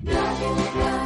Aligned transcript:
Love 0.00 0.40
you, 0.40 0.48
love 0.48 0.96
you. 0.96 1.01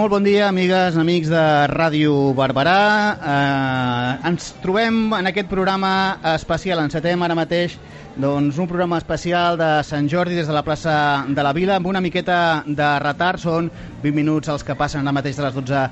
Molt 0.00 0.14
bon 0.14 0.24
dia, 0.24 0.46
amigues, 0.48 0.94
amics 0.96 1.28
de 1.28 1.40
Ràdio 1.68 2.12
Barberà. 2.32 2.76
Eh, 3.20 4.28
ens 4.30 4.46
trobem 4.62 5.10
en 5.12 5.28
aquest 5.28 5.50
programa 5.50 5.90
especial, 6.32 6.80
encetem 6.80 7.20
ara 7.20 7.36
mateix 7.36 7.74
doncs, 8.20 8.58
un 8.58 8.68
programa 8.68 8.98
especial 8.98 9.56
de 9.56 9.82
Sant 9.82 10.08
Jordi 10.08 10.34
des 10.36 10.46
de 10.46 10.52
la 10.52 10.62
plaça 10.62 11.24
de 11.26 11.42
la 11.42 11.54
Vila 11.56 11.76
amb 11.76 11.86
una 11.88 12.02
miqueta 12.04 12.62
de 12.66 12.88
retard, 13.00 13.40
són 13.40 13.70
20 14.02 14.12
minuts 14.14 14.50
els 14.52 14.64
que 14.64 14.76
passen 14.76 15.00
ara 15.00 15.14
mateix 15.16 15.38
de 15.38 15.46
les 15.46 15.54
12 15.56 15.84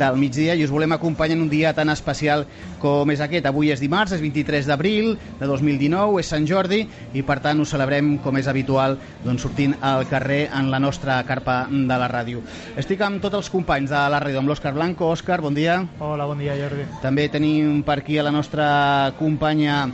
del 0.00 0.16
migdia 0.16 0.54
i 0.56 0.64
us 0.64 0.72
volem 0.72 0.96
acompanyar 0.96 1.36
en 1.36 1.42
un 1.44 1.50
dia 1.52 1.74
tan 1.76 1.92
especial 1.92 2.46
com 2.80 3.10
és 3.12 3.20
aquest. 3.20 3.44
Avui 3.46 3.72
és 3.74 3.82
dimarts, 3.84 4.14
és 4.16 4.22
23 4.24 4.70
d'abril 4.70 5.12
de 5.40 5.50
2019, 5.50 6.22
és 6.22 6.32
Sant 6.32 6.48
Jordi 6.48 6.80
i 7.12 7.22
per 7.22 7.38
tant 7.44 7.60
ho 7.60 7.68
celebrem 7.68 8.16
com 8.24 8.40
és 8.40 8.48
habitual 8.48 8.96
doncs, 9.24 9.44
sortint 9.44 9.76
al 9.84 10.08
carrer 10.08 10.48
en 10.56 10.72
la 10.72 10.80
nostra 10.80 11.20
carpa 11.28 11.66
de 11.68 12.00
la 12.00 12.08
ràdio. 12.08 12.40
Estic 12.80 13.04
amb 13.04 13.20
tots 13.20 13.42
els 13.42 13.52
companys 13.52 13.92
de 13.92 14.06
la 14.08 14.22
ràdio, 14.24 14.40
amb 14.40 14.48
l'Òscar 14.48 14.72
Blanco. 14.72 15.12
Òscar, 15.12 15.42
bon 15.44 15.54
dia. 15.54 15.82
Hola, 16.00 16.24
bon 16.24 16.40
dia, 16.40 16.56
Jordi. 16.56 16.88
També 17.04 17.28
tenim 17.28 17.82
per 17.84 18.00
aquí 18.00 18.18
a 18.18 18.24
la 18.24 18.32
nostra 18.32 19.12
companya 19.20 19.84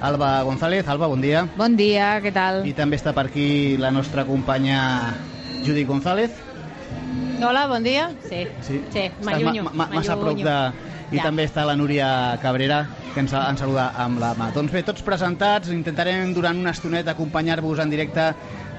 Alba 0.00 0.42
González. 0.42 0.86
Alba, 0.88 1.06
bon 1.06 1.20
dia. 1.20 1.46
Bon 1.56 1.76
dia, 1.76 2.16
què 2.20 2.32
tal? 2.34 2.62
I 2.68 2.74
també 2.76 2.98
està 3.00 3.14
per 3.16 3.26
aquí 3.30 3.76
la 3.80 3.90
nostra 3.90 4.24
companya 4.28 5.14
Judit 5.64 5.86
González. 5.88 6.30
Hola, 7.42 7.66
bon 7.68 7.82
dia. 7.84 8.10
Sí, 8.28 8.46
Sí, 8.60 8.80
sí 8.92 9.10
m'allunyo. 9.22 9.64
ma 9.64 9.72
ma 9.72 9.86
massa 9.92 10.14
a 10.14 10.20
prop 10.20 10.36
de... 10.38 10.58
I 11.12 11.18
Ja. 11.20 11.22
també 11.22 11.44
està 11.46 11.62
la 11.64 11.76
Núria 11.76 12.36
Cabrera, 12.42 12.80
que 13.14 13.20
ens, 13.20 13.32
ens 13.32 13.60
saluda 13.60 13.92
amb 13.94 14.18
la 14.18 14.32
mà. 14.34 14.48
Doncs 14.52 14.72
bé, 14.72 14.82
tots 14.82 15.02
presentats, 15.06 15.68
intentarem 15.70 16.32
durant 16.34 16.58
una 16.58 16.72
estoneta 16.74 17.12
acompanyar-vos 17.12 17.78
en 17.78 17.90
directe 17.90 18.34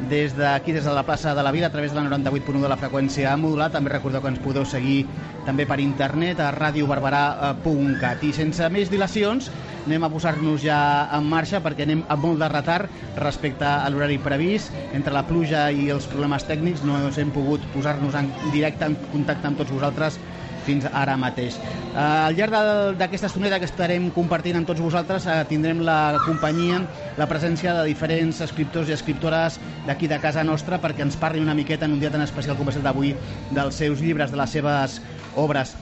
des 0.09 0.35
d'aquí, 0.35 0.73
des 0.73 0.83
de 0.83 0.91
la 0.93 1.03
plaça 1.03 1.33
de 1.33 1.41
la 1.41 1.51
Vila, 1.53 1.67
a 1.67 1.71
través 1.71 1.93
de 1.93 2.01
la 2.01 2.09
98.1 2.09 2.59
de 2.61 2.67
la 2.67 2.75
freqüència 2.75 3.37
modular. 3.37 3.71
També 3.71 3.89
recordeu 3.93 4.21
que 4.21 4.27
ens 4.27 4.39
podeu 4.43 4.65
seguir 4.65 5.05
també 5.45 5.65
per 5.65 5.79
internet 5.79 6.41
a 6.41 6.51
radiobarberà.cat. 6.51 8.23
I 8.23 8.33
sense 8.33 8.69
més 8.69 8.89
dilacions, 8.91 9.49
anem 9.87 10.03
a 10.03 10.11
posar-nos 10.11 10.61
ja 10.61 10.77
en 11.15 11.27
marxa 11.31 11.61
perquè 11.63 11.87
anem 11.87 12.03
amb 12.11 12.25
molt 12.27 12.41
de 12.43 12.49
retard 12.51 12.91
respecte 13.23 13.65
a 13.65 13.87
l'horari 13.89 14.19
previst. 14.19 14.75
Entre 14.93 15.15
la 15.15 15.23
pluja 15.27 15.69
i 15.71 15.87
els 15.93 16.09
problemes 16.11 16.43
tècnics 16.47 16.83
no 16.85 16.99
hem 17.07 17.31
pogut 17.31 17.63
posar-nos 17.73 18.17
en 18.19 18.29
directe 18.51 18.91
en 18.91 18.99
contacte 19.13 19.47
amb 19.47 19.63
tots 19.63 19.71
vosaltres 19.71 20.19
fins 20.67 20.83
ara 20.91 21.15
mateix. 21.15 21.55
Eh, 21.55 22.03
al 22.03 22.35
llarg 22.35 22.97
d'aquesta 22.99 23.29
estoneta 23.31 23.61
que 23.61 23.69
estarem 23.69 24.09
compartint 24.11 24.59
amb 24.59 24.67
tots 24.67 24.83
vosaltres 24.83 25.25
eh, 25.25 25.39
tindrem 25.47 25.79
la 25.87 26.19
companyia, 26.27 26.81
la 27.15 27.29
presència 27.31 27.77
de 27.79 27.87
diferents 27.87 28.43
escriptors 28.43 28.91
i 28.91 28.97
escriptores 28.97 29.61
d'aquí 29.87 30.11
de 30.11 30.19
casa 30.19 30.43
nostra 30.43 30.81
perquè 30.83 31.07
ens 31.07 31.15
parlin 31.19 31.47
una 31.47 31.55
miqueta 31.55 31.87
en 31.87 31.95
un 31.95 32.03
dia 32.03 32.11
tan 32.11 32.25
especial 32.25 32.59
com 32.59 32.67
és 32.67 32.81
el 32.81 32.83
d'avui 32.83 33.15
dels 33.55 33.79
seus 33.79 34.03
llibres, 34.03 34.35
de 34.35 34.43
les 34.43 34.57
seves 34.59 34.99
obres. 35.39 35.77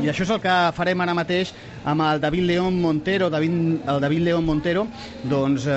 I 0.00 0.08
això 0.08 0.24
és 0.24 0.30
el 0.32 0.40
que 0.40 0.52
farem 0.72 1.00
ara 1.04 1.12
mateix 1.12 1.50
amb 1.84 2.00
el 2.06 2.20
David 2.20 2.46
León 2.48 2.78
Montero. 2.80 3.28
David, 3.30 3.82
el 3.84 4.00
David 4.00 4.22
León 4.24 4.46
Montero 4.46 4.86
doncs, 5.22 5.66
eh, 5.66 5.76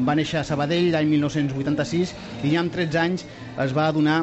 va 0.00 0.16
néixer 0.16 0.40
a 0.40 0.44
Sabadell 0.48 0.88
l'any 0.94 1.10
1986 1.10 2.14
i 2.40 2.54
ja 2.54 2.62
amb 2.62 2.72
13 2.72 3.00
anys 3.02 3.26
es 3.60 3.74
va 3.76 3.88
adonar 3.88 4.22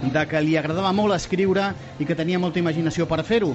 de 0.00 0.22
que 0.26 0.40
li 0.40 0.56
agradava 0.56 0.94
molt 0.96 1.12
escriure 1.18 1.74
i 2.00 2.08
que 2.08 2.16
tenia 2.16 2.40
molta 2.40 2.62
imaginació 2.62 3.04
per 3.06 3.20
fer-ho. 3.28 3.52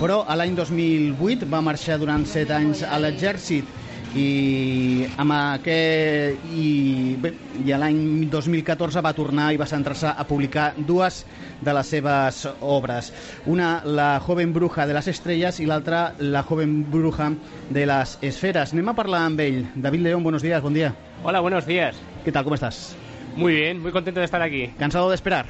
Però 0.00 0.24
a 0.26 0.34
l'any 0.34 0.56
2008 0.58 1.46
va 1.46 1.62
marxar 1.62 2.00
durant 2.02 2.26
7 2.26 2.56
anys 2.56 2.82
a 2.82 2.98
l'exèrcit 2.98 3.70
i 4.16 5.06
amb 5.20 5.32
aquest 5.34 6.46
i, 6.50 7.16
bé, 7.20 7.30
i 7.62 7.70
l'any 7.78 8.00
2014 8.32 9.02
va 9.04 9.12
tornar 9.14 9.50
i 9.54 9.60
va 9.60 9.68
centrar-se 9.70 10.10
a 10.10 10.26
publicar 10.26 10.72
dues 10.76 11.24
de 11.60 11.74
les 11.76 11.92
seves 11.94 12.42
obres. 12.60 13.12
Una, 13.46 13.80
La 13.84 14.18
joven 14.20 14.52
bruja 14.52 14.86
de 14.86 14.96
les 14.96 15.08
estrelles 15.12 15.60
i 15.60 15.66
l'altra, 15.66 16.14
La 16.18 16.42
joven 16.42 16.82
bruja 16.90 17.30
de 17.70 17.86
les 17.86 18.16
esferes. 18.22 18.72
Anem 18.74 18.90
a 18.90 18.96
parlar 18.98 19.26
amb 19.28 19.40
ell. 19.40 19.62
David 19.76 20.08
León, 20.08 20.22
buenos 20.24 20.42
días, 20.42 20.62
bon 20.62 20.74
dia. 20.74 20.94
Hola, 21.22 21.40
buenos 21.40 21.66
días. 21.66 21.96
¿Qué 22.24 22.32
tal, 22.32 22.44
cómo 22.44 22.54
estás? 22.54 22.96
Muy 23.36 23.54
bien, 23.54 23.80
muy 23.80 23.92
contento 23.92 24.20
de 24.20 24.26
estar 24.26 24.42
aquí. 24.42 24.68
¿Cansado 24.78 25.08
de 25.08 25.14
esperar? 25.14 25.46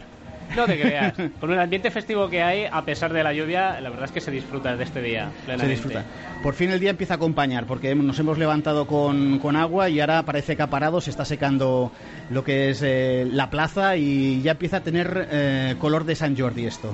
No 0.57 0.67
te 0.67 0.81
creas. 0.81 1.15
Con 1.41 1.53
el 1.53 1.61
ambiente 1.61 1.91
festivo 1.91 2.29
que 2.29 2.43
hay, 2.43 2.65
a 2.71 2.85
pesar 2.85 3.13
de 3.13 3.23
la 3.23 3.33
lluvia, 3.33 3.81
la 3.81 3.91
verdad 3.91 4.07
es 4.07 4.13
que 4.13 4.21
se 4.21 4.31
disfruta 4.31 4.77
de 4.77 4.85
este 4.85 5.03
día 5.03 5.31
Se 5.47 5.67
disfruta. 5.67 6.05
Por 6.43 6.55
fin 6.55 6.71
el 6.71 6.81
día 6.81 6.91
empieza 6.91 7.15
a 7.15 7.17
acompañar, 7.17 7.67
porque 7.67 7.95
nos 7.95 8.19
hemos 8.19 8.39
levantado 8.39 8.87
con, 8.87 9.39
con 9.39 9.57
agua 9.57 9.89
y 9.89 10.01
ahora 10.01 10.23
parece 10.25 10.57
que 10.57 10.63
ha 10.63 10.71
parado, 10.71 11.01
se 11.01 11.11
está 11.11 11.25
secando 11.25 11.93
lo 12.31 12.45
que 12.45 12.71
es 12.71 12.83
eh, 12.83 13.27
la 13.31 13.51
plaza 13.51 13.97
y 13.97 14.41
ya 14.43 14.53
empieza 14.53 14.79
a 14.79 14.81
tener 14.81 15.29
eh, 15.31 15.75
color 15.79 16.05
de 16.05 16.15
San 16.15 16.37
Jordi 16.37 16.67
esto, 16.67 16.93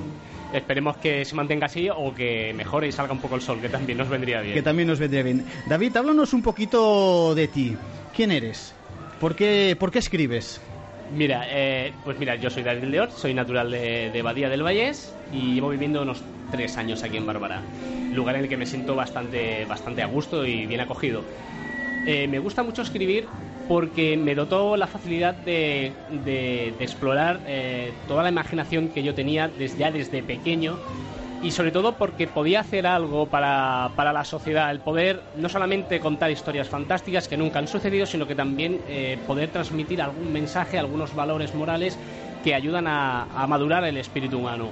Esperemos 0.53 0.95
que 0.97 1.25
se 1.25 1.35
mantenga 1.35 1.65
así 1.65 1.89
o 1.89 2.15
que 2.15 2.53
mejore 2.55 2.87
y 2.87 2.91
salga 2.93 3.11
un 3.11 3.19
poco 3.19 3.35
el 3.35 3.41
sol, 3.41 3.59
que 3.59 3.67
también 3.67 3.97
nos 3.97 4.07
vendría 4.07 4.41
bien. 4.41 4.53
que 4.53 4.61
también 4.61 4.87
nos 4.87 4.97
vendría 4.97 5.21
bien. 5.23 5.45
David, 5.67 5.97
háblanos 5.97 6.33
un 6.33 6.41
poquito 6.41 7.35
de 7.35 7.49
ti. 7.49 7.75
¿Quién 8.15 8.31
eres? 8.31 8.73
¿Por 9.19 9.35
qué, 9.35 9.75
por 9.77 9.91
qué 9.91 9.99
escribes? 9.99 10.61
Mira, 11.11 11.45
eh, 11.49 11.93
pues 12.03 12.19
mira, 12.19 12.35
yo 12.35 12.49
soy 12.49 12.63
David 12.63 12.83
León, 12.85 13.09
soy 13.11 13.33
natural 13.33 13.71
de, 13.71 14.09
de 14.11 14.21
Badía 14.21 14.49
del 14.49 14.63
Vallés 14.63 15.15
y 15.31 15.55
llevo 15.55 15.69
viviendo 15.69 16.01
unos 16.01 16.21
tres 16.51 16.77
años 16.77 17.03
aquí 17.03 17.17
en 17.17 17.25
Bárbara, 17.25 17.61
lugar 18.13 18.35
en 18.35 18.43
el 18.43 18.49
que 18.49 18.57
me 18.57 18.65
siento 18.65 18.95
bastante, 18.95 19.65
bastante 19.65 20.01
a 20.01 20.05
gusto 20.07 20.45
y 20.45 20.65
bien 20.65 20.81
acogido. 20.81 21.23
Eh, 22.05 22.27
me 22.27 22.39
gusta 22.39 22.63
mucho 22.63 22.81
escribir 22.81 23.27
porque 23.67 24.15
me 24.17 24.33
dotó 24.35 24.77
la 24.77 24.87
facilidad 24.87 25.33
de, 25.33 25.93
de- 26.09 26.73
de 26.77 26.83
explorar 26.83 27.41
eh, 27.47 27.93
toda 28.07 28.23
la 28.23 28.29
imaginación 28.29 28.89
que 28.89 29.03
yo 29.03 29.13
tenía 29.13 29.47
desde, 29.49 29.77
ya 29.77 29.91
desde 29.91 30.23
pequeño 30.23 30.77
y 31.43 31.51
sobre 31.51 31.71
todo 31.71 31.93
porque 31.93 32.27
podía 32.27 32.61
hacer 32.61 32.87
algo 32.87 33.27
para, 33.27 33.91
para 33.95 34.11
la 34.11 34.23
sociedad, 34.23 34.71
el 34.71 34.79
poder 34.79 35.21
no 35.35 35.49
solamente 35.49 35.99
contar 35.99 36.31
historias 36.31 36.67
fantásticas 36.67 37.27
que 37.27 37.37
nunca 37.37 37.59
han 37.59 37.67
sucedido, 37.67 38.05
sino 38.05 38.25
que 38.27 38.35
también 38.35 38.81
eh, 38.87 39.17
poder 39.27 39.49
transmitir 39.49 40.01
algún 40.01 40.31
mensaje, 40.33 40.77
algunos 40.77 41.13
valores 41.15 41.53
morales 41.53 41.97
que 42.43 42.55
ayudan 42.55 42.87
a, 42.87 43.23
a 43.23 43.47
madurar 43.47 43.83
el 43.83 43.97
espíritu 43.97 44.39
humano. 44.39 44.69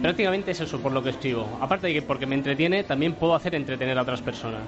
Prácticamente 0.00 0.50
es 0.50 0.60
eso 0.60 0.80
por 0.80 0.92
lo 0.92 1.02
que 1.02 1.10
escribo. 1.10 1.46
Aparte 1.60 1.86
de 1.86 1.94
que 1.94 2.02
porque 2.02 2.26
me 2.26 2.34
entretiene, 2.34 2.82
también 2.82 3.14
puedo 3.14 3.34
hacer 3.34 3.54
entretener 3.54 3.98
a 3.98 4.02
otras 4.02 4.20
personas. 4.20 4.62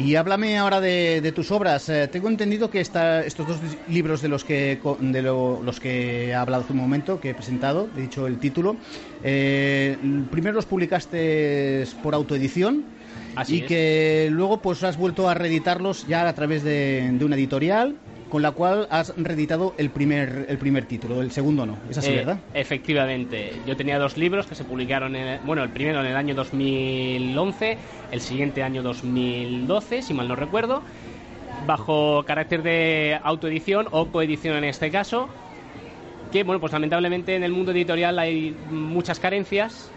Y 0.00 0.14
háblame 0.14 0.56
ahora 0.56 0.80
de, 0.80 1.20
de 1.20 1.30
tus 1.32 1.50
obras. 1.50 1.86
Eh, 1.90 2.08
tengo 2.08 2.28
entendido 2.28 2.70
que 2.70 2.80
esta- 2.80 3.24
estos 3.24 3.46
dos 3.46 3.60
libros 3.86 4.22
de 4.22 4.28
los 4.28 4.44
que 4.44 4.80
de 4.98 5.22
lo- 5.22 5.62
los 5.62 5.78
que 5.78 6.28
he 6.28 6.34
hablado 6.34 6.62
hace 6.64 6.72
un 6.72 6.78
momento, 6.78 7.20
que 7.20 7.30
he 7.30 7.34
presentado, 7.34 7.86
he 7.94 8.00
dicho 8.00 8.26
el 8.26 8.38
título, 8.38 8.76
eh, 9.22 9.98
primero 10.30 10.54
los 10.54 10.64
publicaste 10.64 11.84
por 12.02 12.14
autoedición 12.14 12.82
Así 13.36 13.56
y 13.56 13.60
es. 13.60 13.66
que 13.66 14.28
luego 14.32 14.62
pues 14.62 14.82
has 14.84 14.96
vuelto 14.96 15.28
a 15.28 15.34
reeditarlos 15.34 16.06
ya 16.06 16.26
a 16.26 16.32
través 16.34 16.62
de, 16.64 17.10
de 17.12 17.24
una 17.24 17.36
editorial 17.36 17.94
con 18.30 18.40
la 18.42 18.52
cual 18.52 18.86
has 18.90 19.12
reeditado 19.16 19.74
el 19.76 19.90
primer 19.90 20.46
el 20.48 20.56
primer 20.56 20.86
título, 20.86 21.20
el 21.20 21.30
segundo 21.32 21.66
no. 21.66 21.76
Es 21.90 21.98
así, 21.98 22.12
Eh, 22.12 22.16
¿verdad? 22.16 22.38
Efectivamente. 22.54 23.52
Yo 23.66 23.76
tenía 23.76 23.98
dos 23.98 24.16
libros 24.16 24.46
que 24.46 24.54
se 24.54 24.64
publicaron, 24.64 25.14
en, 25.16 25.44
bueno, 25.44 25.62
el 25.62 25.68
primero 25.70 26.00
en 26.00 26.06
el 26.06 26.16
año 26.16 26.34
2011, 26.34 27.76
el 28.12 28.20
siguiente 28.20 28.62
año 28.62 28.82
2012, 28.82 30.02
si 30.02 30.14
mal 30.14 30.28
no 30.28 30.36
recuerdo, 30.36 30.82
bajo 31.66 32.22
carácter 32.24 32.62
de 32.62 33.18
autoedición 33.22 33.88
o 33.90 34.06
coedición 34.06 34.56
en 34.56 34.64
este 34.64 34.90
caso, 34.90 35.28
que, 36.32 36.44
bueno, 36.44 36.60
pues 36.60 36.72
lamentablemente 36.72 37.34
en 37.34 37.42
el 37.42 37.52
mundo 37.52 37.72
editorial 37.72 38.18
hay 38.18 38.54
muchas 38.70 39.18
carencias 39.18 39.90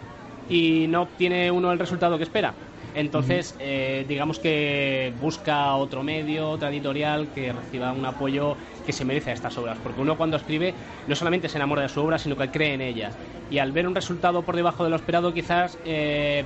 y 0.50 0.86
no 0.88 1.02
obtiene 1.02 1.50
uno 1.50 1.72
el 1.72 1.78
resultado 1.78 2.18
que 2.18 2.24
espera. 2.24 2.52
Entonces, 2.94 3.56
eh, 3.58 4.04
digamos 4.08 4.38
que 4.38 5.12
busca 5.20 5.74
otro 5.74 6.02
medio, 6.02 6.48
otra 6.50 6.70
editorial 6.70 7.28
que 7.34 7.52
reciba 7.52 7.92
un 7.92 8.04
apoyo 8.04 8.56
que 8.86 8.92
se 8.92 9.04
merece 9.04 9.30
a 9.30 9.34
estas 9.34 9.58
obras. 9.58 9.78
Porque 9.82 10.00
uno 10.00 10.16
cuando 10.16 10.36
escribe 10.36 10.74
no 11.06 11.14
solamente 11.16 11.48
se 11.48 11.58
enamora 11.58 11.82
de 11.82 11.88
su 11.88 12.00
obra, 12.00 12.18
sino 12.18 12.36
que 12.36 12.50
cree 12.50 12.74
en 12.74 12.80
ella. 12.80 13.10
Y 13.50 13.58
al 13.58 13.72
ver 13.72 13.88
un 13.88 13.94
resultado 13.94 14.42
por 14.42 14.56
debajo 14.56 14.84
de 14.84 14.90
lo 14.90 14.96
esperado, 14.96 15.34
quizás, 15.34 15.78
eh, 15.84 16.44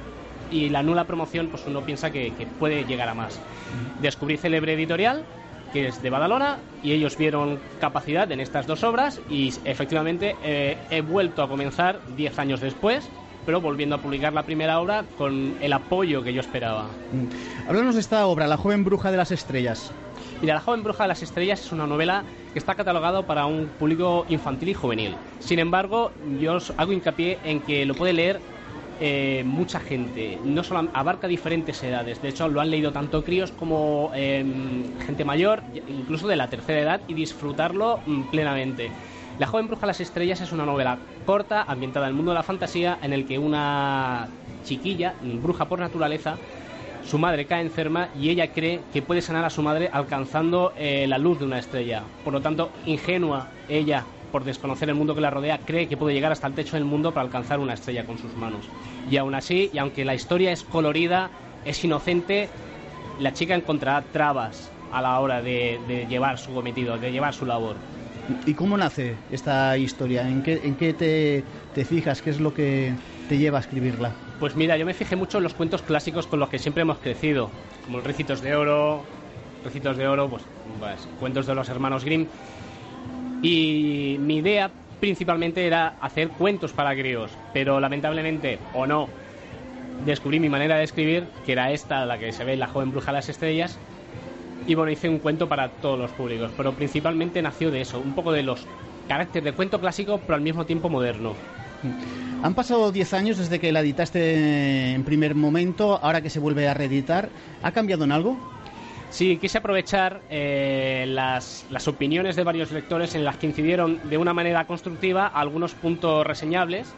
y 0.50 0.70
la 0.70 0.82
nula 0.82 1.04
promoción, 1.04 1.48
pues 1.48 1.64
uno 1.66 1.82
piensa 1.82 2.10
que, 2.10 2.32
que 2.34 2.46
puede 2.46 2.84
llegar 2.84 3.08
a 3.08 3.14
más. 3.14 3.38
Descubrí 4.00 4.36
Célebre 4.38 4.72
Editorial, 4.72 5.22
que 5.72 5.88
es 5.88 6.02
de 6.02 6.10
Badalona, 6.10 6.58
y 6.82 6.92
ellos 6.92 7.16
vieron 7.16 7.58
capacidad 7.80 8.30
en 8.32 8.40
estas 8.40 8.66
dos 8.66 8.82
obras, 8.84 9.20
y 9.28 9.52
efectivamente 9.64 10.36
eh, 10.42 10.78
he 10.90 11.00
vuelto 11.02 11.42
a 11.42 11.48
comenzar 11.48 12.00
10 12.16 12.38
años 12.38 12.60
después, 12.60 13.08
pero 13.48 13.62
volviendo 13.62 13.94
a 13.94 13.98
publicar 13.98 14.34
la 14.34 14.42
primera 14.42 14.78
obra 14.78 15.06
con 15.16 15.54
el 15.62 15.72
apoyo 15.72 16.22
que 16.22 16.34
yo 16.34 16.42
esperaba. 16.42 16.82
Mm. 16.82 17.66
Háblanos 17.66 17.94
de 17.94 18.02
esta 18.02 18.26
obra, 18.26 18.46
La 18.46 18.58
joven 18.58 18.84
bruja 18.84 19.10
de 19.10 19.16
las 19.16 19.30
estrellas. 19.30 19.90
Mira, 20.42 20.52
La 20.52 20.60
joven 20.60 20.82
bruja 20.82 21.04
de 21.04 21.08
las 21.08 21.22
estrellas 21.22 21.64
es 21.64 21.72
una 21.72 21.86
novela 21.86 22.24
que 22.52 22.58
está 22.58 22.74
catalogada 22.74 23.26
para 23.26 23.46
un 23.46 23.68
público 23.78 24.26
infantil 24.28 24.68
y 24.68 24.74
juvenil. 24.74 25.16
Sin 25.38 25.60
embargo, 25.60 26.12
yo 26.38 26.56
os 26.56 26.74
hago 26.76 26.92
hincapié 26.92 27.38
en 27.42 27.60
que 27.60 27.86
lo 27.86 27.94
puede 27.94 28.12
leer 28.12 28.38
eh, 29.00 29.44
mucha 29.46 29.80
gente. 29.80 30.38
No 30.44 30.62
solo 30.62 30.90
abarca 30.92 31.26
diferentes 31.26 31.82
edades. 31.82 32.20
De 32.20 32.28
hecho, 32.28 32.48
lo 32.48 32.60
han 32.60 32.70
leído 32.70 32.92
tanto 32.92 33.24
críos 33.24 33.50
como 33.50 34.10
eh, 34.14 34.44
gente 35.06 35.24
mayor, 35.24 35.62
incluso 35.88 36.28
de 36.28 36.36
la 36.36 36.50
tercera 36.50 36.80
edad, 36.80 37.00
y 37.08 37.14
disfrutarlo 37.14 38.00
mm, 38.04 38.22
plenamente. 38.24 38.90
La 39.38 39.46
joven 39.46 39.68
bruja 39.68 39.86
las 39.86 40.00
estrellas 40.00 40.40
es 40.40 40.50
una 40.50 40.66
novela 40.66 40.98
corta, 41.24 41.62
ambientada 41.62 42.06
en 42.06 42.10
el 42.10 42.16
mundo 42.16 42.32
de 42.32 42.36
la 42.36 42.42
fantasía, 42.42 42.98
en 43.02 43.12
el 43.12 43.24
que 43.24 43.38
una 43.38 44.26
chiquilla, 44.64 45.14
bruja 45.22 45.66
por 45.68 45.78
naturaleza, 45.78 46.36
su 47.04 47.18
madre 47.18 47.46
cae 47.46 47.62
enferma 47.62 48.08
y 48.18 48.30
ella 48.30 48.52
cree 48.52 48.80
que 48.92 49.00
puede 49.00 49.22
sanar 49.22 49.44
a 49.44 49.50
su 49.50 49.62
madre 49.62 49.90
alcanzando 49.92 50.72
eh, 50.76 51.06
la 51.06 51.18
luz 51.18 51.38
de 51.38 51.44
una 51.44 51.60
estrella. 51.60 52.02
Por 52.24 52.32
lo 52.32 52.40
tanto, 52.40 52.70
ingenua 52.84 53.46
ella, 53.68 54.04
por 54.32 54.42
desconocer 54.42 54.88
el 54.88 54.96
mundo 54.96 55.14
que 55.14 55.20
la 55.20 55.30
rodea, 55.30 55.58
cree 55.58 55.86
que 55.86 55.96
puede 55.96 56.14
llegar 56.14 56.32
hasta 56.32 56.48
el 56.48 56.54
techo 56.54 56.74
del 56.74 56.84
mundo 56.84 57.14
para 57.14 57.24
alcanzar 57.24 57.60
una 57.60 57.74
estrella 57.74 58.04
con 58.04 58.18
sus 58.18 58.34
manos. 58.34 58.68
Y 59.08 59.18
aún 59.18 59.36
así, 59.36 59.70
y 59.72 59.78
aunque 59.78 60.04
la 60.04 60.16
historia 60.16 60.50
es 60.50 60.64
colorida, 60.64 61.30
es 61.64 61.82
inocente, 61.84 62.48
la 63.20 63.32
chica 63.32 63.54
encontrará 63.54 64.02
trabas 64.02 64.72
a 64.90 65.00
la 65.00 65.20
hora 65.20 65.40
de 65.42 66.06
llevar 66.10 66.38
su 66.38 66.52
cometido, 66.52 66.98
de 66.98 67.12
llevar 67.12 67.34
su 67.34 67.46
labor. 67.46 67.76
¿Y 68.46 68.54
cómo 68.54 68.76
nace 68.76 69.16
esta 69.30 69.76
historia? 69.78 70.28
¿En 70.28 70.42
qué, 70.42 70.60
en 70.62 70.76
qué 70.76 70.92
te, 70.92 71.44
te 71.74 71.84
fijas? 71.84 72.22
¿Qué 72.22 72.30
es 72.30 72.40
lo 72.40 72.52
que 72.52 72.94
te 73.28 73.38
lleva 73.38 73.58
a 73.58 73.60
escribirla? 73.60 74.12
Pues 74.38 74.54
mira, 74.54 74.76
yo 74.76 74.86
me 74.86 74.94
fijé 74.94 75.16
mucho 75.16 75.38
en 75.38 75.44
los 75.44 75.54
cuentos 75.54 75.82
clásicos 75.82 76.26
con 76.26 76.38
los 76.38 76.48
que 76.48 76.58
siempre 76.58 76.82
hemos 76.82 76.98
crecido, 76.98 77.50
como 77.84 78.00
Recitos 78.00 78.40
de 78.40 78.54
Oro, 78.54 79.04
Recitos 79.64 79.96
de 79.96 80.06
Oro, 80.06 80.28
pues, 80.28 80.44
pues, 80.78 81.08
cuentos 81.18 81.46
de 81.46 81.54
los 81.54 81.68
hermanos 81.68 82.04
Grimm. 82.04 82.26
Y 83.42 84.16
mi 84.20 84.36
idea 84.36 84.70
principalmente 85.00 85.66
era 85.66 85.94
hacer 86.00 86.28
cuentos 86.30 86.72
para 86.72 86.94
críos, 86.94 87.30
pero 87.52 87.80
lamentablemente, 87.80 88.58
o 88.74 88.86
no, 88.86 89.08
descubrí 90.04 90.40
mi 90.40 90.48
manera 90.48 90.76
de 90.76 90.84
escribir, 90.84 91.24
que 91.46 91.52
era 91.52 91.72
esta, 91.72 92.04
la 92.04 92.18
que 92.18 92.32
se 92.32 92.44
ve 92.44 92.54
en 92.54 92.60
La 92.60 92.68
joven 92.68 92.90
bruja 92.90 93.12
de 93.12 93.18
las 93.18 93.28
estrellas, 93.28 93.78
y 94.68 94.74
bueno, 94.74 94.92
hice 94.92 95.08
un 95.08 95.18
cuento 95.18 95.48
para 95.48 95.70
todos 95.70 95.98
los 95.98 96.10
públicos, 96.12 96.50
pero 96.54 96.74
principalmente 96.74 97.40
nació 97.40 97.70
de 97.70 97.80
eso, 97.80 97.98
un 97.98 98.14
poco 98.14 98.32
de 98.32 98.42
los 98.42 98.66
caracteres 99.08 99.44
de 99.44 99.52
cuento 99.52 99.80
clásico, 99.80 100.20
pero 100.20 100.34
al 100.34 100.42
mismo 100.42 100.66
tiempo 100.66 100.90
moderno. 100.90 101.32
Han 102.42 102.54
pasado 102.54 102.92
10 102.92 103.14
años 103.14 103.38
desde 103.38 103.58
que 103.58 103.72
la 103.72 103.80
editaste 103.80 104.92
en 104.92 105.04
primer 105.04 105.34
momento, 105.34 105.98
ahora 106.02 106.20
que 106.20 106.28
se 106.28 106.38
vuelve 106.38 106.68
a 106.68 106.74
reeditar. 106.74 107.30
¿Ha 107.62 107.72
cambiado 107.72 108.04
en 108.04 108.12
algo? 108.12 108.36
Sí, 109.08 109.38
quise 109.38 109.56
aprovechar 109.56 110.20
eh, 110.28 111.06
las, 111.08 111.64
las 111.70 111.88
opiniones 111.88 112.36
de 112.36 112.44
varios 112.44 112.70
lectores 112.70 113.14
en 113.14 113.24
las 113.24 113.38
que 113.38 113.46
incidieron 113.46 113.98
de 114.10 114.18
una 114.18 114.34
manera 114.34 114.66
constructiva 114.66 115.26
algunos 115.26 115.72
puntos 115.72 116.26
reseñables 116.26 116.92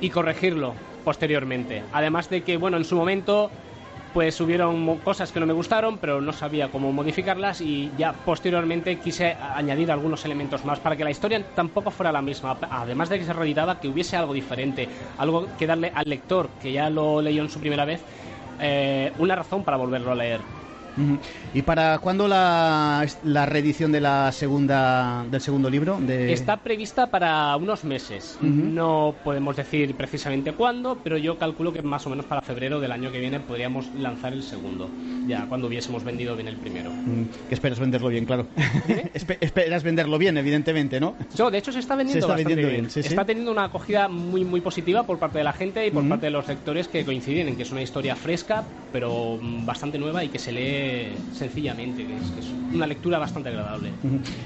y 0.00 0.08
corregirlo 0.08 0.72
posteriormente. 1.04 1.82
Además 1.92 2.30
de 2.30 2.40
que, 2.40 2.56
bueno, 2.56 2.78
en 2.78 2.84
su 2.86 2.96
momento 2.96 3.50
pues 4.12 4.40
hubieron 4.40 4.80
mo- 4.80 4.98
cosas 5.00 5.30
que 5.32 5.40
no 5.40 5.46
me 5.46 5.52
gustaron, 5.52 5.98
pero 5.98 6.20
no 6.20 6.32
sabía 6.32 6.68
cómo 6.68 6.92
modificarlas 6.92 7.60
y 7.60 7.92
ya 7.96 8.12
posteriormente 8.12 8.98
quise 8.98 9.36
añadir 9.54 9.90
algunos 9.90 10.24
elementos 10.24 10.64
más 10.64 10.80
para 10.80 10.96
que 10.96 11.04
la 11.04 11.10
historia 11.10 11.44
tampoco 11.54 11.90
fuera 11.90 12.10
la 12.12 12.22
misma, 12.22 12.58
además 12.70 13.08
de 13.08 13.18
que 13.18 13.24
se 13.24 13.32
reeditaba, 13.32 13.78
que 13.80 13.88
hubiese 13.88 14.16
algo 14.16 14.32
diferente, 14.32 14.88
algo 15.18 15.48
que 15.56 15.66
darle 15.66 15.92
al 15.94 16.04
lector, 16.06 16.48
que 16.60 16.72
ya 16.72 16.90
lo 16.90 17.22
leyó 17.22 17.42
en 17.42 17.48
su 17.50 17.60
primera 17.60 17.84
vez, 17.84 18.00
eh, 18.60 19.12
una 19.18 19.36
razón 19.36 19.64
para 19.64 19.76
volverlo 19.76 20.10
a 20.12 20.14
leer. 20.16 20.59
¿Y 21.52 21.62
para 21.62 21.98
cuándo 21.98 22.28
la, 22.28 23.06
la 23.22 23.46
reedición 23.46 23.92
de 23.92 24.00
la 24.00 24.30
segunda, 24.32 25.24
del 25.28 25.40
segundo 25.40 25.68
libro? 25.70 25.98
De... 26.00 26.32
Está 26.32 26.56
prevista 26.58 27.08
para 27.10 27.56
unos 27.56 27.84
meses. 27.84 28.36
Ujú. 28.40 28.48
No 28.48 29.14
podemos 29.24 29.56
decir 29.56 29.96
precisamente 29.96 30.52
cuándo, 30.52 31.00
pero 31.02 31.16
yo 31.18 31.38
calculo 31.38 31.72
que 31.72 31.82
más 31.82 32.06
o 32.06 32.10
menos 32.10 32.26
para 32.26 32.40
febrero 32.42 32.80
del 32.80 32.92
año 32.92 33.10
que 33.10 33.18
viene 33.20 33.40
podríamos 33.40 33.92
lanzar 33.94 34.32
el 34.32 34.42
segundo, 34.42 34.90
ya 35.26 35.46
cuando 35.46 35.66
hubiésemos 35.66 36.04
vendido 36.04 36.36
bien 36.36 36.48
el 36.48 36.56
primero. 36.56 36.90
Mm, 37.06 37.24
Que 37.48 37.54
esperas 37.54 37.78
venderlo 37.78 38.08
bien, 38.08 38.24
claro. 38.24 38.46
Espe- 39.14 39.38
esperas 39.40 39.82
venderlo 39.82 40.18
bien, 40.18 40.36
evidentemente, 40.38 41.00
¿no? 41.00 41.16
Yo, 41.34 41.50
de 41.50 41.58
hecho, 41.58 41.72
se 41.72 41.78
está 41.80 41.96
vendiendo 41.96 42.26
Se 42.26 42.32
está 42.32 42.36
vendiendo 42.36 42.66
bien. 42.68 42.80
bien, 42.82 42.90
sí, 42.90 43.02
sí. 43.02 43.08
está 43.08 43.24
teniendo 43.24 43.50
una 43.52 43.64
acogida 43.64 44.08
muy, 44.08 44.44
muy 44.44 44.60
positiva 44.60 45.04
por 45.04 45.18
parte 45.18 45.38
de 45.38 45.44
la 45.44 45.52
gente 45.52 45.86
y 45.86 45.90
por 45.90 46.02
Ujú. 46.02 46.08
parte 46.10 46.26
de 46.26 46.30
los 46.30 46.46
lectores 46.48 46.88
que 46.88 47.04
coinciden 47.04 47.48
en 47.48 47.56
que 47.56 47.62
es 47.62 47.72
una 47.72 47.82
historia 47.82 48.14
fresca, 48.16 48.64
pero 48.92 49.38
mm, 49.40 49.64
bastante 49.66 49.98
nueva 49.98 50.24
y 50.24 50.28
que 50.28 50.38
se 50.38 50.52
lee 50.52 50.89
sencillamente, 51.32 52.06
que 52.06 52.16
es, 52.16 52.30
que 52.30 52.40
es 52.40 52.46
una 52.74 52.86
lectura 52.86 53.18
bastante 53.18 53.48
agradable. 53.48 53.90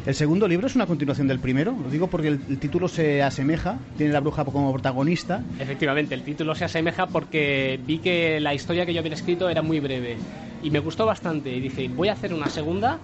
El 0.06 0.14
segundo 0.14 0.48
libro 0.48 0.66
es 0.66 0.74
una 0.74 0.86
continuación 0.86 1.28
del 1.28 1.38
primero, 1.38 1.76
lo 1.82 1.90
digo 1.90 2.08
porque 2.08 2.28
el, 2.28 2.40
el 2.48 2.58
título 2.58 2.88
se 2.88 3.22
asemeja, 3.22 3.78
tiene 3.96 4.12
la 4.12 4.20
bruja 4.20 4.44
como 4.44 4.72
protagonista. 4.72 5.42
Efectivamente, 5.58 6.14
el 6.14 6.22
título 6.22 6.54
se 6.54 6.64
asemeja 6.64 7.06
porque 7.06 7.78
vi 7.86 7.98
que 7.98 8.40
la 8.40 8.54
historia 8.54 8.86
que 8.86 8.94
yo 8.94 9.00
había 9.00 9.14
escrito 9.14 9.48
era 9.48 9.62
muy 9.62 9.80
breve 9.80 10.16
y 10.62 10.70
me 10.70 10.78
gustó 10.78 11.06
bastante. 11.06 11.54
Y 11.54 11.60
dije, 11.60 11.88
voy 11.88 12.08
a 12.08 12.12
hacer 12.12 12.32
una 12.32 12.48
segunda 12.48 12.98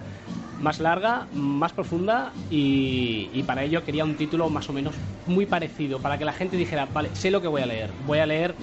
más 0.59 0.79
larga, 0.79 1.27
más 1.33 1.73
profunda 1.73 2.31
y, 2.51 3.29
y 3.33 3.43
para 3.43 3.63
ello 3.63 3.83
quería 3.83 4.03
un 4.03 4.15
título 4.15 4.49
más 4.49 4.69
o 4.69 4.73
menos 4.73 4.93
muy 5.25 5.45
parecido, 5.47 5.99
para 5.99 6.17
que 6.17 6.25
la 6.25 6.33
gente 6.33 6.55
dijera, 6.55 6.85
vale, 6.85 7.09
sé 7.13 7.31
lo 7.31 7.41
que 7.41 7.47
voy 7.47 7.61
a 7.61 7.65
leer, 7.65 7.89
voy 8.05 8.19
a 8.19 8.25
leer 8.25 8.53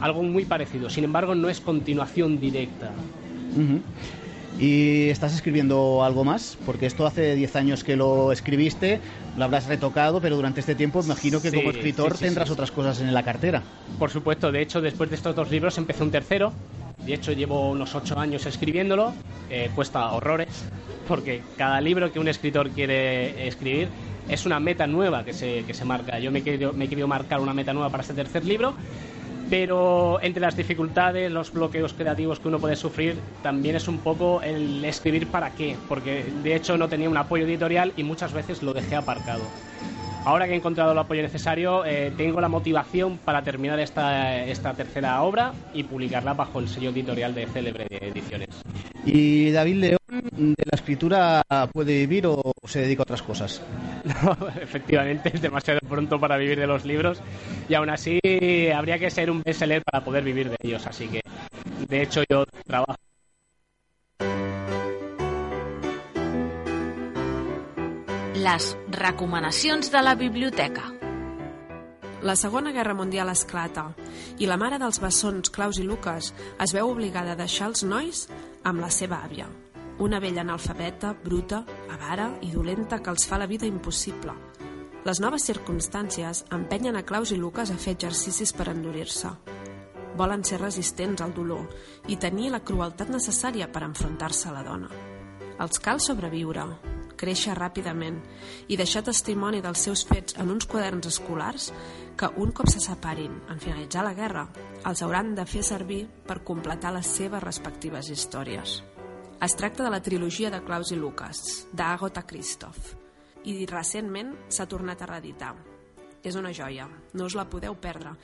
algo 0.00 0.22
muy 0.22 0.44
parecido. 0.44 0.90
Sin 0.90 1.04
embargo, 1.04 1.34
no 1.34 1.48
es 1.48 1.60
continuación 1.60 2.40
directa. 2.40 2.90
¿Y 4.58 5.10
estás 5.10 5.34
escribiendo 5.34 6.02
algo 6.02 6.24
más? 6.24 6.56
Porque 6.64 6.86
esto 6.86 7.06
hace 7.06 7.34
10 7.34 7.56
años 7.56 7.84
que 7.84 7.94
lo 7.94 8.32
escribiste, 8.32 9.00
lo 9.36 9.44
habrás 9.44 9.66
retocado, 9.66 10.20
pero 10.20 10.36
durante 10.36 10.60
este 10.60 10.74
tiempo 10.74 11.02
imagino 11.04 11.42
que 11.42 11.50
Sí, 11.50 11.56
como 11.56 11.70
escritor 11.70 12.12
sí, 12.12 12.18
sí, 12.18 12.24
tendrás 12.24 12.50
otras 12.50 12.70
cosas 12.70 13.00
en 13.00 13.12
la 13.12 13.22
cartera. 13.22 13.62
Por 13.98 14.10
supuesto, 14.10 14.50
de 14.50 14.62
hecho, 14.62 14.80
después 14.80 15.10
de 15.10 15.16
estos 15.16 15.36
dos 15.36 15.50
libros 15.50 15.76
empecé 15.76 16.02
un 16.02 16.10
tercero. 16.10 16.52
De 17.04 17.12
hecho, 17.12 17.32
llevo 17.32 17.70
unos 17.70 17.94
ocho 17.94 18.18
años 18.18 18.46
escribiéndolo. 18.46 19.12
Eh, 19.50 19.70
cuesta 19.74 20.10
horrores, 20.12 20.64
porque 21.06 21.42
cada 21.58 21.80
libro 21.82 22.10
que 22.10 22.18
un 22.18 22.28
escritor 22.28 22.70
quiere 22.70 23.46
escribir 23.46 23.88
es 24.28 24.46
una 24.46 24.58
meta 24.58 24.86
nueva 24.86 25.24
que 25.24 25.32
se, 25.32 25.64
que 25.64 25.74
se 25.74 25.84
marca. 25.84 26.18
Yo 26.18 26.32
me 26.32 26.40
he, 26.40 26.42
querido, 26.42 26.72
me 26.72 26.86
he 26.86 26.88
querido 26.88 27.06
marcar 27.06 27.40
una 27.40 27.54
meta 27.54 27.72
nueva 27.72 27.90
para 27.90 28.00
este 28.00 28.14
tercer 28.14 28.44
libro, 28.44 28.74
pero 29.48 30.20
entre 30.22 30.40
las 30.40 30.56
dificultades, 30.56 31.30
los 31.30 31.52
bloqueos 31.52 31.92
creativos 31.92 32.40
que 32.40 32.48
uno 32.48 32.58
puede 32.58 32.76
sufrir, 32.76 33.16
también 33.42 33.76
es 33.76 33.88
un 33.88 33.98
poco 33.98 34.42
el 34.42 34.84
escribir 34.84 35.28
para 35.28 35.50
qué, 35.50 35.76
porque 35.88 36.24
de 36.42 36.54
hecho 36.54 36.76
no 36.76 36.88
tenía 36.88 37.08
un 37.08 37.16
apoyo 37.16 37.44
editorial 37.44 37.92
y 37.96 38.02
muchas 38.02 38.32
veces 38.32 38.62
lo 38.62 38.72
dejé 38.72 38.96
aparcado. 38.96 39.42
ahora 40.24 40.46
que 40.46 40.54
he 40.54 40.56
encontrado 40.56 40.92
el 40.92 40.98
apoyo 40.98 41.22
necesario, 41.22 41.84
eh, 41.84 42.12
tengo 42.16 42.40
la 42.40 42.48
motivación 42.48 43.18
para 43.18 43.42
terminar 43.42 43.78
esta, 43.78 44.44
esta 44.44 44.74
tercera 44.74 45.22
obra 45.22 45.52
y 45.72 45.84
publicarla 45.84 46.34
bajo 46.34 46.58
el 46.58 46.68
sello 46.68 46.90
editorial 46.90 47.34
de 47.34 47.46
Célebre 47.46 47.86
Ediciones. 47.90 48.48
¿Y 49.04 49.52
David 49.52 49.76
León 49.76 49.98
de 50.30 50.64
la 50.70 50.74
escritura 50.74 51.42
puede 51.72 52.00
vivir 52.00 52.26
o 52.26 52.52
se 52.64 52.80
dedica 52.80 53.02
a 53.02 53.04
otras 53.04 53.22
cosas? 53.22 53.62
No, 54.22 54.36
efectivamente, 54.60 55.30
es 55.34 55.42
demasiado 55.42 55.80
pronto 55.80 56.20
para 56.20 56.36
vivir 56.36 56.58
de 56.58 56.66
los 56.66 56.84
libros. 56.84 57.20
Y 57.68 57.74
aún 57.74 57.90
así 57.90 58.20
habría 58.74 58.98
que 58.98 59.10
ser 59.10 59.30
un 59.30 59.42
bestseller 59.42 59.82
para 59.82 60.04
poder 60.04 60.22
vivir 60.22 60.48
de 60.48 60.56
ellos, 60.62 60.86
así 60.86 61.08
que 61.08 61.22
de 61.88 62.02
hecho 62.02 62.22
yo 62.28 62.44
trabajo. 62.66 62.94
Les 68.34 68.76
recomanacions 68.90 69.90
de 69.90 70.02
la 70.02 70.14
biblioteca. 70.14 70.92
La 72.22 72.36
Segona 72.36 72.72
Guerra 72.72 72.94
Mundial 72.94 73.28
esclata 73.28 73.90
i 74.38 74.46
la 74.46 74.56
mare 74.56 74.78
dels 74.78 75.00
bessons, 75.02 75.50
Claus 75.50 75.78
i 75.78 75.84
Lucas, 75.84 76.32
es 76.62 76.72
veu 76.72 76.88
obligada 76.88 77.34
a 77.34 77.38
deixar 77.38 77.68
els 77.72 77.84
nois 77.84 78.26
amb 78.64 78.80
la 78.80 78.90
seva 78.90 79.20
àvia, 79.24 79.46
una 79.98 80.20
vella 80.20 80.42
analfabeta, 80.42 81.14
bruta, 81.24 81.64
avara 81.90 82.30
i 82.42 82.50
dolenta 82.52 83.00
que 83.02 83.10
els 83.10 83.26
fa 83.26 83.38
la 83.38 83.46
vida 83.46 83.66
impossible. 83.66 84.34
Les 85.06 85.20
noves 85.22 85.44
circumstàncies 85.46 86.44
empenyen 86.52 86.96
a 86.98 87.04
Claus 87.06 87.30
i 87.30 87.36
Lucas 87.38 87.70
a 87.70 87.78
fer 87.78 87.94
exercicis 87.94 88.52
per 88.52 88.68
endurir-se. 88.72 89.30
Volen 90.16 90.42
ser 90.44 90.58
resistents 90.60 91.22
al 91.22 91.34
dolor 91.36 91.68
i 92.08 92.16
tenir 92.16 92.50
la 92.50 92.64
crueltat 92.64 93.12
necessària 93.12 93.70
per 93.72 93.84
enfrontar-se 93.86 94.48
a 94.50 94.56
la 94.56 94.64
dona. 94.66 94.90
Els 95.62 95.78
cal 95.80 96.02
sobreviure, 96.02 96.66
créixer 97.16 97.54
ràpidament 97.56 98.18
i 98.68 98.76
deixar 98.76 99.04
testimoni 99.06 99.62
dels 99.64 99.86
seus 99.86 100.04
fets 100.08 100.36
en 100.42 100.50
uns 100.52 100.66
quaderns 100.68 101.08
escolars 101.12 101.70
que 102.16 102.32
un 102.42 102.52
cop 102.52 102.68
se 102.72 102.82
separin 102.82 103.40
en 103.48 103.62
finalitzar 103.62 104.04
la 104.04 104.16
guerra 104.18 104.48
els 104.84 105.02
hauran 105.02 105.34
de 105.38 105.46
fer 105.48 105.64
servir 105.64 106.02
per 106.26 106.42
completar 106.44 106.92
les 106.96 107.14
seves 107.20 107.42
respectives 107.46 108.10
històries. 108.12 108.82
Es 109.36 109.52
tracta 109.54 109.84
de 109.84 109.90
la 109.90 110.00
trilogia 110.00 110.48
de 110.50 110.62
Claus 110.64 110.90
i 110.94 110.96
Lucas, 110.96 111.66
d'Agota 111.76 112.22
Christoph, 112.24 112.94
i 113.44 113.66
recentment 113.68 114.32
s'ha 114.48 114.64
tornat 114.64 115.04
a 115.04 115.10
reeditar. 115.10 115.52
És 116.24 116.40
una 116.40 116.54
joia, 116.56 116.88
no 117.12 117.28
us 117.28 117.36
la 117.36 117.44
podeu 117.44 117.76
perdre, 117.76 118.14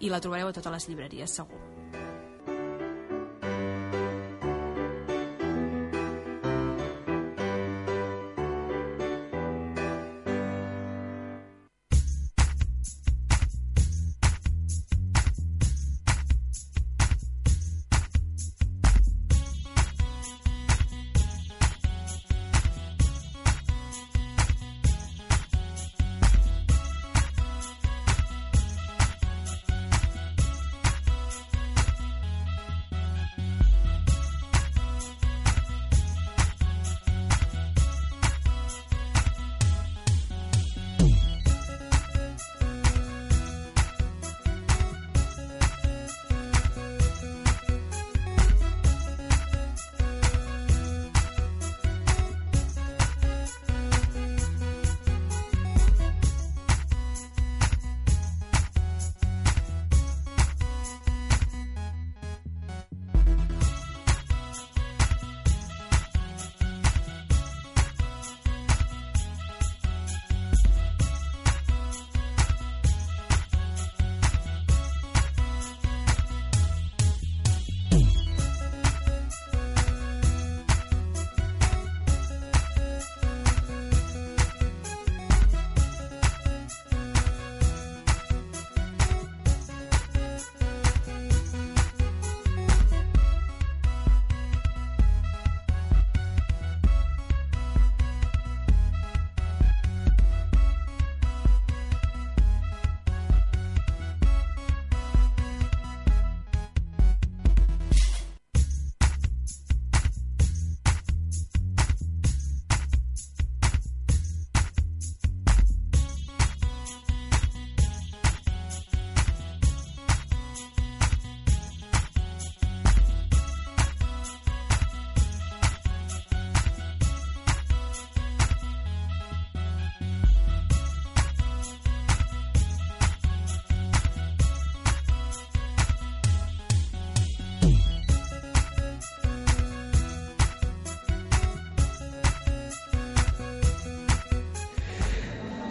i 0.00 0.08
la 0.08 0.22
trobareu 0.24 0.48
a 0.48 0.56
totes 0.56 0.72
les 0.72 0.88
llibreries, 0.88 1.36
segur. 1.36 1.60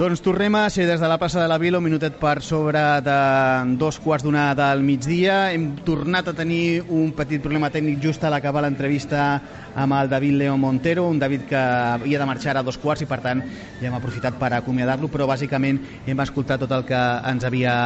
Doncs 0.03 0.19
tornem 0.19 0.51
a 0.59 0.65
ser 0.67 0.83
des 0.83 0.99
de 0.99 1.07
la 1.07 1.15
plaça 1.15 1.39
de 1.39 1.47
la 1.47 1.55
Vila, 1.57 1.77
un 1.79 1.85
minutet 1.85 2.17
per 2.19 2.41
sobre 2.43 2.81
de 3.05 3.13
dos 3.79 4.01
quarts 4.03 4.25
d'una 4.25 4.49
del 4.51 4.81
migdia. 4.83 5.53
Hem 5.55 5.77
tornat 5.87 6.27
a 6.27 6.33
tenir 6.35 6.81
un 6.91 7.13
petit 7.15 7.39
problema 7.39 7.69
tècnic 7.71 8.01
just 8.03 8.25
a 8.27 8.33
l'acabar 8.33 8.65
l'entrevista 8.65 9.21
amb 9.79 9.95
el 9.95 10.11
David 10.11 10.35
León 10.41 10.59
Montero, 10.59 11.07
un 11.07 11.23
David 11.23 11.47
que 11.47 11.55
havia 11.55 12.19
de 12.19 12.27
marxar 12.27 12.57
a 12.59 12.67
dos 12.67 12.81
quarts 12.83 13.05
i 13.05 13.07
per 13.07 13.21
tant 13.23 13.45
ja 13.79 13.87
hem 13.87 13.95
aprofitat 13.95 14.35
per 14.35 14.51
acomiadar-lo, 14.57 15.07
però 15.07 15.23
bàsicament 15.29 15.79
hem 16.03 16.27
escoltat 16.27 16.65
tot 16.65 16.75
el 16.75 16.83
que 16.83 17.03
ens 17.31 17.47
havia 17.47 17.77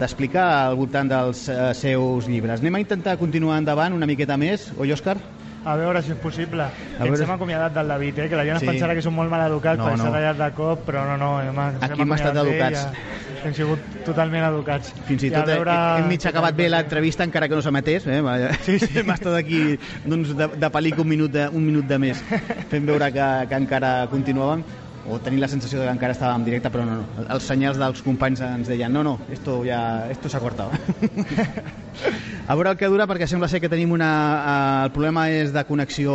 d'explicar 0.00 0.46
al 0.62 0.80
voltant 0.80 1.12
dels 1.12 1.44
eh, 1.52 1.74
seus 1.76 2.24
llibres. 2.24 2.64
Anem 2.64 2.80
a 2.80 2.86
intentar 2.86 3.20
continuar 3.20 3.60
endavant 3.60 3.92
una 3.92 4.08
miqueta 4.08 4.40
més, 4.40 4.70
oi 4.80 4.96
Òscar? 4.96 5.20
A 5.66 5.74
veure 5.74 5.98
si 6.02 6.12
és 6.14 6.18
possible. 6.22 6.62
A 6.62 7.02
veure... 7.02 7.16
Ens 7.16 7.24
hem 7.24 7.32
acomiadat 7.34 7.72
del 7.74 7.88
David, 7.90 8.18
eh? 8.22 8.28
que 8.30 8.36
la 8.38 8.44
gent 8.46 8.60
Sí. 8.62 8.66
es 8.68 8.70
pensarà 8.70 8.94
que 8.94 9.02
som 9.02 9.14
molt 9.18 9.30
mal 9.32 9.42
educats 9.48 9.80
No, 9.80 9.88
per 9.90 9.96
no. 9.98 10.12
tallat 10.14 10.38
de 10.38 10.48
cop, 10.54 10.84
però 10.86 11.02
no, 11.08 11.16
no. 11.18 11.30
Hem, 11.42 11.58
ens 11.58 11.82
Aquí 11.82 11.96
hem 11.98 12.04
hem 12.06 12.12
estat 12.14 12.38
educats. 12.44 12.84
ja 12.86 13.42
Hem 13.46 13.54
sigut 13.54 13.82
totalment 14.06 14.46
educats. 14.46 14.94
Fins 15.10 15.24
i 15.26 15.32
a 15.32 15.40
tot 15.40 15.50
veure- 15.50 15.74
hem 15.98 16.06
mig 16.08 16.24
acabat 16.26 16.54
bé 16.56 16.68
l'entrevista 16.70 17.26
encara 17.26 17.48
que 17.50 17.58
no 17.58 17.62
s'emetés. 17.66 18.06
Eh? 18.06 18.22
Sí, 18.62 18.78
sí. 18.78 18.92
Hem 19.02 19.10
estat 19.10 19.34
aquí 19.34 19.76
doncs, 20.04 20.36
de, 20.38 20.48
de 20.54 20.70
pel·lícula 20.70 21.02
un 21.02 21.08
minut 21.16 21.30
de, 21.34 21.48
un 21.50 21.66
minut 21.66 21.84
de 21.86 21.98
més 21.98 22.22
fent 22.70 22.86
veure 22.86 23.10
que, 23.12 23.28
que 23.50 23.54
encara 23.64 23.92
continuàvem 24.10 24.62
o 25.08 25.18
tenir 25.22 25.40
la 25.40 25.48
sensació 25.48 25.82
que 25.82 25.90
encara 25.90 26.14
estàvem 26.16 26.40
en 26.40 26.46
directe, 26.46 26.70
però 26.72 26.84
no, 26.86 27.00
no. 27.00 27.26
Els 27.34 27.46
senyals 27.46 27.78
dels 27.80 28.02
companys 28.04 28.42
ens 28.44 28.70
deien 28.70 28.92
no, 28.92 29.04
no, 29.06 29.16
esto 29.32 29.60
ja 29.66 29.80
esto 30.10 30.30
s'ha 30.32 30.42
cortat. 30.42 30.74
A 32.46 32.54
veure 32.54 32.70
el 32.70 32.78
que 32.78 32.86
dura, 32.86 33.08
perquè 33.10 33.26
sembla 33.26 33.48
ser 33.50 33.60
que 33.62 33.70
tenim 33.72 33.90
una... 33.96 34.10
eh, 34.36 34.84
el 34.86 34.92
problema 34.94 35.26
és 35.34 35.52
de 35.54 35.64
connexió 35.66 36.14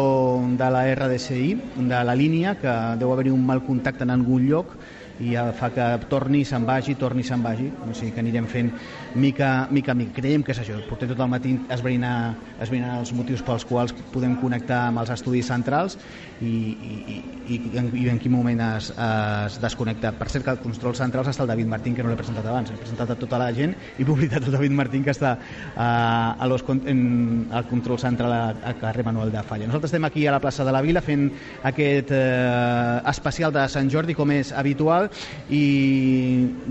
de 0.59 0.69
la 0.71 0.85
RDSI, 0.93 1.47
de 1.75 2.03
la 2.07 2.15
línia, 2.15 2.55
que 2.61 2.75
deu 3.01 3.11
haver-hi 3.11 3.33
un 3.35 3.43
mal 3.45 3.63
contacte 3.65 4.07
en 4.07 4.13
algun 4.15 4.45
lloc, 4.47 4.75
i 5.21 5.35
fa 5.57 5.69
que 5.73 5.87
torni, 6.09 6.43
se'n 6.47 6.65
vagi, 6.65 6.95
torni, 6.97 7.23
se'n 7.23 7.43
vagi. 7.43 7.67
O 7.85 7.93
sigui 7.93 8.13
que 8.15 8.23
anirem 8.23 8.47
fent 8.49 8.71
mica, 9.15 9.67
mica, 9.71 9.93
mica. 9.93 10.15
Creiem 10.19 10.43
que 10.43 10.53
és 10.53 10.61
això, 10.61 10.77
portem 10.89 11.11
tot 11.11 11.19
el 11.19 11.29
matí 11.31 11.53
esbrinar, 11.73 12.33
esbrinar 12.61 12.97
els 12.99 13.13
motius 13.15 13.43
pels 13.45 13.65
quals 13.67 13.93
podem 14.13 14.35
connectar 14.41 14.87
amb 14.89 15.01
els 15.03 15.11
estudis 15.13 15.49
centrals 15.51 15.97
i, 16.41 16.51
i, 16.51 17.17
i, 17.53 17.59
en, 17.79 17.89
i 17.97 18.07
en 18.11 18.19
quin 18.21 18.33
moment 18.33 18.61
es, 18.65 18.91
es 18.91 19.59
desconnecta. 19.61 20.13
Per 20.17 20.29
cert 20.31 20.47
que 20.47 20.55
el 20.55 20.61
control 20.63 20.95
central 20.97 21.27
està 21.29 21.45
el 21.45 21.51
David 21.51 21.69
Martín, 21.71 21.95
que 21.95 22.05
no 22.05 22.11
l'he 22.11 22.19
presentat 22.19 22.47
abans, 22.47 22.71
he 22.71 22.79
presentat 22.79 23.13
a 23.13 23.19
tota 23.19 23.39
la 23.41 23.51
gent 23.55 23.75
i 23.97 24.05
he 24.05 24.09
oblidat 24.09 24.47
el 24.47 24.55
David 24.55 24.75
Martín, 24.77 25.05
que 25.05 25.13
està 25.13 25.35
uh, 25.37 25.81
a 25.81 26.49
los, 26.49 26.65
en, 26.85 27.47
al 27.51 27.67
control 27.69 27.99
central 28.01 28.33
a, 28.33 28.43
a 28.71 28.75
carrer 28.81 29.05
Manuel 29.07 29.31
de 29.33 29.43
Falla. 29.43 29.67
Nosaltres 29.69 29.91
estem 29.91 30.07
aquí 30.07 30.25
a 30.27 30.35
la 30.35 30.41
plaça 30.43 30.65
de 30.65 30.73
la 30.73 30.81
Vila 30.81 31.01
fent 31.03 31.27
aquest 31.67 32.11
eh, 32.15 33.01
especial 33.11 33.53
de 33.53 33.65
Sant 33.71 33.89
Jordi, 33.91 34.15
com 34.17 34.31
és 34.33 34.51
habitual, 34.55 35.09
i 35.49 35.63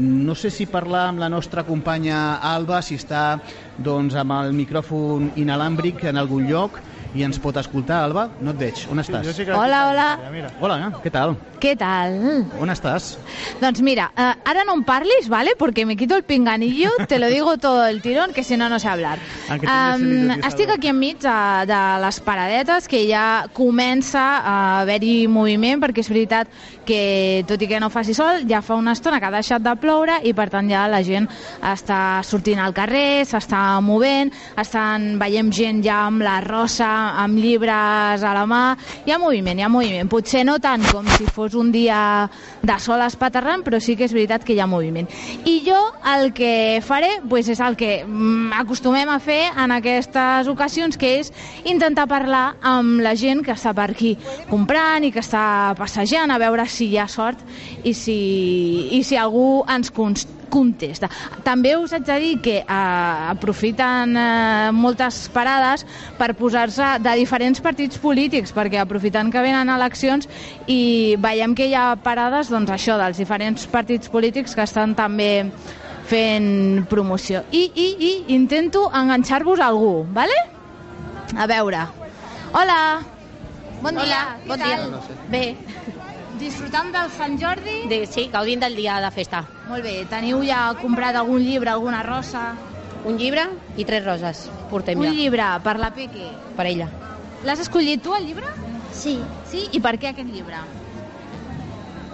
no 0.01 0.35
sé 0.39 0.51
si 0.55 0.67
parlar 0.71 1.09
amb 1.11 1.23
la 1.23 1.29
nostra 1.33 1.65
companya 1.69 2.30
Alba, 2.37 2.83
si 2.83 2.99
està 3.01 3.41
doncs, 3.79 4.15
amb 4.15 4.37
el 4.39 4.55
micròfon 4.57 5.33
inalàmbric 5.41 6.05
en 6.11 6.21
algun 6.21 6.47
lloc, 6.49 6.81
i 7.15 7.25
ens 7.27 7.41
pot 7.43 7.57
escoltar, 7.59 8.05
Alba? 8.07 8.29
No 8.41 8.53
et 8.55 8.61
veig. 8.61 8.83
On 8.93 9.03
estàs? 9.03 9.25
Jo 9.27 9.35
sí 9.35 9.47
que 9.47 9.55
Hola, 9.57 9.81
hola. 9.91 10.07
Mira. 10.31 10.51
Hola, 10.61 10.77
què 11.03 11.11
tal? 11.11 11.35
¿Qué 11.61 11.75
tal? 11.77 12.15
On 12.63 12.71
estàs? 12.73 13.17
Doncs 13.61 13.83
mira, 13.85 14.11
eh, 14.17 14.33
ahora 14.45 14.65
no 14.65 14.77
em 14.79 14.85
parlis, 14.87 15.29
¿vale? 15.29 15.53
Porque 15.59 15.85
me 15.85 15.97
quito 15.97 16.17
el 16.17 16.23
pinganillo, 16.23 16.91
te 17.09 17.19
lo 17.19 17.29
digo 17.29 17.59
todo 17.59 17.87
el 17.87 18.01
tirón, 18.01 18.33
que 18.33 18.45
si 18.45 18.57
no, 18.57 18.69
no 18.69 18.79
sé 18.79 18.89
hablar. 18.89 19.19
Idiotizador. 19.49 20.47
estic 20.47 20.71
aquí 20.71 20.89
enmig 20.89 21.19
de, 21.21 21.67
de 21.67 21.81
les 22.05 22.21
paradetes, 22.21 22.89
que 22.89 23.03
ja 23.11 23.49
comença 23.53 24.23
a 24.39 24.57
haver-hi 24.81 25.27
moviment, 25.29 25.83
perquè 25.83 26.05
és 26.05 26.09
veritat 26.09 26.49
que, 26.87 27.45
tot 27.49 27.63
i 27.63 27.69
que 27.71 27.81
no 27.81 27.91
faci 27.93 28.15
sol, 28.17 28.45
ja 28.49 28.63
fa 28.63 28.77
una 28.79 28.95
estona 28.97 29.21
que 29.21 29.29
ha 29.29 29.35
deixat 29.35 29.63
de 29.65 29.75
ploure 29.81 30.21
i, 30.25 30.35
per 30.37 30.49
tant, 30.53 30.69
ja 30.71 30.87
la 30.91 31.03
gent 31.07 31.29
està 31.67 32.21
sortint 32.27 32.61
al 32.63 32.75
carrer, 32.77 33.25
s'està 33.29 33.81
movent, 33.85 34.33
estan 34.61 35.19
veiem 35.21 35.51
gent 35.55 35.83
ja 35.85 36.05
amb 36.09 36.25
la 36.25 36.39
rosa, 36.45 36.91
amb 37.23 37.39
llibres 37.41 38.25
a 38.25 38.35
la 38.37 38.47
mà, 38.49 38.63
hi 39.07 39.15
ha 39.15 39.21
moviment, 39.21 39.59
hi 39.59 39.67
ha 39.67 39.73
moviment. 39.73 40.11
Potser 40.11 40.45
no 40.47 40.59
tant 40.63 40.85
com 40.91 41.07
si 41.17 41.29
fos 41.31 41.55
un 41.59 41.73
dia 41.73 42.01
de 42.63 42.79
sol 42.83 43.03
espaterrant, 43.05 43.65
però 43.67 43.81
sí 43.81 43.97
que 43.97 44.07
és 44.09 44.15
veritat 44.17 44.45
que 44.45 44.55
hi 44.55 44.61
ha 44.61 44.69
moviment. 44.71 45.09
I 45.45 45.61
jo 45.67 45.79
el 46.15 46.33
que 46.37 46.81
faré 46.85 47.19
pues, 47.29 47.49
és 47.49 47.61
el 47.61 47.77
que 47.81 48.03
mm, 48.05 48.53
acostumem 48.61 49.11
a 49.11 49.21
fer 49.23 49.43
en 49.51 49.75
aquestes 49.77 50.49
ocasions, 50.51 50.99
que 51.01 51.17
és 51.21 51.33
intentar 51.65 52.09
parlar 52.11 52.57
amb 52.67 53.01
la 53.05 53.15
gent 53.19 53.45
que 53.45 53.55
està 53.55 53.75
per 53.77 53.91
aquí 53.93 54.17
comprant 54.51 55.05
i 55.07 55.13
que 55.15 55.23
està 55.23 55.75
passejant, 55.79 56.31
a 56.31 56.41
veure 56.41 56.67
si 56.71 56.91
hi 56.91 56.99
ha 56.99 57.09
sort 57.11 57.41
i 57.85 57.95
si, 57.95 58.19
i 58.97 59.03
si 59.07 59.19
algú 59.19 59.65
ens 59.71 59.91
contesta. 60.51 61.09
També 61.47 61.77
us 61.79 61.95
haig 61.95 62.05
de 62.09 62.17
dir 62.23 62.33
que 62.43 62.57
eh, 62.61 62.65
aprofiten 63.31 64.17
eh, 64.19 64.71
moltes 64.75 65.23
parades 65.35 65.87
per 66.19 66.33
posar-se 66.39 66.97
de 67.05 67.15
diferents 67.21 67.63
partits 67.63 68.01
polítics, 68.03 68.53
perquè 68.57 68.83
aprofitant 68.83 69.31
que 69.33 69.45
venen 69.45 69.71
eleccions 69.71 70.29
i 70.67 71.17
veiem 71.23 71.55
que 71.55 71.71
hi 71.71 71.77
ha 71.79 71.95
parades 72.03 72.51
doncs, 72.51 72.73
això 72.75 72.99
dels 73.01 73.21
diferents 73.23 73.67
partits 73.71 74.11
polítics 74.11 74.57
que 74.59 74.67
estan 74.67 74.97
també 74.99 75.31
fent 76.11 76.87
promoció. 76.91 77.45
I, 77.55 77.69
i, 77.71 77.89
i 78.11 78.13
intento 78.35 78.89
enganxar-vos 78.91 79.63
a 79.63 79.71
algú, 79.71 80.05
¿vale? 80.11 80.35
A 81.39 81.47
veure. 81.47 81.87
Hola. 82.53 82.81
Bon 83.81 83.95
dia. 83.95 84.03
Hola, 84.03 84.41
bon 84.49 84.59
dia. 84.59 84.77
No 84.91 85.01
sé. 85.07 85.15
Bé. 85.31 85.45
Disfrutant 86.41 86.89
del 86.95 87.11
Sant 87.13 87.37
Jordi? 87.41 87.83
De, 87.91 87.99
sí, 88.09 88.29
gaudint 88.33 88.63
del 88.65 88.77
dia 88.79 88.97
de 89.05 89.11
festa. 89.13 89.43
Molt 89.69 89.85
bé. 89.85 90.07
Teniu 90.09 90.41
ja 90.47 90.71
comprat 90.81 91.17
algun 91.21 91.43
llibre, 91.45 91.71
alguna 91.75 92.03
rosa? 92.07 92.55
Un 93.05 93.19
llibre 93.21 93.45
i 93.81 93.85
tres 93.89 94.05
roses. 94.05 94.47
Portem 94.71 94.99
Un 95.01 95.07
ja. 95.09 95.13
llibre 95.17 95.47
per 95.65 95.77
la 95.81 95.91
Peque. 95.93 96.31
Per 96.57 96.67
ella. 96.67 96.89
L'has 97.45 97.61
escollit 97.65 98.03
tu, 98.05 98.15
el 98.17 98.27
llibre? 98.27 98.49
Sí, 98.93 99.19
Sí? 99.49 99.67
I 99.73 99.81
per 99.81 99.95
què 99.99 100.11
aquest 100.11 100.29
llibre? 100.29 100.59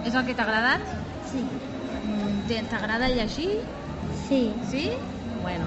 És 0.05 0.13
el 0.15 0.25
que 0.25 0.35
t'ha 0.35 0.43
agradat? 0.43 0.81
sí, 1.31 1.43
Mm, 2.07 2.67
T'agrada 2.69 3.09
llegir? 3.09 3.59
sí. 4.27 4.53
Sí? 4.71 4.91
Bueno. 5.41 5.65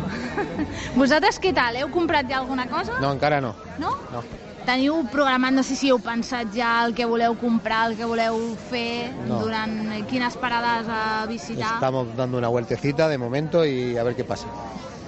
Vosaltres 0.96 1.38
què 1.40 1.52
tal? 1.54 1.76
Heu 1.76 1.90
comprat 1.90 2.28
ja 2.30 2.38
alguna 2.38 2.66
cosa? 2.68 2.96
No, 3.00 3.12
encara 3.12 3.40
no. 3.40 3.54
No? 3.78 3.90
No. 4.12 4.22
Teniu 4.66 5.06
programat, 5.10 5.54
no 5.56 5.62
sé 5.64 5.74
si 5.74 5.88
heu 5.90 5.98
pensat 6.04 6.50
ja 6.54 6.84
el 6.84 6.92
que 6.94 7.06
voleu 7.08 7.32
comprar, 7.40 7.90
el 7.90 7.96
que 7.96 8.04
voleu 8.04 8.36
fer, 8.70 9.10
No. 9.26 9.40
durant 9.40 10.04
quines 10.06 10.36
parades 10.36 10.86
a 10.88 11.24
visitar? 11.26 11.74
Estamos 11.74 12.14
dando 12.16 12.38
una 12.38 12.48
vueltecita 12.48 13.08
de 13.08 13.16
momento 13.18 13.64
y 13.64 13.96
a 13.96 14.02
ver 14.02 14.14
qué 14.14 14.24
pasa. 14.24 14.46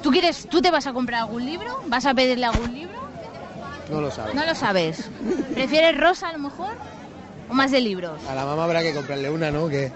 ¿Tú, 0.02 0.10
quieres, 0.10 0.48
¿Tú 0.48 0.60
te 0.60 0.70
vas 0.70 0.86
a 0.86 0.92
comprar 0.92 1.20
algún 1.20 1.44
libro? 1.44 1.68
¿Vas 1.86 2.06
a 2.06 2.14
pedirle 2.14 2.46
algún 2.46 2.72
libro? 2.74 2.96
No 3.90 4.00
lo 4.00 4.10
sabes. 4.10 4.34
No 4.34 4.44
lo 4.46 4.54
sabes. 4.54 5.10
¿Prefieres 5.54 6.00
rosa 6.00 6.30
a 6.30 6.32
lo 6.32 6.38
mejor? 6.38 6.72
¿O 7.50 7.54
más 7.54 7.70
de 7.70 7.80
libros? 7.80 8.20
A 8.28 8.34
la 8.34 8.44
mamá 8.46 8.64
habrá 8.64 8.82
que 8.82 8.94
comprarle 8.94 9.30
una, 9.30 9.50
¿no? 9.50 9.68
¿Qué? 9.68 9.92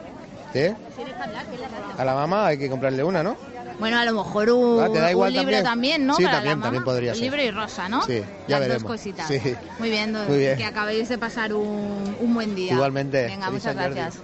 A 1.98 2.04
la 2.04 2.14
mamá 2.14 2.46
hay 2.48 2.58
que 2.58 2.68
comprarle 2.68 3.02
una, 3.04 3.22
¿no? 3.22 3.36
Bueno, 3.78 3.98
a 3.98 4.04
lo 4.06 4.12
mejor 4.14 4.50
un, 4.50 4.82
Ah, 4.82 4.88
¿te 4.90 4.98
da 5.00 5.10
igual 5.10 5.32
un 5.32 5.38
libro 5.38 5.62
también? 5.62 5.64
también, 5.64 6.06
¿no? 6.06 6.14
Sí, 6.16 6.24
Para 6.24 6.42
también, 6.42 6.82
podría 6.84 7.12
Un 7.12 7.16
ser. 7.18 7.24
libro 7.24 7.42
y 7.42 7.50
rosa, 7.50 7.88
¿no? 7.90 8.02
Sí, 8.02 8.20
ya 8.48 8.58
Las 8.58 8.60
veremos. 8.60 8.82
dos 8.84 8.90
cositas. 8.92 9.28
Sí. 9.28 9.40
Muy 9.78 9.90
bien, 9.90 10.12
do- 10.14 10.24
Muy 10.24 10.38
bien. 10.38 10.56
que 10.56 10.64
acabéis 10.64 11.08
de 11.10 11.18
pasar 11.18 11.52
un, 11.52 12.16
un 12.18 12.34
buen 12.34 12.54
día. 12.54 12.72
Igualmente. 12.72 13.26
Venga, 13.26 13.46
Feliz 13.48 13.64
muchas 13.64 13.74
gracias. 13.74 14.14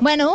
Bueno, 0.00 0.32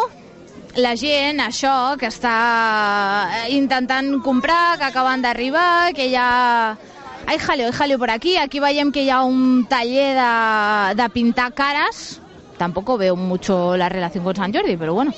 la 0.76 0.96
gent, 0.98 1.40
això, 1.40 1.96
que 2.00 2.08
està 2.08 3.30
eh, 3.46 3.52
intentant 3.56 4.22
comprar, 4.24 4.78
que 4.78 4.86
acaben 4.86 5.22
d'arribar, 5.22 5.94
que 5.94 6.10
ja... 6.12 6.78
Hay 7.26 7.38
jaleo, 7.40 7.68
hay 7.68 7.72
jaleo 7.74 7.98
por 7.98 8.10
aquí. 8.12 8.36
Aquí 8.36 8.60
veiem 8.60 8.92
que 8.92 9.04
hi 9.06 9.10
ha 9.10 9.22
un 9.24 9.66
taller 9.66 10.16
de, 10.18 10.96
de 11.02 11.10
pintar 11.10 11.54
caras. 11.54 12.20
Tampoco 12.64 12.98
veo 12.98 13.18
mucho 13.18 13.76
la 13.76 13.90
relación 13.90 14.24
con 14.24 14.34
San 14.38 14.54
Jordi, 14.54 14.78
pero 14.78 14.94
bueno, 14.94 15.14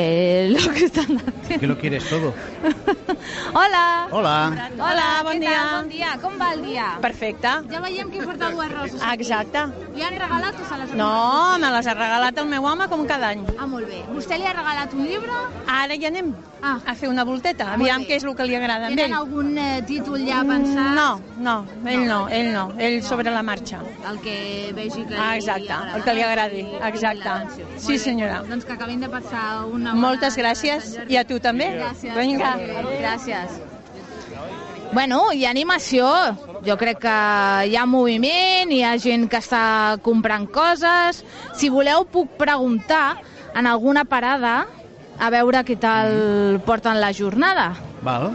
eh, 0.00 0.48
lo 0.64 0.72
que 0.72 0.84
están 0.84 1.16
haciendo. 1.18 1.58
Que 1.60 1.66
lo 1.66 1.76
quieres 1.78 2.08
todo. 2.08 2.32
Hola! 3.54 4.08
Hola. 4.10 4.70
Hola, 4.78 5.22
bon 5.24 5.40
dia. 5.40 5.50
Tal? 5.50 5.80
Bon 5.82 5.88
dia. 5.90 6.10
Com 6.22 6.34
va 6.40 6.52
el 6.54 6.62
dia? 6.64 6.86
Perfecte. 7.02 7.48
Ja 7.70 7.80
veiem 7.82 8.10
que 8.10 8.22
porta 8.22 8.50
dues 8.50 8.70
roses. 8.72 9.00
aquí. 9.02 9.22
Exacte. 9.22 9.64
Li 9.96 10.02
han 10.06 10.14
regalat 10.18 10.54
o 10.60 10.68
se 10.68 10.78
les 10.80 10.92
ha 10.92 10.98
No, 11.00 11.58
me 11.58 11.70
les 11.74 11.86
ha 11.86 11.94
regalat 11.94 12.38
el 12.38 12.46
meu 12.52 12.64
home 12.64 12.86
com 12.88 13.04
cada 13.06 13.32
any. 13.34 13.42
Ah, 13.58 13.66
molt 13.66 13.88
bé. 13.90 14.04
Vostè 14.14 14.38
li 14.38 14.46
ha 14.46 14.52
regalat 14.54 14.94
un 14.94 15.06
llibre? 15.06 15.40
Ara 15.66 15.96
ja 15.98 16.08
anem 16.14 16.34
Ah. 16.60 16.80
a 16.90 16.94
fer 16.98 17.08
una 17.08 17.22
volteta, 17.22 17.64
Molt 17.76 17.82
aviam 17.86 18.02
què 18.02 18.16
és 18.16 18.24
el 18.26 18.34
que 18.34 18.42
li 18.44 18.56
agrada 18.56 18.86
a 18.86 18.88
Tenen 18.90 19.12
ell. 19.12 19.14
algun 19.14 19.52
eh, 19.62 19.80
títol 19.86 20.24
ja 20.26 20.40
pensat? 20.42 20.88
No, 20.96 21.20
no, 21.38 21.52
ell 21.86 22.02
no, 22.08 22.16
ell 22.28 22.48
no, 22.52 22.72
ell 22.78 22.96
sobre 23.06 23.30
la 23.30 23.44
marxa. 23.44 23.78
El 24.10 24.18
que 24.20 24.72
vegi 24.74 25.04
que 25.06 25.14
Ah, 25.16 25.34
li 25.34 25.38
exacte, 25.38 25.70
agrada. 25.72 25.96
el 25.96 26.02
que 26.02 26.14
li 26.14 26.22
agradi, 26.22 26.66
exacte. 26.82 27.30
Sí, 27.76 27.96
senyora. 27.96 28.42
Doncs 28.48 28.64
que 28.64 28.72
acabin 28.72 28.98
de 29.00 29.08
passar 29.08 29.66
una. 29.66 29.87
Moltes 29.94 30.36
gràcies, 30.36 30.94
i 31.08 31.16
a 31.16 31.24
tu 31.24 31.38
també. 31.40 31.70
Gràcies. 31.78 32.14
Vinga. 32.16 32.54
Gràcies. 32.98 33.58
Bueno, 34.92 35.32
hi 35.32 35.44
ha 35.44 35.50
animació. 35.50 36.08
Jo 36.64 36.76
crec 36.80 37.00
que 37.02 37.16
hi 37.68 37.76
ha 37.76 37.84
moviment, 37.86 38.72
hi 38.72 38.82
ha 38.82 38.96
gent 38.98 39.28
que 39.30 39.40
està 39.40 39.98
comprant 40.02 40.48
coses. 40.50 41.22
Si 41.54 41.68
voleu, 41.68 42.06
puc 42.08 42.38
preguntar 42.40 43.18
en 43.54 43.66
alguna 43.66 44.04
parada 44.08 44.62
a 45.18 45.30
veure 45.34 45.64
què 45.66 45.76
tal 45.80 46.62
porten 46.66 47.00
la 47.02 47.12
jornada. 47.12 47.72
Val. 48.06 48.32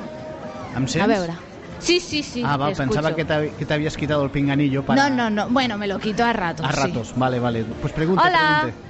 Em 0.75 0.85
sents? 0.87 1.03
A 1.03 1.09
veure. 1.09 1.35
Sí, 1.83 1.99
sí, 1.99 2.23
sí. 2.23 2.41
ah, 2.45 2.55
val, 2.55 2.71
te 2.71 2.77
pensaba 2.77 3.09
escucho. 3.09 3.57
que 3.57 3.65
te, 3.65 3.73
habías 3.73 3.97
quitado 3.97 4.23
el 4.23 4.31
pinganillo 4.31 4.85
para... 4.85 5.09
No, 5.09 5.15
no, 5.15 5.29
no. 5.29 5.49
Bueno, 5.49 5.77
me 5.77 5.87
lo 5.87 5.99
quito 5.99 6.23
a 6.23 6.31
ratos. 6.31 6.65
A 6.65 6.71
sí. 6.71 6.79
ratos, 6.79 7.13
vale, 7.17 7.39
vale. 7.39 7.65
Pues 7.81 7.91
pregunta, 7.91 8.23
Hola. 8.23 8.59
pregunte. 8.61 8.82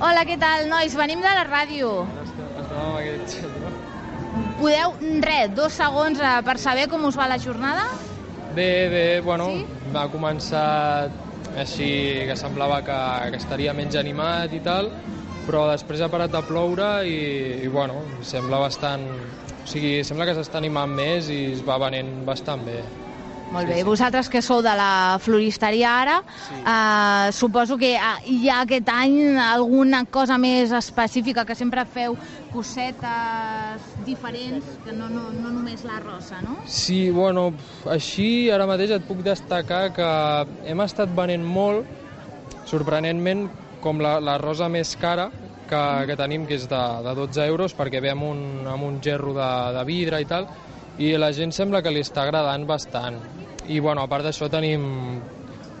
Hola, 0.00 0.22
què 0.24 0.36
tal, 0.40 0.64
nois? 0.70 0.94
Venim 0.96 1.20
de 1.20 1.28
la 1.36 1.42
ràdio. 1.44 1.90
Podeu, 4.60 4.94
res, 5.24 5.50
dos 5.56 5.74
segons 5.76 6.20
eh, 6.20 6.30
per 6.46 6.54
saber 6.60 6.86
com 6.92 7.04
us 7.08 7.18
va 7.18 7.26
la 7.28 7.36
jornada? 7.40 7.84
Bé, 8.56 8.88
bé, 8.92 9.04
bueno, 9.24 9.50
Sí? 9.58 9.66
va 9.94 10.06
començar 10.12 11.10
així 11.58 11.90
que 12.28 12.36
semblava 12.36 12.80
que, 12.86 12.98
que 13.32 13.40
estaria 13.42 13.74
menys 13.74 13.96
animat 14.00 14.52
i 14.54 14.60
tal, 14.64 14.90
però 15.46 15.66
després 15.70 16.00
ha 16.00 16.08
parat 16.12 16.32
de 16.32 16.42
ploure 16.48 16.90
i, 17.04 17.20
i 17.64 17.68
bueno, 17.68 18.00
sembla 18.22 18.62
bastant... 18.62 19.04
O 19.60 19.66
sigui, 19.70 20.00
sembla 20.02 20.24
que 20.26 20.32
s'està 20.34 20.56
animant 20.58 20.90
més 20.96 21.28
i 21.30 21.52
es 21.52 21.60
va 21.66 21.76
venent 21.78 22.24
bastant 22.26 22.64
bé. 22.64 22.80
Molt 23.50 23.66
Sí, 23.66 23.72
bé, 23.72 23.78
sí. 23.80 23.84
vosaltres 23.84 24.28
que 24.30 24.42
sou 24.42 24.62
de 24.62 24.72
la 24.78 25.18
floristeria 25.20 25.94
ara, 26.00 26.16
eh, 26.54 27.32
suposo 27.32 27.76
que 27.76 27.96
eh, 27.96 28.00
hi 28.30 28.48
ha 28.48 28.60
aquest 28.62 28.88
any 28.94 29.36
alguna 29.42 30.04
cosa 30.06 30.38
més 30.38 30.70
específica, 30.70 31.44
que 31.44 31.56
sempre 31.58 31.84
feu 31.84 32.16
cosetes 32.52 33.88
diferents, 34.06 34.78
que 34.84 34.94
no, 34.94 35.08
no, 35.10 35.30
no 35.34 35.50
només 35.50 35.82
la 35.84 35.98
rosa, 35.98 36.40
no? 36.42 36.60
Sí, 36.66 37.10
bueno, 37.10 37.50
així 37.90 38.50
ara 38.54 38.68
mateix 38.70 38.94
et 38.94 39.08
puc 39.08 39.24
destacar 39.26 39.88
que 39.96 40.10
hem 40.70 40.86
estat 40.86 41.10
venent 41.16 41.44
molt, 41.44 41.90
sorprenentment, 42.70 43.48
com 43.80 44.00
la, 44.00 44.18
la 44.20 44.36
rosa 44.38 44.68
més 44.68 44.94
cara 45.00 45.30
que, 45.68 45.82
que 46.06 46.16
tenim, 46.18 46.46
que 46.46 46.58
és 46.60 46.66
de, 46.68 46.82
de 47.06 47.14
12 47.16 47.46
euros, 47.48 47.74
perquè 47.74 48.02
ve 48.04 48.12
amb 48.12 48.28
un, 48.28 48.42
amb 48.68 48.86
un 48.86 49.00
gerro 49.02 49.34
de, 49.34 49.50
de 49.76 49.84
vidre 49.88 50.20
i 50.22 50.28
tal, 50.28 50.46
i 51.00 51.14
la 51.16 51.32
gent 51.32 51.54
sembla 51.56 51.80
que 51.82 51.92
li 51.94 52.02
està 52.04 52.26
agradant 52.26 52.66
bastant. 52.68 53.20
I 53.68 53.78
bueno, 53.78 54.02
a 54.02 54.08
part 54.08 54.24
d'això 54.24 54.48
tenim 54.50 54.84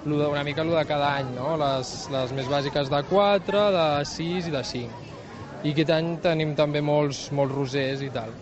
una 0.06 0.44
mica 0.44 0.62
el 0.62 0.70
de 0.70 0.84
cada 0.86 1.14
any, 1.18 1.30
no? 1.36 1.56
les, 1.60 2.08
les 2.12 2.32
més 2.32 2.48
bàsiques 2.48 2.90
de 2.90 3.02
4, 3.08 3.64
de 3.76 3.86
6 4.08 4.48
i 4.48 4.54
de 4.54 4.64
5. 4.64 5.06
I 5.64 5.72
aquest 5.74 5.92
any 5.92 6.14
tenim 6.24 6.54
també 6.56 6.80
molts, 6.80 7.28
molts 7.36 7.54
rosers 7.54 8.02
i 8.02 8.10
tal. 8.14 8.32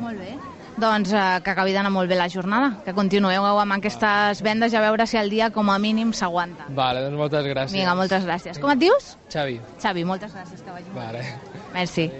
Molt 0.00 0.20
bé. 0.20 0.34
Doncs 0.80 1.12
eh, 1.14 1.24
que 1.44 1.52
acabi 1.52 1.74
d'anar 1.74 1.92
molt 1.94 2.10
bé 2.10 2.16
la 2.18 2.26
jornada, 2.32 2.72
que 2.82 2.94
continueu 2.96 3.44
amb 3.46 3.76
aquestes 3.76 4.42
vendes 4.42 4.74
i 4.74 4.80
a 4.80 4.82
veure 4.82 5.06
si 5.06 5.20
el 5.20 5.30
dia 5.30 5.52
com 5.54 5.70
a 5.70 5.78
mínim 5.78 6.10
s'aguanta. 6.16 6.66
Vale, 6.74 7.04
doncs 7.04 7.20
moltes 7.20 7.46
gràcies. 7.46 7.78
Vinga, 7.78 7.94
moltes 7.94 8.26
gràcies. 8.26 8.58
Com 8.62 8.74
et 8.74 8.82
dius? 8.82 9.14
Xavi. 9.30 9.60
Xavi, 9.82 10.06
moltes 10.08 10.34
gràcies, 10.34 10.64
que 10.64 10.72
vagi 10.72 10.88
molt 10.90 10.98
Vale. 11.04 11.22
bé. 11.22 11.66
Merci. 11.76 12.10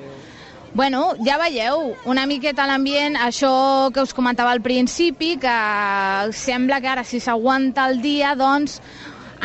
Bueno, 0.74 1.14
ja 1.22 1.36
veieu, 1.38 1.92
una 2.10 2.24
miqueta 2.26 2.64
l'ambient, 2.66 3.14
això 3.14 3.92
que 3.94 4.02
us 4.02 4.10
comentava 4.10 4.50
al 4.50 4.58
principi, 4.60 5.36
que 5.38 5.52
sembla 6.34 6.80
que 6.82 6.90
ara 6.90 7.04
si 7.06 7.20
s'aguanta 7.22 7.84
el 7.92 8.00
dia, 8.02 8.32
doncs 8.34 8.80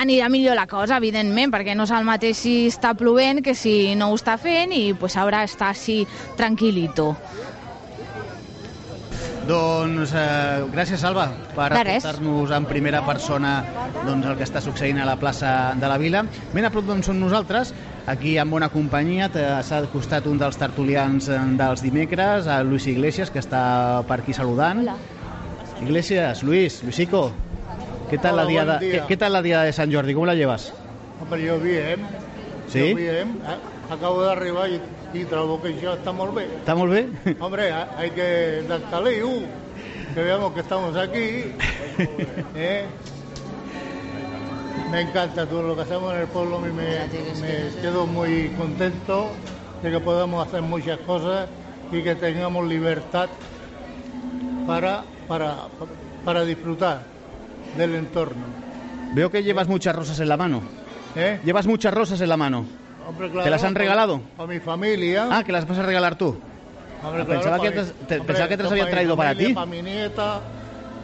anirà 0.01 0.25
millor 0.33 0.57
la 0.57 0.65
cosa, 0.65 0.97
evidentment, 0.97 1.53
perquè 1.53 1.75
no 1.77 1.85
és 1.85 1.93
el 1.93 2.07
mateix 2.07 2.41
si 2.41 2.55
està 2.71 2.95
plovent 2.97 3.43
que 3.45 3.53
si 3.53 3.93
no 3.99 4.09
ho 4.09 4.17
està 4.17 4.39
fent 4.41 4.73
i 4.73 4.95
pues, 4.97 5.19
haurà 5.21 5.43
d'estar 5.45 5.69
així 5.75 5.99
tranquil·lito. 6.39 7.11
Doncs 9.49 10.11
eh, 10.13 10.65
gràcies, 10.73 11.01
Salva, 11.01 11.27
per 11.53 11.71
aportar-nos 11.73 12.51
en 12.57 12.65
primera 12.69 13.03
persona 13.05 13.53
doncs, 14.03 14.25
el 14.25 14.35
que 14.37 14.45
està 14.45 14.61
succeint 14.61 14.97
a 15.01 15.07
la 15.09 15.17
plaça 15.21 15.75
de 15.77 15.89
la 15.89 15.97
Vila. 16.01 16.25
Ben 16.53 16.65
a 16.65 16.73
prop 16.73 16.85
d'on 16.89 17.01
som 17.05 17.17
nosaltres, 17.21 17.73
aquí 18.09 18.37
en 18.41 18.49
bona 18.49 18.69
companyia, 18.73 19.29
s'ha 19.63 19.81
costat 19.93 20.25
un 20.29 20.39
dels 20.41 20.57
tertulians 20.59 21.27
eh, 21.29 21.37
dels 21.59 21.81
dimecres, 21.85 22.47
a 22.49 22.61
Luis 22.63 22.87
Iglesias, 22.89 23.29
que 23.31 23.39
està 23.41 24.01
per 24.09 24.21
aquí 24.23 24.33
saludant. 24.33 24.81
Hola. 24.83 24.97
Iglesias, 25.81 26.43
Luis, 26.43 26.81
Luisico, 26.83 27.31
¿qué 28.09 28.17
tal, 28.17 28.33
Hola, 28.33 28.43
la 28.65 28.77
día. 28.79 28.79
¿qué, 28.79 29.03
qué 29.07 29.17
tal 29.17 29.33
la 29.33 29.41
día 29.41 29.61
de 29.61 29.71
San 29.73 29.93
Jordi? 29.93 30.13
¿Cómo 30.13 30.25
la 30.25 30.35
llevas? 30.35 30.73
Hombre, 31.21 31.43
yo 31.43 31.59
bien. 31.59 32.01
Sí? 32.67 32.89
Yo 32.89 32.95
bien. 32.95 33.39
A- 33.47 33.93
Acabo 33.93 34.21
de 34.21 34.31
arribar 34.31 34.69
i, 34.69 34.75
i 35.17 35.23
trobo 35.25 35.55
que 35.63 35.71
això 35.73 35.95
està 35.97 36.11
molt 36.13 36.35
bé. 36.37 36.43
¿Está 36.59 36.75
muy 36.77 36.91
bien? 36.93 37.37
Hombre, 37.41 37.71
ha- 37.73 37.87
hay 37.97 38.11
que 38.11 38.61
dar 38.69 38.81
talío, 38.91 39.31
que 40.13 40.21
veamos 40.21 40.53
que 40.53 40.59
estamos 40.59 40.95
aquí. 40.95 41.55
¿eh? 42.53 42.85
Me 44.87 45.01
encanta 45.01 45.47
todo 45.47 45.61
lo 45.63 45.75
que 45.75 45.83
hacemos 45.83 46.13
en 46.13 46.21
el 46.21 46.27
pueblo, 46.27 46.57
a 46.57 46.61
mí 46.61 46.71
me, 46.71 47.07
me 47.39 47.69
quedo 47.81 48.07
muy 48.07 48.49
contento 48.57 49.35
de 49.81 49.91
que 49.91 49.99
podamos 49.99 50.45
hacer 50.47 50.61
muchas 50.61 50.97
cosas 50.99 51.49
y 51.91 52.01
que 52.03 52.15
tengamos 52.15 52.67
libertad 52.67 53.29
para, 54.65 55.05
para, 55.27 55.57
para 56.23 56.43
disfrutar 56.45 57.05
del 57.75 57.95
entorno. 57.95 58.47
Veo 59.13 59.29
que 59.29 59.43
llevas 59.43 59.67
muchas 59.67 59.95
rosas 59.95 60.19
en 60.19 60.29
la 60.29 60.37
mano. 60.37 60.61
¿eh? 61.15 61.39
Llevas 61.43 61.65
muchas 61.67 61.93
rosas 61.93 62.19
en 62.21 62.29
la 62.29 62.37
mano. 62.37 62.65
Hombre, 63.07 63.29
¿Te 63.29 63.49
las 63.49 63.63
han 63.63 63.75
regalado? 63.75 64.21
A 64.37 64.45
mi 64.45 64.59
familia. 64.59 65.27
Ah, 65.31 65.43
que 65.43 65.51
las 65.51 65.67
vas 65.67 65.79
a 65.79 65.83
regalar 65.83 66.15
tú. 66.15 66.39
Hombre, 67.03 67.21
Ah, 67.23 67.25
pensaba 67.27 67.57
claro, 67.57 67.63
que 67.63 67.71
te- 67.71 67.81
mi- 67.85 67.91
te- 68.07 68.13
hombre, 68.15 68.27
pensaba 68.27 68.49
que 68.49 68.57
te 68.57 68.63
las 68.63 68.71
habían 68.71 68.89
traído 68.89 69.15
para 69.17 69.35
ti. 69.35 69.53
Para 69.53 69.65
mi 69.65 69.81
nieta, 69.81 70.43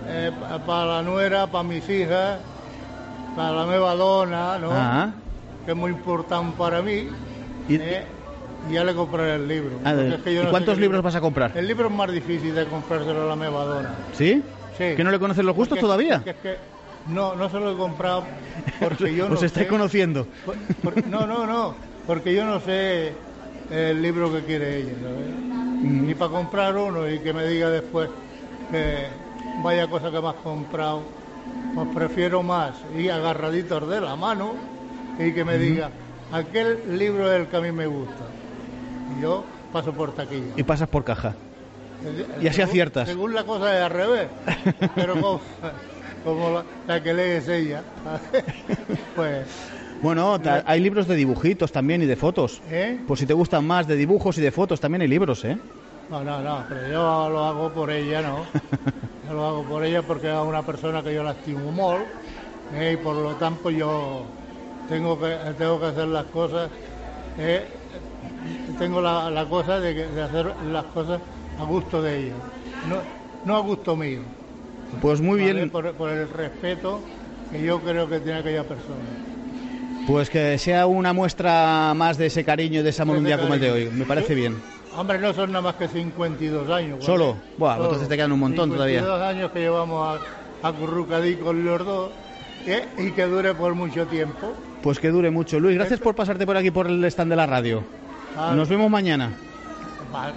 eh, 0.07 0.31
pa- 0.39 0.59
para 0.65 0.85
la 0.85 1.01
nuera, 1.03 1.47
para 1.47 1.63
mis 1.63 1.87
hijas, 1.89 2.41
para 3.35 3.51
la 3.51 3.65
nueva 3.65 3.95
dona, 3.95 4.57
¿no? 4.59 4.69
Ah. 4.71 5.11
Que 5.65 5.71
es 5.71 5.77
muy 5.77 5.91
importante 5.91 6.55
para 6.57 6.81
mí. 6.81 7.07
Y- 7.67 7.75
¿eh? 7.75 8.05
Ya 8.71 8.83
le 8.83 8.95
compraré 8.95 9.35
el 9.35 9.47
libro. 9.47 9.77
Ah, 9.83 9.91
porque 9.95 10.15
es 10.15 10.21
que 10.21 10.33
yo 10.33 10.39
¿Y 10.41 10.43
no 10.43 10.45
sé 10.45 10.51
cuántos 10.51 10.75
libros 10.77 10.93
libro- 10.97 11.01
vas 11.03 11.15
a 11.15 11.21
comprar? 11.21 11.51
El 11.55 11.67
libro 11.67 11.87
es 11.87 11.93
más 11.93 12.11
difícil 12.11 12.55
de 12.55 12.65
comprárselo 12.65 13.23
a 13.23 13.25
la 13.27 13.35
nueva 13.35 13.63
dona. 13.65 13.93
¿Sí? 14.13 14.41
Sí. 14.77 14.95
¿Que 14.97 15.03
no 15.03 15.11
le 15.11 15.19
conoces 15.19 15.45
los 15.45 15.55
gustos 15.55 15.77
Porque- 15.77 15.81
todavía? 15.81 16.15
porque 16.17 16.29
es 16.31 16.35
que 16.37 16.57
no, 17.13 17.35
no 17.35 17.47
se 17.49 17.59
lo 17.59 17.71
he 17.73 17.77
comprado 17.77 18.23
porque 18.79 19.13
yo 19.15 19.29
no 19.29 19.35
Os 19.35 19.43
estáis 19.43 19.65
sé- 19.67 19.69
conociendo. 19.71 20.25
por- 20.45 20.55
por- 20.93 21.07
no, 21.07 21.27
no, 21.27 21.45
no, 21.45 21.75
porque 22.07 22.33
yo 22.33 22.43
no 22.43 22.59
sé 22.59 23.13
el 23.69 24.01
libro 24.01 24.31
que 24.33 24.41
quiere 24.41 24.77
ella, 24.79 24.93
¿sabes? 25.01 25.35
Mm. 25.83 26.09
Y 26.09 26.15
para 26.15 26.31
comprar 26.31 26.75
uno 26.75 27.07
y 27.07 27.19
que 27.19 27.33
me 27.33 27.45
diga 27.47 27.69
después 27.69 28.09
que 28.71 29.07
vaya 29.63 29.87
cosa 29.87 30.09
que 30.09 30.19
me 30.21 30.29
has 30.29 30.35
comprado, 30.35 31.03
pues 31.73 31.87
prefiero 31.93 32.41
más 32.43 32.75
ir 32.97 33.11
agarraditos 33.11 33.87
de 33.89 34.01
la 34.01 34.15
mano 34.15 34.53
y 35.19 35.31
que 35.33 35.43
me 35.45 35.57
diga, 35.57 35.89
aquel 36.31 36.97
libro 36.97 37.31
es 37.31 37.41
el 37.41 37.47
que 37.47 37.57
a 37.57 37.61
mí 37.61 37.71
me 37.71 37.87
gusta. 37.87 38.25
Y 39.17 39.21
yo 39.21 39.43
paso 39.71 39.91
por 39.93 40.13
taquilla. 40.13 40.53
Y 40.55 40.63
pasas 40.63 40.87
por 40.87 41.03
caja. 41.03 41.33
El- 42.03 42.43
Y 42.43 42.47
así 42.47 42.57
según- 42.57 42.69
aciertas. 42.69 43.07
Según 43.07 43.33
la 43.33 43.43
cosa 43.43 43.75
es 43.77 43.83
al 43.83 43.91
revés. 43.91 44.27
Pero 44.95 45.13
como, 45.19 45.41
como 46.23 46.49
la, 46.51 46.63
la 46.87 47.03
que 47.03 47.13
lee 47.13 47.21
es 47.37 47.47
ella, 47.47 47.81
pues, 49.15 49.45
Bueno, 50.01 50.37
hay 50.65 50.79
libros 50.79 51.07
de 51.07 51.15
dibujitos 51.15 51.71
también 51.71 52.01
y 52.01 52.05
de 52.05 52.15
fotos. 52.15 52.61
¿eh? 52.69 52.99
Por 53.07 53.17
si 53.17 53.25
te 53.25 53.33
gustan 53.33 53.65
más 53.65 53.87
de 53.87 53.95
dibujos 53.95 54.37
y 54.37 54.41
de 54.41 54.51
fotos, 54.51 54.79
también 54.79 55.01
hay 55.01 55.07
libros, 55.07 55.43
¿eh? 55.45 55.57
No, 56.07 56.23
no, 56.23 56.41
no, 56.41 56.65
pero 56.69 56.87
yo 56.87 57.29
lo 57.29 57.39
hago 57.45 57.73
por 57.73 57.89
ella, 57.91 58.21
¿no? 58.21 58.47
Yo 59.23 59.33
lo 59.33 59.45
hago 59.45 59.67
por 59.67 59.83
ella 59.83 60.05
porque 60.05 60.29
es 60.31 60.37
una 60.39 60.65
persona 60.65 61.03
que 61.03 61.13
yo 61.13 61.23
la 61.23 61.31
estimo 61.33 61.71
molt 61.71 62.09
¿eh? 62.71 62.93
y 62.93 62.97
por 62.97 63.15
lo 63.17 63.37
tanto 63.37 63.71
yo 63.71 64.27
tengo 64.87 65.19
que, 65.19 65.37
tengo 65.57 65.79
que 65.79 65.87
hacer 65.87 66.07
las 66.07 66.25
cosas, 66.27 66.71
¿eh? 67.37 67.69
tengo 68.77 69.01
la, 69.01 69.29
la 69.31 69.47
cosa 69.49 69.79
de, 69.79 69.95
que- 69.95 70.07
de 70.09 70.21
hacer 70.21 70.45
las 70.61 70.85
cosas 70.85 71.21
a 71.57 71.63
gusto 71.65 72.01
de 72.01 72.17
ella, 72.17 72.41
no, 72.83 73.03
no 73.43 73.55
a 73.57 73.61
gusto 73.61 73.95
mío. 73.95 74.23
Pues 75.01 75.21
muy 75.21 75.39
¿vale? 75.39 75.53
bien, 75.53 75.69
Por, 75.71 75.95
por 75.97 76.09
el 76.11 76.29
respeto 76.29 77.03
que 77.49 77.63
yo 77.63 77.81
creo 77.81 78.07
que 78.09 78.19
tiene 78.21 78.39
aquella 78.39 78.67
persona. 78.67 79.09
pues 80.05 80.29
que 80.29 80.57
sea 80.57 80.85
una 80.87 81.13
muestra 81.13 81.93
más 81.95 82.17
de 82.17 82.27
ese 82.27 82.43
cariño 82.45 82.79
y 82.81 82.83
de 82.83 82.89
ese 82.89 83.03
día 83.05 83.39
como 83.39 83.53
el 83.53 83.59
de 83.59 83.71
hoy. 83.71 83.89
Me 83.91 84.05
parece 84.05 84.35
bien. 84.35 84.63
Hombre, 84.97 85.19
no 85.19 85.33
son 85.33 85.51
nada 85.51 85.61
más 85.61 85.75
que 85.75 85.87
52 85.87 86.69
años. 86.69 87.03
¿Solo? 87.03 87.35
Buah, 87.57 87.73
Solo. 87.75 87.85
entonces 87.85 88.07
te 88.09 88.15
quedan 88.15 88.31
un 88.31 88.39
montón 88.39 88.69
52 88.69 89.03
todavía. 89.03 89.27
años 89.27 89.51
que 89.51 89.59
llevamos 89.59 90.19
a, 90.63 90.67
acurrucadí 90.67 91.35
con 91.35 91.63
los 91.65 91.85
dos 91.85 92.11
¿eh? 92.65 92.85
y 92.97 93.11
que 93.11 93.25
dure 93.25 93.53
por 93.53 93.75
mucho 93.75 94.05
tiempo. 94.07 94.53
Pues 94.81 94.99
que 94.99 95.09
dure 95.09 95.31
mucho. 95.31 95.59
Luis, 95.59 95.75
gracias 95.75 95.99
por 95.99 96.15
pasarte 96.15 96.45
por 96.45 96.57
aquí 96.57 96.71
por 96.71 96.87
el 96.87 97.03
stand 97.05 97.31
de 97.31 97.35
la 97.35 97.45
radio. 97.45 97.83
Nos 98.55 98.69
vemos 98.69 98.89
mañana. 98.89 99.31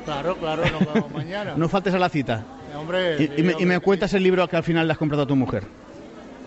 Claro, 0.04 0.36
claro, 0.36 0.62
nos 0.70 0.92
vemos 0.94 1.10
mañana. 1.12 1.54
No 1.56 1.68
faltes 1.68 1.94
a 1.94 1.98
la 1.98 2.08
cita. 2.08 2.44
Hombre, 2.76 3.16
Y, 3.36 3.40
y 3.40 3.66
me, 3.66 3.76
y 3.76 3.80
cuentas 3.80 4.12
el 4.14 4.22
libro 4.22 4.46
que 4.48 4.56
al 4.56 4.62
final 4.62 4.86
le 4.86 4.92
has 4.92 4.98
comprado 4.98 5.22
a 5.22 5.26
tu 5.26 5.36
mujer. 5.36 5.64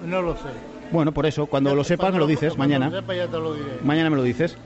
No 0.05 0.21
lo 0.21 0.35
sé. 0.35 0.49
Bueno, 0.91 1.13
por 1.13 1.25
eso, 1.25 1.45
cuando 1.45 1.73
lo 1.73 1.83
sepas 1.83 2.11
me 2.11 2.19
lo 2.19 2.27
dices 2.27 2.57
mañana. 2.57 2.89
lo 2.89 2.99
sepa 2.99 3.15
ya 3.15 3.27
te 3.27 3.37
lo 3.37 3.53
diré. 3.53 3.77
Mañana 3.83 4.09
me 4.09 4.17
lo 4.17 4.23
dices. 4.23 4.57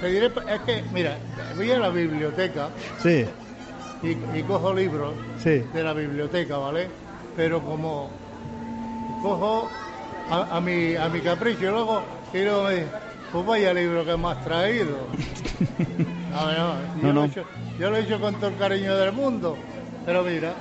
Te 0.00 0.06
diré, 0.08 0.26
es 0.48 0.60
que, 0.62 0.82
mira, 0.94 1.18
voy 1.56 1.70
a 1.70 1.78
la 1.78 1.90
biblioteca 1.90 2.70
Sí, 2.98 3.26
y, 4.02 4.08
y 4.38 4.42
cojo 4.46 4.72
libros 4.72 5.12
sí. 5.38 5.58
de 5.72 5.82
la 5.84 5.92
biblioteca, 5.92 6.56
¿vale? 6.56 6.88
Pero 7.36 7.62
como 7.62 8.10
cojo 9.22 9.68
a, 10.30 10.56
a 10.56 10.60
mi, 10.60 10.96
a 10.96 11.08
mi 11.08 11.20
capricho 11.20 11.64
y 11.64 11.68
luego, 11.70 12.06
dice, 12.32 12.88
pues 13.30 13.46
vaya 13.46 13.74
libro 13.74 14.04
que 14.04 14.16
me 14.16 14.28
has 14.28 14.42
traído. 14.44 15.06
No, 16.30 16.46
no, 16.46 16.96
yo, 17.02 17.08
No, 17.08 17.12
Lo 17.12 17.24
he 17.24 17.26
hecho, 17.26 17.44
yo 17.76 17.90
lo 17.90 17.96
he 17.96 18.00
hecho 18.02 18.20
con 18.20 18.34
todo 18.36 18.50
el 18.50 18.56
cariño 18.56 18.96
del 18.96 19.12
mundo, 19.12 19.58
pero 20.06 20.22
mira, 20.22 20.54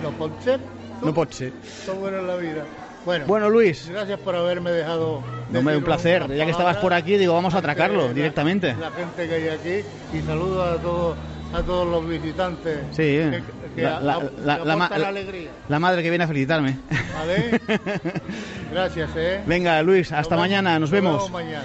no 0.00 0.12
pot 0.12 0.40
ser, 0.40 0.60
No 1.02 1.12
pot 1.12 1.32
ser. 1.32 1.52
todo 1.84 1.96
bueno 1.96 2.18
en 2.20 2.26
la 2.28 2.36
vida. 2.36 2.64
Bueno, 3.06 3.24
Bueno, 3.26 3.48
Luis. 3.48 3.88
gracias 3.88 4.18
por 4.20 4.34
haberme 4.36 4.70
dejado. 4.72 5.22
No, 5.50 5.60
decir 5.60 5.76
un 5.78 5.84
placer. 5.84 6.26
Ya 6.36 6.44
que 6.44 6.50
estabas 6.50 6.76
por 6.78 6.92
aquí, 6.92 7.16
digo, 7.16 7.32
vamos 7.34 7.54
a 7.54 7.58
atracarlo 7.58 8.12
directamente. 8.12 8.74
La 8.78 8.90
gente 8.90 9.28
que 9.28 9.34
hay 9.34 9.48
aquí 9.48 9.86
y 10.12 10.20
saludo 10.22 10.62
a 10.62 10.76
todos 10.76 11.16
a 11.54 11.62
todos 11.62 11.86
los 11.88 12.06
visitantes. 12.08 12.80
Sí, 12.90 13.02
que, 13.04 13.42
que 13.76 13.82
la, 13.82 14.00
la- 14.00 14.14
ap- 14.14 14.32
la- 14.44 14.88
que 14.88 14.98
la 14.98 15.08
alegría. 15.08 15.50
la 15.68 15.78
madre 15.78 16.02
que 16.02 16.10
viene 16.10 16.24
a 16.24 16.26
felicitarme. 16.26 16.76
¿Vale? 17.16 17.60
Gracias, 18.72 19.10
¿eh? 19.16 19.40
Venga, 19.46 19.80
Luis, 19.82 20.10
hasta 20.12 20.34
Nos 20.34 20.40
mañana, 20.42 20.78
nos 20.78 20.90
vemos 20.90 21.30
mañana. 21.30 21.64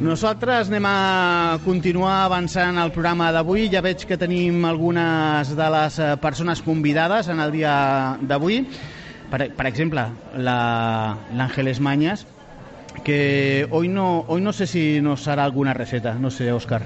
Nosaltres 0.00 0.70
anem 0.72 0.86
a 0.88 1.58
continuar 1.62 2.22
avançant 2.24 2.78
el 2.80 2.88
programa 2.90 3.26
d'avui. 3.36 3.66
Ja 3.68 3.82
veig 3.84 4.00
que 4.08 4.16
tenim 4.16 4.64
algunes 4.64 5.50
de 5.52 5.66
les 5.74 5.98
eh, 6.00 6.14
persones 6.16 6.62
convidades 6.64 7.28
en 7.28 7.38
el 7.44 7.52
dia 7.52 8.16
d'avui. 8.22 8.62
Per, 9.30 9.54
per 9.54 9.66
exemple, 9.66 10.02
la- 10.36 11.18
l'Ángeles 11.32 11.80
Mañas, 11.80 12.26
que 13.04 13.66
hoy 13.70 13.88
no, 13.88 14.24
hoy 14.26 14.40
no 14.40 14.52
sé 14.52 14.66
si 14.66 15.00
nos 15.00 15.28
hará 15.28 15.44
alguna 15.44 15.72
receta, 15.74 16.14
no 16.14 16.30
sé, 16.30 16.50
Óscar. 16.52 16.82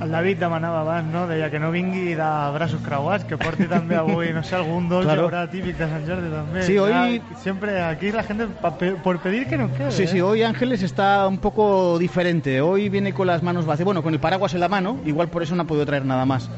El 0.00 0.12
David 0.12 0.36
demanava 0.38 0.82
abans, 0.82 1.08
no? 1.10 1.26
Deia 1.26 1.50
que 1.50 1.58
no 1.58 1.72
vingui 1.72 2.14
de 2.14 2.28
braços 2.54 2.78
creuats, 2.86 3.24
que 3.26 3.34
porti 3.36 3.66
també 3.66 3.96
avui, 3.98 4.28
no 4.32 4.44
sé, 4.46 4.54
algun 4.54 4.86
dolce 4.88 5.08
Claro. 5.08 5.24
habrá 5.26 5.48
típic 5.50 5.74
de 5.76 5.88
Sant 5.88 6.06
Jordi 6.06 6.28
també. 6.30 6.62
Sí, 6.62 6.78
hoy- 6.78 6.92
Ya, 7.18 7.34
siempre 7.34 7.82
aquí 7.82 8.12
la 8.12 8.22
gente, 8.22 8.46
pa- 8.46 8.78
pe- 8.78 8.94
por 8.94 9.18
pedir 9.18 9.48
que 9.48 9.58
no 9.58 9.72
quede. 9.74 9.90
Sí, 9.90 10.06
sí, 10.06 10.18
¿eh? 10.18 10.22
hoy 10.22 10.42
Ángeles 10.44 10.82
está 10.84 11.26
un 11.26 11.38
poco 11.38 11.98
diferente. 11.98 12.60
Hoy 12.60 12.88
viene 12.90 13.12
con 13.12 13.26
las 13.26 13.42
manos 13.42 13.66
vacías, 13.66 13.86
bueno, 13.86 14.04
con 14.04 14.14
el 14.14 14.20
paraguas 14.20 14.54
en 14.54 14.60
la 14.60 14.68
mano, 14.68 15.00
igual 15.04 15.30
por 15.30 15.42
eso 15.42 15.56
no 15.56 15.62
ha 15.62 15.66
podido 15.66 15.86
traer 15.86 16.04
nada 16.04 16.24
más. 16.26 16.48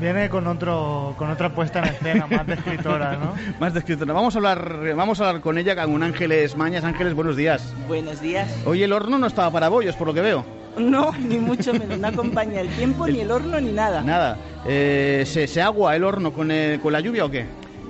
Viene 0.00 0.30
con 0.30 0.46
otro 0.46 1.14
con 1.18 1.30
otra 1.30 1.52
puesta 1.54 1.80
en 1.80 1.84
escena, 1.86 2.26
más 2.26 2.46
de 2.46 2.54
escritora, 2.54 3.16
¿no? 3.16 3.34
Más 3.60 3.74
de 3.74 3.80
escritora. 3.80 4.14
Vamos 4.14 4.34
a 4.34 4.38
hablar, 4.38 4.94
vamos 4.96 5.20
a 5.20 5.28
hablar 5.28 5.42
con 5.42 5.58
ella, 5.58 5.76
con 5.84 6.02
Ángeles 6.02 6.56
Mañas. 6.56 6.84
Ángeles, 6.84 7.12
buenos 7.14 7.36
días. 7.36 7.74
Buenos 7.86 8.20
días. 8.20 8.48
Hoy 8.64 8.82
el 8.82 8.92
horno 8.94 9.18
no 9.18 9.26
estaba 9.26 9.50
para 9.50 9.68
bollos, 9.68 9.94
por 9.96 10.06
lo 10.06 10.14
que 10.14 10.22
veo. 10.22 10.44
No, 10.78 11.12
ni 11.18 11.36
mucho 11.38 11.72
menos. 11.74 11.98
No 11.98 12.08
acompaña 12.08 12.60
el 12.62 12.68
tiempo, 12.70 13.06
ni 13.08 13.20
el 13.20 13.30
horno, 13.30 13.60
ni 13.60 13.72
nada. 13.72 14.00
Nada. 14.02 14.38
Eh, 14.66 15.24
¿se, 15.26 15.46
se 15.46 15.60
agua 15.60 15.94
el 15.96 16.04
horno 16.04 16.32
con, 16.32 16.50
el- 16.50 16.80
con 16.80 16.92
la 16.94 17.00
lluvia 17.00 17.26
o 17.26 17.30
qué? 17.30 17.44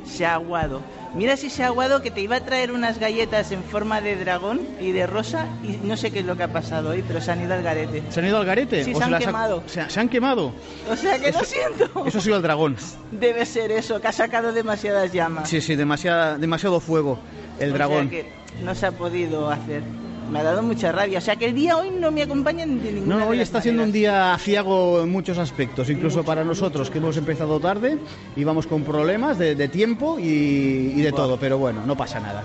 Se 0.05 0.27
ha 0.27 0.35
aguado. 0.35 0.81
Mira 1.15 1.37
si 1.37 1.51
se 1.51 1.65
ha 1.65 1.67
aguado 1.67 2.03
que 2.03 2.11
te 2.13 2.21
iba 2.21 2.37
a 2.37 2.41
traer 2.41 2.71
unas 2.71 2.99
galletas 2.99 3.51
en 3.51 3.65
forma 3.65 4.01
de 4.01 4.15
dragón 4.17 4.61
y 4.81 4.93
de 4.93 5.07
rosa 5.09 5.49
y 5.63 5.77
no 5.87 5.97
sé 5.97 6.13
qué 6.13 6.21
es 6.21 6.25
lo 6.25 6.37
que 6.37 6.45
ha 6.45 6.53
pasado 6.53 6.91
hoy, 6.91 7.03
pero 7.07 7.21
se 7.21 7.33
han 7.33 7.43
ido 7.43 7.53
al 7.53 7.63
garete. 7.63 8.05
¿Se 8.11 8.21
han 8.21 8.27
ido 8.27 8.39
al 8.39 8.47
garete? 8.47 8.85
Sí, 8.85 8.95
¿O 8.95 8.99
se 8.99 9.05
han 9.05 9.11
las 9.11 9.23
ha- 9.23 9.27
quemado. 9.27 9.63
se, 9.67 9.91
se 9.91 10.01
han 10.01 10.09
quemado. 10.09 10.53
O 10.89 10.97
sea 10.97 11.19
que 11.19 11.33
lo 11.33 11.41
siento. 11.45 12.07
Eso 12.07 12.19
ha 12.19 12.21
sido 12.21 12.37
el 12.37 12.43
dragón. 12.43 12.77
Debe 13.11 13.45
ser 13.45 13.73
eso, 13.73 14.01
que 14.01 14.07
ha 14.09 14.13
sacado 14.13 14.53
demasiadas 14.53 15.13
llamas. 15.13 15.49
Sí, 15.49 15.61
sí, 15.61 15.75
demasiada, 15.75 16.39
demasiado 16.39 16.79
fuego 16.79 17.19
el 17.59 17.71
O 17.73 17.75
dragón. 17.75 18.09
sea 18.09 18.23
que 18.23 18.33
no 18.63 18.75
se 18.77 18.87
ha 18.87 18.93
podido 18.93 19.51
hacer. 19.51 19.83
Me 20.31 20.39
ha 20.39 20.43
dado 20.45 20.63
mucha 20.63 20.93
rabia. 20.93 21.19
O 21.19 21.21
sea 21.21 21.37
que 21.37 21.47
el 21.47 21.55
día 21.55 21.77
hoy 21.77 21.91
no 21.91 22.11
me 22.11 22.23
acompaña 22.23 22.67
de 22.67 22.93
ninguna 22.93 23.17
No, 23.17 23.29
hoy 23.29 23.41
está 23.41 23.61
siendo 23.61 23.83
un 23.83 23.93
día 23.93 24.33
aciago 24.35 25.03
en 25.03 25.11
muchos 25.11 25.39
aspectos, 25.39 25.91
incluso 25.91 26.25
para 26.25 26.45
nosotros 26.45 26.91
que 26.91 26.99
hemos 26.99 27.17
empezado 27.17 27.59
tarde 27.61 27.99
y 28.37 28.45
vamos 28.45 28.67
con 28.67 28.85
problemas 28.85 29.39
de, 29.39 29.55
de 29.55 29.69
tiempo 29.69 30.19
y, 30.19 30.93
y 30.95 31.01
de 31.03 31.13
todo, 31.13 31.39
pero 31.39 31.59
bueno, 31.59 31.85
no 31.85 31.97
pasa 31.97 32.21
nada. 32.21 32.45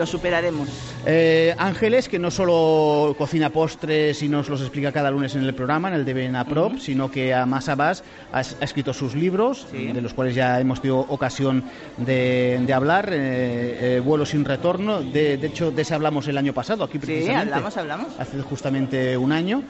Lo 0.00 0.06
superaremos. 0.06 0.66
Eh, 1.04 1.54
Ángeles, 1.58 2.08
que 2.08 2.18
no 2.18 2.30
solo 2.30 3.14
cocina 3.18 3.50
postres 3.50 4.22
y 4.22 4.30
nos 4.30 4.48
los 4.48 4.62
explica 4.62 4.92
cada 4.92 5.10
lunes 5.10 5.34
en 5.34 5.44
el 5.44 5.54
programa, 5.54 5.88
en 5.88 5.94
el 5.96 6.06
de 6.06 6.14
Vena 6.14 6.46
Prop, 6.46 6.78
sino 6.78 7.10
que 7.10 7.34
a 7.34 7.44
más 7.44 7.68
a 7.68 7.76
más 7.76 8.02
ha, 8.32 8.38
ha 8.38 8.64
escrito 8.64 8.94
sus 8.94 9.14
libros, 9.14 9.66
de 9.70 10.00
los 10.00 10.14
cuales 10.14 10.34
ya 10.34 10.58
hemos 10.58 10.80
tenido 10.80 11.00
ocasión 11.00 11.64
de, 11.98 12.62
de 12.64 12.72
hablar, 12.72 13.10
eh, 13.12 13.96
eh, 13.96 14.00
Vuelo 14.02 14.24
sin 14.24 14.46
retorno, 14.46 15.02
de, 15.02 15.36
de 15.36 15.46
hecho 15.48 15.70
de 15.70 15.82
ese 15.82 15.92
hablamos 15.92 16.26
el 16.28 16.38
año 16.38 16.54
pasado, 16.54 16.82
aquí 16.84 16.94
Sí, 16.94 17.00
precisamente. 17.00 17.52
hablamos, 17.52 17.76
hablamos. 17.76 18.06
Hace 18.18 18.40
justamente 18.40 19.18
un 19.18 19.32
año 19.32 19.62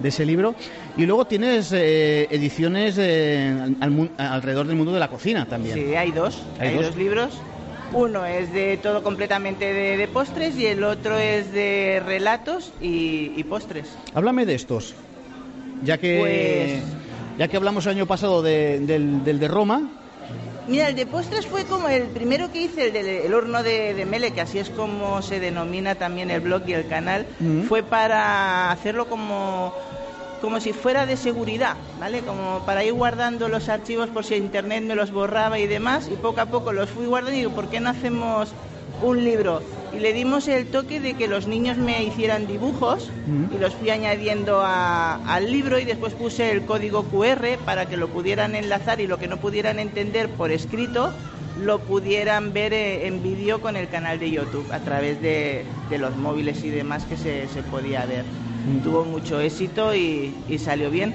de 0.00 0.08
ese 0.10 0.26
libro. 0.26 0.54
Y 0.98 1.06
luego 1.06 1.24
tienes 1.26 1.72
eh, 1.72 2.28
ediciones 2.30 2.96
eh, 2.98 3.56
al 3.80 4.10
alrededor 4.18 4.66
del 4.66 4.76
mundo 4.76 4.92
de 4.92 5.00
la 5.00 5.08
cocina 5.08 5.46
también. 5.46 5.76
Sí, 5.78 5.94
hay 5.94 6.10
dos. 6.10 6.42
Hay 6.60 6.68
Hay, 6.68 6.74
dos. 6.74 6.86
dos. 6.88 6.96
libros. 6.96 7.38
Uno 7.92 8.24
es 8.26 8.52
de 8.52 8.76
todo 8.76 9.02
completamente 9.02 9.72
de, 9.72 9.96
de 9.96 10.08
postres 10.08 10.56
y 10.56 10.66
el 10.66 10.84
otro 10.84 11.16
es 11.18 11.52
de 11.52 12.02
relatos 12.04 12.72
y, 12.80 13.32
y 13.34 13.44
postres. 13.44 13.86
Háblame 14.14 14.44
de 14.46 14.54
estos. 14.54 14.94
Ya 15.82 15.96
que, 15.98 16.18
Pues- 16.18 17.38
ya 17.38 17.48
que 17.48 17.56
hablamos 17.56 17.86
el 17.86 17.92
año 17.92 18.06
pasado 18.06 18.42
de- 18.42 18.80
del, 18.80 19.24
del 19.24 19.38
de 19.38 19.48
Roma, 19.48 19.82
Mira, 20.66 20.88
el 20.88 20.96
de 20.96 21.06
postres 21.06 21.46
fue 21.46 21.64
como 21.64 21.88
el 21.88 22.02
primero 22.08 22.52
que 22.52 22.60
hice, 22.60 22.88
el 22.88 22.92
del 22.92 23.06
el 23.06 23.32
horno 23.32 23.62
de, 23.62 23.94
de 23.94 24.04
Mele, 24.04 24.32
que 24.32 24.42
así 24.42 24.58
es 24.58 24.68
como 24.68 25.22
se 25.22 25.40
denomina 25.40 25.94
también 25.94 26.30
el 26.30 26.40
blog 26.42 26.60
y 26.66 26.74
el 26.74 26.86
canal. 26.86 27.24
Ujú. 27.40 27.62
Fue 27.62 27.82
para 27.82 28.70
hacerlo 28.70 29.08
como, 29.08 29.72
como 30.40 30.60
si 30.60 30.72
fuera 30.72 31.06
de 31.06 31.16
seguridad, 31.16 31.76
¿vale? 31.98 32.22
Como 32.22 32.64
para 32.64 32.84
ir 32.84 32.92
guardando 32.92 33.48
los 33.48 33.68
archivos 33.68 34.08
por 34.10 34.24
si 34.24 34.34
internet 34.36 34.84
me 34.84 34.94
los 34.94 35.10
borraba 35.10 35.58
y 35.58 35.66
demás. 35.66 36.08
Y 36.10 36.16
poco 36.16 36.40
a 36.40 36.46
poco 36.46 36.72
los 36.72 36.90
fui 36.90 37.06
guardando 37.06 37.34
y 37.34 37.38
digo, 37.40 37.50
¿por 37.54 37.68
qué 37.68 37.80
no 37.80 37.90
hacemos 37.90 38.54
un 39.02 39.24
libro? 39.24 39.62
Y 39.90 40.00
le 40.00 40.12
dimos 40.12 40.48
el 40.48 40.66
toque 40.66 41.00
de 41.00 41.14
que 41.14 41.28
los 41.28 41.46
niños 41.46 41.78
me 41.78 42.02
hicieran 42.04 42.46
dibujos 42.46 43.10
y 43.54 43.58
los 43.58 43.74
fui 43.74 43.90
añadiendo 43.90 44.60
a- 44.62 45.14
al 45.16 45.50
libro 45.50 45.78
y 45.78 45.84
después 45.84 46.14
puse 46.14 46.50
el 46.52 46.64
código 46.66 47.04
QR 47.10 47.58
para 47.64 47.86
que 47.88 47.96
lo 47.96 48.08
pudieran 48.08 48.54
enlazar 48.54 49.00
y 49.00 49.06
lo 49.06 49.18
que 49.18 49.28
no 49.28 49.38
pudieran 49.38 49.78
entender 49.78 50.30
por 50.36 50.50
escrito 50.50 51.14
lo 51.60 51.80
pudieran 51.80 52.52
ver 52.52 52.72
eh, 52.72 53.06
en 53.06 53.22
vídeo 53.22 53.60
con 53.60 53.76
el 53.76 53.88
canal 53.88 54.18
de 54.18 54.30
YouTube 54.30 54.70
a 54.72 54.80
través 54.80 55.20
de, 55.20 55.64
de 55.90 55.98
los 55.98 56.16
móviles 56.16 56.62
y 56.64 56.70
demás 56.70 57.04
que 57.04 57.16
se, 57.16 57.48
se 57.48 57.62
podía 57.62 58.04
ver. 58.06 58.24
Tuvo 58.82 59.04
mucho 59.04 59.40
éxito 59.40 59.94
y, 59.94 60.34
y 60.48 60.58
salió 60.58 60.90
bien. 60.90 61.14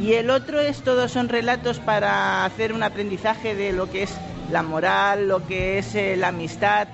Y 0.00 0.14
el 0.14 0.30
otro 0.30 0.60
es 0.60 0.82
todos 0.82 1.10
son 1.10 1.28
relatos 1.28 1.78
para 1.78 2.44
hacer 2.44 2.72
un 2.72 2.82
aprendizaje 2.82 3.54
de 3.54 3.72
lo 3.72 3.90
que 3.90 4.04
es 4.04 4.14
la 4.50 4.62
moral, 4.62 5.28
lo 5.28 5.46
que 5.46 5.78
es 5.78 5.94
eh, 5.94 6.16
la 6.16 6.28
amistad, 6.28 6.88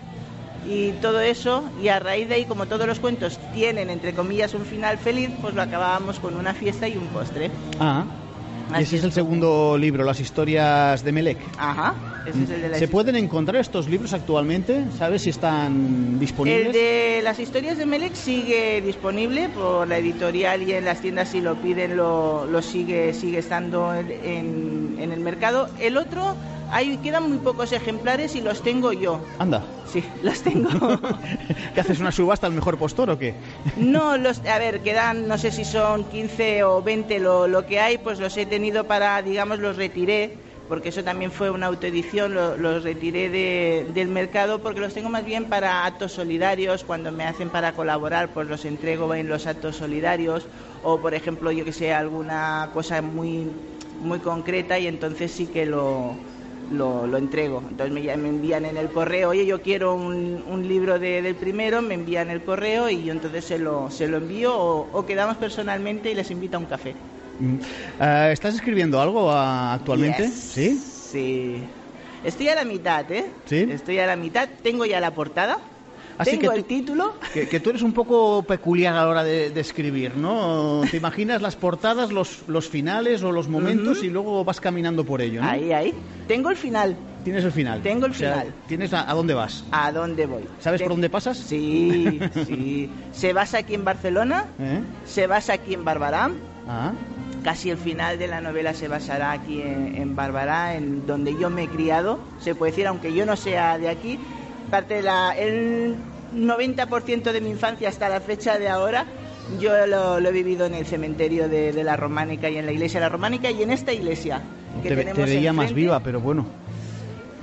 y 0.69 0.93
todo 0.93 1.21
eso 1.21 1.65
y 1.83 1.89
a 1.89 1.99
raíz 1.99 2.29
de 2.29 2.35
ahí 2.35 2.45
como 2.45 2.67
todos 2.67 2.87
los 2.87 2.99
cuentos 2.99 3.39
tienen 3.55 3.91
entre 3.91 4.13
comillas 4.13 4.55
un 4.55 4.65
final 4.65 4.99
feliz 4.99 5.31
pues 5.41 5.55
lo 5.55 5.63
acabábamos 5.63 6.19
con 6.19 6.37
una 6.37 6.53
fiesta 6.53 6.89
y 6.89 6.97
un 6.97 7.07
postre 7.07 7.51
ah, 7.81 8.05
Así 8.71 8.83
ese 8.85 8.97
es 8.97 9.05
el 9.05 9.13
segundo 9.13 9.77
libro, 9.79 10.05
Las 10.05 10.21
historias 10.21 11.03
de 11.03 11.13
Melec. 11.13 11.39
ajá 11.57 11.95
ese 12.25 12.43
es 12.43 12.51
el 12.51 12.61
de 12.61 12.69
la 12.69 12.79
¿Se 12.79 12.89
pueden 12.89 13.17
encontrar 13.17 13.57
estos 13.61 13.89
libros 13.89 14.13
actualmente? 14.13 14.85
¿Sabes 14.91 15.23
si 15.23 15.31
están 15.31 16.19
disponibles? 16.19 16.67
El 16.67 16.73
de 16.73 17.21
las 17.23 17.39
historias 17.39 17.79
de 17.79 17.87
Melec 17.87 18.15
sigue 18.15 18.83
disponible 18.83 19.49
por 19.49 19.89
la 19.89 19.97
editorial 19.97 20.63
y 20.63 20.73
en 20.75 20.85
las 20.85 21.01
tiendas 21.01 21.31
si 21.31 21.41
lo 21.41 21.57
piden 21.63 21.97
lo, 21.97 22.47
lo 22.47 22.61
sigue 22.61 23.15
sigue 23.15 23.39
estando 23.39 23.95
en- 23.95 24.97
en 24.99 25.13
el 25.13 25.21
mercado. 25.21 25.71
El 25.81 25.97
otro 25.97 26.37
hay 26.71 26.99
quedan 26.99 27.29
muy 27.29 27.39
pocos 27.39 27.73
ejemplares 27.73 28.35
y 28.35 28.41
los 28.41 28.63
tengo 28.63 28.93
yo. 28.93 29.21
Anda. 29.39 29.65
Sí, 29.85 30.05
los 30.23 30.43
tengo. 30.43 30.69
¿Qué 31.75 31.81
haces 31.81 32.01
una 32.01 32.13
subasta 32.13 32.47
al 32.47 32.53
mejor 32.53 32.77
postor 32.79 33.11
o 33.11 33.19
qué? 33.19 33.35
No, 33.77 34.17
los, 34.19 34.45
a 34.47 34.59
ver, 34.59 34.83
quedan, 34.83 35.27
no 35.29 35.39
sé 35.39 35.51
si 35.51 35.65
son 35.65 36.05
15 36.05 36.63
o 36.65 36.83
20 36.83 37.21
lo, 37.21 37.47
lo 37.49 37.65
que 37.67 37.81
hay, 37.81 37.99
pues 37.99 38.19
los 38.21 38.37
he 38.37 38.45
tenido 38.47 38.85
para, 38.85 39.21
digamos, 39.23 39.59
los 39.61 39.77
retiré, 39.77 40.37
porque 40.69 40.91
eso 40.91 41.03
también 41.03 41.31
fue 41.33 41.51
una 41.51 41.67
autoedición, 41.67 42.35
lo- 42.35 42.57
los 42.59 42.83
retiré 42.85 43.31
de- 43.31 43.87
del 43.95 44.09
mercado, 44.09 44.63
porque 44.63 44.81
los 44.81 44.93
tengo 44.93 45.09
más 45.09 45.25
bien 45.25 45.47
para 45.47 45.87
actos 45.87 46.13
solidarios, 46.13 46.85
cuando 46.85 47.11
me 47.11 47.25
hacen 47.25 47.49
para 47.49 47.73
colaborar, 47.73 48.35
pues 48.35 48.47
los 48.47 48.67
entrego 48.67 49.15
en 49.15 49.29
los 49.29 49.47
actos 49.47 49.77
solidarios, 49.77 50.47
o 50.83 51.01
por 51.01 51.15
ejemplo, 51.15 51.51
yo 51.51 51.65
que 51.65 51.73
sé, 51.73 51.95
alguna 51.95 52.69
cosa 52.75 53.01
muy, 53.01 53.51
muy 54.01 54.19
concreta 54.21 54.79
y 54.79 54.87
entonces 54.87 55.33
sí 55.33 55.47
que 55.47 55.65
lo, 55.65 56.19
lo, 56.73 57.07
lo 57.07 57.19
entrego. 57.19 57.63
Entonces 57.69 57.93
me, 57.93 58.17
me 58.17 58.29
envían 58.29 58.65
en 58.65 58.77
el 58.77 58.89
correo, 58.89 59.31
oye, 59.31 59.47
yo 59.47 59.61
quiero 59.63 59.95
un, 59.95 60.43
un 60.47 60.67
libro 60.67 60.99
de- 60.99 61.23
del 61.23 61.35
primero, 61.37 61.83
me 61.83 61.95
envían 61.95 62.31
el 62.31 62.43
correo 62.43 62.89
y 62.91 63.05
yo 63.05 63.13
entonces 63.13 63.45
se 63.45 63.59
lo, 63.59 63.91
se 63.91 64.09
lo 64.09 64.19
envío 64.19 64.57
o, 64.57 64.89
o 64.93 65.07
quedamos 65.07 65.37
personalmente 65.37 66.11
y 66.11 66.15
les 66.15 66.31
invito 66.31 66.57
a 66.57 66.61
un 66.61 66.67
café. 66.67 66.95
Mm. 67.39 67.55
Eh, 68.01 68.31
¿Estás 68.33 68.55
escribiendo 68.55 69.01
algo 69.01 69.31
ah, 69.31 69.75
actualmente? 69.75 70.25
Yes. 70.25 70.35
¿Sí? 70.35 70.79
Sí. 70.79 71.69
Estoy 72.25 72.49
a 72.49 72.55
la 72.57 72.65
mitad, 72.65 73.11
¿eh? 73.13 73.33
¿Sí? 73.47 73.67
Estoy 73.71 73.99
a 74.01 74.07
la 74.07 74.17
mitad, 74.17 74.49
tengo 74.63 74.85
ya 74.85 75.01
la 75.01 75.15
portada, 75.15 75.59
Así 76.19 76.37
tengo 76.39 76.53
que 76.53 76.59
el 76.59 76.65
título. 76.65 77.15
Que, 77.33 77.49
que 77.49 77.61
tú 77.61 77.71
eres 77.71 77.83
un 77.83 77.93
poco 77.93 78.43
peculiar 78.43 78.95
a 78.95 78.99
la 79.05 79.09
hora 79.09 79.25
de, 79.25 79.51
de 79.51 79.61
escribir, 79.61 80.17
¿no? 80.17 80.83
Te 80.91 80.97
imaginas 80.97 81.41
las 81.43 81.57
portadas, 81.57 82.13
los, 82.13 82.43
los 82.49 82.69
finales 82.69 83.23
o 83.23 83.33
los 83.33 83.49
momentos 83.49 84.03
y 84.03 84.09
luego 84.11 84.45
vas 84.45 84.61
caminando 84.61 85.05
por 85.05 85.23
ello, 85.23 85.41
¿no? 85.43 85.49
Ahí, 85.49 85.73
ahí. 85.73 85.95
Tengo 86.27 86.51
el 86.51 86.57
final. 86.57 86.97
Tienes 87.25 87.45
el 87.45 87.53
final. 87.53 87.83
Tengo 87.83 88.07
el 88.07 88.13
O 88.13 88.15
sea, 88.15 88.33
final. 88.41 88.55
¿Tienes 88.67 88.93
a, 88.95 89.11
a 89.11 89.15
dónde 89.15 89.35
vas? 89.35 89.65
¿A 89.71 89.93
dónde 89.93 90.27
voy? 90.27 90.45
¿Sabes 90.61 90.81
por 90.83 90.91
dónde 90.93 91.11
pasas? 91.11 91.37
Sí, 91.39 92.21
sí. 92.47 92.91
Se 93.13 93.33
basa 93.33 93.59
aquí 93.59 93.75
en 93.75 93.85
Barcelona, 93.85 94.47
¿Eh? 94.59 94.81
se 95.05 95.27
basa 95.27 95.55
aquí 95.55 95.75
en 95.75 95.85
Barbará. 95.85 96.31
Ah, 96.69 96.93
Casi 97.45 97.71
el 97.71 97.77
final 97.79 98.19
de 98.19 98.27
la 98.27 98.41
novela 98.41 98.75
se 98.75 98.89
basará 98.89 99.31
aquí 99.33 99.63
en, 99.63 99.95
en 99.97 100.17
Barbará, 100.17 100.75
en 100.75 101.07
donde 101.07 101.37
yo 101.39 101.51
me 101.51 101.65
he 101.65 101.69
criado, 101.69 102.19
se 102.41 102.55
puede 102.55 102.73
decir, 102.73 102.87
aunque 102.89 103.15
yo 103.15 103.25
no 103.27 103.37
sea 103.37 103.79
de 103.79 103.89
aquí, 103.89 104.19
parte 104.69 104.95
de 104.95 105.03
la, 105.03 105.37
el 105.37 105.97
90% 106.35 107.33
de 107.33 107.41
mi 107.41 107.51
infancia 107.51 107.89
hasta 107.89 108.09
la 108.09 108.21
fecha 108.21 108.59
de 108.59 108.69
ahora, 108.69 109.07
yo 109.61 109.87
lo, 109.87 110.21
lo 110.21 110.29
he 110.29 110.33
vivido 110.33 110.67
en 110.67 110.75
el 110.75 110.87
cementerio 110.87 111.49
de, 111.49 111.73
de 111.73 111.85
la 111.85 111.97
Románica 111.97 112.49
y 112.51 112.59
en 112.59 112.67
la 112.67 112.73
iglesia 112.73 113.01
de 113.01 113.07
la 113.07 113.11
Románica 113.11 113.51
y 113.51 113.63
en 113.63 113.71
esta 113.71 113.93
iglesia 113.93 114.43
que 114.83 114.91
te, 114.91 114.97
tenemos 114.97 115.25
te 115.25 115.25
veía 115.35 115.53
más 115.53 115.73
viva, 115.73 116.01
pero 116.01 116.21
bueno. 116.21 116.47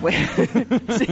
Pues, 0.01 0.15
sí. 0.99 1.07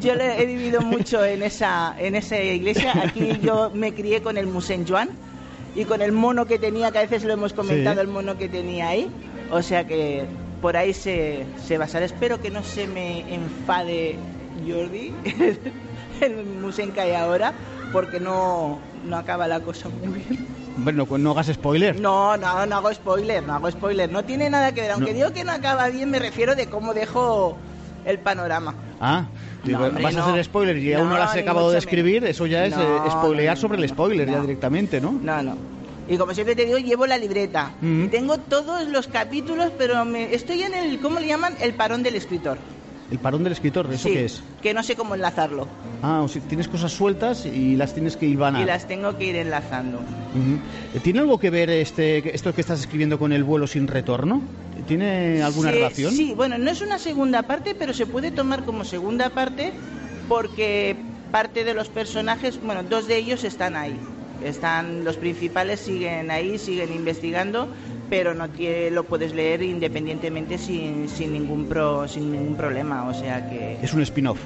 Yo 0.00 0.14
lo 0.14 0.22
he 0.22 0.46
vivido 0.46 0.80
mucho 0.82 1.24
en 1.24 1.42
esa, 1.42 1.94
en 1.98 2.14
esa 2.14 2.38
iglesia. 2.40 2.92
Aquí 3.04 3.40
yo 3.42 3.70
me 3.74 3.92
crié 3.94 4.22
con 4.22 4.36
el 4.36 4.46
Musén 4.46 4.86
Joan 4.86 5.08
y 5.74 5.84
con 5.86 6.02
el 6.02 6.12
mono 6.12 6.46
que 6.46 6.58
tenía, 6.58 6.90
que 6.92 6.98
a 6.98 7.02
veces 7.02 7.24
lo 7.24 7.32
hemos 7.32 7.52
comentado, 7.52 7.96
Sí. 7.96 8.00
el 8.02 8.08
mono 8.08 8.36
que 8.36 8.48
tenía 8.48 8.88
ahí. 8.88 9.10
O 9.50 9.62
sea 9.62 9.86
que 9.86 10.24
por 10.60 10.76
ahí 10.76 10.92
se, 10.92 11.44
se 11.66 11.78
basará. 11.78 12.04
Espero 12.04 12.40
que 12.40 12.50
no 12.50 12.62
se 12.62 12.86
me 12.86 13.34
enfade 13.34 14.16
Jordi, 14.66 15.12
el 16.20 16.44
Musén 16.60 16.92
que 16.92 17.00
hay 17.00 17.12
ahora, 17.14 17.52
porque 17.92 18.20
no, 18.20 18.78
no 19.06 19.16
acaba 19.16 19.46
la 19.48 19.60
cosa 19.60 19.88
muy 19.88 20.18
bien. 20.20 20.46
Bueno, 20.76 21.04
pues 21.06 21.20
no 21.20 21.32
hagas 21.32 21.48
spoiler. 21.48 21.98
No, 22.00 22.36
no, 22.36 22.64
no 22.66 22.76
hago 22.76 22.92
spoiler, 22.94 23.42
no 23.42 23.54
hago 23.54 23.70
spoiler. 23.70 24.10
No 24.10 24.24
tiene 24.24 24.48
nada 24.48 24.72
que 24.72 24.80
ver. 24.82 24.92
Aunque 24.92 25.10
No. 25.10 25.16
digo 25.16 25.32
que 25.32 25.44
no 25.44 25.52
acaba 25.52 25.88
bien, 25.88 26.10
me 26.10 26.18
refiero 26.18 26.54
de 26.54 26.66
cómo 26.68 26.94
dejo 26.94 27.56
el 28.04 28.18
panorama. 28.20 28.74
Ah, 29.00 29.26
digo, 29.64 29.80
No, 29.80 29.86
hombre, 29.86 30.04
vas 30.04 30.16
a 30.16 30.26
hacer 30.30 30.44
spoiler 30.44 30.78
y 30.78 30.92
aún 30.94 31.08
no 31.08 31.16
lo 31.16 31.22
has 31.22 31.36
acabado 31.36 31.70
de 31.70 31.78
escribir, 31.78 32.24
eso 32.24 32.46
ya 32.46 32.64
es 32.64 32.74
eh, 32.74 33.10
spoilear 33.10 33.58
sobre 33.58 33.78
el 33.82 33.88
spoiler 33.88 34.30
ya 34.30 34.40
directamente, 34.40 35.00
¿no? 35.00 35.12
No, 35.12 35.42
no. 35.42 35.56
Y 36.08 36.16
como 36.16 36.34
siempre 36.34 36.56
te 36.56 36.64
digo, 36.64 36.78
llevo 36.78 37.06
la 37.06 37.18
libreta. 37.18 37.72
Mm. 37.80 38.06
Tengo 38.06 38.38
todos 38.38 38.88
los 38.88 39.06
capítulos, 39.06 39.70
pero 39.78 40.04
me... 40.04 40.34
estoy 40.34 40.62
en 40.62 40.74
el, 40.74 40.98
¿cómo 41.00 41.20
le 41.20 41.26
llaman? 41.28 41.54
El 41.60 41.74
parón 41.74 42.02
del 42.02 42.16
escritor. 42.16 42.58
El 43.10 43.18
parón 43.18 43.42
del 43.42 43.52
escritor, 43.52 43.88
¿eso 43.92 44.08
Sí, 44.08 44.14
qué 44.14 44.24
es? 44.24 44.42
Que 44.62 44.72
no 44.72 44.82
sé 44.82 44.94
cómo 44.94 45.14
enlazarlo. 45.16 45.66
Ah, 46.02 46.22
o 46.22 46.28
sea, 46.28 46.40
tienes 46.42 46.68
cosas 46.68 46.92
sueltas 46.92 47.44
y 47.44 47.74
las 47.76 47.92
tienes 47.92 48.16
que 48.16 48.26
hilvanar. 48.26 48.62
Y 48.62 48.64
las 48.66 48.86
tengo 48.86 49.18
que 49.18 49.24
ir 49.26 49.36
enlazando. 49.36 50.00
¿Tiene 51.02 51.18
algo 51.18 51.38
que 51.38 51.50
ver 51.50 51.70
este, 51.70 52.34
esto 52.34 52.54
que 52.54 52.60
estás 52.60 52.78
escribiendo 52.80 53.18
con 53.18 53.32
el 53.32 53.42
vuelo 53.42 53.66
sin 53.66 53.88
retorno? 53.88 54.42
¿Tiene 54.86 55.42
alguna 55.42 55.70
Sí, 55.70 55.74
relación? 55.76 56.12
Sí, 56.14 56.32
bueno, 56.36 56.56
no 56.56 56.70
es 56.70 56.80
una 56.82 56.98
segunda 56.98 57.42
parte, 57.42 57.74
pero 57.74 57.92
se 57.92 58.06
puede 58.06 58.30
tomar 58.30 58.64
como 58.64 58.84
segunda 58.84 59.30
parte 59.30 59.72
porque 60.28 60.96
parte 61.32 61.64
de 61.64 61.74
los 61.74 61.88
personajes, 61.88 62.60
bueno, 62.62 62.84
dos 62.84 63.08
de 63.08 63.16
ellos 63.16 63.42
están 63.44 63.76
ahí. 63.76 63.98
Están 64.44 65.04
los 65.04 65.16
principales 65.16 65.80
siguen 65.80 66.30
ahí, 66.30 66.58
siguen 66.58 66.92
investigando, 66.94 67.68
pero 68.10 68.34
no 68.34 68.48
tiene, 68.50 68.90
lo 68.90 69.04
puedes 69.04 69.32
leer 69.32 69.62
independientemente 69.62 70.58
sin, 70.58 71.08
sin 71.08 71.32
ningún 71.32 71.66
pro, 71.66 72.06
sin 72.08 72.32
ningún 72.32 72.56
problema, 72.56 73.06
o 73.08 73.14
sea 73.14 73.48
que 73.48 73.78
Es 73.80 73.94
un 73.94 74.02
spin-off, 74.02 74.40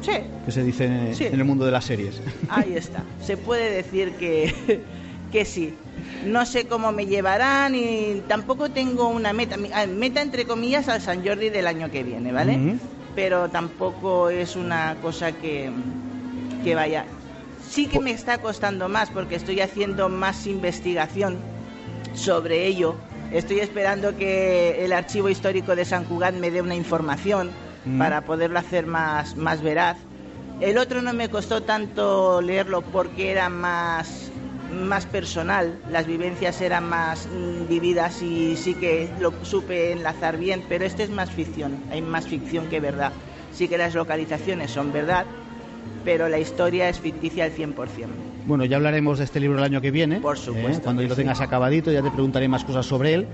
sí, 0.00 0.12
que 0.44 0.52
se 0.52 0.62
dice 0.62 0.84
en, 0.86 1.14
Sí. 1.14 1.24
en 1.24 1.34
el 1.34 1.44
mundo 1.44 1.66
de 1.66 1.72
las 1.72 1.84
series. 1.84 2.22
Ahí 2.48 2.74
está. 2.76 3.02
Se 3.20 3.36
puede 3.36 3.70
decir 3.70 4.12
que, 4.12 4.54
que 5.32 5.44
sí. 5.44 5.74
No 6.24 6.46
sé 6.46 6.66
cómo 6.66 6.92
me 6.92 7.06
llevarán 7.06 7.74
y 7.74 8.22
tampoco 8.28 8.70
tengo 8.70 9.08
una 9.08 9.32
meta. 9.32 9.56
Ah, 9.74 9.86
Meta 9.86 10.22
entre 10.22 10.44
comillas 10.44 10.88
al 10.88 11.00
San 11.00 11.26
Jordi 11.26 11.50
del 11.50 11.66
año 11.66 11.90
que 11.90 12.04
viene, 12.04 12.32
¿vale? 12.32 12.76
Pero 13.16 13.48
tampoco 13.48 14.30
es 14.30 14.54
una 14.56 14.96
cosa 15.02 15.32
que, 15.32 15.70
que 16.62 16.74
vaya. 16.74 17.04
Sí 17.68 17.86
que 17.86 17.98
me 17.98 18.12
está 18.12 18.38
costando 18.38 18.88
más 18.88 19.10
porque 19.10 19.34
estoy 19.34 19.60
haciendo 19.60 20.08
más 20.08 20.46
investigación 20.46 21.38
sobre 22.16 22.66
ello. 22.66 22.96
Estoy 23.32 23.60
esperando 23.60 24.16
que 24.16 24.84
el 24.84 24.92
archivo 24.92 25.28
histórico 25.28 25.76
de 25.76 25.84
San 25.84 26.04
Cugat 26.04 26.34
me 26.34 26.50
dé 26.50 26.60
una 26.62 26.74
información 26.74 27.50
Mm. 27.86 27.98
para 27.98 28.20
poderlo 28.22 28.58
hacer 28.58 28.86
más, 28.86 29.36
más 29.36 29.62
veraz. 29.62 29.96
El 30.60 30.76
otro 30.78 31.02
no 31.02 31.12
me 31.12 31.28
costó 31.28 31.62
tanto 31.62 32.42
leerlo 32.42 32.82
porque 32.82 33.30
era 33.30 33.48
más, 33.48 34.30
más 34.72 35.06
personal, 35.06 35.78
las 35.90 36.06
vivencias 36.06 36.60
eran 36.60 36.88
más 36.88 37.28
mm, 37.28 37.68
vividas 37.68 38.22
y 38.22 38.56
sí 38.56 38.74
que 38.74 39.08
lo 39.20 39.32
supe 39.44 39.92
enlazar 39.92 40.36
bien, 40.36 40.64
pero 40.68 40.84
este 40.84 41.04
es 41.04 41.10
más 41.10 41.30
ficción, 41.30 41.78
hay 41.90 42.02
más 42.02 42.26
ficción 42.26 42.68
que 42.68 42.80
verdad. 42.80 43.12
Sí 43.52 43.68
que 43.68 43.78
las 43.78 43.94
localizaciones 43.94 44.70
son 44.72 44.92
verdad, 44.92 45.26
pero 46.04 46.28
la 46.28 46.38
historia 46.38 46.88
es 46.88 47.00
ficticia 47.00 47.44
al 47.44 47.52
100%. 47.52 48.06
Bueno, 48.46 48.64
ya 48.64 48.76
hablaremos 48.76 49.18
de 49.18 49.24
este 49.24 49.40
libro 49.40 49.58
el 49.58 49.64
año 49.64 49.80
que 49.80 49.90
viene. 49.90 50.20
Por 50.20 50.38
supuesto 50.38 50.84
Cuando 50.84 51.02
ya 51.02 51.08
lo 51.08 51.16
tengas 51.16 51.40
acabadito, 51.40 51.90
ya 51.90 52.02
te 52.02 52.10
preguntaré 52.10 52.48
más 52.48 52.64
cosas 52.64 52.86
sobre 52.86 53.14
él. 53.14 53.26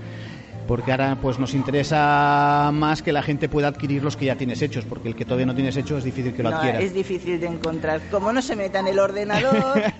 Porque 0.67 0.91
ahora 0.91 1.17
pues 1.21 1.39
nos 1.39 1.53
interesa 1.53 2.69
más 2.73 3.01
que 3.01 3.11
la 3.11 3.21
gente 3.21 3.49
pueda 3.49 3.67
adquirir 3.67 4.03
los 4.03 4.15
que 4.15 4.25
ya 4.25 4.35
tienes 4.35 4.61
hechos, 4.61 4.85
porque 4.85 5.09
el 5.09 5.15
que 5.15 5.25
todavía 5.25 5.45
no 5.45 5.55
tienes 5.55 5.75
hecho 5.77 5.97
es 5.97 6.03
difícil 6.03 6.33
que 6.33 6.41
lo 6.43 6.49
No, 6.51 6.57
adquiera. 6.57 6.79
es 6.79 6.93
difícil 6.93 7.39
de 7.39 7.47
encontrar. 7.47 8.01
Como 8.09 8.31
no 8.31 8.41
se 8.41 8.55
meta 8.55 8.79
en 8.79 8.87
el 8.87 8.99
ordenador, 8.99 9.81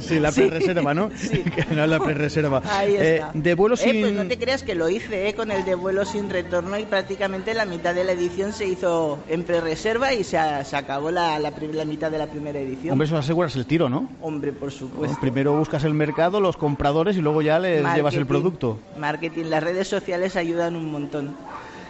Sí, 0.00 0.18
la 0.18 0.32
Sí. 0.32 0.42
pre-reserva, 0.42 0.94
¿no? 0.94 1.10
Que 1.68 1.74
no, 1.74 1.86
la 1.86 1.98
pre-reserva. 2.00 2.62
ahí 2.70 2.94
Eh, 2.94 3.14
está. 3.16 3.30
de 3.34 3.54
vuelo 3.54 3.74
Eh, 3.74 3.78
sin... 3.78 4.00
pues 4.00 4.12
no 4.14 4.26
te 4.26 4.38
creas 4.38 4.62
que 4.62 4.74
lo 4.74 4.88
hice 4.88 5.28
eh, 5.28 5.34
con 5.34 5.50
el 5.50 5.64
de 5.64 5.74
vuelo 5.74 6.04
sin 6.04 6.30
retorno 6.30 6.78
y 6.78 6.84
prácticamente 6.84 7.54
la 7.54 7.64
mitad 7.66 7.94
de 7.94 8.04
la 8.04 8.12
edición 8.12 8.52
se 8.52 8.66
hizo 8.66 9.18
en 9.28 9.44
pre-reserva 9.44 10.12
y 10.14 10.24
se, 10.24 10.38
se 10.64 10.76
acabó 10.76 11.10
la, 11.10 11.38
la, 11.38 11.50
la 11.72 11.84
mitad 11.84 12.10
de 12.10 12.18
la 12.18 12.26
primera 12.26 12.58
edición. 12.58 12.92
Hombre, 12.92 13.06
eso 13.06 13.16
aseguras 13.16 13.54
el 13.56 13.66
tiro, 13.66 13.88
¿no? 13.88 14.08
Hombre, 14.20 14.52
por 14.52 14.72
supuesto. 14.72 15.16
Primero 15.20 15.56
buscas 15.56 15.84
el 15.84 15.94
mercado, 15.94 16.40
los 16.40 16.56
compradores 16.56 17.16
y 17.16 17.20
luego 17.20 17.42
ya 17.42 17.58
les 17.58 17.84
llevas 17.94 18.14
el 18.14 18.26
producto. 18.26 18.78
Marketing, 19.02 19.46
las 19.46 19.62
redes 19.64 19.88
sociales 19.88 20.36
ayudan 20.36 20.76
un 20.76 20.92
montón. 20.92 21.34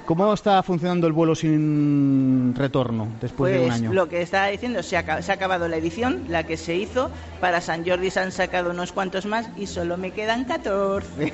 ¿Cómo 0.06 0.32
está 0.32 0.62
funcionando 0.62 1.06
el 1.06 1.12
vuelo 1.12 1.34
sin 1.34 2.54
retorno 2.56 3.06
después 3.20 3.52
de 3.52 3.58
un 3.60 3.64
Pues 3.66 3.74
año? 3.74 3.92
lo 3.92 4.08
que 4.08 4.22
estaba 4.22 4.46
diciendo, 4.48 4.82
se 4.82 4.96
ha, 4.96 5.00
aca- 5.00 5.20
se 5.22 5.30
ha 5.30 5.34
acabado 5.34 5.68
la 5.68 5.76
edición, 5.76 6.24
la 6.28 6.42
que 6.44 6.56
se 6.56 6.74
hizo. 6.74 7.10
Para 7.40 7.60
San 7.60 7.86
Jordi 7.86 8.10
se 8.10 8.18
han 8.20 8.32
sacado 8.32 8.70
unos 8.70 8.92
cuantos 8.92 9.26
más 9.26 9.46
y 9.58 9.66
solo 9.66 9.96
me 9.98 10.10
quedan 10.10 10.44
14. 10.44 11.32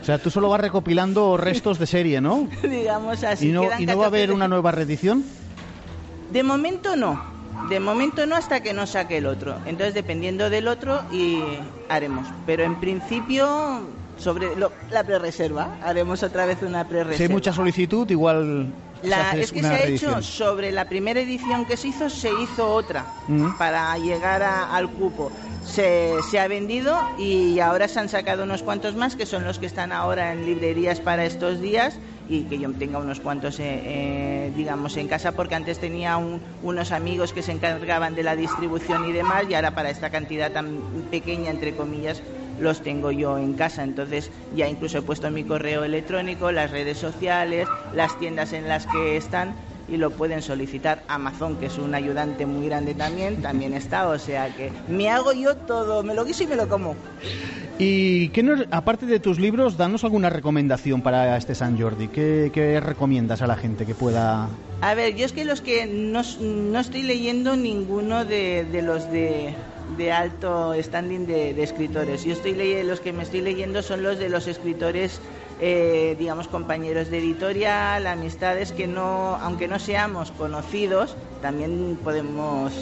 O 0.00 0.04
sea, 0.04 0.16
tú 0.18 0.30
solo 0.30 0.48
vas 0.48 0.60
recopilando 0.60 1.36
restos 1.36 1.78
de 1.78 1.86
serie, 1.86 2.20
¿no? 2.22 2.48
Digamos 2.62 3.22
así. 3.24 3.50
¿Y 3.50 3.52
no, 3.52 3.64
y 3.78 3.84
no 3.86 3.98
va 3.98 4.06
a 4.06 4.06
14 4.06 4.06
haber 4.06 4.32
una 4.32 4.48
nueva 4.48 4.72
reedición? 4.72 5.22
De 6.32 6.42
momento 6.42 6.96
no. 6.96 7.20
De 7.68 7.78
momento 7.80 8.24
no 8.26 8.34
hasta 8.34 8.60
que 8.60 8.72
no 8.72 8.86
saque 8.86 9.18
el 9.18 9.26
otro. 9.26 9.54
Entonces, 9.66 9.92
dependiendo 9.94 10.48
del 10.50 10.66
otro, 10.68 11.02
y 11.12 11.42
haremos. 11.88 12.26
Pero 12.46 12.62
en 12.64 12.76
principio, 12.76 13.80
sobre 14.18 14.56
lo- 14.56 14.72
la 14.90 15.04
pre-reserva, 15.04 15.78
haremos 15.80 16.22
otra 16.22 16.44
vez 16.46 16.62
una 16.62 16.86
pre-reserva. 16.86 17.16
Si 17.16 17.22
hay 17.22 17.28
mucha 17.28 17.52
solicitud, 17.52 18.10
igual 18.10 18.74
La- 19.02 19.30
es 19.32 19.52
que 19.52 19.60
se 19.60 19.66
ha 19.66 19.78
reedición. 19.78 20.12
hecho 20.14 20.22
sobre 20.22 20.72
la 20.72 20.88
primera 20.88 21.20
edición 21.20 21.64
que 21.64 21.76
se 21.76 21.88
hizo, 21.88 22.10
se 22.10 22.30
hizo 22.42 22.68
otra 22.68 23.06
Mm. 23.28 23.52
para 23.56 23.96
llegar 23.98 24.42
a- 24.42 24.74
al 24.74 24.90
cupo. 24.90 25.30
Se, 25.62 26.16
se 26.30 26.40
ha 26.40 26.48
vendido 26.48 26.96
y 27.18 27.60
ahora 27.60 27.88
se 27.88 28.00
han 28.00 28.08
sacado 28.08 28.42
unos 28.44 28.62
cuantos 28.62 28.96
más 28.96 29.14
que 29.16 29.26
son 29.26 29.44
los 29.44 29.58
que 29.58 29.66
están 29.66 29.92
ahora 29.92 30.32
en 30.32 30.44
librerías 30.46 31.00
para 31.00 31.24
estos 31.26 31.60
días 31.60 31.98
y 32.28 32.44
que 32.44 32.58
yo 32.58 32.72
tenga 32.72 32.98
unos 32.98 33.20
cuantos, 33.20 33.58
eh, 33.60 33.64
eh, 33.84 34.52
digamos, 34.56 34.96
en 34.96 35.08
casa 35.08 35.32
porque 35.32 35.54
antes 35.54 35.78
tenía 35.78 36.16
un- 36.16 36.40
unos 36.62 36.90
amigos 36.92 37.32
que 37.32 37.42
se 37.42 37.52
encargaban 37.52 38.14
de 38.14 38.22
la 38.22 38.34
distribución 38.34 39.04
y 39.08 39.12
demás 39.12 39.44
y 39.48 39.54
ahora 39.54 39.74
para 39.74 39.90
esta 39.90 40.10
cantidad 40.10 40.50
tan 40.52 41.06
pequeña, 41.10 41.50
entre 41.50 41.74
comillas, 41.74 42.22
los 42.60 42.82
tengo 42.82 43.10
yo 43.10 43.38
en 43.38 43.54
casa. 43.54 43.82
Entonces 43.84 44.30
ya 44.54 44.68
incluso 44.68 44.98
he 44.98 45.02
puesto 45.02 45.30
mi 45.30 45.44
correo 45.44 45.84
electrónico, 45.84 46.52
las 46.52 46.70
redes 46.70 46.98
sociales, 46.98 47.68
las 47.94 48.18
tiendas 48.18 48.52
en 48.52 48.68
las 48.68 48.86
que 48.86 49.16
están 49.16 49.54
y 49.88 49.96
lo 49.96 50.10
pueden 50.10 50.42
solicitar. 50.42 51.02
Amazon, 51.08 51.56
que 51.56 51.66
es 51.66 51.78
un 51.78 51.94
ayudante 51.94 52.44
muy 52.44 52.66
grande 52.66 52.94
también, 52.94 53.40
también 53.40 53.72
está. 53.74 54.08
O 54.08 54.18
sea 54.18 54.54
que 54.54 54.70
me 54.88 55.08
hago 55.08 55.32
yo 55.32 55.56
todo, 55.56 56.02
me 56.02 56.14
lo 56.14 56.24
guiso 56.24 56.42
y 56.44 56.46
me 56.46 56.56
lo 56.56 56.68
como. 56.68 56.94
¿Y 57.78 58.30
qué 58.30 58.42
nos- 58.42 58.66
aparte 58.72 59.06
de 59.06 59.20
tus 59.20 59.38
libros, 59.38 59.76
danos 59.76 60.02
alguna 60.02 60.30
recomendación 60.30 61.00
para 61.00 61.36
este 61.36 61.54
San 61.54 61.80
Jordi? 61.80 62.08
¿Qué, 62.08 62.50
qué 62.52 62.80
recomiendas 62.80 63.40
a 63.40 63.46
la 63.46 63.56
gente 63.56 63.86
que 63.86 63.94
pueda...? 63.94 64.48
A 64.80 64.94
ver, 64.94 65.14
yo 65.16 65.24
es 65.24 65.32
que 65.32 65.44
los 65.44 65.60
que 65.60 65.86
no, 65.86 66.22
no 66.40 66.78
estoy 66.80 67.02
leyendo 67.02 67.56
ninguno 67.56 68.24
de, 68.24 68.64
de 68.70 68.82
los 68.82 69.10
de, 69.12 69.54
de 69.96 70.12
alto 70.12 70.74
standing 70.80 71.26
de, 71.26 71.54
de 71.54 71.62
escritores. 71.62 72.24
Yo 72.24 72.32
estoy 72.32 72.54
leye- 72.54 72.84
los 72.84 73.00
que 73.00 73.12
me 73.12 73.22
estoy 73.22 73.40
leyendo 73.40 73.82
son 73.82 74.02
los 74.02 74.18
de 74.18 74.28
los 74.28 74.46
escritores, 74.46 75.20
eh, 75.60 76.14
digamos, 76.18 76.48
compañeros 76.48 77.10
de 77.10 77.18
editorial, 77.18 78.06
amistades 78.06 78.72
que 78.72 78.86
no, 78.86 79.36
aunque 79.36 79.66
no 79.68 79.78
seamos 79.78 80.30
conocidos, 80.32 81.16
también 81.40 81.98
podemos 82.02 82.72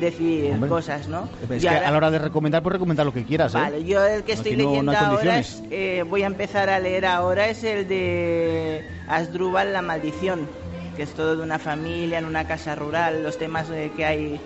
decir 0.00 0.52
Hombre, 0.52 0.68
cosas, 0.68 1.08
¿no? 1.08 1.28
Es 1.48 1.62
que 1.62 1.68
ahora- 1.68 1.88
a 1.88 1.90
la 1.90 1.96
hora 1.96 2.10
de 2.10 2.18
recomendar, 2.18 2.62
pues 2.62 2.72
recomendar 2.72 3.06
lo 3.06 3.12
que 3.12 3.24
quieras, 3.24 3.54
¿eh? 3.54 3.58
Vale, 3.58 3.84
yo 3.84 4.04
el 4.04 4.24
que 4.24 4.32
estoy 4.32 4.56
no- 4.56 4.68
leyendo 4.70 4.92
ahora, 4.92 5.38
es, 5.38 5.62
eh, 5.70 6.04
voy 6.08 6.22
a 6.22 6.26
empezar 6.26 6.68
a 6.68 6.78
leer 6.80 7.06
ahora, 7.06 7.48
es 7.48 7.62
el 7.64 7.86
de 7.86 8.82
Asdrúbal, 9.08 9.72
La 9.72 9.82
Maldición, 9.82 10.48
que 10.96 11.02
es 11.04 11.14
todo 11.14 11.36
de 11.36 11.42
una 11.42 11.58
familia 11.58 12.18
en 12.18 12.24
una 12.24 12.46
casa 12.46 12.74
rural, 12.74 13.22
los 13.22 13.38
temas 13.38 13.68
eh, 13.70 13.90
que 13.96 14.04
hay 14.04 14.40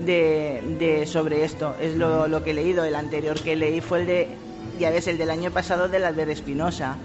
de, 0.00 0.62
de- 0.78 1.06
sobre 1.06 1.44
esto, 1.44 1.74
es 1.80 1.94
lo, 1.96 2.28
lo 2.28 2.42
que 2.42 2.50
he 2.50 2.54
leído. 2.54 2.84
El 2.84 2.94
anterior 2.94 3.38
que 3.40 3.56
leí 3.56 3.80
fue 3.80 4.00
el 4.00 4.06
de, 4.06 4.28
ya 4.78 4.90
ves, 4.90 5.06
el 5.08 5.18
del 5.18 5.30
año 5.30 5.50
pasado 5.50 5.88
del 5.88 6.04
Albert 6.04 6.30
Espinosa, 6.30 6.96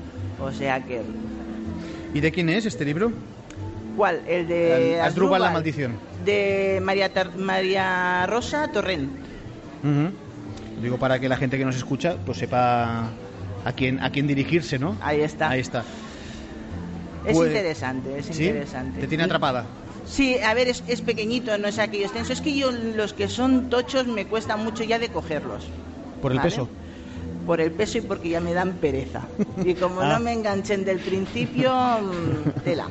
o 0.41 0.51
sea 0.51 0.83
que... 0.85 1.01
¿Y 2.13 2.19
de 2.21 2.31
quién 2.31 2.49
es 2.49 2.65
este 2.65 2.85
libro? 2.85 3.11
¿Cuál? 3.95 4.21
El 4.27 4.47
de 4.47 4.99
Asdrúbal, 5.01 5.41
la 5.41 5.51
maldición. 5.51 5.93
De 6.23 6.79
María, 6.83 7.13
Tar- 7.13 7.35
María 7.35 8.25
Rosa 8.27 8.67
Torrent. 8.71 9.09
Ujú. 9.83 10.11
Digo 10.81 10.97
para 10.97 11.19
que 11.19 11.27
la 11.29 11.37
gente 11.37 11.57
que 11.57 11.65
nos 11.65 11.75
escucha 11.75 12.15
pues 12.25 12.37
sepa 12.37 13.09
a 13.65 13.71
quién, 13.75 13.99
a 14.01 14.11
quién 14.11 14.27
dirigirse, 14.27 14.77
¿no? 14.79 14.95
Ahí 15.01 15.21
está. 15.21 15.49
Ahí 15.49 15.59
está. 15.61 15.83
Es 17.25 17.35
Pues- 17.35 17.49
interesante, 17.49 18.19
es 18.19 18.25
¿Sí? 18.27 18.45
interesante. 18.45 18.99
¿Te 19.01 19.07
tiene 19.07 19.23
atrapada? 19.23 19.65
Sí, 20.07 20.37
a 20.39 20.53
ver, 20.53 20.67
es, 20.69 20.83
es 20.87 21.01
pequeñito, 21.01 21.57
no 21.57 21.67
es 21.67 21.79
aquello 21.79 22.05
extenso. 22.05 22.33
Es 22.33 22.41
que 22.41 22.57
yo 22.57 22.71
los 22.71 23.13
que 23.13 23.27
son 23.27 23.69
tochos 23.69 24.07
me 24.07 24.25
cuesta 24.25 24.55
mucho 24.57 24.83
ya 24.83 24.99
de 24.99 25.09
cogerlos. 25.09 25.65
¿Por 26.21 26.31
el 26.31 26.37
¿Vale? 26.37 26.49
peso? 26.49 26.69
Por 27.45 27.61
el 27.61 27.71
peso 27.71 27.97
y 27.97 28.01
porque 28.01 28.29
ya 28.29 28.39
me 28.41 28.53
dan 28.53 28.79
pereza. 28.79 29.27
Y 29.63 29.75
como 29.75 30.01
Ah. 30.01 30.13
no 30.13 30.19
me 30.19 30.33
enganchen 30.33 30.85
del 30.85 30.99
principio, 30.99 31.73
mm, 32.01 32.63
tela. 32.63 32.89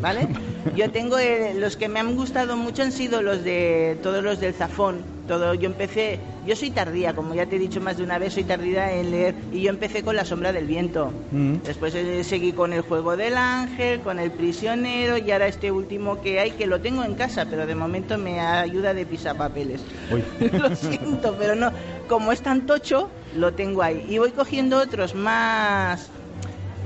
¿Vale? 0.00 0.28
Yo 0.76 0.90
tengo 0.90 1.18
eh, 1.18 1.54
los 1.54 1.76
que 1.76 1.88
me 1.88 2.00
han 2.00 2.14
gustado 2.14 2.56
mucho 2.56 2.82
han 2.82 2.92
sido 2.92 3.22
los 3.22 3.44
de 3.44 3.98
todos 4.02 4.22
los 4.22 4.40
del 4.40 4.54
Zafón. 4.54 5.02
Todo 5.26 5.52
yo 5.52 5.66
empecé, 5.66 6.20
yo 6.46 6.56
soy 6.56 6.70
tardía, 6.70 7.14
como 7.14 7.34
ya 7.34 7.44
te 7.44 7.56
he 7.56 7.58
dicho 7.58 7.82
más 7.82 7.98
de 7.98 8.02
una 8.02 8.18
vez, 8.18 8.32
soy 8.32 8.44
tardía 8.44 8.94
en 8.94 9.10
leer 9.10 9.34
y 9.52 9.60
yo 9.60 9.68
empecé 9.68 10.02
con 10.02 10.16
La 10.16 10.24
sombra 10.24 10.52
del 10.52 10.66
viento. 10.66 11.12
Mm. 11.30 11.56
Después 11.64 11.94
eh, 11.94 12.24
seguí 12.24 12.52
con 12.52 12.72
El 12.72 12.80
juego 12.80 13.16
del 13.16 13.36
ángel, 13.36 14.00
con 14.00 14.18
El 14.18 14.30
prisionero 14.30 15.18
y 15.18 15.30
ahora 15.30 15.46
este 15.46 15.70
último 15.70 16.22
que 16.22 16.40
hay 16.40 16.52
que 16.52 16.66
lo 16.66 16.80
tengo 16.80 17.04
en 17.04 17.14
casa, 17.14 17.46
pero 17.48 17.66
de 17.66 17.74
momento 17.74 18.16
me 18.16 18.40
ayuda 18.40 18.94
de 18.94 19.04
pisapapeles. 19.04 19.82
lo 20.52 20.74
siento, 20.74 21.36
pero 21.38 21.54
no, 21.54 21.72
como 22.08 22.32
es 22.32 22.40
tan 22.40 22.64
tocho, 22.64 23.10
lo 23.36 23.52
tengo 23.52 23.82
ahí 23.82 24.06
y 24.08 24.16
voy 24.16 24.30
cogiendo 24.30 24.78
otros 24.78 25.14
más 25.14 26.08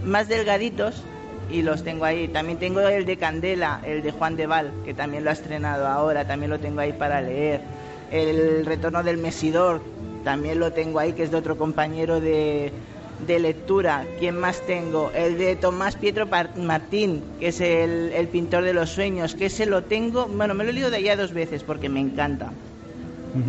más 0.04 0.26
delgaditos 0.26 1.04
y 1.50 1.62
los 1.62 1.84
tengo 1.84 2.04
ahí. 2.04 2.28
También 2.28 2.58
tengo 2.58 2.80
el 2.80 3.04
de 3.04 3.16
Candela, 3.16 3.80
el 3.84 4.02
de 4.02 4.10
Juan 4.12 4.36
de 4.36 4.46
Val, 4.46 4.72
que 4.84 4.94
también 4.94 5.24
lo 5.24 5.30
ha 5.30 5.32
estrenado 5.32 5.86
ahora, 5.86 6.26
también 6.26 6.50
lo 6.50 6.58
tengo 6.58 6.80
ahí 6.80 6.92
para 6.92 7.20
leer. 7.20 7.60
El 8.10 8.66
Retorno 8.66 9.02
del 9.02 9.18
Mesidor, 9.18 9.80
también 10.24 10.58
lo 10.58 10.72
tengo 10.72 10.98
ahí, 10.98 11.12
que 11.12 11.22
es 11.22 11.30
de 11.30 11.36
otro 11.38 11.56
compañero 11.56 12.20
de, 12.20 12.72
de 13.26 13.38
lectura. 13.38 14.04
¿Quién 14.18 14.36
más 14.38 14.60
tengo? 14.66 15.10
El 15.14 15.38
de 15.38 15.56
Tomás 15.56 15.96
Pietro 15.96 16.28
Martín, 16.56 17.22
que 17.40 17.48
es 17.48 17.60
el, 17.60 18.12
el 18.14 18.28
pintor 18.28 18.64
de 18.64 18.74
los 18.74 18.90
sueños, 18.90 19.34
que 19.34 19.46
ese 19.46 19.66
lo 19.66 19.84
tengo, 19.84 20.26
bueno, 20.26 20.54
me 20.54 20.64
lo 20.64 20.70
he 20.70 20.72
leído 20.74 20.90
de 20.90 20.98
allá 20.98 21.16
dos 21.16 21.32
veces 21.32 21.62
porque 21.62 21.88
me 21.88 22.00
encanta. 22.00 22.52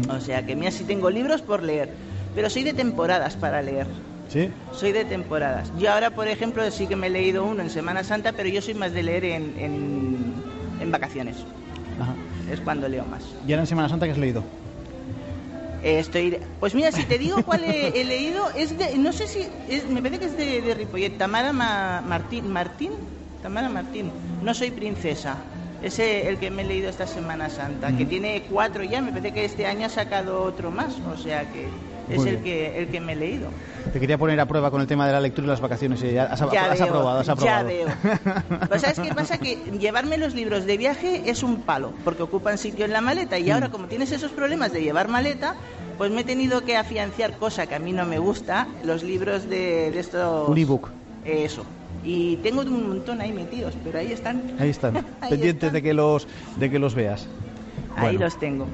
O 0.10 0.22
sea 0.22 0.46
que 0.46 0.56
mira, 0.56 0.72
sí 0.72 0.86
tengo 0.86 1.10
libros 1.10 1.42
por 1.42 1.62
leer, 1.62 1.90
pero 2.34 2.50
soy 2.50 2.64
de 2.64 2.74
temporadas 2.74 3.36
para 3.36 3.62
leer. 3.62 3.88
Sí. 4.30 4.50
Soy 4.72 4.92
de 4.92 5.06
temporadas. 5.06 5.72
Yo 5.78 5.92
ahora, 5.92 6.10
por 6.10 6.28
ejemplo, 6.28 6.70
sí 6.72 6.88
que 6.88 6.96
me 6.96 7.08
he 7.08 7.10
leído 7.10 7.46
uno 7.46 7.62
en 7.62 7.70
Semana 7.70 8.04
Santa, 8.04 8.32
pero 8.32 8.50
yo 8.50 8.62
soy 8.62 8.74
más 8.74 8.92
de 8.94 9.04
leer 9.04 9.26
en, 9.26 9.54
en, 9.60 10.34
en 10.82 10.92
vacaciones. 10.92 11.36
Ajá. 12.00 12.16
Es 12.52 12.60
cuando 12.62 12.88
leo 12.88 13.06
más. 13.06 13.24
¿Y 13.48 13.52
ahora 13.54 13.64
en 13.64 13.68
Semana 13.68 13.90
Santa 13.90 14.06
qué 14.06 14.12
has 14.14 14.18
leído? 14.18 14.44
Eh, 15.84 16.00
estoy... 16.00 16.40
Pues 16.60 16.74
mira, 16.74 16.92
si 16.92 17.04
te 17.04 17.18
digo 17.20 17.44
cuál 17.44 17.64
he, 17.66 18.00
he 18.00 18.06
leído, 18.06 18.50
es 18.56 18.78
de... 18.78 18.98
No 18.98 19.12
sé 19.14 19.28
si... 19.28 19.46
es- 19.70 19.88
me 19.90 20.02
parece 20.02 20.20
que 20.20 20.26
es 20.26 20.38
de, 20.38 20.62
de 20.62 20.74
Ripollet. 20.74 21.18
Tamara 21.18 21.52
Ma- 21.54 22.02
Martín. 22.06 22.50
¿Martín? 22.52 22.92
Tamara 23.42 23.70
Martín. 23.70 24.10
No 24.42 24.54
soy 24.54 24.72
princesa. 24.72 25.38
Ese 25.82 26.30
el 26.30 26.38
que 26.40 26.50
me 26.50 26.62
he 26.62 26.66
leído 26.66 26.90
esta 26.90 27.06
Semana 27.06 27.50
Santa, 27.50 27.96
que 27.96 28.06
tiene 28.06 28.44
cuatro 28.50 28.84
ya. 28.86 29.02
Me 29.02 29.10
parece 29.12 29.34
que 29.34 29.44
este 29.44 29.66
año 29.68 29.86
ha 29.88 29.90
sacado 29.90 30.42
otro 30.44 30.72
más. 30.72 30.96
O 31.14 31.18
sea 31.18 31.52
que 31.52 31.68
es 32.10 32.26
el 32.26 32.38
que, 32.44 32.80
el 32.80 32.88
que 32.88 33.00
me 33.02 33.14
he 33.14 33.16
leído. 33.16 33.50
Te 33.92 34.00
quería 34.00 34.18
poner 34.18 34.40
a 34.40 34.46
prueba 34.46 34.72
con 34.72 34.82
el 34.82 34.88
tema 34.88 35.06
de 35.08 35.14
la 35.14 35.20
lectura 35.22 35.46
y 35.46 35.50
las 35.50 35.62
vacaciones 35.62 36.02
y 36.04 36.12
ya 36.14 36.26
has, 36.26 36.40
Ya 36.52 36.72
has 36.72 36.80
veo, 36.80 36.88
aprobado, 36.88 37.20
has 37.20 37.28
ya 37.28 37.34
aprobado. 37.34 37.68
veo. 37.68 37.88
Pues 38.70 38.82
¿sabes 38.82 39.00
qué 39.00 39.14
pasa? 39.14 39.38
Que 39.38 39.56
llevarme 39.80 40.18
los 40.18 40.34
libros 40.34 40.66
de 40.66 40.78
viaje 40.78 41.24
es 41.26 41.44
un 41.44 41.62
palo, 41.62 41.94
porque 42.04 42.24
ocupan 42.24 42.58
sitio 42.58 42.86
en 42.86 42.92
la 42.94 43.02
maleta 43.02 43.38
y 43.40 43.50
ahora 43.52 43.70
como 43.70 43.86
tienes 43.88 44.12
esos 44.12 44.32
problemas 44.32 44.72
de 44.72 44.82
llevar 44.82 45.08
maleta, 45.10 45.56
pues 45.98 46.12
me 46.12 46.22
he 46.22 46.24
tenido 46.24 46.62
que 46.64 46.76
afianciar, 46.78 47.38
cosa 47.38 47.68
que 47.68 47.76
a 47.76 47.80
mí 47.80 47.92
no 47.94 48.06
me 48.06 48.18
gusta, 48.20 48.68
los 48.84 49.04
libros 49.04 49.48
de, 49.50 49.92
de 49.92 50.00
estos... 50.00 50.50
Un 50.50 50.58
ebook. 50.58 50.90
Eso. 51.26 51.64
Y 52.04 52.38
tengo 52.38 52.62
un 52.62 52.90
montón 52.90 53.22
ahí 53.22 53.32
metidos, 53.32 53.76
pero 53.84 54.00
ahí 54.00 54.12
están. 54.12 54.42
Ahí 54.60 54.70
están, 54.70 54.98
Ahí 55.22 55.30
pendientes 55.30 55.72
de 55.72 55.82
que 55.82 55.94
los 55.94 56.28
de 56.58 56.70
que 56.70 56.78
los 56.80 56.96
veas. 56.96 57.28
Ahí 57.96 58.04
Bueno. 58.16 58.20
los 58.22 58.38
tengo. 58.38 58.68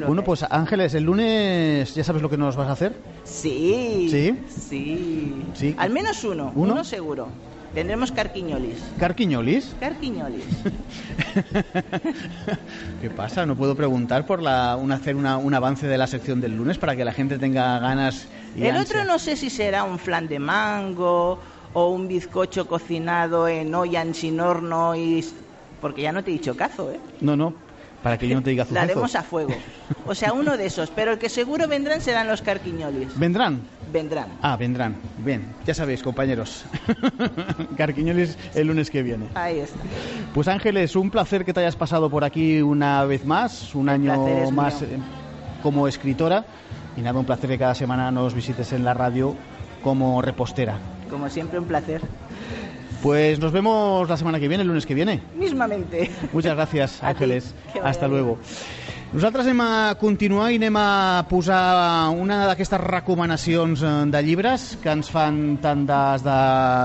Lo 0.00 0.06
Bueno, 0.06 0.22
pues 0.24 0.44
Ángeles, 0.48 0.94
el 0.94 1.04
lunes 1.04 1.94
ya 1.94 2.04
sabes 2.04 2.22
lo 2.22 2.30
que 2.30 2.36
nos 2.36 2.54
vas 2.56 2.68
a 2.68 2.72
hacer. 2.72 2.94
Sí. 3.24 4.08
¿Sí? 4.10 4.38
Sí. 4.48 5.42
Sí. 5.54 5.74
Al 5.78 5.90
menos 5.90 6.22
uno, 6.24 6.52
¿Uno? 6.54 6.72
uno 6.74 6.84
seguro. 6.84 7.28
Tendremos 7.74 8.12
carquiñolis. 8.12 8.78
Carquiñolis. 9.00 9.74
Carquiñolis. 9.80 10.44
¿Qué 13.00 13.10
pasa? 13.10 13.44
No 13.46 13.56
puedo 13.56 13.74
preguntar 13.74 14.26
por 14.26 14.40
la, 14.40 14.76
un, 14.76 14.92
hacer 14.92 15.16
una- 15.16 15.36
un 15.38 15.52
avance 15.54 15.86
de 15.88 15.98
la 15.98 16.06
sección 16.06 16.40
del 16.40 16.56
lunes 16.56 16.78
para 16.78 16.94
que 16.94 17.04
la 17.04 17.12
gente 17.12 17.38
tenga 17.38 17.78
ganas 17.80 18.28
y 18.56 18.64
El 18.64 18.76
ansia. 18.76 19.00
otro 19.00 19.12
no 19.12 19.18
sé 19.18 19.34
si 19.36 19.50
será 19.50 19.82
un 19.84 19.98
flan 19.98 20.28
de 20.28 20.38
mango 20.38 21.40
o 21.72 21.88
un 21.90 22.06
bizcocho 22.06 22.68
cocinado 22.68 23.48
en 23.48 23.74
olla 23.74 24.04
sin 24.14 24.38
horno 24.40 24.94
y... 24.94 25.24
Porque 25.80 26.02
ya 26.02 26.12
no 26.12 26.22
te 26.24 26.30
he 26.30 26.34
dicho 26.34 26.56
cazo, 26.56 26.90
¿eh? 26.92 27.00
No, 27.20 27.36
no, 27.36 27.52
para 28.04 28.18
que 28.18 28.28
yo 28.28 28.34
no 28.34 28.42
te 28.42 28.50
diga 28.50 28.66
La 28.70 28.82
haremos 28.82 29.14
a 29.14 29.22
fuego. 29.22 29.54
O 30.04 30.14
sea, 30.14 30.34
uno 30.34 30.58
de 30.58 30.66
esos. 30.66 30.90
Pero 30.90 31.12
el 31.12 31.18
que 31.18 31.30
seguro 31.30 31.66
vendrán 31.66 32.02
serán 32.02 32.28
los 32.28 32.42
carquiñolis. 32.42 33.18
¿Vendrán? 33.18 33.62
Vendrán. 33.90 34.28
Ah, 34.42 34.58
vendrán. 34.58 34.96
Bien, 35.24 35.54
ya 35.64 35.72
sabéis, 35.72 36.02
compañeros. 36.02 36.66
Carquiñolis 37.78 38.36
el 38.54 38.66
lunes 38.66 38.90
que 38.90 39.02
viene. 39.02 39.28
Ahí 39.34 39.60
está. 39.60 39.78
Pues 40.34 40.48
Ángeles, 40.48 40.96
un 40.96 41.10
placer 41.10 41.46
que 41.46 41.54
te 41.54 41.60
hayas 41.60 41.76
pasado 41.76 42.10
por 42.10 42.24
aquí 42.24 42.60
una 42.60 43.04
vez 43.06 43.24
más, 43.24 43.74
un 43.74 43.86
placer 43.86 44.10
año 44.10 44.50
más 44.50 44.82
mío. 44.82 44.90
eh, 44.92 44.98
como 45.62 45.88
escritora. 45.88 46.44
Y 46.98 47.00
nada, 47.00 47.18
un 47.18 47.24
placer 47.24 47.48
que 47.48 47.58
cada 47.58 47.74
semana 47.74 48.10
nos 48.10 48.34
visites 48.34 48.70
en 48.74 48.84
la 48.84 48.92
radio 48.92 49.34
como 49.82 50.20
repostera. 50.20 50.76
Como 51.08 51.30
siempre, 51.30 51.58
un 51.58 51.64
placer. 51.64 52.02
Pues 53.04 53.38
nos 53.38 53.52
vemos 53.52 54.08
la 54.08 54.16
semana 54.16 54.40
que 54.40 54.48
viene, 54.48 54.62
el 54.62 54.68
lunes 54.68 54.86
que 54.86 54.94
viene. 54.94 55.20
Mismamente. 55.36 56.10
Muchas 56.32 56.56
ti, 56.70 56.80
Ángeles. 57.02 57.54
Hasta 57.82 58.06
bien. 58.06 58.10
luego. 58.12 58.38
Nosaltres 59.12 59.44
anem 59.44 59.60
a 59.60 59.94
continuar 60.00 60.46
i 60.50 60.56
anem 60.56 60.78
a 60.80 61.26
posar 61.28 62.08
una 62.16 62.46
d'aquestes 62.48 62.80
recomanacions 62.80 63.82
eh, 63.84 63.90
de 64.08 64.22
llibres 64.24 64.78
que 64.80 64.88
ens 64.90 65.10
fan 65.12 65.58
tant 65.60 65.84
des 65.84 66.24
de 66.24 66.38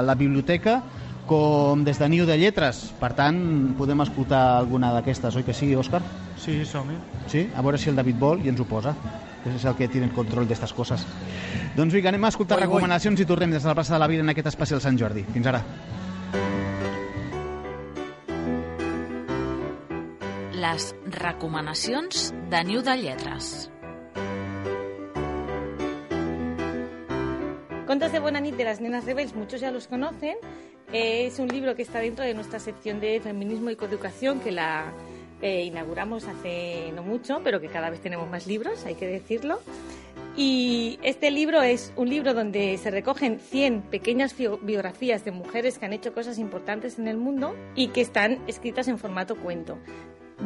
la 0.05 0.15
biblioteca 0.19 0.81
com 1.25 1.85
des 1.87 1.97
de 2.03 2.09
Niu 2.11 2.27
de 2.27 2.35
Lletres. 2.37 2.89
Per 2.99 3.13
tant, 3.15 3.39
podem 3.79 4.03
escoltar 4.03 4.59
alguna 4.59 4.91
d'aquestes, 4.97 5.39
oi 5.39 5.47
que 5.47 5.55
sí, 5.55 5.71
Òscar? 5.71 6.03
Sí, 6.35 6.65
som-hi. 6.67 6.99
Sí? 7.31 7.47
A 7.55 7.63
veure 7.63 7.79
si 7.79 7.89
el 7.89 7.95
David 7.95 8.19
vol 8.19 8.43
i 8.43 8.51
ens 8.51 8.59
ho 8.59 8.67
posa. 8.67 8.93
que 9.39 9.55
és 9.55 9.63
el 9.63 9.75
que 9.79 9.87
tiene 9.87 10.07
el 10.07 10.11
control 10.11 10.43
d'aquestes 10.43 10.73
coses. 10.75 11.07
Doncs 11.77 11.93
vinga, 11.95 12.11
anem 12.11 12.27
a 12.27 12.33
escoltar 12.35 12.57
ui. 12.59 12.65
recomanacions 12.65 13.23
i 13.23 13.25
tornem 13.25 13.55
des 13.55 13.63
de 13.63 13.69
la 13.71 13.75
plaça 13.79 13.93
de 13.95 13.99
la 14.03 14.11
Vida 14.11 14.21
en 14.27 14.35
aquest 14.35 14.51
especial 14.51 14.81
Sant 14.83 14.99
Jordi. 14.99 15.23
Fins 15.31 15.47
ara. 15.47 15.63
Les 20.69 20.93
recomanacions 21.23 22.31
de 22.51 22.59
Niu 22.63 22.81
de 22.83 22.93
Lletres. 23.01 23.71
Contos 27.87 28.11
de 28.11 28.19
Buena 28.19 28.39
de 28.39 28.63
las 28.63 28.79
Nenas 28.79 29.05
Rebels, 29.05 29.33
muchos 29.33 29.61
ya 29.61 29.71
los 29.71 29.87
conocen. 29.87 30.37
Eh, 30.93 31.25
es 31.25 31.39
un 31.39 31.47
libro 31.47 31.75
que 31.75 31.81
está 31.81 31.99
dentro 31.99 32.23
de 32.23 32.35
nuestra 32.35 32.59
sección 32.59 32.99
de 32.99 33.19
feminismo 33.19 33.71
y 33.71 33.75
coeducación 33.77 34.41
que 34.41 34.51
la 34.51 34.93
eh, 35.41 35.63
inauguramos 35.63 36.25
hace 36.25 36.91
no 36.93 37.01
mucho, 37.01 37.41
pero 37.43 37.59
que 37.59 37.67
cada 37.69 37.89
vez 37.89 38.01
tenemos 38.01 38.29
más 38.29 38.45
libros, 38.45 38.85
hay 38.85 38.93
que 38.93 39.07
decirlo. 39.07 39.61
Y 40.37 40.99
este 41.01 41.31
libro 41.31 41.63
es 41.63 41.93
un 41.95 42.09
libro 42.09 42.35
donde 42.35 42.77
se 42.77 42.91
recogen 42.91 43.39
100 43.39 43.81
pequeñas 43.89 44.37
bio- 44.37 44.59
biografías 44.61 45.25
de 45.25 45.31
mujeres 45.31 45.79
que 45.79 45.85
han 45.87 45.93
hecho 45.93 46.13
cosas 46.13 46.37
importantes 46.37 46.99
en 46.99 47.07
el 47.07 47.17
mundo 47.17 47.55
y 47.73 47.87
que 47.87 48.01
están 48.01 48.37
escritas 48.45 48.87
en 48.87 48.99
formato 48.99 49.35
cuento. 49.35 49.79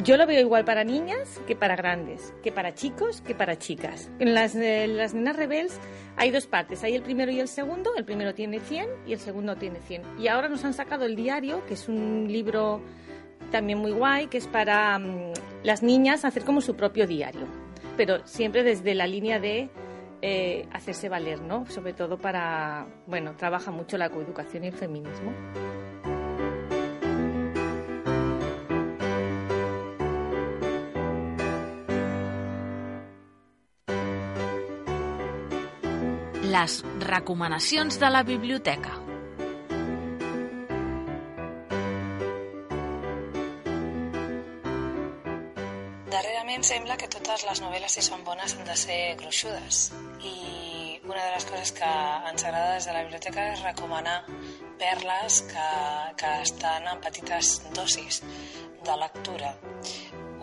Yo 0.01 0.17
lo 0.17 0.25
veo 0.25 0.39
igual 0.39 0.65
para 0.65 0.83
niñas 0.83 1.39
que 1.45 1.55
para 1.55 1.75
grandes, 1.75 2.33
que 2.41 2.51
para 2.51 2.73
chicos 2.73 3.21
que 3.21 3.35
para 3.35 3.59
chicas. 3.59 4.09
En 4.17 4.33
las, 4.33 4.55
eh, 4.55 4.87
las 4.87 5.13
nenas 5.13 5.35
rebels 5.35 5.79
hay 6.17 6.31
dos 6.31 6.47
partes, 6.47 6.83
hay 6.83 6.95
el 6.95 7.03
primero 7.03 7.31
y 7.31 7.39
el 7.39 7.47
segundo, 7.47 7.91
el 7.95 8.03
primero 8.03 8.33
tiene 8.33 8.59
100 8.59 8.87
y 9.05 9.13
el 9.13 9.19
segundo 9.19 9.55
tiene 9.55 9.79
100. 9.81 10.19
Y 10.19 10.29
ahora 10.29 10.49
nos 10.49 10.65
han 10.65 10.73
sacado 10.73 11.05
el 11.05 11.15
diario, 11.15 11.63
que 11.67 11.75
es 11.75 11.87
un 11.87 12.27
libro 12.27 12.81
también 13.51 13.77
muy 13.77 13.91
guay, 13.91 14.27
que 14.27 14.39
es 14.39 14.47
para 14.47 14.97
mm, 14.97 15.33
las 15.61 15.83
niñas 15.83 16.25
hacer 16.25 16.43
como 16.43 16.61
su 16.61 16.75
propio 16.75 17.05
diario, 17.05 17.45
pero 17.95 18.25
siempre 18.25 18.63
desde 18.63 18.95
la 18.95 19.05
línea 19.05 19.39
de 19.39 19.69
eh, 20.23 20.67
hacerse 20.71 21.07
valer, 21.07 21.41
¿no? 21.41 21.67
Sobre 21.67 21.93
todo 21.93 22.17
para, 22.17 22.87
bueno, 23.05 23.35
trabaja 23.35 23.69
mucho 23.69 23.97
la 23.99 24.09
coeducación 24.09 24.63
y 24.63 24.67
el 24.67 24.73
feminismo. 24.73 25.33
Les 36.53 36.73
recomanacions 36.99 37.95
de 37.97 38.09
la 38.11 38.19
biblioteca. 38.27 38.91
Darrerament 46.13 46.67
sembla 46.67 46.97
que 46.99 47.09
totes 47.15 47.45
les 47.47 47.61
novel·les, 47.63 47.95
si 47.95 48.03
són 48.05 48.21
bones, 48.27 48.53
han 48.53 48.69
de 48.69 48.75
ser 48.77 48.99
gruixudes. 49.23 49.79
I 50.21 50.35
una 51.09 51.23
de 51.23 51.31
les 51.33 51.47
coses 51.49 51.73
que 51.79 51.89
ens 52.29 52.45
agrada 52.45 52.75
des 52.75 52.85
de 52.89 52.93
la 52.99 53.01
biblioteca 53.07 53.47
és 53.55 53.63
recomanar 53.65 54.19
perles 54.83 55.41
que, 55.49 55.69
que 56.21 56.35
estan 56.43 56.91
en 56.91 57.01
petites 57.07 57.55
dosis 57.73 58.21
de 58.83 58.99
lectura. 59.01 59.55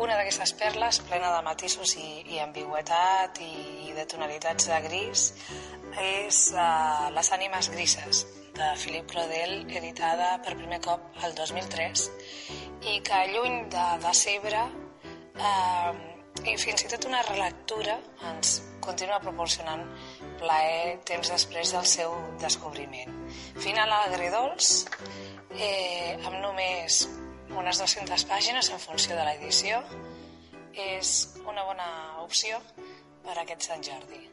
Una 0.00 0.16
d'aquestes 0.16 0.56
perles, 0.56 1.02
plena 1.06 1.30
de 1.36 1.40
matisos 1.44 1.94
i, 2.00 2.10
i 2.32 2.38
ambigüetat 2.40 3.38
i, 3.44 3.52
i 3.90 3.94
de 3.94 4.06
tonalitats 4.08 4.70
de 4.72 4.78
gris, 4.88 5.24
és 5.98 6.44
uh, 6.54 7.08
Les 7.14 7.32
ànimes 7.34 7.70
grises, 7.72 8.26
de 8.54 8.68
Philip 8.76 9.06
Claudel, 9.10 9.64
editada 9.80 10.36
per 10.44 10.56
primer 10.58 10.80
cop 10.84 11.22
el 11.24 11.34
2003, 11.38 12.06
i 12.92 12.98
que 13.06 13.20
lluny 13.32 13.62
de 13.72 13.86
decebre 14.02 14.62
eh, 15.40 15.92
i 16.50 16.56
fins 16.60 16.84
i 16.84 16.90
tot 16.92 17.06
una 17.08 17.22
relectura 17.28 17.98
ens 18.30 18.58
continua 18.84 19.20
proporcionant 19.22 19.84
plaer 20.40 20.98
temps 21.08 21.32
després 21.32 21.72
del 21.76 21.86
seu 21.86 22.14
descobriment. 22.42 23.16
Final 23.60 23.92
agridolç, 24.00 24.72
eh, 25.52 26.16
amb 26.16 26.40
només 26.40 27.04
unes 27.50 27.82
200 27.82 28.26
pàgines 28.30 28.70
en 28.72 28.82
funció 28.82 29.16
de 29.18 29.26
l'edició, 29.28 29.82
és 30.72 31.14
una 31.44 31.64
bona 31.66 31.90
opció 32.24 32.60
per 33.24 33.36
a 33.36 33.42
aquest 33.42 33.68
Sant 33.68 33.82
Jordi. 33.84 34.29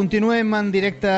Continuem 0.00 0.54
en 0.56 0.70
directe 0.72 1.10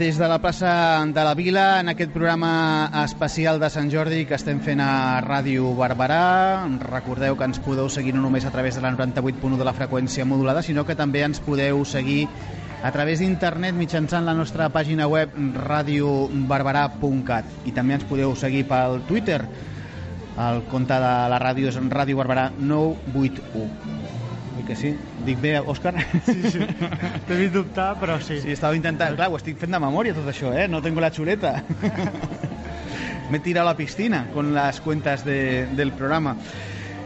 des 0.00 0.16
de 0.16 0.26
la 0.26 0.38
plaça 0.40 1.04
de 1.04 1.20
la 1.20 1.34
Vila 1.34 1.80
en 1.80 1.90
aquest 1.92 2.14
programa 2.14 2.88
especial 3.04 3.60
de 3.60 3.68
Sant 3.68 3.90
Jordi 3.92 4.22
que 4.24 4.38
estem 4.38 4.62
fent 4.64 4.80
a 4.80 5.20
Ràdio 5.20 5.74
Barberà. 5.76 6.64
Recordeu 6.80 7.36
que 7.36 7.44
ens 7.44 7.60
podeu 7.60 7.90
seguir 7.92 8.14
no 8.16 8.22
només 8.24 8.46
a 8.48 8.52
través 8.54 8.78
de 8.78 8.80
la 8.80 8.94
98.1 8.96 9.60
de 9.60 9.66
la 9.68 9.76
freqüència 9.76 10.24
modulada, 10.24 10.64
sinó 10.64 10.86
que 10.88 10.96
també 10.96 11.26
ens 11.26 11.42
podeu 11.44 11.84
seguir 11.84 12.24
a 12.80 12.94
través 12.96 13.20
d'internet 13.20 13.76
mitjançant 13.76 14.24
la 14.24 14.32
nostra 14.32 14.70
pàgina 14.72 15.10
web 15.12 15.36
radiobarberà.cat 15.68 17.68
i 17.68 17.76
també 17.76 18.00
ens 18.00 18.08
podeu 18.08 18.32
seguir 18.32 18.64
pel 18.64 19.02
Twitter. 19.12 19.42
El 20.40 20.64
compte 20.72 20.96
de 20.96 21.14
la 21.36 21.44
ràdio 21.44 21.68
és 21.68 21.76
Ràdio 21.76 22.24
Barberà 22.24 22.48
981 22.56 24.08
Oi 24.08 24.21
que 24.72 24.76
sí? 24.80 24.92
Dic 25.26 25.40
bé, 25.42 25.56
Òscar? 25.60 25.94
Sí, 26.24 26.38
sí. 26.50 26.66
T'he 27.28 27.36
vist 27.36 27.52
dubtar, 27.54 27.92
però 28.00 28.18
sí. 28.24 28.38
Sí, 28.42 28.52
estava 28.54 28.76
intentant... 28.78 29.16
Clar, 29.18 29.28
ho 29.32 29.38
estic 29.38 29.58
fent 29.60 29.74
de 29.74 29.80
memòria 29.82 30.16
tot 30.16 30.28
això, 30.32 30.52
eh? 30.56 30.66
No 30.70 30.80
tengo 30.84 31.02
la 31.04 31.12
xuleta. 31.12 31.58
M'he 33.30 33.40
tirat 33.44 33.62
a 33.62 33.68
la 33.70 33.76
piscina 33.76 34.26
con 34.32 34.52
las 34.56 34.80
cuentas 34.80 35.26
de, 35.28 35.66
del 35.76 35.92
programa. 35.92 36.36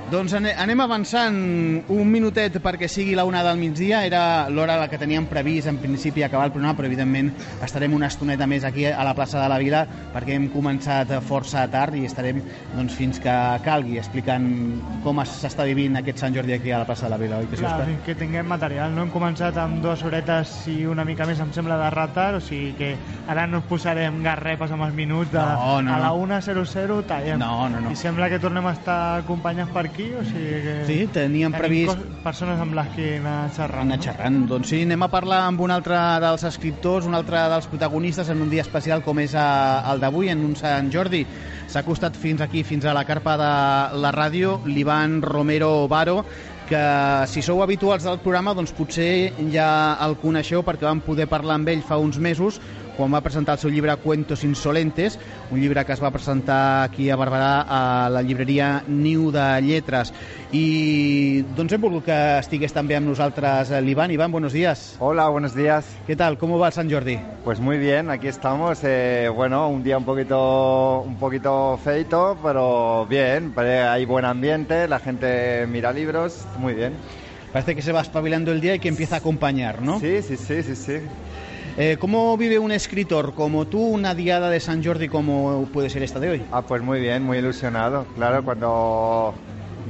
Doncs 0.07 0.34
ane- 0.38 0.52
anem 0.54 0.78
avançant 0.84 1.34
un 1.90 2.07
minutet 2.07 2.61
perquè 2.62 2.86
sigui 2.86 3.16
la 3.18 3.24
una 3.26 3.40
del 3.42 3.57
migdia. 3.59 4.04
Era 4.07 4.46
l'hora 4.48 4.76
la 4.78 4.86
que 4.88 4.98
teníem 5.02 5.24
previst 5.26 5.66
en 5.66 5.78
principi 5.82 6.22
acabar 6.22 6.44
el 6.46 6.52
programa, 6.52 6.76
però 6.78 6.86
evidentment 6.86 7.32
estarem 7.64 7.92
una 7.92 8.07
estoneta 8.07 8.46
més 8.46 8.62
aquí 8.62 8.84
a 8.86 9.02
la 9.02 9.14
plaça 9.18 9.42
de 9.42 9.48
la 9.50 9.59
Vila 9.59 9.80
perquè 10.14 10.36
hem 10.36 10.46
començat 10.52 11.11
força 11.26 11.64
tard 11.72 11.96
i 11.98 12.04
estarem 12.07 12.38
doncs, 12.76 12.94
fins 12.94 13.18
que 13.18 13.34
calgui 13.64 13.98
explicant 13.98 14.46
com 15.02 15.18
es- 15.24 15.32
s'està 15.42 15.64
vivint 15.66 15.96
aquest 15.98 16.18
Sant 16.22 16.32
Jordi 16.38 16.52
aquí 16.54 16.70
a 16.70 16.78
la 16.78 16.86
plaça 16.86 17.07
de 17.07 17.11
la 17.11 17.16
Vila. 17.18 17.38
Oi 17.38 17.46
que 17.46 17.57
sí, 17.57 17.64
Clar, 17.64 17.84
fins 17.86 18.02
que 18.07 18.14
tinguem 18.14 18.46
material. 18.46 18.94
No 18.94 19.02
hem 19.02 19.11
començat 19.11 19.57
amb 19.59 19.82
dues 19.82 20.04
horetes 20.04 20.68
i 20.68 20.86
una 20.86 21.04
mica 21.04 21.26
més, 21.26 21.40
em 21.40 21.50
sembla, 21.52 21.76
de 21.82 21.90
retard, 21.90 22.36
o 22.36 22.40
sigui 22.40 22.74
que 22.78 22.94
ara 23.26 23.48
no 23.48 23.57
ens 23.59 23.66
posarem 23.66 24.22
garrepes 24.22 24.70
amb 24.70 24.84
els 24.84 24.94
minuts 24.94 25.32
de 25.32 25.38
No, 25.40 25.82
no, 25.82 25.94
a 25.94 25.98
la 25.98 26.09
no. 26.14 26.14
1.00 26.28 27.02
tallem. 27.07 27.38
No, 27.40 27.68
no, 27.68 27.80
no. 27.80 27.90
I 27.90 27.96
sembla 27.96 28.30
que 28.30 28.38
tornem 28.38 28.64
a 28.68 28.72
estar 28.72 29.18
acompanyats 29.18 29.70
per 29.72 29.86
aquí, 29.97 30.12
o 30.12 30.22
sigui 30.28 30.61
que... 30.62 30.74
Sí, 30.86 30.97
teníem 31.12 31.55
previst- 31.57 32.03
persones 32.24 32.61
amb 32.61 32.76
les 32.76 32.88
que 32.94 33.07
anar 33.18 33.49
xerrant. 33.57 33.88
Anar 33.88 33.99
xerrant. 34.05 34.42
Doncs 34.51 34.68
sí, 34.72 34.82
anem 34.84 35.07
a 35.07 35.09
parlar 35.12 35.42
amb 35.49 35.62
un 35.64 35.72
altre 35.72 35.97
dels 36.22 36.44
escriptors, 36.44 37.09
un 37.09 37.16
altre 37.16 37.40
dels 37.53 37.68
protagonistes 37.72 38.28
en 38.32 38.42
un 38.44 38.51
dia 38.53 38.64
especial 38.66 39.03
com 39.07 39.18
és 39.24 39.34
eh, 39.34 39.47
el 39.92 40.03
d'avui, 40.03 40.28
en 40.32 40.44
un 40.44 40.53
Sant 40.59 40.92
Jordi. 40.92 41.24
S'ha 41.66 41.80
acostat 41.80 42.16
fins 42.20 42.44
aquí, 42.44 42.62
fins 42.62 42.84
a 42.84 42.94
la 42.94 43.07
carpa 43.09 43.38
de 43.40 43.51
la 44.05 44.12
ràdio, 44.14 44.61
l'Ivan 44.68 45.22
Romero 45.24 45.88
Baro, 45.88 46.20
que 46.66 46.82
si 47.30 47.42
sou 47.47 47.61
habituals 47.62 48.03
del 48.03 48.18
programa 48.18 48.53
doncs 48.59 48.72
potser 48.74 49.30
ja 49.55 49.68
el 50.03 50.16
coneixeu 50.18 50.64
perquè 50.66 50.82
vam 50.88 50.99
poder 51.05 51.28
parlar 51.30 51.61
amb 51.61 51.70
ell 51.70 51.84
fa 51.86 51.94
uns 52.03 52.18
mesos 52.18 52.59
quan 52.97 53.12
va 53.12 53.20
presentar 53.20 53.57
el 53.57 53.61
seu 53.61 53.70
llibre 53.70 53.94
Cuentos 54.01 54.42
Insolentes, 54.44 55.18
un 55.51 55.61
llibre 55.61 55.84
que 55.84 55.92
es 55.92 56.03
va 56.03 56.11
presentar 56.11 56.84
aquí 56.84 57.11
a 57.11 57.16
Barberà 57.16 57.66
a 57.68 58.09
la 58.11 58.22
llibreria 58.22 58.82
Niu 58.88 59.30
de 59.30 59.44
Lletres. 59.62 60.12
I 60.53 61.44
doncs 61.57 61.76
hem 61.76 61.82
volgut 61.82 62.07
que 62.09 62.16
estigués 62.40 62.72
també 62.72 62.97
amb 62.97 63.09
nosaltres 63.11 63.70
eh. 63.70 63.82
Ivan, 63.86 64.32
buenos 64.32 64.53
días. 64.53 64.97
Hola, 64.99 65.28
buenos 65.28 65.55
días. 65.55 65.86
¿Qué 66.07 66.16
tal? 66.16 66.38
¿Cómo 66.38 66.59
va 66.59 66.68
el 66.68 66.72
San 66.72 66.90
Jordi? 66.90 67.18
Pues 67.44 67.61
muy 67.61 67.78
bien, 67.78 68.11
aquí 68.11 68.28
estamos. 68.28 68.80
eh, 68.82 69.28
bueno, 69.34 69.68
un 69.68 69.82
día 69.82 69.99
un 69.99 70.05
poquito, 70.05 71.03
un 71.03 71.16
poquito 71.16 71.78
feito, 71.82 72.38
pero 72.42 73.07
bien. 73.07 73.53
Hay 73.57 74.05
buen 74.07 74.24
ambiente, 74.24 74.88
la 74.88 74.99
gente 74.99 75.66
mira 75.66 75.92
libros, 75.92 76.47
muy 76.59 76.74
bien. 76.74 76.94
Parece 77.53 77.74
que 77.74 77.82
se 77.82 77.92
va 77.92 78.03
espabilando 78.03 78.53
el 78.53 78.61
día 78.61 78.74
y 78.74 78.78
que 78.78 78.88
empieza 78.88 79.16
a 79.16 79.18
acompañar, 79.18 79.82
¿no? 79.82 79.99
Sí, 79.99 80.20
sí, 80.22 80.36
sí, 80.36 80.62
sí, 80.62 80.76
sí. 80.76 80.99
Eh, 81.79 81.99
¿Cómo 82.01 82.35
vive 82.39 82.59
un 82.59 82.72
escritor 82.72 83.35
como 83.35 83.66
tú 83.66 83.79
una 83.83 84.14
diada 84.14 84.49
de 84.49 84.61
San 84.61 84.83
Jordi 84.83 85.09
como 85.09 85.68
puede 85.74 85.91
ser 85.91 86.03
esta 86.03 86.18
de 86.18 86.31
hoy? 86.31 86.43
Ah, 86.51 86.62
pues 86.62 86.81
muy 86.81 87.01
bien, 87.01 87.22
muy 87.22 87.37
ilusionado. 87.37 88.07
Claro, 88.14 88.43
cuando 88.43 89.35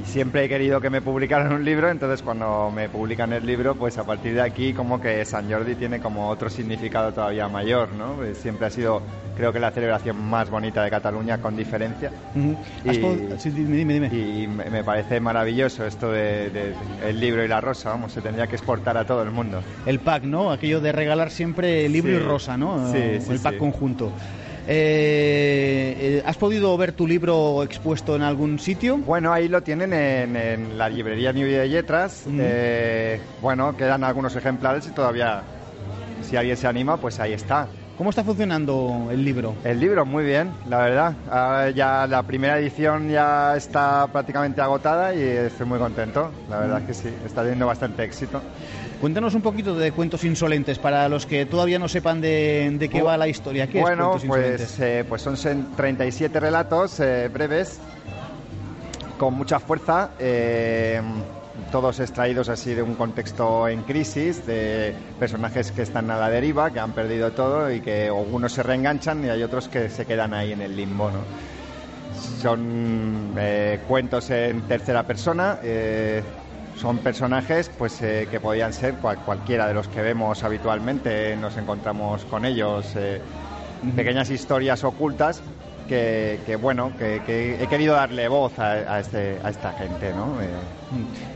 y 0.01 0.05
siempre 0.05 0.43
he 0.45 0.49
querido 0.49 0.79
que 0.79 0.89
me 0.89 1.01
publicaran 1.01 1.51
un 1.53 1.65
libro, 1.65 1.89
entonces 1.89 2.21
cuando 2.21 2.71
me 2.73 2.87
publican 2.89 3.33
el 3.33 3.45
libro, 3.45 3.75
pues 3.75 3.97
a 3.97 4.03
partir 4.05 4.33
de 4.35 4.41
aquí 4.41 4.73
como 4.73 5.01
que 5.01 5.25
San 5.25 5.49
Jordi 5.51 5.75
tiene 5.75 5.99
como 5.99 6.29
otro 6.29 6.49
significado 6.49 7.11
todavía 7.11 7.47
mayor, 7.47 7.89
¿no? 7.93 8.13
Pues 8.13 8.37
siempre 8.37 8.67
ha 8.67 8.69
sido, 8.69 9.01
creo 9.35 9.51
que 9.51 9.59
la 9.59 9.71
celebración 9.71 10.21
más 10.23 10.49
bonita 10.49 10.83
de 10.83 10.89
Cataluña 10.91 11.39
con 11.39 11.55
diferencia. 11.57 12.11
Ujú. 12.35 12.55
¿Has 12.87 12.97
Y- 12.97 13.01
pod- 13.01 13.37
sí, 13.39 13.49
dime, 13.49 13.75
dime, 13.77 13.93
dime. 13.95 14.07
Y 14.15 14.47
me 14.47 14.83
parece 14.83 15.19
maravilloso 15.19 15.85
esto 15.85 16.11
de, 16.11 16.49
de- 16.51 16.75
el 17.07 17.19
libro 17.19 17.43
y 17.43 17.47
la 17.47 17.59
rosa, 17.59 17.89
vamos, 17.89 18.11
se 18.11 18.21
tendría 18.21 18.45
que 18.47 18.55
exportar 18.55 18.97
a 18.97 19.05
todo 19.05 19.23
el 19.23 19.31
mundo. 19.31 19.61
El 19.85 19.99
pack, 19.99 20.23
¿no? 20.23 20.51
Aquello 20.51 20.79
de 20.79 20.91
regalar 20.91 21.31
siempre 21.31 21.89
libro 21.89 22.11
Sí. 22.11 22.17
y 22.17 22.19
rosa, 22.27 22.55
¿no? 22.57 22.91
Sí, 22.91 22.99
sí, 23.19 23.31
el 23.31 23.39
pack 23.39 23.57
conjunto. 23.57 24.11
Eh, 24.69 25.95
eh, 25.97 26.23
¿Has 26.25 26.35
podido 26.35 26.75
ver 26.77 26.91
tu 26.91 27.07
libro 27.07 27.63
expuesto 27.63 28.15
en 28.17 28.21
algún 28.21 28.59
sitio? 28.59 28.97
Bueno, 28.97 29.31
ahí 29.31 29.47
lo 29.47 29.63
tienen 29.63 29.93
en, 29.93 30.35
en 30.35 30.77
la 30.77 30.89
librería 30.89 31.31
New 31.31 31.47
de 31.47 31.67
Letras. 31.67 32.23
Mm. 32.25 32.39
Eh, 32.41 33.21
bueno, 33.41 33.77
quedan 33.77 34.03
algunos 34.03 34.35
ejemplares 34.35 34.85
y 34.87 34.91
todavía, 34.91 35.41
si 36.21 36.35
alguien 36.35 36.57
se 36.57 36.67
anima, 36.67 36.97
pues 36.97 37.19
ahí 37.21 37.31
está. 37.31 37.69
¿Cómo 37.97 38.11
está 38.11 38.23
funcionando 38.23 39.07
el 39.09 39.25
libro? 39.25 39.55
El 39.63 39.79
libro, 39.79 40.05
muy 40.05 40.23
bien, 40.23 40.51
la 40.69 40.77
verdad. 40.79 41.15
Ahora 41.31 41.69
ya 41.71 42.05
la 42.05 42.21
primera 42.21 42.59
edición 42.59 43.09
ya 43.09 43.55
está 43.55 44.07
prácticamente 44.11 44.61
agotada 44.61 45.15
y 45.15 45.21
estoy 45.21 45.65
muy 45.65 45.79
contento. 45.79 46.29
La 46.47 46.59
verdad 46.59 46.81
es 46.81 46.85
que 46.85 46.93
sí, 46.93 47.15
está 47.25 47.41
teniendo 47.41 47.65
bastante 47.65 48.03
éxito. 48.03 48.39
Cuéntanos 49.01 49.35
un 49.35 49.41
poquito 49.43 49.75
de 49.75 49.91
Cuentos 49.91 50.23
Insolentes 50.23 50.79
para 50.79 51.07
los 51.07 51.27
que 51.27 51.45
todavía 51.45 51.77
no 51.77 51.87
sepan 51.87 52.19
de, 52.19 52.67
de 52.79 52.89
qué 52.89 53.01
va 53.03 53.15
la 53.15 53.27
historia. 53.27 53.67
¿Qué 53.67 53.79
bueno, 53.79 54.15
es 54.15 54.21
Cuentos 54.21 54.23
Insolentes? 54.23 54.61
pues, 54.75 54.79
eh, 54.79 55.05
pues 55.07 55.21
son 55.21 55.35
sen- 55.35 55.75
37 55.75 56.39
relatos 56.39 56.99
eh, 56.99 57.29
breves 57.31 57.79
con 59.19 59.35
mucha 59.35 59.59
fuerza, 59.59 60.11
eh, 60.19 60.99
todos 61.71 61.99
extraídos 61.99 62.49
así 62.49 62.73
de 62.73 62.81
un 62.81 62.95
contexto 62.95 63.67
en 63.67 63.83
crisis, 63.83 64.45
de 64.47 64.95
personajes 65.19 65.71
que 65.71 65.83
están 65.83 66.09
a 66.09 66.17
la 66.17 66.29
deriva, 66.29 66.71
que 66.71 66.79
han 66.79 66.93
perdido 66.93 67.31
todo 67.33 67.71
y 67.71 67.81
que 67.81 68.07
algunos 68.07 68.51
se 68.53 68.63
reenganchan 68.63 69.23
y 69.25 69.29
hay 69.29 69.43
otros 69.43 69.67
que 69.69 69.89
se 69.89 70.05
quedan 70.05 70.33
ahí 70.33 70.53
en 70.53 70.61
el 70.61 70.75
limbo. 70.75 71.11
¿no? 71.11 71.19
Son 72.41 73.33
eh, 73.37 73.79
cuentos 73.87 74.29
en 74.31 74.61
tercera 74.63 75.03
persona. 75.03 75.59
Son 76.77 76.99
personajes 76.99 77.69
pues 77.77 78.01
eh, 78.01 78.27
que 78.29 78.39
podían 78.39 78.71
ser 78.73 78.95
cual- 78.95 79.17
cualquiera 79.25 79.67
de 79.67 79.73
los 79.73 79.87
que 79.87 80.01
vemos 80.01 80.43
habitualmente, 80.43 81.35
nos 81.37 81.57
encontramos 81.57 82.23
con 82.25 82.45
ellos, 82.45 82.93
eh, 82.95 83.19
pequeñas 83.95 84.29
historias 84.29 84.83
ocultas 84.83 85.41
que, 85.87 86.39
que, 86.45 86.55
bueno, 86.55 86.91
que, 86.97 87.21
que 87.25 87.63
he 87.63 87.67
querido 87.67 87.93
darle 87.95 88.27
voz 88.27 88.57
a, 88.59 88.71
a 88.95 88.99
este, 88.99 89.39
a 89.43 89.49
esta 89.49 89.71
gente, 89.73 90.11
¿no? 90.13 90.41
Eh, 90.41 90.47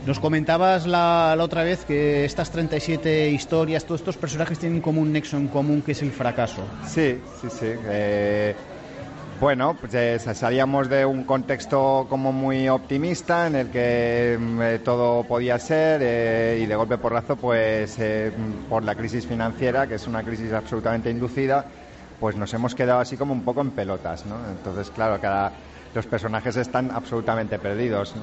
Nos 0.06 0.18
comentabas 0.20 0.86
la, 0.86 1.34
la 1.36 1.44
otra 1.44 1.62
vez 1.62 1.84
que 1.84 2.24
estas 2.24 2.50
37 2.50 3.30
historias, 3.30 3.84
todos 3.84 4.00
estos 4.00 4.16
personajes 4.18 4.58
tienen 4.58 4.80
como 4.82 5.00
un 5.00 5.12
nexo 5.12 5.36
en 5.38 5.48
común 5.48 5.80
que 5.82 5.92
es 5.92 6.02
el 6.02 6.12
fracaso. 6.12 6.62
Sí, 6.84 7.18
sí, 7.40 7.48
sí. 7.50 7.66
Bueno, 9.42 9.74
pues 9.74 9.92
eh, 9.94 10.20
salíamos 10.20 10.88
de 10.88 11.04
un 11.04 11.24
contexto 11.24 12.06
como 12.08 12.30
muy 12.30 12.68
optimista 12.68 13.48
en 13.48 13.56
el 13.56 13.70
que 13.70 14.38
mm, 14.38 14.62
eh, 14.62 14.78
todo 14.78 15.24
podía 15.24 15.58
ser 15.58 16.00
eh, 16.00 16.60
y 16.62 16.66
de 16.66 16.76
golpe 16.76 16.96
porrazo, 16.96 17.34
pues 17.34 17.98
eh, 17.98 18.30
mm, 18.30 18.68
por 18.68 18.84
la 18.84 18.94
crisis 18.94 19.26
financiera, 19.26 19.88
que 19.88 19.96
es 19.96 20.06
una 20.06 20.22
crisis 20.22 20.52
absolutamente 20.52 21.10
inducida, 21.10 21.64
pues 22.20 22.36
nos 22.36 22.54
hemos 22.54 22.76
quedado 22.76 23.00
así 23.00 23.16
como 23.16 23.32
un 23.32 23.42
poco 23.42 23.62
en 23.62 23.72
pelotas, 23.72 24.24
¿no? 24.26 24.36
Entonces, 24.48 24.92
claro, 24.92 25.20
cada, 25.20 25.50
los 25.92 26.06
personajes 26.06 26.56
están 26.56 26.92
absolutamente 26.92 27.58
perdidos. 27.58 28.14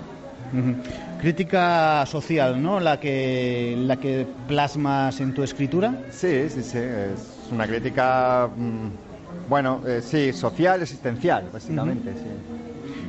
Crítica 1.19 2.05
social, 2.05 2.63
¿no? 2.63 2.79
La 2.79 2.97
que, 2.97 3.75
la 3.77 3.97
que 3.97 4.25
plasmas 4.47 5.19
en 5.19 5.33
tu 5.33 5.43
escritura. 5.43 5.93
Sí, 6.11 6.49
sí, 6.49 6.63
sí. 6.63 6.77
Es 6.77 7.51
una 7.51 7.67
crítica, 7.67 8.49
mm, 8.55 9.08
bueno, 9.47 9.81
eh, 9.85 10.01
sí, 10.01 10.33
social, 10.33 10.81
existencial, 10.81 11.49
básicamente, 11.51 12.15
sí. 12.15 12.29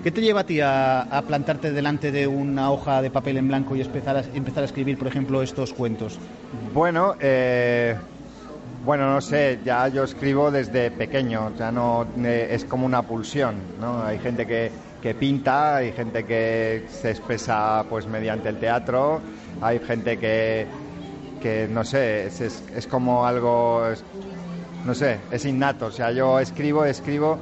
¿Qué 0.03 0.11
te 0.11 0.23
lleva 0.23 0.41
a 0.41 0.45
ti 0.47 0.61
a, 0.61 1.03
a 1.03 1.27
plantarte 1.27 1.73
delante 1.73 2.11
de 2.11 2.27
una 2.27 2.71
hoja 2.71 3.03
de 3.03 3.11
papel 3.11 3.37
en 3.37 3.49
blanco 3.49 3.77
y 3.77 3.83
empezar 3.83 4.17
a, 4.17 4.21
empezar 4.33 4.63
a 4.63 4.67
escribir, 4.67 4.97
por 4.97 5.09
ejemplo, 5.09 5.43
estos 5.43 5.75
cuentos? 5.75 6.19
Bueno, 6.51 7.15
eh, 7.21 7.97
bueno, 8.83 9.13
no 9.13 9.21
sé, 9.21 9.61
ya 9.63 9.89
yo 9.89 10.05
escribo 10.05 10.51
desde 10.51 10.91
pequeño, 10.91 11.55
ya 11.55 11.71
no 11.71 12.15
eh, 12.17 12.49
es 12.51 12.65
como 12.65 12.87
una 12.87 13.07
pulsión, 13.07 13.75
¿no? 13.79 14.03
Hay 14.03 14.19
gente 14.19 14.47
que, 14.47 14.73
que 15.03 15.15
pinta, 15.15 15.77
hay 15.77 15.93
gente 15.93 16.25
que 16.25 16.85
se 16.89 17.11
expresa 17.11 17.85
pues 17.89 18.07
mediante 18.07 18.49
el 18.49 18.59
teatro, 18.59 19.21
hay 19.61 19.81
gente 19.81 20.19
que, 20.19 20.67
que 21.39 21.69
no 21.69 21.85
sé, 21.85 22.27
es, 22.27 22.41
es, 22.41 22.65
es 22.75 22.87
como 22.87 23.27
algo, 23.27 23.83
no 24.85 24.95
sé, 24.95 25.19
es 25.31 25.45
innato, 25.45 25.87
o 25.87 25.93
sea, 25.93 26.11
yo 26.13 26.39
escribo, 26.41 26.85
escribo. 26.85 27.39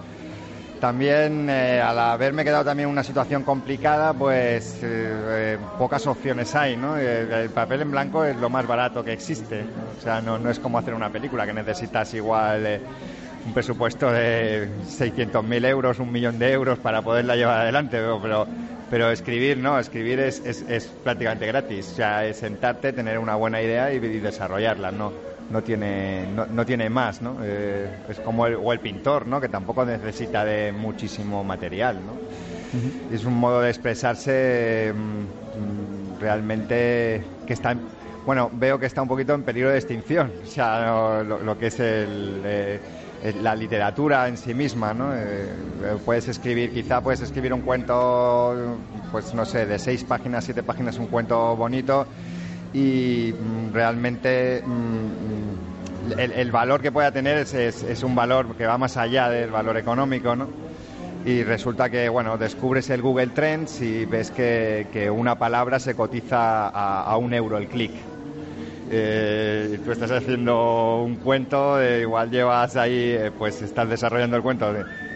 También, 0.80 1.50
eh, 1.50 1.80
al 1.80 1.98
haberme 1.98 2.44
quedado 2.44 2.64
también 2.64 2.88
en 2.88 2.92
una 2.92 3.02
situación 3.02 3.42
complicada, 3.42 4.12
pues 4.12 4.74
eh, 4.74 4.78
eh, 4.84 5.58
pocas 5.76 6.06
opciones 6.06 6.54
hay, 6.54 6.76
¿no? 6.76 6.96
El, 6.96 7.32
el 7.32 7.50
papel 7.50 7.82
en 7.82 7.90
blanco 7.90 8.24
es 8.24 8.36
lo 8.36 8.48
más 8.48 8.64
barato 8.64 9.02
que 9.02 9.12
existe. 9.12 9.64
O 9.98 10.00
sea, 10.00 10.20
no, 10.20 10.38
no 10.38 10.50
es 10.50 10.60
como 10.60 10.78
hacer 10.78 10.94
una 10.94 11.10
película 11.10 11.46
que 11.46 11.52
necesitas 11.52 12.14
igual 12.14 12.80
un 13.44 13.54
presupuesto 13.54 14.12
de 14.12 14.68
600.000 14.86 15.66
euros, 15.66 15.98
un 15.98 16.12
millón 16.12 16.38
de 16.38 16.52
euros 16.52 16.78
para 16.78 17.02
poderla 17.02 17.34
llevar 17.34 17.62
adelante, 17.62 17.98
pero, 18.22 18.46
pero 18.90 19.10
escribir, 19.10 19.58
¿no? 19.58 19.78
Escribir 19.78 20.20
es, 20.20 20.42
es, 20.44 20.62
es 20.68 20.86
prácticamente 21.02 21.46
gratis. 21.46 21.90
O 21.92 21.94
sea, 21.96 22.26
es 22.26 22.36
sentarte, 22.38 22.92
tener 22.92 23.18
una 23.18 23.34
buena 23.36 23.62
idea 23.62 23.92
y, 23.92 23.96
y 23.96 24.20
desarrollarla, 24.20 24.92
¿no? 24.92 25.12
No 25.48 25.62
tiene 25.62 26.26
no, 26.26 26.46
no 26.48 26.64
tiene 26.64 26.88
más 26.90 27.20
no 27.22 27.38
Eh, 27.42 27.90
es 28.08 28.20
como 28.20 28.46
el, 28.46 28.54
o 28.56 28.72
el 28.72 28.80
pintor 28.80 29.26
no 29.26 29.40
que 29.40 29.48
tampoco 29.48 29.84
necesita 29.84 30.44
de 30.44 30.72
muchísimo 30.72 31.44
material 31.44 32.04
no 32.04 32.18
es 33.08 33.24
un 33.24 33.34
modo 33.34 33.62
de 33.62 33.70
expresarse 33.70 34.92
mm, 34.94 35.24
mm, 35.54 36.18
realmente 36.18 37.24
que 37.46 37.54
está 37.54 37.72
en- 37.72 37.82
bueno 38.26 38.50
veo 38.52 38.78
que 38.78 38.86
está 38.86 39.00
un 39.00 39.08
poquito 39.08 39.32
en 39.34 39.42
peligro 39.42 39.70
de 39.70 39.78
extinción. 39.78 40.34
O 40.42 40.46
sea 40.46 40.84
no, 40.84 41.24
lo, 41.24 41.38
lo 41.42 41.56
que 41.56 41.68
es 41.68 41.80
el, 41.80 42.42
eh, 42.44 42.80
la 43.40 43.54
literatura 43.54 44.28
en 44.28 44.36
sí 44.36 44.52
misma 44.54 44.92
no 44.94 45.12
eh, 45.16 45.98
puedes 46.04 46.28
escribir 46.28 46.70
quizá 46.72 47.02
puedes 47.02 47.20
escribir 47.22 47.52
un 47.54 47.62
cuento 47.62 48.78
pues 49.10 49.32
no 49.34 49.44
sé 49.46 49.66
de 49.66 49.78
seis 49.78 50.04
páginas 50.04 50.44
siete 50.44 50.62
páginas 50.62 50.98
un 50.98 51.08
cuento 51.08 51.56
bonito 51.56 52.08
y 52.72 53.32
mm, 53.38 53.72
realmente 53.72 54.62
mm, 54.64 54.70
mm, 54.70 55.78
el, 56.18 56.52
valor 56.52 56.80
que 56.80 56.92
pueda 56.92 57.10
tener 57.10 57.38
es, 57.38 58.02
un 58.02 58.14
valor 58.14 58.54
que 58.56 58.66
va 58.66 58.78
más 58.78 58.96
allá 58.96 59.28
del 59.28 59.50
valor 59.50 59.76
económico, 59.76 60.36
¿no? 60.36 60.48
Y 61.24 61.42
resulta 61.42 61.90
que, 61.90 62.08
bueno, 62.08 62.38
descubres 62.38 62.88
el 62.90 63.02
Google 63.02 63.28
Trends 63.28 63.80
y 63.80 64.04
ves 64.04 64.30
que, 64.30 65.10
una 65.12 65.36
palabra 65.36 65.78
se 65.78 65.94
cotiza 65.94 66.68
a, 66.68 67.16
un 67.16 67.34
euro 67.34 67.58
el 67.58 67.68
clic. 67.68 67.92
Eh, 68.90 69.78
tú 69.84 69.92
estás 69.92 70.10
haciendo 70.10 71.02
un 71.02 71.16
cuento, 71.16 71.80
eh, 71.80 72.00
igual 72.02 72.30
llevas 72.30 72.76
ahí, 72.76 73.10
eh, 73.10 73.30
pues 73.36 73.60
estás 73.60 73.88
desarrollando 73.88 74.36
el 74.36 74.42
cuento, 74.42 74.72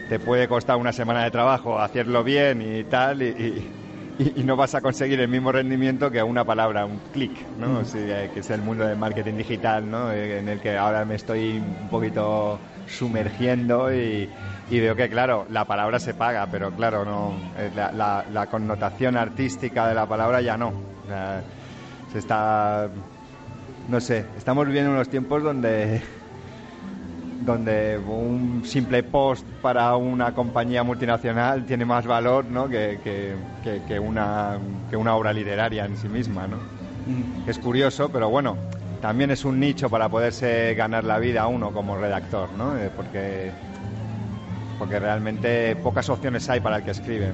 te, 0.07 0.19
puede 0.19 0.47
costar 0.47 0.75
una 0.77 0.91
semana 0.91 1.23
de 1.23 1.31
trabajo 1.31 1.79
hacerlo 1.79 2.23
bien 2.23 2.61
y 2.61 2.83
tal, 2.83 3.23
y- 3.23 3.82
y- 4.17 4.41
y 4.41 4.43
no 4.43 4.55
vas 4.55 4.75
a 4.75 4.81
conseguir 4.81 5.19
el 5.19 5.27
mismo 5.27 5.51
rendimiento 5.51 6.11
que 6.11 6.21
una 6.21 6.45
palabra, 6.45 6.85
un 6.85 6.99
clic, 7.11 7.47
¿no? 7.57 7.79
O 7.79 7.85
sea, 7.85 8.29
que 8.29 8.39
es 8.39 8.49
el 8.49 8.61
mundo 8.61 8.85
del 8.85 8.97
marketing 8.97 9.35
digital, 9.37 9.89
¿no? 9.89 10.11
Eh, 10.11 10.39
En 10.39 10.47
el 10.49 10.59
que 10.59 10.77
ahora 10.77 11.05
me 11.05 11.15
estoy 11.15 11.57
un 11.59 11.89
poquito 11.89 12.61
sumergiendo 12.85 13.93
y, 13.93 14.29
y 14.69 14.79
veo 14.79 14.95
que, 14.95 15.09
claro, 15.09 15.45
la 15.49 15.65
palabra 15.65 15.99
se 15.99 16.13
paga, 16.13 16.47
pero 16.51 16.73
claro, 16.75 17.05
no, 17.05 17.41
eh, 17.57 17.71
la, 17.73 17.91
la- 17.91 18.25
la 18.29 18.47
connotación 18.47 19.17
artística 19.17 19.87
de 19.87 19.95
la 19.95 20.07
palabra 20.07 20.41
ya 20.41 20.57
no. 20.57 20.69
O 21.03 21.07
sea, 21.07 21.43
se 22.11 22.19
está, 22.19 22.89
no 23.87 23.99
sé, 23.99 24.25
estamos 24.37 24.65
viviendo 24.65 24.91
unos 24.91 25.09
tiempos 25.09 25.43
donde 25.43 26.01
donde 27.45 27.97
un 27.97 28.63
simple 28.65 29.03
post 29.03 29.45
para 29.61 29.95
una 29.95 30.33
compañía 30.33 30.83
multinacional 30.83 31.65
tiene 31.65 31.85
más 31.85 32.05
valor 32.05 32.45
¿no? 32.45 32.67
que, 32.69 32.99
que- 33.03 33.37
que- 33.61 33.83
que 33.85 33.99
una, 33.99 34.59
que 34.89 34.95
una 34.97 35.15
obra 35.15 35.33
literaria 35.33 35.85
en 35.85 35.97
sí 35.97 36.07
misma. 36.07 36.47
¿no? 36.47 36.57
Es 37.45 37.59
curioso, 37.59 38.09
pero 38.09 38.29
bueno, 38.29 38.57
también 39.01 39.31
es 39.31 39.43
un 39.43 39.59
nicho 39.59 39.89
para 39.89 40.09
poderse 40.09 40.73
ganar 40.75 41.03
la 41.03 41.19
vida 41.19 41.47
uno 41.47 41.73
como 41.73 41.97
redactor, 41.97 42.53
¿no? 42.53 42.77
Eh, 42.77 42.89
porque, 42.95 43.51
porque 44.77 44.99
realmente 44.99 45.75
pocas 45.77 46.09
opciones 46.09 46.49
hay 46.49 46.59
para 46.61 46.77
el 46.77 46.83
que 46.83 46.91
escribe. 46.91 47.33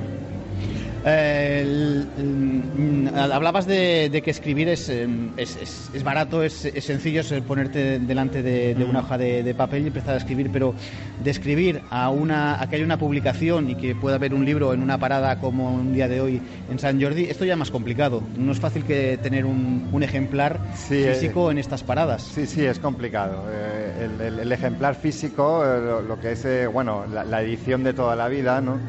Eh, 1.05 1.61
el- 1.61 2.09
el- 2.17 3.31
hablabas 3.31 3.65
de, 3.65 4.09
de 4.09 4.21
que 4.21 4.31
escribir 4.31 4.67
es, 4.69 4.89
eh, 4.89 5.07
es, 5.37 5.55
es- 5.55 5.89
es 5.93 6.03
barato, 6.03 6.43
es, 6.43 6.53
sencillo, 6.81 7.21
es 7.21 7.31
el 7.31 7.43
ponerte 7.43 7.99
delante 7.99 8.41
de, 8.43 8.75
de 8.75 8.83
una 8.83 8.99
hoja 8.99 9.17
de, 9.17 9.43
de 9.43 9.53
papel 9.55 9.83
y 9.83 9.87
empezar 9.87 10.13
a 10.13 10.17
escribir, 10.17 10.49
pero 10.51 10.75
de 11.23 11.31
escribir 11.31 11.81
a, 11.89 12.09
una, 12.09 12.61
a 12.61 12.67
que 12.67 12.75
haya 12.75 12.85
una 12.85 12.97
publicación 12.97 13.69
y 13.69 13.75
que 13.75 13.95
pueda 13.95 14.15
haber 14.17 14.33
un 14.33 14.45
libro 14.45 14.73
en 14.73 14.81
una 14.81 14.97
parada 14.97 15.39
como 15.39 15.73
un 15.73 15.93
día 15.93 16.07
de 16.07 16.21
hoy 16.21 16.41
en 16.69 16.79
San 16.79 17.01
Jordi, 17.01 17.23
esto 17.25 17.45
ya 17.45 17.53
es 17.53 17.59
más 17.59 17.71
complicado. 17.71 18.21
No 18.37 18.51
es 18.51 18.59
fácil 18.59 18.83
que 18.83 19.17
tener 19.21 19.45
un, 19.45 19.87
un 19.91 20.03
ejemplar 20.03 20.59
eh, 20.91 21.13
físico 21.13 21.49
en 21.51 21.57
estas 21.57 21.83
paradas. 21.83 22.21
Sí, 22.23 22.45
sí, 22.45 22.65
es 22.65 22.79
complicado. 22.79 23.45
Eh, 23.49 24.09
el, 24.41 24.51
ejemplar 24.51 24.95
físico, 24.95 25.63
eh, 25.65 25.79
lo, 25.79 26.01
lo 26.01 26.19
que 26.19 26.33
es, 26.33 26.43
eh, 26.45 26.67
bueno, 26.67 27.05
la, 27.07 27.23
la 27.23 27.41
edición 27.41 27.83
de 27.83 27.93
toda 27.93 28.15
la 28.15 28.27
vida, 28.27 28.59
¿no? 28.61 28.79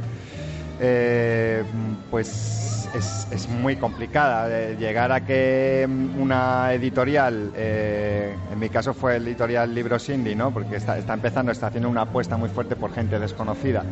Eh, 0.81 1.63
pues 2.11 2.89
es, 2.95 3.27
es 3.31 3.49
muy 3.49 3.77
complicada. 3.77 4.75
Llegar 4.75 5.13
a 5.13 5.25
que 5.25 5.87
mm, 5.89 6.21
una 6.21 6.73
editorial, 6.73 7.53
eh, 7.55 8.35
en 8.53 8.59
mi 8.59 8.69
caso 8.69 8.95
fue 8.95 9.17
el 9.17 9.27
editorial 9.27 9.75
Libros 9.75 10.09
Indie, 10.09 10.35
¿no? 10.35 10.53
Porque 10.53 10.77
está, 10.77 10.99
está 10.99 11.15
empezando, 11.15 11.53
está 11.53 11.69
haciendo 11.69 11.89
una 11.89 12.03
apuesta 12.03 12.37
muy 12.37 12.49
fuerte 12.49 12.77
por 12.77 12.93
gente 12.93 13.19
desconocida. 13.19 13.85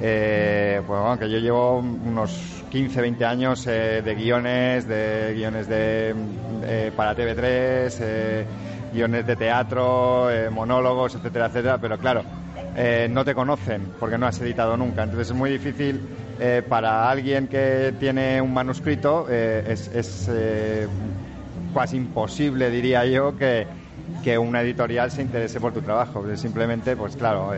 Eh, 0.00 0.80
pues 0.86 1.00
bueno, 1.00 1.18
que 1.18 1.28
yo 1.28 1.38
llevo 1.38 1.78
unos 1.78 2.62
15, 2.70 3.00
20 3.00 3.24
años 3.24 3.66
eh, 3.66 4.02
de 4.04 4.14
guiones, 4.14 4.86
de 4.86 5.32
guiones 5.34 5.66
de, 5.68 6.14
para 6.96 7.16
TV3, 7.16 7.96
eh, 8.00 8.46
guiones 8.92 9.26
de 9.26 9.36
teatro, 9.36 10.28
monólogos, 10.52 11.16
etcétera, 11.16 11.46
etcétera, 11.46 11.78
pero 11.78 11.98
claro, 11.98 12.22
eh, 12.80 13.08
no 13.10 13.24
te 13.24 13.34
conocen 13.34 13.90
porque 13.98 14.16
no 14.18 14.28
has 14.28 14.40
editado 14.40 14.76
nunca. 14.76 15.02
Entonces 15.02 15.30
es 15.30 15.36
muy 15.36 15.50
difícil 15.50 16.00
eh, 16.38 16.62
para 16.66 17.10
alguien 17.10 17.48
que 17.48 17.92
tiene 17.98 18.40
un 18.40 18.54
manuscrito, 18.54 19.26
eh, 19.28 19.64
es, 19.66 20.30
casi 21.74 21.96
imposible, 21.96 22.70
diría 22.70 23.04
yo, 23.04 23.36
que, 23.36 23.66
que 24.22 24.38
una 24.38 24.62
editorial 24.62 25.10
se 25.10 25.22
interese 25.22 25.58
por 25.58 25.72
tu 25.72 25.80
trabajo. 25.82 26.24
Simplemente, 26.36 26.94
pues 26.94 27.16
claro, 27.16 27.50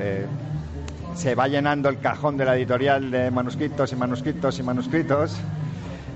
se 1.14 1.34
va 1.34 1.48
llenando 1.48 1.90
el 1.90 1.98
cajón 1.98 2.38
de 2.38 2.46
la 2.46 2.56
editorial 2.56 3.10
de 3.10 3.30
manuscritos 3.30 3.92
y 3.92 3.96
manuscritos 3.96 4.58
y 4.58 4.62
manuscritos. 4.62 5.36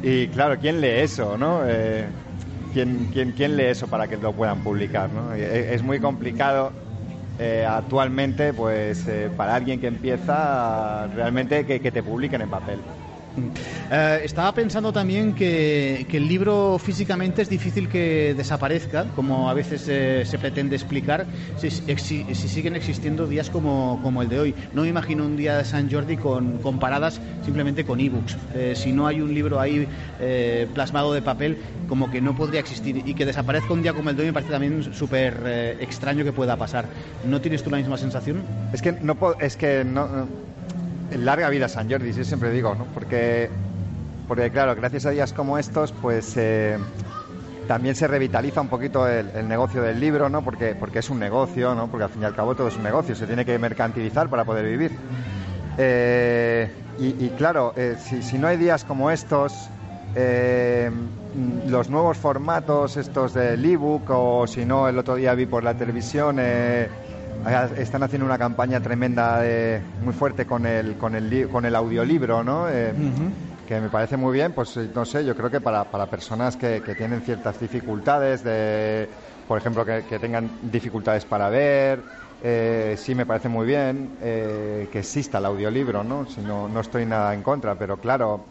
Y 0.03 0.29
claro, 0.29 0.59
¿quién 0.59 0.81
lee 0.81 1.01
eso, 1.01 1.37
no? 1.37 1.61
¿quién, 2.73 3.11
quién, 3.13 3.33
quién 3.33 3.57
lee 3.57 3.65
eso 3.65 3.87
para 3.87 4.09
que 4.09 4.17
lo 4.17 4.33
puedan 4.33 4.61
publicar, 4.61 5.11
no? 5.11 5.35
Es 5.35 5.83
muy 5.83 6.01
complicado 6.01 6.73
eh, 7.39 7.65
actualmente, 7.69 8.55
pues, 8.55 9.07
eh, 9.09 9.31
para 9.31 9.55
alguien 9.55 9.81
que 9.81 9.87
empieza, 9.89 11.09
realmente 11.09 11.65
que, 11.67 11.81
que 11.81 11.93
te 11.93 12.03
publiquen 12.03 12.41
en 12.43 12.51
papel. 12.51 12.89
Eh, 13.91 14.21
estaba 14.25 14.53
pensando 14.55 14.93
también 14.93 15.35
que, 15.35 16.07
el 16.15 16.29
libro 16.29 16.79
físicamente 16.79 17.43
es 17.43 17.49
difícil 17.49 17.89
que 17.89 18.35
desaparezca, 18.37 19.05
como 19.17 19.51
a 19.51 19.55
veces 19.55 19.87
eh, 19.89 20.23
se 20.25 20.39
pretende 20.39 20.77
explicar, 20.77 21.27
si, 21.57 21.69
exi- 21.69 22.33
si 22.35 22.49
siguen 22.49 22.77
existiendo 22.77 23.27
días 23.27 23.51
como, 23.51 24.01
el 24.23 24.29
de 24.29 24.39
hoy. 24.39 24.55
No 24.73 24.83
me 24.83 24.89
imagino 24.89 25.25
un 25.25 25.37
día 25.37 25.59
de 25.59 25.65
San 25.65 25.91
Jordi 25.91 26.17
con, 26.17 26.59
con 26.59 26.79
paradas 26.79 27.21
simplemente 27.45 27.85
con 27.85 27.99
ebooks. 27.99 28.37
Eh, 28.55 28.75
si 28.77 28.93
no 28.93 29.07
hay 29.09 29.21
un 29.21 29.35
libro 29.35 29.61
ahí 29.61 29.89
eh, 30.21 30.69
plasmado 30.73 31.13
de 31.13 31.23
papel, 31.23 31.59
como 31.89 32.11
que 32.11 32.21
no 32.21 32.35
podría 32.37 32.61
existir. 32.61 33.03
Y 33.05 33.15
que 33.15 33.27
desaparezca 33.27 33.73
un 33.73 33.83
día 33.83 33.93
como 33.93 34.11
el 34.11 34.17
de 34.17 34.23
hoy 34.23 34.29
me 34.29 34.33
parece 34.33 34.53
también 34.53 34.95
súper 34.95 35.77
extraño 35.81 36.25
que 36.25 36.33
pueda 36.33 36.57
pasar. 36.57 36.87
¿No 37.25 37.41
tienes 37.41 37.63
tú 37.63 37.71
la 37.71 37.79
misma 37.79 37.99
sensación? 37.99 38.43
Es 38.73 38.81
que 38.81 38.93
no 38.93 39.17
es 39.41 39.57
que 39.57 39.85
no- 39.85 40.29
larga 41.19 41.49
vida 41.51 41.69
San 41.69 41.91
Jordi, 41.91 42.13
yo 42.13 42.25
siempre 42.25 42.51
digo, 42.51 42.75
¿no? 42.75 42.85
Porque, 42.87 43.51
porque 44.29 44.51
claro, 44.51 44.75
gracias 44.75 45.07
a 45.07 45.11
días 45.11 45.33
como 45.33 45.59
estos, 45.59 45.93
pues 45.93 46.37
eh, 46.37 46.79
también 47.69 47.95
se 47.95 48.07
revitaliza 48.07 48.61
un 48.61 48.69
poquito 48.69 49.07
el, 49.09 49.49
negocio 49.49 49.83
del 49.83 50.01
libro, 50.01 50.29
¿no? 50.29 50.43
Porque, 50.43 50.75
porque 50.75 51.01
es 51.01 51.11
un 51.11 51.19
negocio, 51.19 51.75
¿no? 51.75 51.89
Porque 51.89 52.05
al 52.05 52.11
fin 52.11 52.23
y 52.23 52.25
al 52.25 52.35
cabo 52.35 52.55
todo 52.55 52.69
es 52.69 52.77
un 52.77 52.83
negocio, 52.83 53.15
se 53.15 53.27
tiene 53.27 53.45
que 53.45 53.59
mercantilizar 53.59 54.29
para 54.29 54.45
poder 54.45 54.67
vivir. 54.67 54.93
Eh, 55.79 56.71
y, 56.99 57.29
claro, 57.31 57.73
eh, 57.77 57.97
si, 57.99 58.39
no 58.39 58.47
hay 58.47 58.57
días 58.57 58.85
como 58.85 59.11
estos, 59.11 59.69
los 61.67 61.91
nuevos 61.91 62.17
formatos, 62.17 62.97
estos 62.97 63.35
del 63.35 63.65
ebook, 63.65 64.09
o 64.11 64.47
si 64.47 64.65
no, 64.65 64.89
el 64.89 64.97
otro 64.97 65.17
día 65.17 65.35
vi 65.35 65.47
por 65.47 65.65
la 65.65 65.75
televisión, 65.75 66.39
están 67.77 68.03
haciendo 68.03 68.25
una 68.27 68.39
campaña 68.39 68.81
tremenda, 68.81 69.41
de- 69.41 69.83
muy 70.01 70.13
fuerte 70.13 70.47
con 70.47 70.67
el, 70.67 70.97
con 70.97 71.15
el, 71.15 71.49
con 71.49 71.65
el 71.65 71.75
audiolibro, 71.75 72.43
¿no? 72.45 72.69
Eh, 72.71 72.95
que 73.67 73.81
me 73.81 73.89
parece 73.89 74.17
muy 74.17 74.33
bien, 74.33 74.53
pues 74.53 74.77
eh, 74.77 74.91
no 74.95 75.05
sé, 75.05 75.25
yo 75.25 75.35
creo 75.35 75.51
que 75.51 75.61
para, 75.61 75.91
para 75.91 76.09
personas 76.11 76.57
que, 76.57 76.83
que 76.83 76.95
tienen 76.95 77.23
ciertas 77.23 77.59
dificultades, 77.59 78.43
de, 78.45 79.09
por 79.47 79.59
ejemplo, 79.59 79.85
que, 79.87 80.05
que 80.05 80.19
tengan 80.19 80.59
dificultades 80.63 81.25
para 81.25 81.49
ver, 81.49 82.05
eh, 82.43 82.95
sí 82.99 83.15
me 83.15 83.25
parece 83.25 83.49
muy 83.49 83.67
bien 83.67 84.19
eh, 84.21 84.89
que 84.93 84.99
exista 84.99 85.39
el 85.39 85.47
audiolibro, 85.47 86.05
¿no? 86.05 86.27
Si 86.27 86.43
no, 86.43 86.69
no 86.69 86.81
estoy 86.81 87.07
nada 87.07 87.33
en 87.33 87.43
contra, 87.43 87.75
pero 87.79 87.97
claro, 87.99 88.49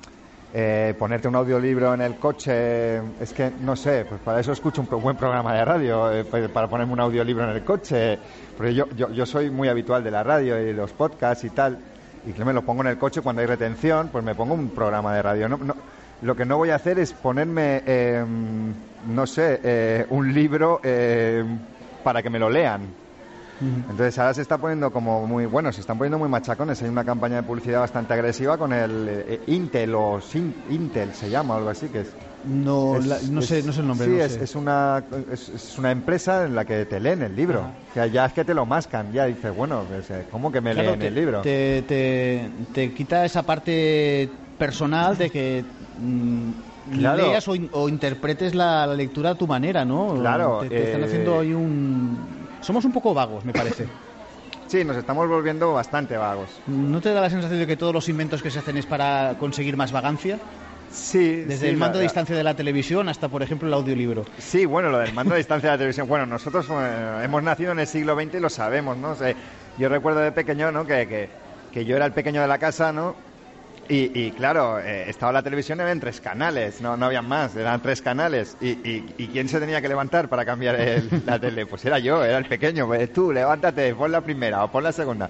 eh, 0.55 0.93
ponerte 0.99 1.27
un 1.27 1.35
audiolibro 1.35 1.93
en 1.95 2.01
el 2.01 2.19
coche, 2.19 2.97
es 3.19 3.33
que 3.33 3.51
no 3.57 3.75
sé, 3.75 4.05
pues 4.05 4.21
para 4.21 4.39
eso 4.39 4.51
escucho 4.51 4.81
un 4.81 4.87
buen 5.01 5.17
programa 5.17 5.53
de 5.55 5.65
radio, 5.65 6.11
eh, 6.11 6.25
pues 6.25 6.47
para 6.49 6.69
ponerme 6.69 6.93
un 6.93 6.99
audiolibro 6.99 7.43
en 7.45 7.49
el 7.55 7.63
coche, 7.63 8.21
porque 8.55 8.75
yo, 8.75 8.87
yo, 8.95 9.09
yo 9.11 9.25
soy 9.25 9.49
muy 9.49 9.67
habitual 9.67 10.03
de 10.03 10.11
la 10.11 10.23
radio 10.23 10.59
y 10.61 10.73
los 10.73 10.93
podcasts 10.93 11.43
y 11.43 11.49
tal, 11.51 11.81
y 12.23 12.33
que 12.33 12.45
me 12.45 12.53
lo 12.53 12.63
pongo 12.63 12.81
en 12.83 12.87
el 12.89 12.97
coche 12.99 13.21
cuando 13.21 13.41
hay 13.41 13.47
retención, 13.47 14.09
pues 14.11 14.23
me 14.23 14.35
pongo 14.35 14.53
un 14.53 14.71
programa 14.73 15.15
de 15.15 15.21
radio. 15.23 15.49
No, 15.49 15.57
no- 15.57 15.75
lo 16.19 16.35
que 16.35 16.45
no 16.45 16.57
voy 16.57 16.69
a 16.69 16.75
hacer 16.75 16.99
es 16.99 17.13
ponerme, 17.13 17.83
eh, 17.85 18.23
no 18.25 19.27
sé, 19.27 19.59
eh, 19.63 20.05
un 20.09 20.33
libro 20.33 20.79
eh, 20.83 21.43
para 22.01 22.21
que 22.23 22.29
me 22.29 22.39
lo 22.39 22.49
lean. 22.49 23.02
Entonces 23.89 24.17
ahora 24.19 24.33
se 24.33 24.41
está 24.41 24.57
poniendo 24.57 24.91
como 24.91 25.25
muy, 25.27 25.45
bueno, 25.45 25.71
se 25.71 25.81
están 25.81 25.97
poniendo 25.97 26.17
muy 26.19 26.29
machacones. 26.29 26.81
Hay 26.81 26.89
una 26.89 27.03
campaña 27.05 27.37
de 27.37 27.43
publicidad 27.43 27.79
bastante 27.79 28.13
agresiva 28.13 28.57
con 28.57 28.73
el 28.73 29.07
eh, 29.09 29.43
Intel 29.47 29.93
o 29.95 30.19
Sin- 30.21 30.63
Intel 30.69 31.13
se 31.13 31.29
llama 31.29 31.55
o 31.55 31.57
algo 31.57 31.69
así, 31.69 31.89
que 31.89 32.01
es... 32.01 32.15
No, 32.43 32.97
es- 32.97 33.05
la- 33.05 33.19
no 33.21 33.41
sé- 33.41 33.63
no 33.63 33.71
sé 33.71 33.81
el 33.81 33.87
nombre, 33.87 34.07
Sí, 34.07 34.13
no 34.13 34.19
es, 34.19 34.33
sé. 34.33 34.43
es 34.43 34.55
una, 34.55 35.05
es, 35.31 35.49
es 35.49 35.77
una 35.77 35.91
empresa 35.91 36.43
en 36.45 36.55
la 36.55 36.65
que 36.65 36.85
te 36.85 36.99
leen 36.99 37.21
el 37.21 37.35
libro. 37.35 37.61
O 37.89 37.93
sea, 37.93 38.07
ya 38.07 38.25
es 38.25 38.33
que 38.33 38.43
te 38.43 38.53
lo 38.53 38.65
mascan. 38.65 39.11
Ya 39.13 39.25
dices, 39.25 39.53
bueno, 39.55 39.85
pues, 39.87 40.09
eh, 40.11 40.27
¿cómo 40.29 40.51
que 40.51 40.59
me 40.61 40.73
Claro, 40.73 40.89
leen 40.89 41.01
te, 41.01 41.07
el 41.07 41.15
libro? 41.15 41.41
Te, 41.41 41.81
te- 41.83 42.51
te 42.73 42.93
quita 42.93 43.23
esa 43.23 43.43
parte 43.45 44.29
personal 44.57 45.17
de 45.17 45.29
que 45.29 45.65
mm, 45.97 46.51
Claro. 46.91 47.27
leas 47.29 47.47
o, 47.47 47.55
in- 47.55 47.69
o 47.71 47.87
interpretes 47.87 48.53
la, 48.55 48.85
la 48.85 48.93
lectura 48.95 49.31
a 49.31 49.35
tu 49.35 49.47
manera, 49.47 49.85
¿no? 49.85 50.15
Claro, 50.15 50.59
Te, 50.59 50.69
te 50.69 50.83
están 50.83 51.01
eh, 51.01 51.05
haciendo 51.05 51.39
ahí 51.39 51.53
un... 51.53 52.42
Somos 52.63 52.85
un 52.85 52.91
poco 52.91 53.13
vagos, 53.13 53.43
me 53.45 53.53
parece. 53.53 53.87
Sí, 54.65 54.83
nos 54.83 54.95
estamos 54.97 55.27
volviendo 55.27 55.73
bastante 55.73 56.17
vagos. 56.17 56.61
¿No 56.65 56.99
te 57.01 57.13
da 57.13 57.21
la 57.21 57.29
sensación 57.29 57.59
de 57.59 57.67
que 57.67 57.77
todos 57.77 57.93
los 57.93 58.07
inventos 58.09 58.41
que 58.41 58.49
se 58.49 58.57
hacen 58.59 58.77
es 58.77 58.85
para 58.87 59.35
conseguir 59.37 59.75
más 59.77 59.91
vagancia? 59.91 60.39
Sí. 60.89 61.41
Desde 61.41 61.57
sí, 61.57 61.67
el 61.67 61.77
mando 61.77 61.95
la- 61.95 61.99
de 61.99 62.03
distancia 62.05 62.35
de 62.35 62.43
la 62.43 62.55
televisión 62.55 63.07
hasta, 63.09 63.27
por 63.27 63.43
ejemplo, 63.43 63.67
el 63.67 63.73
audiolibro. 63.73 64.23
Sí, 64.39 64.65
bueno, 64.65 64.89
lo 64.89 64.97
del 64.97 65.13
mando 65.13 65.35
a 65.35 65.37
distancia 65.37 65.69
de 65.69 65.73
la 65.75 65.77
televisión. 65.77 66.07
Bueno, 66.07 66.25
nosotros 66.25 66.65
eh, 66.71 67.21
hemos 67.23 67.43
nacido 67.43 67.73
en 67.73 67.79
el 67.79 67.87
siglo 67.87 68.15
XX 68.15 68.35
y 68.37 68.39
lo 68.39 68.49
sabemos, 68.49 68.97
¿no? 68.97 69.11
O 69.11 69.15
sea, 69.15 69.35
yo 69.77 69.89
recuerdo 69.89 70.21
de 70.21 70.31
pequeño, 70.31 70.71
¿no? 70.71 70.85
Que, 70.87 71.07
que, 71.07 71.29
que 71.71 71.85
yo 71.85 71.95
era 71.97 72.05
el 72.05 72.13
pequeño 72.13 72.41
de 72.41 72.47
la 72.47 72.57
casa, 72.57 72.91
¿no? 72.91 73.15
Y, 73.85 74.17
y, 74.27 74.31
claro, 74.31 74.79
eh, 74.79 75.09
estaba 75.09 75.33
la 75.33 75.43
televisión, 75.43 75.81
eran 75.81 75.99
tres 75.99 76.21
canales, 76.21 76.79
no, 76.79 76.95
no 76.95 77.05
había 77.05 77.21
más, 77.21 77.53
eran 77.55 77.81
tres 77.81 78.01
canales. 78.01 78.55
Y, 78.61 78.69
y, 78.89 79.13
y 79.17 79.29
quién 79.29 79.49
se 79.49 79.59
tenía 79.59 79.81
que 79.81 79.89
levantar 79.89 80.29
para 80.29 80.45
cambiar 80.45 80.75
el- 80.75 81.13
la 81.25 81.37
tele? 81.39 81.65
Pues 81.67 81.83
era 81.85 81.99
yo, 81.99 82.23
era 82.23 82.37
el 82.37 82.47
pequeño. 82.47 82.87
Pues 82.87 83.11
tú, 83.11 83.31
levántate, 83.33 83.93
pon 83.93 84.11
la 84.11 84.21
primera 84.23 84.63
o 84.63 84.71
pon 84.71 84.83
la 84.83 84.93
segunda. 84.93 85.29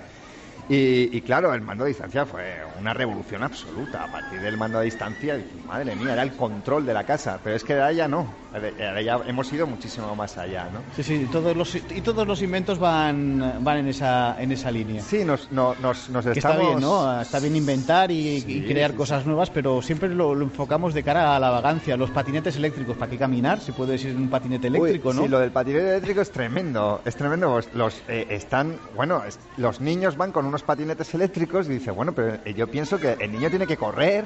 Y, 0.67 1.15
y 1.17 1.21
claro, 1.23 1.53
el 1.53 1.61
mando 1.61 1.85
a 1.85 1.87
distancia 1.87 2.25
fue 2.27 2.65
una 2.65 2.93
revolución 2.93 3.43
absoluta. 3.43 4.03
A 4.03 4.11
partir 4.11 4.41
del 4.41 4.57
mando 4.57 4.79
a 4.79 4.83
distancia, 4.83 5.45
madre 5.63 5.95
mía, 5.95 6.13
era 6.13 6.23
el 6.23 6.35
control 6.35 6.85
de 6.85 6.93
la 6.93 7.05
casa. 7.05 7.41
Pero 7.43 7.55
es 7.55 7.63
que 7.63 7.73
ahora 7.73 7.93
ya 7.93 8.07
no. 8.07 8.42
Ya 8.53 9.19
hemos 9.25 9.51
ido 9.51 9.65
muchísimo 9.65 10.15
más 10.15 10.37
allá, 10.37 10.69
¿no? 10.71 10.83
Sí, 10.95 11.01
sí, 11.01 11.25
todos 11.31 11.57
los, 11.57 11.73
y 11.73 12.01
todos 12.01 12.27
los 12.27 12.41
inventos 12.41 12.77
van, 12.77 13.63
van 13.63 13.77
en, 13.79 13.87
esa, 13.87 14.35
en 14.39 14.51
esa 14.51 14.69
línea. 14.71 15.01
Sí, 15.01 15.25
nos, 15.25 15.51
no- 15.51 15.73
nos, 15.81 16.09
nos 16.09 16.25
Que 16.25 16.31
está 16.37 16.55
bien, 16.57 16.79
¿no? 16.79 17.19
Está 17.21 17.39
bien 17.39 17.55
inventar 17.55 18.11
y, 18.11 18.41
Sí, 18.41 18.59
y 18.59 18.67
crear 18.67 18.93
cosas 18.93 19.25
nuevas, 19.25 19.49
pero 19.49 19.81
siempre 19.81 20.09
lo, 20.09 20.35
lo 20.35 20.45
enfocamos 20.45 20.93
de 20.93 21.03
cara 21.03 21.35
a 21.35 21.39
la 21.39 21.49
vagancia. 21.49 21.97
Los 21.97 22.11
patinetes 22.11 22.55
eléctricos, 22.55 22.95
¿para 22.95 23.09
qué 23.09 23.17
caminar? 23.17 23.59
Si 23.59 23.71
puede 23.71 23.97
ser 23.97 24.15
un 24.15 24.29
patinete 24.29 24.67
Uy, 24.67 24.77
eléctrico, 24.77 25.13
¿no? 25.13 25.23
Sí, 25.23 25.27
lo 25.29 25.39
del 25.39 25.51
patinete 25.51 25.89
eléctrico 25.89 26.21
es 26.21 26.31
tremendo, 26.31 27.01
es 27.05 27.15
tremendo. 27.15 27.59
Los, 27.73 28.03
eh, 28.07 28.27
están, 28.29 28.79
bueno, 28.93 29.23
es- 29.25 29.39
los 29.55 29.81
niños 29.81 30.15
van 30.15 30.31
con 30.31 30.45
unos 30.45 30.61
patinetes 30.63 31.11
eléctricos 31.15 31.67
y 31.67 31.73
dice, 31.73 31.89
bueno, 31.89 32.13
pero 32.13 32.35
eh, 32.45 32.53
yo 32.53 32.67
pienso 32.69 32.99
que 32.99 33.17
el 33.19 33.31
niño 33.31 33.49
tiene 33.49 33.65
que 33.65 33.77
correr, 33.77 34.25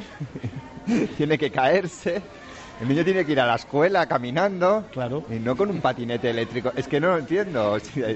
tiene 1.17 1.38
que 1.38 1.49
caerse, 1.51 2.21
el 2.82 2.88
niño 2.88 3.03
tiene 3.03 3.25
que 3.25 3.32
ir 3.32 3.39
a 3.39 3.45
la 3.47 3.55
escuela 3.55 4.05
caminando, 4.05 4.86
claro, 4.91 5.23
y 5.30 5.39
no 5.39 5.55
con 5.57 5.69
un 5.71 5.82
patinete 5.82 6.30
eléctrico. 6.30 6.71
Es 6.75 6.88
que 6.88 6.99
no 6.99 7.07
lo 7.07 7.17
entiendo. 7.17 7.80
sea, 7.80 8.09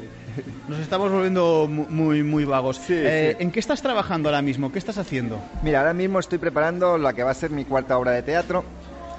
Nos 0.67 0.79
estamos 0.79 1.11
volviendo 1.11 1.67
mu- 1.67 1.87
muy, 1.89 2.23
muy 2.23 2.45
vagos. 2.45 2.79
Eh, 2.89 3.35
¿En 3.39 3.51
qué 3.51 3.59
estás 3.59 3.81
trabajando 3.81 4.29
ahora 4.29 4.41
mismo? 4.41 4.71
¿Qué 4.71 4.77
estás 4.79 4.97
haciendo? 4.97 5.39
Mira, 5.63 5.79
ahora 5.79 5.93
mismo 5.93 6.19
estoy 6.19 6.37
preparando 6.37 6.97
la 6.97 7.13
que 7.13 7.23
va 7.23 7.31
a 7.31 7.35
ser 7.35 7.49
mi 7.49 7.65
cuarta 7.65 7.97
obra 7.97 8.11
de 8.11 8.21
teatro. 8.21 8.63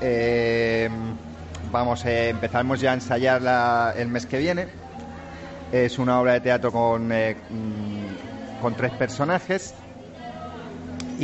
Eh, 0.00 0.88
vamos, 1.72 2.04
eh, 2.04 2.28
empezamos 2.28 2.80
ya 2.80 2.92
a 2.92 2.94
ensayarla 2.94 3.94
el 3.96 4.08
mes 4.08 4.26
que 4.26 4.38
viene. 4.38 4.68
Es 5.72 5.98
una 5.98 6.20
obra 6.20 6.34
de 6.34 6.40
teatro 6.40 6.70
con, 6.70 7.10
eh, 7.12 7.34
mm, 7.50 8.60
con 8.62 8.74
tres 8.76 8.92
personajes. 8.92 9.74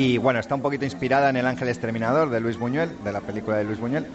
Y 0.01 0.17
bueno, 0.19 0.39
está 0.39 0.55
un 0.55 0.63
poquito 0.63 0.85
inspirada 0.85 1.29
en 1.29 1.37
El 1.37 1.47
Ángel 1.47 1.69
Exterminador 1.69 2.31
de 2.31 2.39
Luis 2.41 2.57
Buñuel, 2.57 3.03
de 3.03 3.11
la 3.13 3.27
película 3.27 3.57
de 3.57 3.65
Luis 3.65 3.81
Buñuel. 3.81 4.09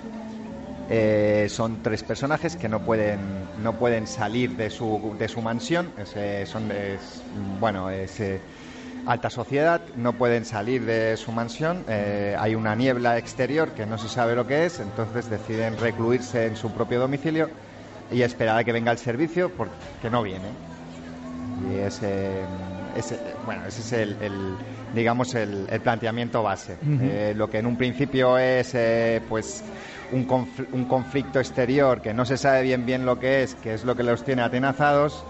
Eh, 0.88 1.48
son 1.50 1.82
tres 1.82 2.04
personajes 2.04 2.58
que 2.58 2.70
no 2.70 2.84
pueden, 2.84 3.52
no 3.56 3.78
pueden 3.78 4.08
salir 4.08 4.56
de 4.56 4.70
su, 4.70 5.16
de 5.18 5.28
su 5.30 5.42
mansión. 5.42 5.94
Es, 5.98 6.16
eh, 6.16 6.46
son 6.48 6.72
es, 6.72 7.26
bueno, 7.32 7.90
es 7.92 8.20
eh, 8.22 8.46
alta 9.06 9.30
sociedad, 9.30 9.88
no 9.96 10.18
pueden 10.18 10.46
salir 10.46 10.86
de 10.86 11.18
su 11.18 11.32
mansión. 11.34 11.86
Hay 11.90 12.56
una 12.56 12.76
niebla 12.76 13.18
exterior 13.20 13.74
que 13.74 13.86
no 13.88 13.98
se 14.00 14.10
sabe 14.10 14.36
lo 14.36 14.48
que 14.48 14.66
es, 14.66 14.80
entonces 14.80 15.30
deciden 15.30 15.78
recluirse 15.78 16.46
en 16.48 16.56
su 16.58 16.74
propio 16.74 17.00
domicilio 17.02 17.52
y 18.10 18.22
esperar 18.24 18.58
a 18.60 18.64
que 18.66 18.74
venga 18.74 18.92
el 18.92 19.00
servicio 19.00 19.56
porque 19.56 20.10
no 20.12 20.24
viene. 20.24 20.60
Y 21.56 21.76
ese, 21.76 22.48
ese- 22.94 23.38
bueno, 23.42 23.66
ese 23.66 23.82
es 23.82 23.92
el, 23.92 24.18
digamos, 24.94 25.34
el, 25.36 25.68
el 25.70 25.82
planteamiento 25.82 26.44
base. 26.44 26.78
Eh, 27.02 27.34
lo 27.36 27.50
que 27.50 27.58
en 27.58 27.66
un 27.66 27.78
principio 27.78 28.38
es, 28.38 28.74
eh, 28.76 29.26
pues, 29.28 29.64
un, 30.10 30.26
confl- 30.28 30.68
un 30.72 30.86
conflicto 30.86 31.40
exterior 31.40 32.02
que 32.02 32.14
no 32.14 32.26
se 32.26 32.38
sabe 32.38 32.62
bien 32.62 32.86
bien 32.86 33.06
lo 33.06 33.18
que 33.20 33.44
es, 33.44 33.56
que 33.56 33.74
es 33.74 33.84
lo 33.84 33.96
que 33.96 34.04
los 34.04 34.24
tiene 34.24 34.42
atenazados, 34.44 35.26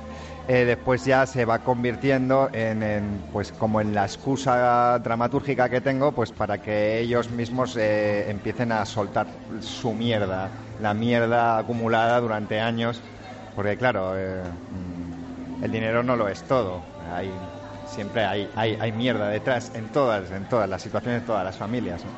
eh, 0.48 0.66
después 0.66 1.06
ya 1.06 1.26
se 1.26 1.46
va 1.46 1.64
convirtiendo 1.64 2.50
en, 2.54 2.84
en, 2.84 3.24
pues, 3.32 3.54
como 3.54 3.80
en 3.80 3.94
la 3.96 4.04
excusa 4.04 5.00
dramatúrgica 5.00 5.70
que 5.70 5.80
tengo, 5.82 6.14
pues, 6.14 6.32
para 6.34 6.62
que 6.62 7.00
ellos 7.00 7.30
mismos 7.30 7.76
eh, 7.78 8.30
empiecen 8.30 8.72
a 8.74 8.86
soltar 8.86 9.28
su 9.62 9.94
mierda, 9.94 10.52
la 10.78 10.94
mierda 10.94 11.58
acumulada 11.58 12.20
durante 12.20 12.60
años, 12.60 13.06
porque 13.56 13.78
claro. 13.78 14.18
eh, 14.18 14.44
mm, 14.70 15.64
el 15.64 15.72
dinero 15.72 16.04
no 16.04 16.18
lo 16.18 16.28
es 16.28 16.44
todo. 16.46 16.84
Hay, 17.00 17.53
siempre 17.94 18.26
hay, 18.26 18.50
hay, 18.56 18.78
hay 18.80 18.92
mierda 18.92 19.30
detrás 19.30 19.72
en 19.76 19.90
todas, 19.90 20.32
en 20.32 20.46
todas 20.50 20.70
las 20.70 20.82
situaciones, 20.82 21.22
en 21.22 21.26
todas 21.26 21.46
las 21.46 21.56
familias. 21.56 22.04
¿no? 22.04 22.12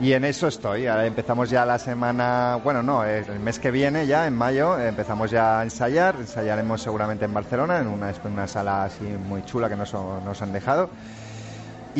Y 0.00 0.12
en 0.12 0.24
eso 0.24 0.46
estoy. 0.46 0.86
Ahora 0.86 1.06
empezamos 1.06 1.50
ya 1.50 1.64
la 1.66 1.78
semana, 1.78 2.60
bueno, 2.62 2.82
no, 2.84 3.04
el 3.04 3.40
mes 3.40 3.58
que 3.58 3.72
viene 3.72 4.06
ya, 4.06 4.26
en 4.28 4.36
mayo, 4.36 4.78
empezamos 4.78 5.30
ya 5.30 5.58
a 5.58 5.62
ensayar. 5.64 6.14
Ensayaremos 6.20 6.80
seguramente 6.80 7.24
en 7.24 7.34
Barcelona, 7.34 7.78
en 7.78 7.88
una, 7.88 8.10
en 8.10 8.32
una 8.32 8.46
sala 8.46 8.84
así 8.84 9.04
muy 9.04 9.44
chula 9.44 9.68
que 9.68 9.76
nos, 9.76 9.92
nos 9.92 10.40
han 10.40 10.52
dejado. 10.52 10.88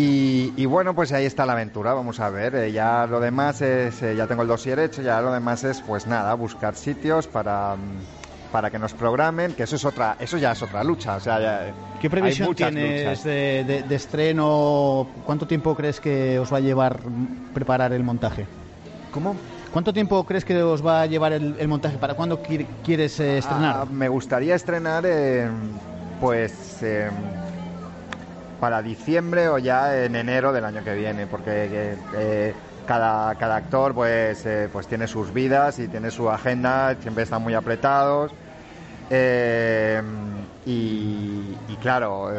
Y, 0.00 0.64
bueno, 0.66 0.94
pues 0.94 1.10
ahí 1.10 1.24
está 1.24 1.44
la 1.44 1.54
aventura, 1.54 1.92
vamos 1.92 2.20
a 2.20 2.30
ver. 2.30 2.54
eh, 2.54 2.70
ya 2.70 3.04
lo 3.06 3.18
demás 3.18 3.60
es, 3.62 4.00
eh, 4.02 4.14
ya 4.14 4.28
tengo 4.28 4.42
el 4.42 4.48
dossier 4.48 4.78
hecho, 4.78 5.02
ya 5.02 5.20
lo 5.20 5.32
demás 5.32 5.64
es, 5.64 5.80
pues 5.80 6.06
nada, 6.06 6.34
buscar 6.34 6.76
sitios 6.76 7.26
para, 7.26 7.74
mm, 7.74 8.17
para 8.50 8.70
que 8.70 8.78
nos 8.78 8.94
programen, 8.94 9.52
que 9.52 9.64
eso 9.64 9.76
es 9.76 9.84
otra, 9.84 10.16
eso 10.18 10.36
ya 10.38 10.52
es 10.52 10.62
otra 10.62 10.82
lucha. 10.84 11.16
O 11.16 11.20
sea, 11.20 11.40
ya, 11.40 11.74
¿Qué 12.00 12.06
hay 12.06 12.10
previsión 12.10 12.54
tienes 12.54 13.24
de, 13.24 13.64
de- 13.64 13.82
de 13.82 13.94
estreno? 13.94 15.08
¿Cuánto 15.24 15.46
tiempo 15.46 15.74
crees 15.74 16.00
que 16.00 16.38
os 16.38 16.52
va 16.52 16.58
a 16.58 16.60
llevar 16.60 17.00
preparar 17.54 17.92
el 17.92 18.04
montaje? 18.04 18.46
¿Cómo? 19.10 19.36
¿Cuánto 19.70 19.92
tiempo 19.92 20.24
crees 20.24 20.44
que 20.44 20.62
os 20.62 20.84
va 20.84 21.02
a 21.02 21.06
llevar 21.06 21.32
el, 21.32 21.56
el 21.58 21.68
montaje? 21.68 21.98
¿Para 21.98 22.14
cuándo 22.14 22.42
qui- 22.42 22.66
quieres 22.84 23.18
eh, 23.20 23.38
estrenar? 23.38 23.76
Ah, 23.80 23.86
me 23.90 24.08
gustaría 24.08 24.54
estrenar, 24.54 25.04
eh, 25.06 25.48
pues, 26.20 26.82
eh, 26.82 27.10
para 28.60 28.82
diciembre 28.82 29.48
o 29.48 29.58
ya 29.58 30.04
en 30.04 30.16
enero 30.16 30.52
del 30.52 30.64
año 30.64 30.82
que 30.82 30.94
viene, 30.94 31.26
porque 31.26 31.50
eh, 31.70 31.96
eh, 32.14 32.54
cada, 32.88 33.36
cada 33.36 33.56
actor, 33.56 33.94
pues, 33.94 34.46
eh, 34.46 34.68
pues 34.72 34.88
tiene 34.88 35.06
sus 35.08 35.32
vidas 35.32 35.78
y 35.78 35.88
tiene 35.88 36.10
su 36.10 36.30
agenda, 36.30 36.96
siempre 37.00 37.24
están 37.24 37.42
muy 37.42 37.54
apretados. 37.54 38.34
Eh, 39.10 40.02
y, 40.64 41.64
y 41.66 41.78
claro, 41.78 42.30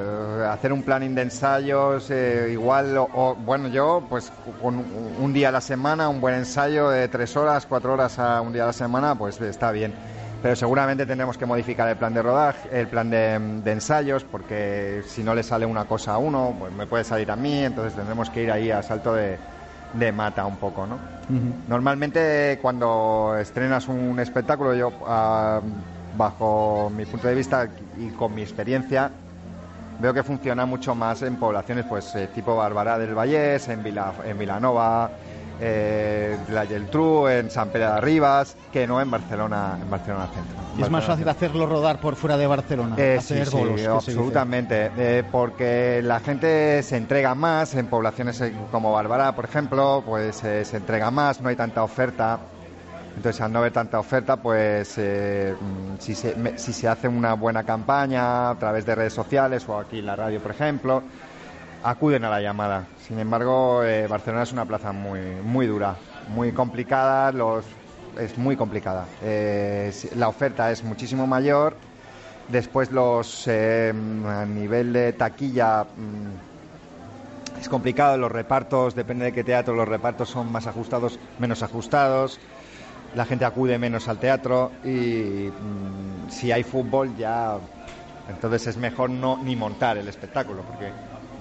eh, 0.42 0.46
hacer 0.48 0.74
un 0.74 0.84
planning 0.84 1.16
de 1.16 1.24
ensayos, 1.24 2.10
eh, 2.12 2.50
igual, 2.52 2.98
o, 2.98 3.10
o, 3.12 3.36
bueno, 3.36 3.68
yo, 3.70 4.06
pues 4.10 4.32
con 4.32 4.78
un- 4.78 5.34
día 5.34 5.50
a 5.50 5.52
la 5.52 5.62
semana, 5.62 6.10
un 6.10 6.22
buen 6.22 6.36
ensayo 6.36 6.90
de 6.90 7.08
tres 7.10 7.36
horas, 7.38 7.66
cuatro 7.68 7.94
horas 7.94 8.20
a 8.20 8.42
un 8.42 8.54
día 8.54 8.64
a 8.64 8.68
la 8.68 8.74
semana, 8.74 9.16
pues 9.18 9.40
está 9.42 9.72
bien. 9.72 9.96
Pero 10.42 10.56
seguramente 10.56 11.06
tendremos 11.06 11.38
que 11.38 11.46
modificar 11.46 11.88
el 11.90 11.98
plan 11.98 12.14
de 12.14 12.22
rodaje, 12.24 12.70
el 12.80 12.88
plan 12.90 13.10
de, 13.10 13.38
de 13.64 13.72
ensayos, 13.72 14.24
porque 14.26 15.02
si 15.06 15.24
no 15.24 15.36
le 15.36 15.44
sale 15.44 15.66
una 15.66 15.86
cosa 15.86 16.14
a 16.14 16.18
uno, 16.18 16.56
pues 16.58 16.72
me 16.74 16.88
puede 16.88 17.04
salir 17.04 17.30
a 17.32 17.36
mí, 17.36 17.64
entonces 17.64 17.96
tendremos 17.96 18.30
que 18.30 18.44
ir 18.44 18.52
ahí 18.52 18.72
a 18.72 18.82
salto 18.84 19.14
de, 19.14 19.42
de 19.94 20.12
mata 20.12 20.46
un 20.46 20.58
poco, 20.58 20.86
¿no? 20.86 21.00
Normalmente 21.68 22.58
cuando 22.62 23.36
estrenas 23.40 23.88
un 23.88 24.20
espectáculo, 24.20 24.74
yo 24.74 24.92
ah, 25.06 25.62
bajo 26.18 26.92
mi 26.96 27.06
punto 27.06 27.28
de 27.28 27.36
vista 27.36 27.70
y 28.00 28.10
con 28.10 28.34
mi 28.34 28.42
experiencia, 28.42 29.12
veo 30.00 30.14
que 30.14 30.24
funciona 30.24 30.66
mucho 30.66 30.96
más 30.96 31.22
en 31.22 31.36
poblaciones 31.36 31.86
pues 31.88 32.16
eh, 32.16 32.28
tipo 32.34 32.56
Barbará 32.56 32.98
del 32.98 33.14
Vallés, 33.14 33.68
en, 33.68 33.84
Vila, 33.84 34.14
en 34.26 34.40
Vilanova, 34.40 35.12
eh, 35.62 36.38
la 36.50 36.66
Geltrú, 36.66 37.28
en 37.28 37.50
San 37.50 37.70
Pedro 37.70 37.96
de 37.96 38.02
Ribas, 38.02 38.56
que 38.72 38.88
no 38.88 39.02
en 39.02 39.10
Barcelona, 39.12 39.78
en 39.82 39.90
Barcelona 39.90 40.28
Centro. 40.28 40.56
En 40.74 40.80
¿Y 40.80 40.84
es 40.84 40.90
más 40.90 41.06
fácil 41.06 41.28
hacerlo 41.28 41.66
rodar 41.66 42.00
por 42.00 42.16
fuera 42.16 42.38
de 42.38 42.48
Barcelona? 42.48 42.96
eh, 42.98 43.18
hacer 43.20 43.46
sí, 43.46 43.52
sí, 43.52 43.58
bolos, 43.58 43.86
absolutamente. 43.88 44.92
Eh, 44.98 45.24
porque 45.32 46.02
la 46.04 46.20
gente 46.20 46.82
se 46.84 46.98
entrega 46.98 47.36
más 47.36 47.76
en 47.76 47.88
poblaciones 47.88 48.40
eh, 48.42 48.54
como 48.72 48.94
Bárbara, 48.94 49.36
por 49.36 49.46
ejemplo, 49.46 50.04
pues 50.06 50.38
se 50.38 50.78
entrega 50.78 51.12
más, 51.12 51.42
no 51.42 51.50
hay 51.50 51.56
tanta 51.56 51.84
oferta. 51.84 52.40
Entonces, 53.16 53.42
al 53.42 53.52
no 53.52 53.60
haber 53.60 53.74
tanta 53.74 54.00
oferta, 54.00 54.38
pues 54.38 54.94
eh, 54.98 55.54
mm, 55.60 56.00
si, 56.00 56.16
se, 56.16 56.58
si 56.58 56.72
se 56.72 56.88
hace 56.88 57.08
una 57.08 57.34
buena 57.34 57.64
campaña 57.64 58.52
a 58.52 58.56
través 58.56 58.86
de 58.86 58.96
redes 58.96 59.14
sociales 59.14 59.68
o 59.68 59.78
aquí 59.78 60.00
en 60.00 60.06
la 60.06 60.16
radio, 60.16 60.40
por 60.40 60.52
ejemplo, 60.52 61.04
acuden 61.84 62.24
a 62.26 62.30
la 62.30 62.42
llamada. 62.42 62.88
Sin 63.08 63.20
embargo, 63.20 63.84
eh, 63.84 64.08
Barcelona 64.08 64.44
es 64.44 64.52
una 64.52 64.66
plaza 64.66 64.92
muy, 64.92 65.20
muy 65.44 65.68
dura, 65.68 65.96
muy 66.30 66.52
complicada, 66.52 67.32
los, 67.32 67.66
es 68.20 68.38
muy 68.38 68.56
complicada. 68.56 69.06
Eh, 69.24 69.92
la 70.16 70.28
oferta 70.28 70.72
es 70.72 70.84
muchísimo 70.84 71.28
mayor. 71.28 71.76
Después 72.50 72.92
los 72.92 73.48
eh, 73.48 73.94
a 74.26 74.46
nivel 74.46 74.94
de 74.94 75.14
taquilla 75.14 75.84
mm, 75.84 77.60
es 77.60 77.70
complicado, 77.70 78.18
los 78.18 78.32
repartos, 78.32 78.96
depende 78.96 79.26
de 79.26 79.32
qué 79.34 79.44
teatro, 79.44 79.76
los 79.76 79.88
repartos 79.88 80.30
son 80.30 80.52
más 80.52 80.66
ajustados, 80.68 81.20
menos 81.38 81.62
ajustados. 81.62 82.40
La 83.16 83.26
gente 83.26 83.46
acude 83.46 83.78
menos 83.80 84.08
al 84.08 84.20
teatro 84.20 84.72
y 84.84 85.50
mm, 85.50 86.30
si 86.30 86.52
hay 86.52 86.64
fútbol 86.64 87.16
ya 87.18 87.58
entonces 88.30 88.68
es 88.68 88.78
mejor 88.78 89.10
no 89.10 89.38
ni 89.44 89.56
montar 89.56 89.98
el 89.98 90.08
espectáculo 90.08 90.62
porque 90.62 90.92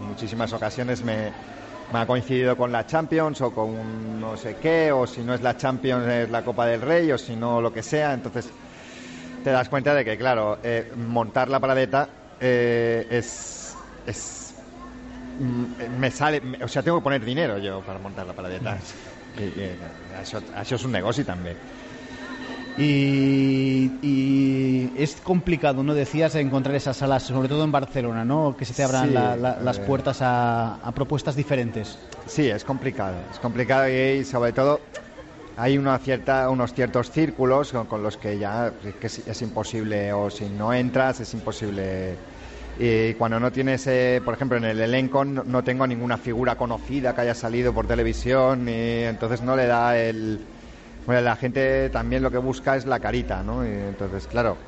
muchísimas 0.01 0.53
ocasiones 0.53 1.03
me, 1.03 1.31
me 1.93 1.99
ha 1.99 2.07
coincidido 2.07 2.57
con 2.57 2.73
la 2.73 2.87
Champions 2.87 3.41
o 3.41 3.51
con 3.53 3.71
un 3.71 4.21
no 4.21 4.37
sé 4.37 4.57
qué 4.57 4.93
o 4.93 5.07
si 5.07 5.23
no 5.23 5.35
es 5.35 5.41
la 5.41 5.57
Champions 5.57 6.07
es 6.07 6.31
la 6.31 6.43
Copa 6.43 6.67
del 6.67 6.81
Rey 6.81 7.11
o 7.13 7.19
si 7.19 7.37
no 7.37 7.61
lo 7.61 7.73
que 7.73 7.83
sea. 7.83 8.15
Entonces 8.15 8.51
te 9.45 9.51
das 9.51 9.69
cuenta 9.69 9.95
de 9.95 10.05
que 10.05 10.17
claro 10.19 10.59
eh, 10.63 10.93
montar 10.97 11.49
la 11.49 11.61
paradeta 11.61 12.09
eh, 12.41 13.07
es 13.11 13.77
es 14.07 14.55
mm, 15.39 15.65
me 15.91 16.11
sale 16.11 16.43
o 16.63 16.69
sea 16.69 16.83
tengo 16.83 16.99
que 16.99 17.05
poner 17.05 17.25
dinero 17.25 17.59
yo 17.59 17.81
para 17.83 17.99
montar 17.99 18.27
la 18.27 18.35
paradeta. 18.35 18.79
Y, 19.37 19.45
y 19.45 19.79
això, 20.17 20.41
això 20.57 20.79
és 20.79 20.85
un 20.89 20.95
negoci 20.97 21.23
també 21.23 21.53
Y, 22.79 23.91
y 24.03 24.93
es 24.97 25.21
complicado, 25.21 25.83
¿no? 25.83 25.95
Decías 25.95 26.35
encontrar 26.37 26.77
esas 26.77 26.97
salas, 26.97 27.25
sobre 27.25 27.49
todo 27.49 27.65
en 27.65 27.73
Barcelona, 27.73 28.25
¿no? 28.25 28.57
Que 28.57 28.65
se 28.65 28.75
te 28.75 28.85
abran 28.85 29.09
Sí, 29.09 29.15
la- 29.15 29.37
la- 29.37 29.61
las 29.61 29.79
puertas 29.81 30.23
a, 30.23 30.75
a 30.77 30.93
propuestas 30.93 31.35
diferentes. 31.35 31.99
Sí, 32.27 32.49
es 32.49 32.65
complicado, 32.65 33.17
es 33.33 33.39
complicado 33.41 33.89
y 33.89 34.25
sobre 34.25 34.53
todo 34.53 34.81
hay 35.57 35.77
una 35.77 35.99
cierta, 35.99 36.49
unos 36.51 36.73
ciertos 36.73 37.11
círculos 37.11 37.73
con, 37.73 37.87
con 37.87 38.03
los 38.03 38.17
que 38.17 38.39
ya 38.39 38.73
que 39.01 39.07
es, 39.09 39.27
es 39.27 39.43
imposible 39.43 40.13
o 40.13 40.31
si 40.31 40.45
no 40.45 40.73
entras 40.73 41.19
es 41.21 41.35
imposible. 41.35 42.17
Y 42.79 43.15
cuando 43.15 43.41
no 43.41 43.51
tienes, 43.51 43.85
eh, 43.89 44.21
por 44.25 44.35
ejemplo, 44.35 44.57
en 44.57 44.65
el 44.65 44.81
elenco 44.81 45.25
no, 45.25 45.43
no 45.43 45.65
tengo 45.65 45.85
ninguna 45.85 46.17
figura 46.17 46.55
conocida 46.55 47.13
que 47.13 47.23
haya 47.23 47.35
salido 47.35 47.73
por 47.75 47.89
televisión 47.89 48.69
y 48.69 49.03
entonces 49.03 49.43
no 49.43 49.57
le 49.57 49.67
da 49.67 49.99
el... 49.99 50.39
La 51.09 51.37
gente 51.37 51.89
también 51.91 52.23
lo 52.23 52.31
que 52.31 52.39
busca 52.39 52.77
es 52.77 52.85
la 52.87 53.01
carita, 53.01 53.43
¿no? 53.43 53.65
Y 53.67 53.69
entonces, 53.71 54.29
claro, 54.29 54.59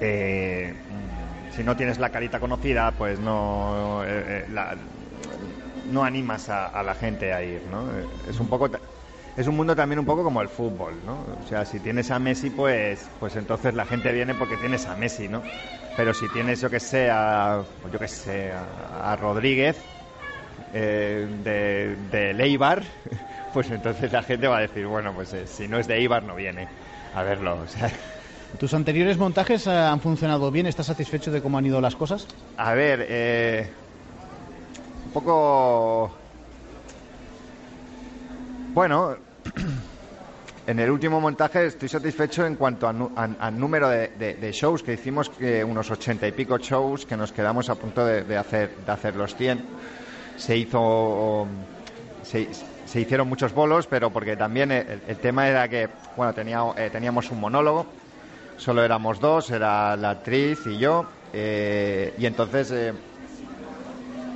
eh, 0.00 0.74
si 1.50 1.64
no 1.64 1.76
tienes 1.76 1.98
la 1.98 2.10
carita 2.10 2.40
conocida, 2.40 2.92
pues 2.96 3.20
no, 3.20 4.02
eh, 4.04 4.44
eh, 4.48 4.76
no 5.84 6.04
animas 6.04 6.48
a, 6.48 6.82
la 6.82 6.94
gente 6.94 7.32
a 7.32 7.42
ir, 7.42 7.66
¿no? 7.66 7.90
Es 8.26 8.40
un 8.40 8.48
poco, 8.48 8.68
es 9.36 9.46
un 9.46 9.56
mundo 9.56 9.76
también 9.76 9.98
un 9.98 10.06
poco 10.06 10.24
como 10.24 10.42
el 10.42 10.48
fútbol, 10.48 11.04
¿no? 11.04 11.24
O 11.38 11.42
sea, 11.42 11.64
si 11.64 11.80
tienes 11.80 12.10
a 12.10 12.18
Messi, 12.18 12.50
pues, 12.50 13.10
pues 13.18 13.36
entonces 13.36 13.74
la 13.74 13.86
gente 13.86 14.12
viene 14.12 14.34
porque 14.34 14.56
tienes 14.58 14.86
a 14.86 14.96
Messi, 14.96 15.28
¿no? 15.28 15.44
Pero 15.94 16.14
si 16.14 16.28
tienes, 16.28 16.60
yo 16.60 16.70
que 16.70 16.80
sé, 16.80 17.10
a, 17.10 17.64
pues 17.80 17.92
yo 17.92 17.98
que 17.98 18.08
sé, 18.08 18.52
a, 18.52 19.12
a 19.12 19.16
Rodríguez 19.16 19.90
eh, 20.72 21.26
de, 21.30 21.96
de 21.96 22.34
Leibar, 22.34 22.84
pues 23.52 23.70
entonces 23.70 24.12
la 24.12 24.22
gente 24.22 24.46
va 24.48 24.58
a 24.58 24.60
decir, 24.62 24.86
bueno, 24.86 25.12
pues 25.14 25.32
eh, 25.34 25.46
si 25.46 25.68
no 25.68 25.78
es 25.78 25.86
de 25.86 25.96
Eibar 25.96 26.22
no 26.22 26.34
viene 26.34 26.68
a 27.14 27.22
verlo, 27.22 27.60
o 27.60 27.66
sea... 27.66 27.90
¿Tus 28.58 28.74
anteriores 28.74 29.16
montajes 29.18 29.66
eh, 29.66 29.70
han 29.70 30.00
funcionado 30.00 30.50
bien? 30.50 30.66
¿Estás 30.66 30.86
satisfecho 30.86 31.30
de 31.30 31.40
cómo 31.40 31.58
han 31.58 31.66
ido 31.66 31.80
las 31.80 31.96
cosas? 31.96 32.28
A 32.56 32.74
ver, 32.74 33.06
eh, 33.08 33.70
un 35.06 35.10
poco... 35.12 36.12
Bueno, 38.74 39.16
en 40.66 40.78
el 40.80 40.90
último 40.90 41.20
montaje 41.20 41.66
estoy 41.66 41.88
satisfecho 41.88 42.46
en 42.46 42.56
cuanto 42.56 42.88
al 42.88 43.58
número 43.58 43.88
de, 43.88 44.08
de- 44.18 44.34
de 44.34 44.52
shows 44.52 44.82
que 44.82 44.94
hicimos, 44.94 45.28
que 45.30 45.64
unos 45.64 45.90
ochenta 45.90 46.26
y 46.26 46.32
pico 46.32 46.58
shows 46.58 47.04
que 47.06 47.16
nos 47.16 47.32
quedamos 47.32 47.68
a 47.70 47.74
punto 47.74 48.04
de, 48.04 48.22
de 48.22 48.36
hacer, 48.36 48.70
de 48.84 48.92
hacer 48.92 49.16
los 49.16 49.34
100. 49.34 49.62
Se 50.36 50.56
hizo... 50.56 51.46
Se, 52.22 52.48
se 52.92 53.00
hicieron 53.00 53.26
muchos 53.26 53.54
bolos, 53.54 53.86
pero 53.86 54.10
porque 54.10 54.36
también 54.36 54.70
el, 54.70 55.16
tema 55.16 55.48
era 55.48 55.66
que, 55.66 55.88
bueno, 56.14 56.34
tenía- 56.34 56.62
eh, 56.76 56.90
teníamos 56.92 57.30
un 57.30 57.40
monólogo, 57.40 57.86
solo 58.58 58.84
éramos 58.84 59.18
dos, 59.18 59.50
era 59.50 59.96
la 59.96 60.10
actriz 60.10 60.66
y 60.66 60.76
yo, 60.76 61.06
eh, 61.32 62.12
y 62.18 62.26
entonces, 62.26 62.70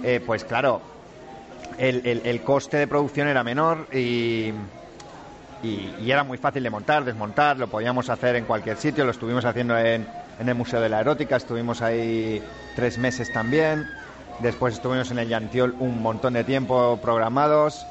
eh, 0.03 0.23
pues 0.25 0.43
claro, 0.45 0.81
el, 1.77 2.41
coste 2.45 2.79
de 2.79 2.87
producción 2.87 3.29
era 3.29 3.45
menor 3.45 3.89
y 3.93 4.55
era 6.09 6.25
muy 6.25 6.39
fácil 6.39 6.63
de 6.63 6.71
montar, 6.71 7.05
desmontar, 7.05 7.59
lo 7.59 7.67
podíamos 7.67 8.09
hacer 8.09 8.37
en 8.37 8.47
cualquier 8.47 8.79
sitio, 8.79 9.05
lo 9.05 9.11
estuvimos 9.11 9.45
haciendo 9.45 9.77
en, 9.77 10.07
en 10.39 10.49
el 10.49 10.55
Museo 10.55 10.81
de 10.81 10.89
la 10.89 11.01
Erótica, 11.01 11.37
estuvimos 11.37 11.83
ahí 11.83 12.43
tres 12.75 12.97
meses 12.97 13.31
también, 13.31 13.87
después 14.41 14.73
estuvimos 14.73 15.11
en 15.11 15.19
el 15.19 15.29
Yantiol 15.29 15.75
un 15.79 16.01
montón 16.01 16.33
de 16.33 16.45
tiempo 16.45 16.99
programados, 17.03 17.87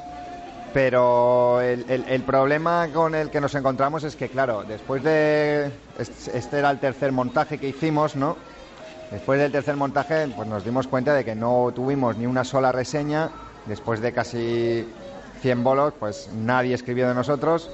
pero 0.76 1.62
el, 1.62 2.22
problema 2.26 2.90
con 2.92 3.14
el 3.14 3.30
que 3.30 3.40
nos 3.40 3.54
encontramos 3.54 4.04
es 4.04 4.14
que, 4.14 4.28
claro, 4.28 4.62
después 4.62 5.02
de... 5.02 5.72
es- 5.98 6.28
Este 6.28 6.58
era 6.58 6.70
el 6.70 6.78
tercer 6.78 7.12
montaje 7.12 7.56
que 7.56 7.66
hicimos, 7.66 8.14
¿no? 8.14 8.36
Después 9.10 9.40
del 9.40 9.50
tercer 9.50 9.74
montaje, 9.74 10.28
pues 10.28 10.46
nos 10.46 10.64
dimos 10.66 10.86
cuenta 10.86 11.14
de 11.14 11.24
que 11.24 11.34
no 11.34 11.72
tuvimos 11.74 12.18
ni 12.18 12.26
una 12.26 12.44
sola 12.44 12.72
reseña. 12.72 13.30
Después 13.64 14.02
de 14.02 14.12
casi 14.12 14.86
100 15.40 15.64
bolos, 15.64 15.94
pues 15.98 16.28
nadie 16.34 16.74
escribió 16.74 17.08
de 17.08 17.14
nosotros. 17.14 17.70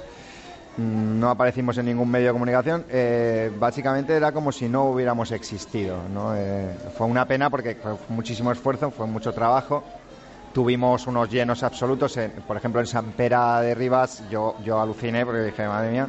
mm, 0.77 1.19
no 1.19 1.29
aparecimos 1.29 1.77
en 1.77 1.85
ningún 1.87 2.09
medio 2.09 2.27
de 2.27 2.33
comunicación, 2.33 2.85
eh, 2.89 3.51
básicamente 3.59 4.13
era 4.15 4.31
como 4.31 4.51
si 4.53 4.69
no 4.69 4.85
hubiéramos 4.85 5.31
existido. 5.31 6.07
¿no? 6.07 6.35
Eh, 6.37 6.77
fue 6.95 7.05
una 7.07 7.27
pena 7.27 7.49
porque 7.49 7.75
fue 7.75 7.95
muchísimo 8.07 8.49
esfuerzo, 8.51 8.91
fue 8.91 9.07
mucho 9.07 9.33
trabajo. 9.33 9.83
Tuvimos 10.53 11.07
unos 11.07 11.29
llenos 11.29 11.63
absolutos, 11.63 12.15
en- 12.17 12.31
por 12.47 12.55
ejemplo 12.57 12.79
en 12.79 12.85
San 12.85 13.11
Pera 13.13 13.59
de 13.61 13.73
Rivas, 13.73 14.23
yo, 14.29 14.55
yo 14.63 14.79
aluciné 14.79 15.25
porque 15.25 15.41
dije, 15.41 15.67
madre 15.67 15.89
mía, 15.91 16.07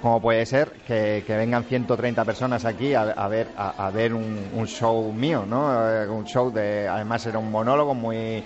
¿cómo 0.00 0.18
puede 0.20 0.46
ser 0.46 0.72
que, 0.86 1.22
que 1.26 1.36
vengan 1.36 1.64
130 1.64 2.24
personas 2.24 2.64
aquí 2.64 2.94
a, 2.94 3.04
ver, 3.28 3.48
a, 3.54 3.86
a 3.86 3.90
ver 3.90 4.14
un, 4.14 4.48
un 4.54 4.66
show 4.66 5.12
mío? 5.12 5.44
¿no? 5.46 5.90
Eh, 5.90 6.08
Un 6.08 6.24
show 6.24 6.50
de, 6.50 6.88
además 6.88 7.26
era 7.26 7.38
un 7.38 7.50
monólogo 7.50 7.94
muy 7.94 8.42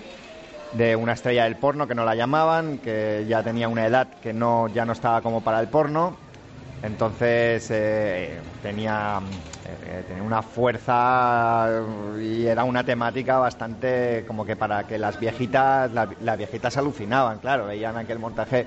de 0.73 0.95
una 0.97 1.13
estrella 1.13 1.45
del 1.45 1.55
porno 1.55 1.87
que 1.87 1.95
no 1.95 2.03
la 2.03 2.13
llamaban, 2.13 2.79
que 2.79 3.25
ya 3.29 3.41
tenía 3.41 3.69
una 3.69 3.85
edad 3.87 4.05
que 4.21 4.33
no 4.33 4.67
ya 4.67 4.83
no 4.85 4.91
estaba 4.91 5.21
como 5.21 5.39
para 5.41 5.61
el 5.61 5.69
porno. 5.69 6.17
Entonces 6.83 7.69
eh, 7.71 8.41
tenía, 8.61 9.19
eh, 9.69 10.03
tenía 10.07 10.23
una 10.23 10.41
fuerza 10.41 11.67
y 12.21 12.45
era 12.45 12.63
una 12.63 12.83
temática 12.83 13.37
bastante 13.37 14.23
como 14.27 14.45
que 14.45 14.55
para 14.55 14.85
que 14.85 14.97
las 14.97 15.19
viejitas, 15.19 15.91
la- 15.91 16.07
las 16.21 16.37
viejitas 16.37 16.77
alucinaban, 16.77 17.39
claro, 17.39 17.65
veían 17.67 17.97
aquel 17.97 18.19
montaje, 18.19 18.65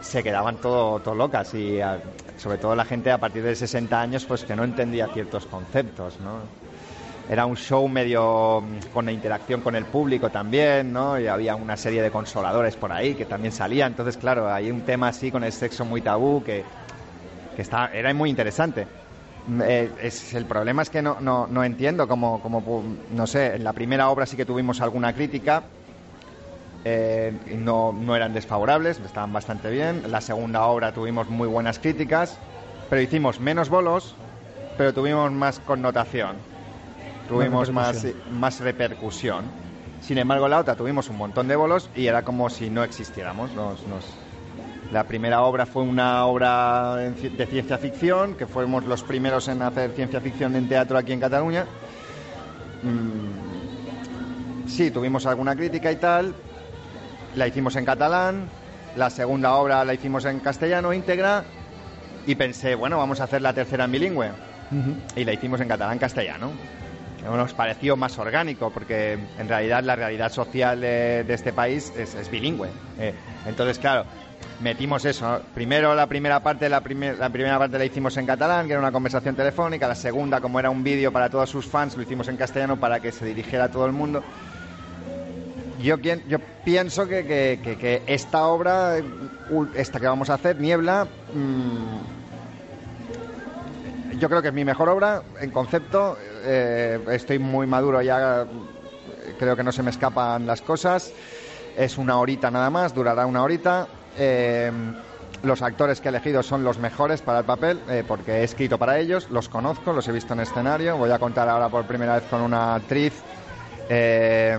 se 0.00 0.22
quedaban 0.22 0.56
todo, 0.56 0.98
todo 1.00 1.14
locas 1.14 1.54
y 1.54 1.80
ah, 1.80 1.98
sobre 2.36 2.58
todo 2.58 2.74
la 2.74 2.84
gente 2.84 3.10
a 3.10 3.18
partir 3.18 3.42
de 3.42 3.54
60 3.54 4.00
años 4.00 4.24
pues 4.24 4.44
que 4.44 4.54
no 4.56 4.64
entendía 4.64 5.06
ciertos 5.08 5.46
conceptos, 5.46 6.18
¿no? 6.20 6.40
era 7.30 7.46
un 7.46 7.56
show 7.56 7.88
medio 7.88 8.60
mm, 8.60 8.92
con 8.92 9.06
la 9.06 9.12
interacción 9.12 9.62
con 9.62 9.74
el 9.76 9.84
público 9.86 10.28
también, 10.28 10.92
¿no? 10.92 11.18
Y 11.18 11.26
había 11.26 11.56
una 11.56 11.74
serie 11.76 12.02
de 12.02 12.10
consoladores 12.10 12.76
por 12.76 12.92
ahí 12.92 13.14
que 13.14 13.24
también 13.24 13.50
salían. 13.50 13.92
Entonces, 13.92 14.18
claro, 14.18 14.52
hay 14.52 14.70
un 14.70 14.82
tema 14.82 15.08
así 15.08 15.30
con 15.30 15.42
el 15.42 15.52
sexo 15.52 15.86
muy 15.86 16.02
tabú 16.02 16.42
que, 16.44 16.62
que 17.56 17.62
está, 17.62 17.86
era 17.94 18.12
muy 18.12 18.28
interesante. 18.28 18.86
Mm, 19.46 19.60
eh, 19.62 19.94
es, 20.00 20.32
el 20.34 20.46
problema 20.46 20.82
es 20.82 20.90
que 20.90 21.02
no, 21.02 21.18
no, 21.20 21.46
no 21.46 21.64
entiendo 21.64 22.08
cómo, 22.08 22.40
cómo, 22.40 22.82
no 23.08 23.26
sé, 23.26 23.54
en 23.54 23.64
la 23.64 23.72
primera 23.72 24.08
obra 24.10 24.26
sí 24.26 24.36
que 24.36 24.46
tuvimos 24.46 24.80
alguna 24.80 25.12
crítica, 25.12 25.64
eh, 26.84 27.38
no, 27.56 27.92
no 27.92 28.14
eran 28.16 28.32
desfavorables, 28.32 29.00
estaban 29.00 29.32
bastante 29.32 29.70
bien. 29.70 30.02
La 30.10 30.20
segunda 30.20 30.64
obra 30.66 30.92
tuvimos 30.92 31.28
muy 31.28 31.48
buenas 31.48 31.78
críticas, 31.78 32.40
pero 32.88 33.00
hicimos 33.02 33.40
menos 33.40 33.68
bolos, 33.68 34.16
pero 34.76 34.92
tuvimos 34.92 35.30
más 35.32 35.60
connotación, 35.60 36.36
tuvimos 37.26 37.70
más, 37.70 38.02
repercusión. 38.02 38.40
más 38.40 38.60
repercusión. 38.60 39.52
Sin 40.00 40.18
embargo, 40.18 40.48
la 40.48 40.58
otra 40.58 40.76
tuvimos 40.76 41.08
un 41.08 41.16
montón 41.16 41.48
de 41.48 41.56
bolos 41.56 41.90
y 41.94 42.06
era 42.06 42.22
como 42.22 42.50
si 42.50 42.68
no 42.68 42.84
existiéramos. 42.84 43.54
Nos, 43.54 43.86
nos- 43.86 44.23
La 44.92 45.04
primera 45.04 45.42
obra 45.42 45.66
fue 45.66 45.82
una 45.82 46.26
obra 46.26 46.96
de 46.96 47.46
ciencia 47.46 47.78
ficción, 47.78 48.34
que 48.34 48.46
fuimos 48.46 48.84
los 48.84 49.02
primeros 49.02 49.48
en 49.48 49.62
hacer 49.62 49.90
ciencia 49.92 50.20
ficción 50.20 50.54
en 50.56 50.68
teatro 50.68 50.98
aquí 50.98 51.12
en 51.12 51.20
Cataluña. 51.20 51.66
Mm, 52.82 54.68
sí, 54.68 54.90
tuvimos 54.90 55.26
alguna 55.26 55.56
crítica 55.56 55.90
y 55.90 55.96
tal. 55.96 56.34
La 57.34 57.48
hicimos 57.48 57.74
en 57.76 57.84
catalán. 57.84 58.48
La 58.96 59.10
segunda 59.10 59.54
obra 59.54 59.84
la 59.84 59.94
hicimos 59.94 60.24
en 60.26 60.38
castellano 60.40 60.92
íntegra. 60.92 61.44
Y 62.26 62.36
pensé, 62.36 62.74
bueno, 62.74 62.98
vamos 62.98 63.20
a 63.20 63.24
hacer 63.24 63.42
la 63.42 63.52
tercera 63.52 63.84
en 63.84 63.92
bilingüe. 63.92 64.30
Y 65.16 65.24
la 65.24 65.32
hicimos 65.32 65.60
en 65.60 65.68
catalán-castellano. 65.68 66.50
Nos 67.24 67.54
pareció 67.54 67.96
más 67.96 68.18
orgánico 68.18 68.70
porque 68.70 69.18
en 69.38 69.48
realidad 69.48 69.82
la 69.82 69.96
realidad 69.96 70.30
social 70.30 70.80
de, 70.80 71.24
de 71.24 71.34
este 71.34 71.52
país 71.52 71.92
es, 71.96 72.14
es 72.14 72.30
bilingüe. 72.30 72.68
Eh, 72.98 73.14
entonces, 73.46 73.78
claro, 73.78 74.04
metimos 74.60 75.04
eso. 75.04 75.42
Primero 75.54 75.94
la 75.94 76.06
primera 76.06 76.40
parte, 76.42 76.68
la, 76.68 76.80
primer- 76.80 77.18
la 77.18 77.30
primera 77.30 77.58
parte 77.58 77.78
la 77.78 77.84
hicimos 77.84 78.16
en 78.16 78.26
catalán, 78.26 78.66
que 78.66 78.72
era 78.72 78.80
una 78.80 78.92
conversación 78.92 79.34
telefónica. 79.34 79.88
La 79.88 79.94
segunda, 79.94 80.40
como 80.40 80.58
era 80.58 80.70
un 80.70 80.82
vídeo 80.84 81.12
para 81.12 81.28
todos 81.28 81.50
sus 81.50 81.66
fans, 81.66 81.96
lo 81.96 82.02
hicimos 82.02 82.28
en 82.28 82.36
castellano 82.36 82.78
para 82.78 83.00
que 83.00 83.12
se 83.12 83.24
dirigiera 83.26 83.64
a 83.64 83.68
todo 83.68 83.86
el 83.86 83.92
mundo. 83.92 84.22
Yo, 85.82 85.96
yo 85.98 86.38
pienso 86.64 87.06
que, 87.06 87.24
que- 87.24 87.76
que- 87.78 88.02
esta 88.06 88.46
obra, 88.46 88.96
esta 89.74 89.98
que 90.00 90.06
vamos 90.06 90.30
a 90.30 90.34
hacer, 90.34 90.56
Niebla, 90.60 91.06
mm, 91.32 92.24
yo 94.18 94.28
creo 94.28 94.40
que 94.42 94.48
es 94.48 94.54
mi 94.54 94.64
mejor 94.64 94.88
obra 94.88 95.22
en 95.40 95.50
concepto. 95.50 96.16
eh, 96.46 96.98
estoy 97.10 97.38
muy 97.38 97.66
maduro 97.66 98.02
ya, 98.02 98.46
creo 99.38 99.56
que 99.56 99.62
no 99.64 99.72
se 99.72 99.82
me 99.82 99.90
escapan 99.90 100.46
las 100.46 100.60
cosas. 100.60 101.12
Es 101.76 101.98
una 101.98 102.18
horita 102.18 102.50
nada 102.50 102.70
más, 102.70 102.94
durará 102.94 103.26
una 103.26 103.42
horita. 103.42 103.88
Eh, 104.16 104.70
los 105.42 105.60
actores 105.62 106.00
que 106.00 106.08
he 106.08 106.10
elegido 106.10 106.42
son 106.42 106.64
los 106.64 106.78
mejores 106.78 107.20
para 107.20 107.40
el 107.40 107.44
papel, 107.44 107.80
eh, 107.88 108.02
porque 108.06 108.32
he 108.32 108.44
escrito 108.44 108.78
para 108.78 108.98
ellos, 108.98 109.28
los 109.30 109.48
conozco, 109.48 109.92
los 109.92 110.08
he 110.08 110.12
visto 110.12 110.32
en 110.32 110.40
escenario. 110.40 110.96
Voy 110.96 111.10
a 111.10 111.18
contar 111.18 111.48
ahora 111.48 111.68
por 111.68 111.84
primera 111.84 112.14
vez 112.14 112.24
con 112.30 112.40
una 112.40 112.76
actriz, 112.76 113.12
eh, 113.88 114.58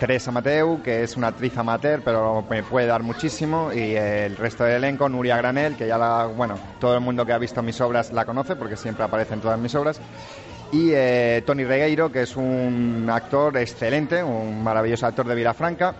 Teresa 0.00 0.32
Mateu, 0.32 0.82
que 0.82 1.02
es 1.02 1.16
una 1.16 1.28
actriz 1.28 1.56
amateur, 1.58 2.00
pero 2.02 2.44
me 2.48 2.62
puede 2.62 2.86
dar 2.86 3.02
muchísimo. 3.02 3.72
Y 3.72 3.94
el 3.94 4.36
resto 4.36 4.64
del 4.64 4.76
elenco, 4.76 5.08
Nuria 5.08 5.36
Granel, 5.36 5.76
que 5.76 5.86
ya 5.86 5.98
la, 5.98 6.24
bueno, 6.24 6.58
todo 6.80 6.94
el 6.94 7.00
mundo 7.00 7.24
que 7.26 7.32
ha 7.32 7.38
visto 7.38 7.62
mis 7.62 7.80
obras 7.80 8.10
la 8.10 8.24
conoce, 8.24 8.56
porque 8.56 8.76
siempre 8.76 9.04
aparece 9.04 9.34
en 9.34 9.40
todas 9.40 9.58
mis 9.58 9.74
obras. 9.74 10.00
Y 10.72 10.92
eh, 10.92 11.42
Tony 11.44 11.64
Regueiro, 11.64 12.10
que 12.10 12.22
es 12.22 12.36
un 12.36 13.08
actor 13.12 13.56
excelente, 13.58 14.22
un 14.22 14.62
maravilloso 14.62 15.06
actor 15.06 15.26
de 15.26 15.34
Vilafranca. 15.34 15.94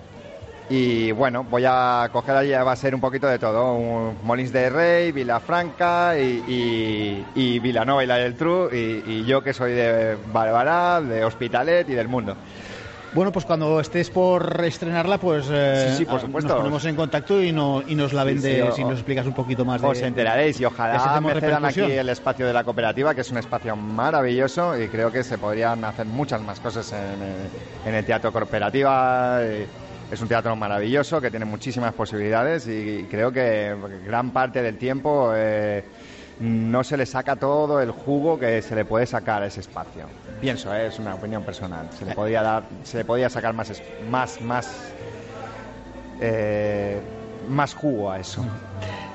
Y 0.72 1.10
bueno, 1.10 1.42
voy 1.42 1.64
a 1.66 2.08
coger 2.12 2.36
allí, 2.36 2.52
va 2.52 2.70
a 2.70 2.76
ser 2.76 2.94
un 2.94 3.00
poquito 3.00 3.26
de 3.26 3.40
todo. 3.40 3.74
Un 3.74 4.16
Molins 4.22 4.52
de 4.52 4.70
Rey, 4.70 5.10
Vilafranca 5.10 6.16
y, 6.16 6.44
y, 6.46 7.26
y 7.34 7.58
Vilanova 7.58 8.04
y 8.04 8.06
la 8.06 8.16
del 8.18 8.36
Tru. 8.36 8.68
Y, 8.72 9.02
y 9.04 9.24
yo 9.24 9.42
que 9.42 9.52
soy 9.52 9.72
de 9.72 10.16
Barbará, 10.32 11.00
de 11.00 11.24
Hospitalet 11.24 11.88
y 11.88 11.94
del 11.94 12.06
mundo. 12.06 12.36
Bueno, 13.12 13.32
pues 13.32 13.44
cuando 13.44 13.80
estés 13.80 14.08
por 14.10 14.62
estrenarla, 14.64 15.18
pues 15.18 15.48
eh, 15.50 15.88
Sí, 15.90 15.96
sí, 15.98 16.04
por 16.04 16.18
ah, 16.18 16.20
supuesto. 16.20 16.50
nos 16.50 16.58
ponemos 16.58 16.84
en 16.84 16.94
contacto 16.94 17.42
y, 17.42 17.50
no, 17.50 17.82
y 17.84 17.96
nos 17.96 18.12
la 18.12 18.22
vendes 18.22 18.72
sí, 18.76 18.82
y 18.82 18.84
nos 18.84 18.92
explicas 18.94 19.26
un 19.26 19.34
poquito 19.34 19.64
más 19.64 19.82
de 19.82 19.88
Os 19.88 20.00
enteraréis 20.00 20.54
y 20.58 20.60
de 20.60 20.66
ojalá 20.66 21.20
me 21.20 21.34
de 21.34 21.40
cedan 21.40 21.64
aquí 21.64 21.80
el 21.80 22.08
espacio 22.08 22.46
de 22.46 22.52
la 22.52 22.62
cooperativa, 22.62 23.12
que 23.12 23.22
es 23.22 23.30
un 23.32 23.38
espacio 23.38 23.74
maravilloso 23.74 24.80
y 24.80 24.86
creo 24.86 25.10
que 25.10 25.24
se 25.24 25.38
podrían 25.38 25.84
hacer 25.84 26.06
muchas 26.06 26.40
más 26.42 26.60
cosas 26.60 26.92
en, 26.92 27.20
el- 27.20 27.88
en 27.88 27.94
el 27.96 28.04
teatro 28.04 28.30
cooperativa. 28.32 29.38
eh, 29.42 29.66
Es 30.10 30.20
un 30.20 30.26
teatro 30.26 30.56
maravilloso 30.56 31.20
que 31.20 31.30
tiene 31.30 31.44
muchísimas 31.44 31.94
posibilidades 31.94 32.66
y 32.66 33.06
creo 33.08 33.30
que 33.30 33.76
gran 34.04 34.30
parte 34.30 34.60
del 34.60 34.76
tiempo 34.76 35.32
eh, 35.34 35.84
no 36.40 36.82
se 36.82 36.96
le 36.96 37.06
saca 37.06 37.36
todo 37.36 37.80
el 37.80 37.92
jugo 37.92 38.36
que 38.36 38.60
se 38.60 38.74
le 38.74 38.84
puede 38.84 39.06
sacar 39.06 39.42
a 39.42 39.46
ese 39.46 39.60
espacio. 39.60 40.06
Pienso, 40.40 40.74
eh, 40.74 40.88
es 40.88 40.98
una 40.98 41.14
opinión 41.14 41.44
personal. 41.44 41.88
Se 41.96 42.04
le 42.04 42.14
podía 42.14 42.42
dar, 42.42 42.64
se 42.82 42.98
le 42.98 43.04
podía 43.04 43.30
sacar 43.30 43.54
más, 43.54 43.80
más, 44.10 44.40
más, 44.40 44.68
eh, 46.20 47.00
más 47.48 47.72
jugo 47.74 48.10
a 48.10 48.18
eso. 48.18 48.44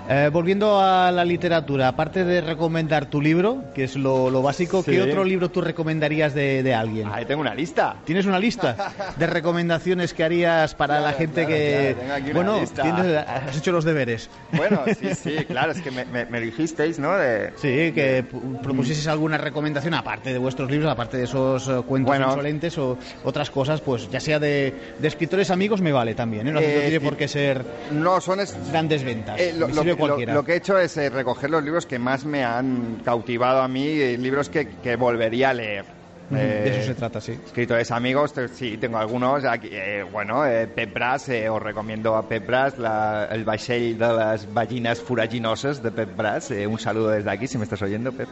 Eh, 0.08 0.30
volviendo 0.32 0.80
a 0.80 1.12
la 1.12 1.26
literatura, 1.26 1.88
aparte 1.88 2.24
de 2.24 2.40
recomendar 2.40 3.08
tu 3.08 3.20
libro, 3.22 3.64
que 3.74 3.86
es 3.86 3.96
lo, 3.96 4.30
lo 4.30 4.44
básico, 4.44 4.84
Sí. 4.84 4.92
¿qué 4.92 5.02
otro 5.02 5.24
libro 5.24 5.50
tú 5.50 5.62
recomendarías 5.62 6.36
de, 6.36 6.62
de 6.62 6.76
alguien? 6.76 7.10
Ahí 7.12 7.26
tengo 7.26 7.42
una 7.42 7.56
lista. 7.56 7.96
¿Tienes 8.06 8.28
una 8.28 8.38
lista 8.38 8.94
de 9.18 9.26
recomendaciones 9.26 10.14
que 10.14 10.24
harías 10.24 10.76
para 10.76 11.00
la 11.02 11.14
gente 11.14 11.46
claro, 11.46 11.50
que... 11.50 11.96
claro, 11.96 12.00
tengo 12.02 12.14
aquí 12.14 12.24
una 12.26 12.34
bueno, 12.34 12.60
lista. 12.62 12.84
tienes- 12.84 13.18
has 13.18 13.58
hecho 13.58 13.72
los 13.72 13.84
deberes. 13.84 14.30
Bueno, 14.52 14.82
sí, 15.00 15.16
sí, 15.16 15.44
claro, 15.46 15.72
es 15.72 15.82
que 15.82 15.90
me, 15.90 16.06
me- 16.06 16.26
me 16.28 16.40
dijisteis, 16.40 17.00
¿no? 17.00 17.18
De, 17.18 17.50
Sí, 17.56 17.92
que 17.94 18.24
pu- 18.32 18.60
propusieses 18.62 19.08
alguna 19.08 19.40
recomendación 19.40 19.96
aparte 19.96 20.32
de 20.32 20.38
vuestros 20.38 20.70
libros, 20.70 20.92
aparte 20.92 21.18
de 21.18 21.24
esos 21.24 21.68
eh, 21.68 21.82
cuentos 21.88 22.10
Bueno. 22.16 22.28
insolentes 22.28 22.78
o 22.78 22.96
otras 23.24 23.50
cosas, 23.50 23.82
pues 23.82 24.08
ya 24.12 24.20
sea 24.20 24.38
de, 24.40 24.72
escritores 25.02 25.50
amigos 25.50 25.82
me 25.82 25.92
vale 25.92 26.14
también, 26.14 26.48
¿eh? 26.48 26.52
No, 26.52 26.60
hace- 26.60 26.68
no 26.68 26.74
Eh, 26.82 26.90
tiene 26.90 27.02
por 27.02 27.18
qué 27.18 27.28
ser 27.28 27.66
No, 27.92 28.22
son 28.22 28.40
es- 28.40 28.56
grandes 28.72 29.04
ventas. 29.04 29.40
Eh, 29.40 29.54
lo, 29.58 29.68
lo- 29.96 30.02
sirve 30.02 30.08
lo- 30.08 30.08
cualquiera. 30.08 30.34
lo 30.34 30.44
que 30.44 30.54
he 30.54 30.56
hecho 30.58 30.78
es 30.78 30.96
eh, 30.98 31.10
recoger 31.10 31.50
los 31.50 31.64
libros 31.64 31.86
que 31.86 31.98
más 32.00 32.26
me 32.26 32.44
han 32.44 32.98
cautivado 33.04 33.62
a 33.62 33.68
mí, 33.68 33.86
eh, 33.88 34.18
libros 34.18 34.50
que, 34.50 34.68
que 34.68 34.96
volvería 34.96 35.50
a 35.50 35.54
leer. 35.54 35.86
Ujú, 36.28 36.38
Eh, 36.40 36.62
de 36.64 36.70
eso 36.80 36.88
se 36.88 36.96
trata, 36.96 37.22
sí. 37.22 37.34
Escritores 37.46 37.92
amigos, 37.92 38.34
sí, 38.56 38.78
tengo 38.78 38.98
algunos. 38.98 39.46
Aquí, 39.46 39.70
eh, 39.72 40.04
bueno, 40.12 40.44
eh, 40.48 40.68
eh, 40.76 41.50
os 41.50 41.62
recomiendo 41.62 42.16
a 42.16 42.28
Pep 42.28 42.48
Bras, 42.48 42.80
la- 42.80 43.28
el 43.32 43.44
vaixell 43.46 43.96
de 43.98 44.08
las 44.08 44.52
ballinas 44.52 45.00
furaginosas 45.02 45.84
de 45.84 45.92
Pep 45.92 46.16
Bras. 46.18 46.50
eh, 46.50 46.66
un 46.66 46.80
saludo 46.80 47.10
desde 47.10 47.30
aquí, 47.30 47.48
si 47.48 47.58
me 47.60 47.64
estás 47.66 47.82
oyendo, 47.84 48.12
Pep. 48.12 48.28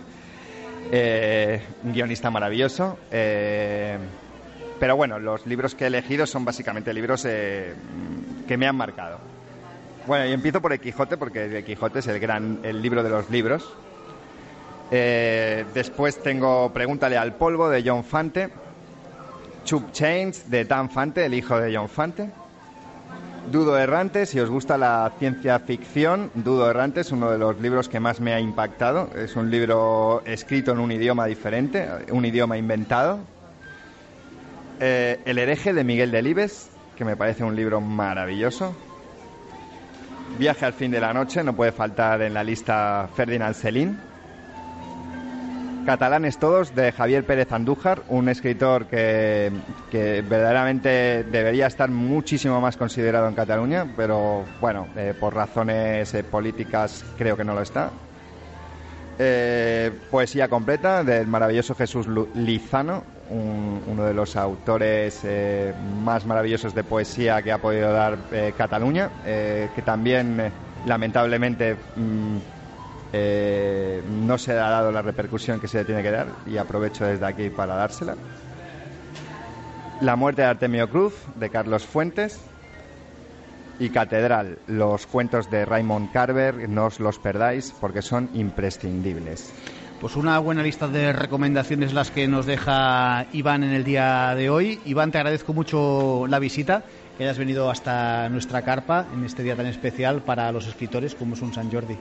Eh, 0.92 1.62
un 1.84 1.94
guionista 1.94 2.30
maravilloso. 2.32 2.98
eh, 3.12 3.98
pero 4.80 4.96
bueno, 4.98 5.18
los 5.20 5.46
libros 5.46 5.76
que 5.76 5.86
he 5.86 5.88
elegido 5.88 6.26
son 6.26 6.44
básicamente 6.44 6.94
libros 6.94 7.24
eh, 7.26 7.74
que 8.48 8.58
me 8.58 8.68
han 8.68 8.76
marcado. 8.76 9.20
Bueno, 10.06 10.26
y 10.26 10.34
empiezo 10.34 10.62
por 10.62 10.74
el 10.74 10.80
Quijote, 10.82 11.18
porque 11.18 11.46
el 11.46 11.64
Quijote 11.64 12.00
es 12.00 12.08
el 12.08 12.20
gran 12.20 12.60
el 12.64 12.82
libro 12.82 13.04
de 13.04 13.10
los 13.10 13.30
libros. 13.30 13.74
Eh, 14.92 15.66
después 15.74 16.22
tengo 16.22 16.72
Pregúntale 16.74 17.18
al 17.18 17.34
polvo 17.36 17.70
de 17.70 17.84
John 17.86 18.04
Fante. 18.04 18.50
Chup 19.64 19.94
Chains 19.94 20.52
de 20.52 20.66
Dan 20.66 20.90
Fante, 20.90 21.26
el 21.26 21.34
hijo 21.34 21.58
de 21.58 21.76
John 21.76 21.88
Fante. 21.88 22.30
Dudo 23.50 23.78
Errante, 23.78 24.26
si 24.26 24.40
os 24.40 24.50
gusta 24.50 24.78
la 24.78 25.12
ciencia 25.20 25.60
ficción, 25.60 26.32
Dudo 26.34 26.70
Errante 26.70 27.02
es 27.02 27.12
uno 27.12 27.30
de 27.30 27.38
los 27.38 27.60
libros 27.60 27.90
que 27.90 28.00
más 28.00 28.20
me 28.20 28.34
ha 28.34 28.40
impactado. 28.40 29.10
Es 29.16 29.36
un 29.36 29.50
libro 29.50 30.22
escrito 30.26 30.72
en 30.72 30.80
un 30.80 30.92
idioma 30.92 31.26
diferente, 31.26 31.88
un 32.12 32.26
idioma 32.26 32.58
inventado. 32.58 33.20
Eh, 34.80 35.22
El 35.26 35.38
hereje 35.38 35.74
de 35.74 35.84
Miguel 35.84 36.12
Delibes, 36.12 36.70
que 36.98 37.06
me 37.06 37.16
parece 37.16 37.44
un 37.44 37.56
libro 37.56 37.80
maravilloso. 37.80 38.76
Viaje 40.38 40.66
al 40.66 40.74
fin 40.74 40.92
de 40.92 41.00
la 41.00 41.14
noche, 41.14 41.44
no 41.44 41.56
puede 41.56 41.72
faltar 41.72 42.22
en 42.22 42.34
la 42.34 42.44
lista 42.44 43.08
Ferdinand 43.16 43.54
Celín. 43.56 44.00
Catalanes 45.86 46.40
todos, 46.40 46.74
de 46.74 46.92
Javier 46.92 47.26
Pérez 47.26 47.52
Andújar, 47.52 48.04
un 48.08 48.30
escritor 48.30 48.88
que, 48.88 49.52
que 49.92 50.22
verdaderamente 50.22 51.24
debería 51.26 51.68
estar 51.68 51.90
muchísimo 51.90 52.62
más 52.62 52.78
considerado 52.78 53.28
en 53.28 53.36
Cataluña, 53.36 53.86
pero 53.96 54.46
bueno, 54.62 54.88
eh, 54.96 55.14
por 55.20 55.36
razones 55.36 56.14
eh, 56.14 56.24
políticas 56.24 57.04
creo 57.18 57.36
que 57.36 57.44
no 57.44 57.54
lo 57.54 57.62
está. 57.62 57.92
Eh, 59.20 59.92
poesía 60.10 60.48
completa 60.48 61.04
del 61.04 61.28
maravilloso 61.28 61.76
Jesús 61.76 62.08
Lizano, 62.34 63.04
un- 63.30 63.82
uno 63.88 64.06
de 64.06 64.14
los 64.14 64.36
autores 64.36 65.22
eh, 65.24 65.74
más 66.04 66.26
maravillosos 66.26 66.74
de 66.74 66.84
poesía 66.84 67.42
que 67.42 67.52
ha 67.52 67.58
podido 67.58 67.92
dar 67.92 68.18
eh, 68.32 68.54
Cataluña, 68.58 69.10
eh, 69.26 69.70
que 69.76 69.82
también 69.82 70.52
lamentablemente 70.86 71.76
mm, 71.96 72.38
no 74.28 74.38
se 74.38 74.54
ha 74.54 74.70
dado 74.70 74.92
la 74.92 75.02
repercusión 75.02 75.60
que 75.60 75.68
se 75.68 75.78
le 75.80 75.86
tiene 75.86 76.02
que 76.02 76.12
dar 76.12 76.28
y 76.48 76.58
aprovecho 76.58 77.06
desde 77.06 77.26
aquí 77.26 77.50
para 77.50 77.76
dársela. 77.76 78.16
La 80.02 80.16
muerte 80.16 80.42
de 80.42 80.48
Artemio 80.48 80.90
Cruz, 80.90 81.14
de 81.36 81.50
Carlos 81.50 81.86
Fuentes. 81.86 82.50
Y 83.80 83.90
Catedral, 83.90 84.60
los 84.68 85.08
cuentos 85.08 85.50
de 85.50 85.66
Raymond 85.66 86.12
Carver, 86.12 86.70
no 86.70 86.86
os 86.86 87.00
los 87.00 87.18
perdáis 87.20 87.74
porque 87.82 88.02
son 88.04 88.30
imprescindibles. 88.34 89.52
Pues 90.04 90.18
una 90.18 90.38
buena 90.40 90.62
lista 90.64 90.90
de 90.90 91.14
recomendaciones 91.14 91.94
las 91.94 92.12
que 92.12 92.28
nos 92.28 92.46
deja 92.46 93.26
Iván 93.32 93.64
en 93.64 93.72
el 93.72 93.86
día 93.86 94.36
de 94.36 94.50
hoy. 94.50 94.82
Iván, 94.84 95.14
te 95.14 95.18
agradezco 95.18 95.54
mucho 95.54 96.26
la 96.28 96.40
visita, 96.40 96.84
que 97.16 97.24
hayas 97.24 97.38
venido 97.38 97.70
hasta 97.72 98.28
nuestra 98.28 98.64
carpa 98.64 99.08
en 99.14 99.24
este 99.24 99.44
día 99.44 99.56
tan 99.56 99.66
especial 99.66 100.22
para 100.24 100.52
los 100.52 100.68
escritores 100.68 101.16
como 101.16 101.36
es 101.36 101.42
un 101.42 101.54
San 101.54 101.72
Jordi. 101.72 101.98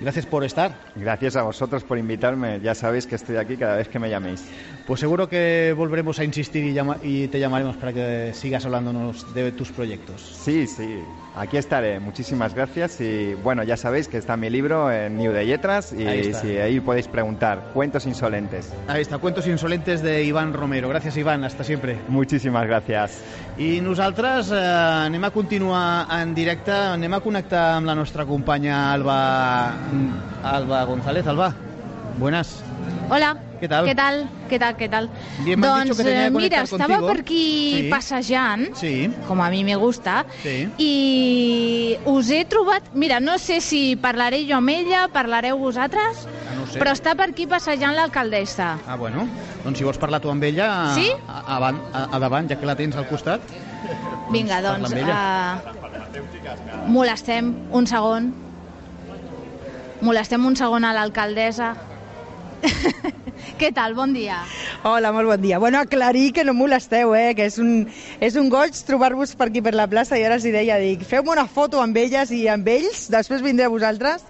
Gracias 0.00 0.26
por 0.26 0.44
estar. 0.44 0.92
Gracias 0.94 1.34
a 1.36 1.42
vosotros 1.42 1.82
por 1.84 1.96
invitarme. 1.96 2.60
Ya 2.62 2.74
sabéis 2.74 3.06
que 3.06 3.14
estoy 3.14 3.36
aquí 3.36 3.56
cada 3.56 3.76
vez 3.76 3.88
que 3.88 3.98
me 3.98 4.10
llaméis. 4.10 4.46
Pues 4.86 5.00
seguro 5.00 5.26
que 5.26 5.74
volveremos 5.74 6.18
a 6.18 6.24
insistir 6.24 6.64
y, 6.64 6.74
llama- 6.74 6.98
y 7.02 7.28
te 7.28 7.40
llamaremos 7.40 7.78
para 7.78 7.94
que 7.94 8.32
sigas 8.34 8.66
hablándonos 8.66 9.32
de 9.32 9.52
tus 9.52 9.72
proyectos. 9.72 10.20
Sí, 10.22 10.66
sí, 10.66 11.04
aquí 11.36 11.56
estaré. 11.56 12.00
Muchísimas 12.00 12.54
gracias 12.54 13.00
y 13.00 13.34
bueno, 13.34 13.62
ya 13.62 13.76
sabéis 13.76 14.08
que 14.08 14.18
está 14.18 14.36
mi 14.36 14.50
libro 14.50 14.90
en 14.92 15.16
New 15.16 15.32
de 15.32 15.46
Yetras 15.46 15.92
y 15.92 16.06
Ahí 16.06 16.20
está. 16.28 16.40
si 16.40 16.56
ahí 16.58 16.80
podéis 16.80 17.08
preguntar. 17.08 17.70
Cuentos 17.74 18.06
insolentes. 18.06 18.72
Ahí 18.88 19.02
está, 19.02 19.18
Cuentos 19.18 19.46
insolentes 19.46 20.02
de 20.02 20.24
Iván 20.24 20.52
Romero. 20.52 20.88
Gràcies, 20.88 21.16
Iván. 21.16 21.44
Hasta 21.44 21.64
siempre. 21.64 21.98
Muchísimas 22.08 22.66
gracias. 22.66 23.22
I 23.58 23.80
nosaltres 23.80 24.50
eh, 24.50 24.56
anem 24.56 25.24
a 25.24 25.30
continuar 25.30 26.06
en 26.22 26.34
directe, 26.34 26.72
anem 26.72 27.12
a 27.14 27.20
connectar 27.20 27.76
amb 27.76 27.86
la 27.86 27.94
nostra 27.94 28.24
companya 28.24 28.92
Alba, 28.92 29.74
Alba 30.42 30.84
González. 30.84 31.26
Alba, 31.26 31.52
buenas. 32.18 32.62
Hola. 33.10 33.49
¿Qué 33.60 33.68
tal? 33.68 33.84
¿Qué 33.84 33.94
tal? 33.94 34.28
¿Qué 34.48 34.58
tal? 34.58 34.76
¿Qué 34.76 34.88
tal? 34.88 35.10
Bien, 35.44 35.60
doncs, 35.60 35.96
que 35.98 36.02
tenía 36.04 36.20
que 36.22 36.26
eh, 36.26 36.30
mira, 36.30 36.32
conectar 36.32 36.64
estava 36.64 36.86
contigo. 36.96 37.06
per 37.08 37.20
aquí 37.20 37.74
Sí. 37.76 37.88
passejant, 37.90 38.74
Sí. 38.74 39.10
com 39.28 39.40
a 39.42 39.50
mi 39.50 39.62
me 39.64 39.76
gusta, 39.76 40.24
Sí. 40.42 40.66
i 40.78 41.98
us 42.06 42.30
he 42.30 42.44
trobat... 42.46 42.82
Mira, 42.94 43.20
no 43.20 43.36
sé 43.38 43.60
si 43.60 43.96
parlaré 43.96 44.46
jo 44.48 44.56
amb 44.56 44.70
ella, 44.70 45.08
parlareu 45.12 45.58
vosaltres, 45.58 46.24
Ah, 46.26 46.54
no 46.58 46.66
sé. 46.72 46.80
però 46.80 46.92
està 46.92 47.14
per 47.14 47.28
aquí 47.30 47.46
passejant 47.46 47.94
l'alcaldessa. 47.94 48.78
Ah, 48.86 48.96
bueno. 48.96 49.28
Doncs 49.62 49.76
si 49.78 49.84
vols 49.84 49.98
parlar 49.98 50.20
tu 50.22 50.30
amb 50.30 50.42
ella, 50.42 50.94
Sí? 50.94 51.12
a, 51.28 51.40
a, 51.58 51.68
a, 51.68 52.08
a 52.16 52.18
davant, 52.18 52.48
ja 52.48 52.56
que 52.58 52.64
la 52.64 52.74
tens 52.76 52.96
al 52.96 53.06
costat. 53.08 53.40
Vinga, 54.30 54.62
parla 54.62 54.78
doncs, 54.78 54.92
uh, 54.94 56.88
molestem 56.88 57.54
un 57.72 57.86
segon. 57.86 58.32
Molestem 60.00 60.46
un 60.46 60.56
segon 60.56 60.84
a 60.84 60.94
l'alcaldessa. 60.94 61.74
Què 63.60 63.70
tal? 63.76 63.94
Bon 63.96 64.12
dia. 64.14 64.40
Hola, 64.88 65.12
molt 65.12 65.28
bon 65.28 65.42
dia. 65.42 65.58
Bueno, 65.58 65.80
aclarir 65.80 66.32
que 66.36 66.44
no 66.44 66.54
molesteu, 66.56 67.14
eh? 67.16 67.34
que 67.36 67.46
és 67.48 67.58
un, 67.62 67.86
és 68.20 68.36
un 68.40 68.50
goig 68.52 68.76
trobar-vos 68.86 69.34
per 69.36 69.50
aquí 69.50 69.62
per 69.64 69.74
la 69.76 69.88
plaça 69.90 70.18
i 70.18 70.24
ara 70.26 70.38
els 70.38 70.46
hi 70.46 70.54
deia, 70.54 70.78
dic, 70.82 71.04
feu-me 71.08 71.32
una 71.34 71.46
foto 71.48 71.80
amb 71.82 71.96
elles 71.96 72.32
i 72.34 72.46
amb 72.52 72.68
ells, 72.68 73.06
després 73.12 73.44
vindré 73.44 73.68
a 73.68 73.72
vosaltres 73.72 74.24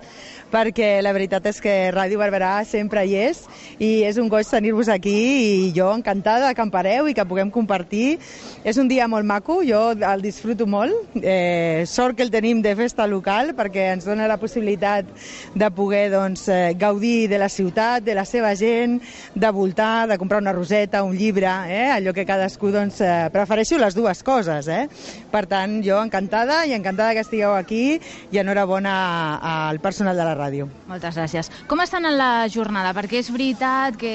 perquè 0.51 0.99
la 1.03 1.13
veritat 1.17 1.47
és 1.51 1.61
que 1.63 1.75
Ràdio 1.95 2.19
Barberà 2.21 2.65
sempre 2.69 3.05
hi 3.07 3.17
és 3.21 3.45
i 3.79 4.03
és 4.09 4.19
un 4.21 4.29
goig 4.29 4.49
tenir-vos 4.51 4.91
aquí 4.93 5.15
i 5.15 5.73
jo 5.77 5.89
encantada 5.95 6.53
que 6.55 6.65
em 6.65 6.73
pareu 6.73 7.09
i 7.09 7.15
que 7.15 7.27
puguem 7.27 7.51
compartir. 7.55 8.19
És 8.65 8.77
un 8.77 8.89
dia 8.91 9.07
molt 9.09 9.25
maco, 9.25 9.61
jo 9.65 9.81
el 9.95 10.23
disfruto 10.23 10.67
molt. 10.67 11.15
Eh, 11.23 11.85
sort 11.87 12.19
que 12.19 12.27
el 12.27 12.33
tenim 12.35 12.61
de 12.63 12.75
festa 12.77 13.07
local 13.07 13.55
perquè 13.57 13.91
ens 13.95 14.09
dona 14.09 14.29
la 14.29 14.39
possibilitat 14.41 15.09
de 15.55 15.71
poder 15.71 16.11
doncs, 16.13 16.47
eh, 16.49 16.75
gaudir 16.79 17.29
de 17.31 17.39
la 17.39 17.49
ciutat, 17.49 18.03
de 18.05 18.15
la 18.15 18.25
seva 18.25 18.55
gent, 18.57 19.01
de 19.35 19.51
voltar, 19.51 20.09
de 20.09 20.19
comprar 20.19 20.41
una 20.43 20.53
roseta, 20.53 21.03
un 21.05 21.17
llibre, 21.17 21.49
eh? 21.69 21.89
allò 21.95 22.13
que 22.13 22.27
cadascú 22.27 22.73
doncs, 22.75 23.01
eh, 23.01 23.29
prefereixo 23.33 23.79
les 23.79 23.95
dues 23.95 24.23
coses. 24.23 24.69
Eh? 24.69 24.87
Per 25.31 25.47
tant, 25.47 25.81
jo 25.87 26.01
encantada 26.03 26.65
i 26.67 26.75
encantada 26.77 27.15
que 27.15 27.25
estigueu 27.25 27.55
aquí 27.55 28.01
i 28.31 28.43
enhorabona 28.43 29.39
al 29.71 29.81
personal 29.81 30.17
de 30.17 30.25
la 30.27 30.35
ràdio. 30.41 30.69
Moltes 30.91 31.19
gràcies. 31.19 31.51
Com 31.71 31.83
estan 31.85 32.09
en 32.09 32.17
la 32.19 32.49
jornada? 32.53 32.95
Perquè 32.97 33.21
és 33.21 33.31
veritat 33.33 33.99
que 34.01 34.15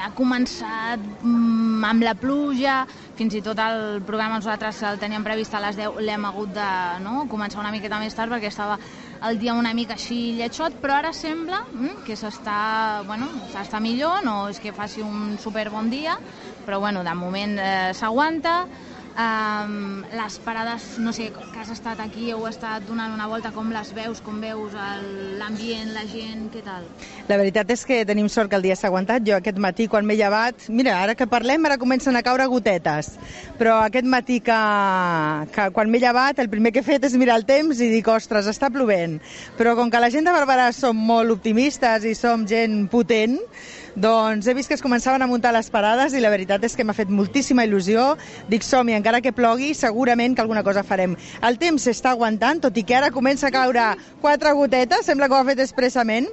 ha 0.00 0.10
començat 0.16 1.02
mm, 1.22 1.84
amb 1.86 2.06
la 2.06 2.16
pluja, 2.18 2.80
fins 3.16 3.36
i 3.36 3.42
tot 3.44 3.60
el 3.62 4.02
programa 4.06 4.40
nosaltres 4.40 4.82
el 4.88 5.00
teníem 5.00 5.24
previst 5.24 5.54
a 5.54 5.62
les 5.64 5.78
10, 5.78 6.00
l'hem 6.04 6.26
hagut 6.28 6.52
de 6.56 6.70
no, 7.04 7.26
començar 7.32 7.62
una 7.62 7.72
miqueta 7.74 8.00
més 8.02 8.16
tard 8.16 8.32
perquè 8.32 8.50
estava 8.52 8.78
el 9.26 9.38
dia 9.40 9.54
una 9.56 9.72
mica 9.76 9.96
així 9.96 10.36
lletjot, 10.36 10.76
però 10.82 10.98
ara 10.98 11.12
sembla 11.16 11.62
mm, 11.70 12.02
que 12.06 12.16
s'està 12.18 12.58
bueno, 13.06 13.30
millor, 13.80 14.24
no 14.24 14.48
és 14.50 14.60
que 14.60 14.74
faci 14.76 15.02
un 15.04 15.38
super 15.38 15.68
bon 15.70 15.90
dia, 15.90 16.18
però 16.66 16.80
bueno, 16.80 17.04
de 17.04 17.14
moment 17.14 17.58
eh, 17.58 17.94
s'aguanta. 17.94 18.64
Um, 19.16 20.02
les 20.12 20.34
parades, 20.44 20.98
no 21.00 21.12
sé, 21.16 21.30
que 21.32 21.60
has 21.62 21.70
estat 21.72 22.02
aquí, 22.04 22.26
heu 22.34 22.42
estat 22.50 22.84
donant 22.84 23.14
una 23.14 23.24
volta, 23.30 23.48
com 23.54 23.70
les 23.72 23.94
veus, 23.96 24.18
com 24.20 24.42
veus 24.44 24.74
l'ambient, 25.40 25.94
la 25.94 26.02
gent, 26.10 26.50
què 26.52 26.60
tal? 26.66 26.84
La 27.30 27.38
veritat 27.40 27.72
és 27.72 27.86
que 27.88 28.02
tenim 28.04 28.28
sort 28.28 28.52
que 28.52 28.58
el 28.60 28.66
dia 28.66 28.76
s'ha 28.76 28.90
aguantat. 28.90 29.24
Jo 29.24 29.38
aquest 29.38 29.56
matí, 29.62 29.86
quan 29.88 30.04
m'he 30.04 30.18
llevat... 30.20 30.66
Mira, 30.68 30.98
ara 31.00 31.14
que 31.16 31.24
parlem, 31.32 31.64
ara 31.64 31.78
comencen 31.80 32.18
a 32.18 32.22
caure 32.26 32.44
gotetes. 32.52 33.14
Però 33.56 33.78
aquest 33.86 34.04
matí 34.04 34.36
que, 34.44 34.58
que 35.56 35.70
quan 35.72 35.88
m'he 35.88 36.02
llevat, 36.02 36.44
el 36.44 36.52
primer 36.52 36.74
que 36.76 36.84
he 36.84 36.86
fet 36.86 37.08
és 37.08 37.16
mirar 37.16 37.38
el 37.40 37.48
temps 37.48 37.80
i 37.80 37.88
dic, 37.94 38.12
ostres, 38.12 38.52
està 38.52 38.68
plovent. 38.74 39.16
Però 39.56 39.72
com 39.80 39.88
que 39.88 40.02
la 40.02 40.12
gent 40.12 40.28
de 40.28 40.36
Barberà 40.36 40.68
som 40.76 40.92
molt 40.92 41.32
optimistes 41.32 42.04
i 42.04 42.12
som 42.18 42.44
gent 42.44 42.82
potent, 42.92 43.40
doncs 43.96 44.46
he 44.46 44.54
vist 44.54 44.68
que 44.68 44.76
es 44.76 44.84
començaven 44.84 45.24
a 45.24 45.28
muntar 45.30 45.54
les 45.56 45.70
parades 45.72 46.12
i 46.12 46.20
la 46.20 46.28
veritat 46.28 46.64
és 46.68 46.76
que 46.76 46.84
m'ha 46.84 46.94
fet 46.96 47.08
moltíssima 47.08 47.64
il·lusió. 47.64 48.12
Dic, 48.52 48.64
som-hi, 48.66 48.92
encara 48.92 49.22
que 49.24 49.32
plogui, 49.32 49.72
segurament 49.74 50.36
que 50.36 50.44
alguna 50.44 50.62
cosa 50.66 50.84
farem. 50.84 51.16
El 51.40 51.56
temps 51.56 51.88
s'està 51.88 52.12
aguantant, 52.12 52.60
tot 52.60 52.76
i 52.76 52.84
que 52.84 52.96
ara 52.98 53.10
comença 53.14 53.48
a 53.48 53.54
caure 53.54 53.88
quatre 54.20 54.52
gotetes, 54.52 55.08
sembla 55.08 55.30
que 55.30 55.38
ho 55.38 55.40
ha 55.40 55.48
fet 55.48 55.64
expressament, 55.64 56.28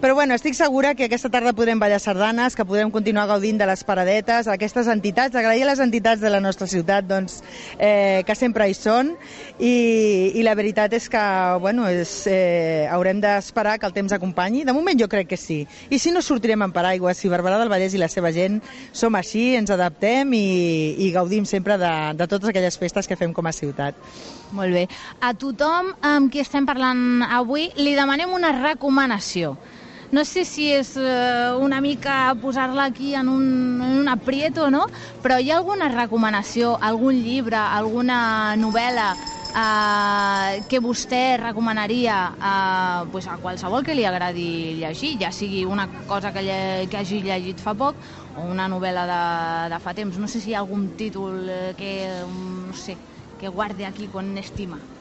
però 0.00 0.14
bueno, 0.14 0.34
estic 0.34 0.54
segura 0.54 0.94
que 0.94 1.06
aquesta 1.06 1.30
tarda 1.32 1.54
podrem 1.56 1.78
ballar 1.80 2.00
sardanes, 2.02 2.54
que 2.56 2.66
podrem 2.68 2.90
continuar 2.92 3.26
gaudint 3.30 3.56
de 3.56 3.66
les 3.68 3.82
paradetes, 3.84 4.48
aquestes 4.48 4.90
entitats, 4.92 5.34
agrair 5.34 5.62
a 5.64 5.70
les 5.70 5.80
entitats 5.80 6.20
de 6.20 6.30
la 6.30 6.40
nostra 6.40 6.66
ciutat 6.68 7.06
doncs, 7.08 7.38
eh, 7.78 8.22
que 8.26 8.34
sempre 8.36 8.68
hi 8.68 8.74
són 8.76 9.14
i, 9.58 10.32
i 10.36 10.44
la 10.44 10.54
veritat 10.58 10.92
és 10.98 11.08
que 11.08 11.22
bueno, 11.64 11.88
és, 11.88 12.12
eh, 12.28 12.84
haurem 12.92 13.22
d'esperar 13.24 13.78
que 13.78 13.88
el 13.88 13.94
temps 13.96 14.12
acompanyi. 14.12 14.66
De 14.68 14.74
moment 14.76 15.00
jo 15.00 15.08
crec 15.08 15.30
que 15.32 15.40
sí. 15.40 15.62
I 15.88 15.98
si 15.98 16.12
no 16.12 16.20
sortirem 16.20 16.66
en 16.66 16.76
paraigua, 16.76 16.95
si 17.14 17.30
Barberà 17.32 17.58
del 17.60 17.70
Vallès 17.72 17.94
i 17.94 18.00
la 18.00 18.10
seva 18.12 18.32
gent 18.34 18.60
som 18.92 19.14
així, 19.18 19.54
ens 19.58 19.70
adaptem 19.70 20.32
i, 20.36 20.96
i 21.06 21.10
gaudim 21.14 21.46
sempre 21.48 21.78
de, 21.80 21.92
de 22.18 22.26
totes 22.26 22.50
aquelles 22.50 22.78
festes 22.78 23.06
que 23.06 23.16
fem 23.16 23.32
com 23.36 23.46
a 23.46 23.54
ciutat. 23.54 23.96
Molt 24.56 24.74
bé. 24.74 24.86
A 25.20 25.32
tothom 25.34 25.92
amb 26.06 26.30
qui 26.32 26.42
estem 26.42 26.66
parlant 26.68 27.24
avui 27.26 27.70
li 27.80 27.96
demanem 27.98 28.32
una 28.36 28.54
recomanació. 28.60 29.56
No 30.14 30.22
sé 30.24 30.44
si 30.46 30.68
és 30.70 30.92
eh, 30.96 31.52
una 31.58 31.80
mica 31.82 32.30
posar-la 32.40 32.86
aquí 32.92 33.14
en 33.18 33.28
un, 33.28 33.46
en 33.82 33.96
un 34.02 34.08
aprieto 34.08 34.70
no, 34.70 34.84
però 35.22 35.40
hi 35.42 35.50
ha 35.50 35.58
alguna 35.58 35.88
recomanació, 35.90 36.76
algun 36.80 37.18
llibre, 37.24 37.58
alguna 37.58 38.54
novel·la 38.60 39.08
eh, 39.56 40.62
que 40.68 40.80
vostè 40.84 41.36
recomanaria 41.40 42.16
a, 42.38 43.06
pues 43.12 43.26
a 43.26 43.38
qualsevol 43.40 43.84
que 43.86 43.96
li 43.96 44.04
agradi 44.04 44.76
llegir, 44.80 45.16
ja 45.22 45.32
sigui 45.32 45.64
una 45.64 45.88
cosa 46.08 46.32
que, 46.34 46.44
lle, 46.44 46.58
que 46.90 47.00
hagi 47.00 47.22
llegit 47.24 47.62
fa 47.64 47.74
poc 47.78 47.96
o 48.36 48.44
una 48.50 48.68
novel·la 48.68 49.06
de, 49.08 49.22
de 49.72 49.80
fa 49.80 49.96
temps. 49.96 50.20
No 50.20 50.28
sé 50.28 50.42
si 50.42 50.52
hi 50.52 50.58
ha 50.58 50.64
algun 50.64 50.90
títol 50.98 51.48
eh, 51.48 51.72
que, 51.78 51.94
mm, 52.26 52.68
no 52.68 52.76
sé, 52.76 52.98
que 53.40 53.48
guarde 53.48 53.86
aquí 53.86 54.08
con 54.08 54.36
estima? 54.38 54.95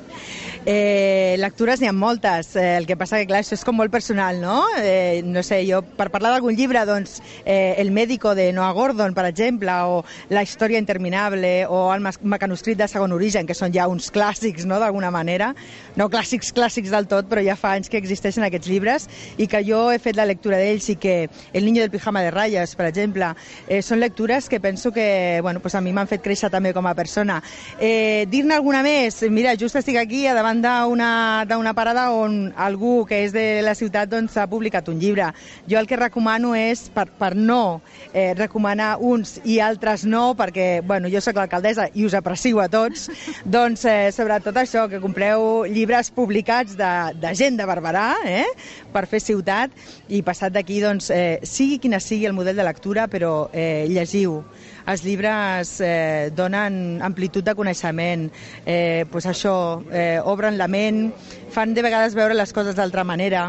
Eh, 0.65 1.35
lectures 1.37 1.79
n'hi 1.79 1.87
ha 1.87 1.93
moltes, 1.93 2.55
eh, 2.55 2.77
el 2.77 2.87
que 2.87 2.97
passa 2.97 3.19
que 3.21 3.27
clar, 3.29 3.43
això 3.43 3.53
és 3.53 3.63
com 3.63 3.77
molt 3.77 3.91
personal, 3.93 4.39
no? 4.41 4.63
Eh, 4.81 5.21
no 5.25 5.43
sé, 5.45 5.59
jo 5.67 5.83
per 5.85 6.09
parlar 6.09 6.31
d'algun 6.33 6.55
llibre, 6.57 6.81
doncs 6.89 7.19
eh, 7.45 7.75
El 7.77 7.91
médico 7.91 8.33
de 8.33 8.51
Noah 8.53 8.71
Gordon, 8.73 9.13
per 9.13 9.27
exemple, 9.29 9.71
o 9.85 10.03
La 10.29 10.41
història 10.41 10.79
interminable, 10.79 11.67
o 11.69 11.93
El 11.93 12.01
mecanoscrit 12.01 12.79
de 12.79 12.87
segon 12.89 13.13
origen, 13.13 13.45
que 13.45 13.53
són 13.53 13.73
ja 13.73 13.87
uns 13.87 14.09
clàssics, 14.11 14.65
no?, 14.65 14.79
d'alguna 14.81 15.11
manera, 15.13 15.53
no 15.95 16.09
clàssics 16.09 16.51
clàssics 16.55 16.89
del 16.89 17.05
tot, 17.11 17.29
però 17.29 17.43
ja 17.45 17.55
fa 17.55 17.75
anys 17.77 17.89
que 17.89 18.01
existeixen 18.01 18.43
aquests 18.47 18.67
llibres 18.71 19.07
i 19.37 19.45
que 19.47 19.61
jo 19.67 19.91
he 19.91 19.99
fet 20.01 20.17
la 20.17 20.25
lectura 20.25 20.57
d'ells 20.57 20.89
i 20.89 20.97
que 20.97 21.29
El 21.53 21.65
niño 21.65 21.81
del 21.81 21.91
pijama 21.91 22.21
de 22.21 22.31
ratlles, 22.31 22.75
per 22.75 22.87
exemple, 22.89 23.33
eh, 23.67 23.81
són 23.81 23.99
lectures 23.99 24.49
que 24.49 24.59
penso 24.59 24.91
que, 24.91 25.39
bueno, 25.41 25.59
pues 25.59 25.75
a 25.75 25.81
mi 25.81 25.93
m'han 25.93 26.09
fet 26.09 26.23
créixer 26.25 26.49
també 26.49 26.73
com 26.73 26.87
a 26.87 26.95
persona. 26.95 27.41
Eh, 27.79 28.25
Dir-ne 28.29 28.55
alguna 28.55 28.81
més? 28.83 29.21
Mira, 29.29 29.55
just 29.55 29.75
estic 29.75 29.97
a 30.05 30.33
davant 30.37 30.59
d'una 30.61 31.73
parada 31.73 32.11
on 32.13 32.53
algú 32.55 33.05
que 33.09 33.23
és 33.25 33.33
de 33.33 33.61
la 33.65 33.73
ciutat 33.73 34.09
doncs, 34.09 34.37
ha 34.37 34.45
publicat 34.47 34.87
un 34.87 34.99
llibre. 34.99 35.31
Jo 35.67 35.79
el 35.79 35.87
que 35.87 35.97
recomano 35.97 36.53
és, 36.55 36.89
per, 36.93 37.07
per 37.09 37.33
no 37.35 37.81
eh, 38.13 38.35
recomanar 38.37 38.97
uns 39.01 39.39
i 39.43 39.57
altres 39.59 40.05
no, 40.05 40.35
perquè 40.37 40.81
bueno, 40.85 41.09
jo 41.09 41.21
sóc 41.21 41.39
l'alcaldessa 41.39 41.89
i 41.93 42.05
us 42.05 42.13
aprecio 42.13 42.61
a 42.61 42.67
tots, 42.69 43.09
doncs 43.57 43.85
eh, 43.89 44.11
sobretot 44.13 44.55
això, 44.61 44.85
que 44.91 45.01
compreu 45.01 45.65
llibres 45.65 46.11
publicats 46.13 46.77
de, 46.77 46.93
de 47.17 47.33
gent 47.33 47.57
de 47.57 47.65
Barberà, 47.65 48.11
eh, 48.25 48.45
per 48.93 49.07
fer 49.09 49.23
ciutat, 49.23 49.73
i 50.07 50.21
passat 50.21 50.53
d'aquí, 50.53 50.79
doncs, 50.85 51.09
eh, 51.09 51.41
sigui 51.43 51.81
quina 51.81 51.99
sigui 51.99 52.29
el 52.29 52.37
model 52.37 52.55
de 52.55 52.69
lectura, 52.69 53.09
però 53.09 53.49
eh, 53.51 53.87
llegiu. 53.89 54.43
Els 54.85 55.01
llibres 55.01 55.71
eh, 55.81 56.29
donen 56.37 57.01
amplitud 57.01 57.43
de 57.45 57.55
coneixement, 57.57 58.27
eh, 58.65 59.05
pues 59.11 59.25
això, 59.25 59.81
eh, 59.89 60.19
obren 60.21 60.59
la 60.59 60.67
ment, 60.69 61.07
fan 61.49 61.73
de 61.73 61.81
vegades 61.81 62.13
veure 62.13 62.37
les 62.37 62.53
coses 62.53 62.75
d'altra 62.77 63.03
manera. 63.03 63.47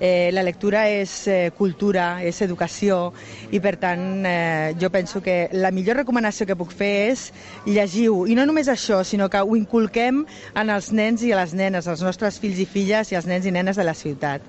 Eh, 0.00 0.30
la 0.32 0.44
lectura 0.46 0.86
és 0.88 1.12
eh, 1.28 1.50
cultura, 1.58 2.22
és 2.24 2.40
educació 2.40 3.12
i 3.50 3.60
per 3.60 3.74
tant 3.82 4.24
eh, 4.24 4.74
jo 4.80 4.88
penso 4.94 5.20
que 5.20 5.50
la 5.52 5.72
millor 5.74 5.98
recomanació 6.00 6.46
que 6.46 6.56
puc 6.56 6.72
fer 6.72 6.92
és 7.10 7.26
llegiu. 7.66 8.22
I 8.24 8.38
no 8.38 8.46
només 8.48 8.70
això, 8.72 9.02
sinó 9.04 9.28
que 9.28 9.42
ho 9.42 9.58
inculquem 9.58 10.22
en 10.54 10.70
els 10.70 10.92
nens 10.92 11.26
i 11.26 11.34
a 11.34 11.42
les 11.42 11.52
nenes, 11.52 11.90
els 11.90 12.06
nostres 12.06 12.40
fills 12.40 12.62
i 12.62 12.68
filles 12.70 13.12
i 13.12 13.18
els 13.18 13.28
nens 13.28 13.44
i 13.44 13.52
nenes 13.52 13.76
de 13.76 13.84
la 13.84 13.96
ciutat. 13.98 14.46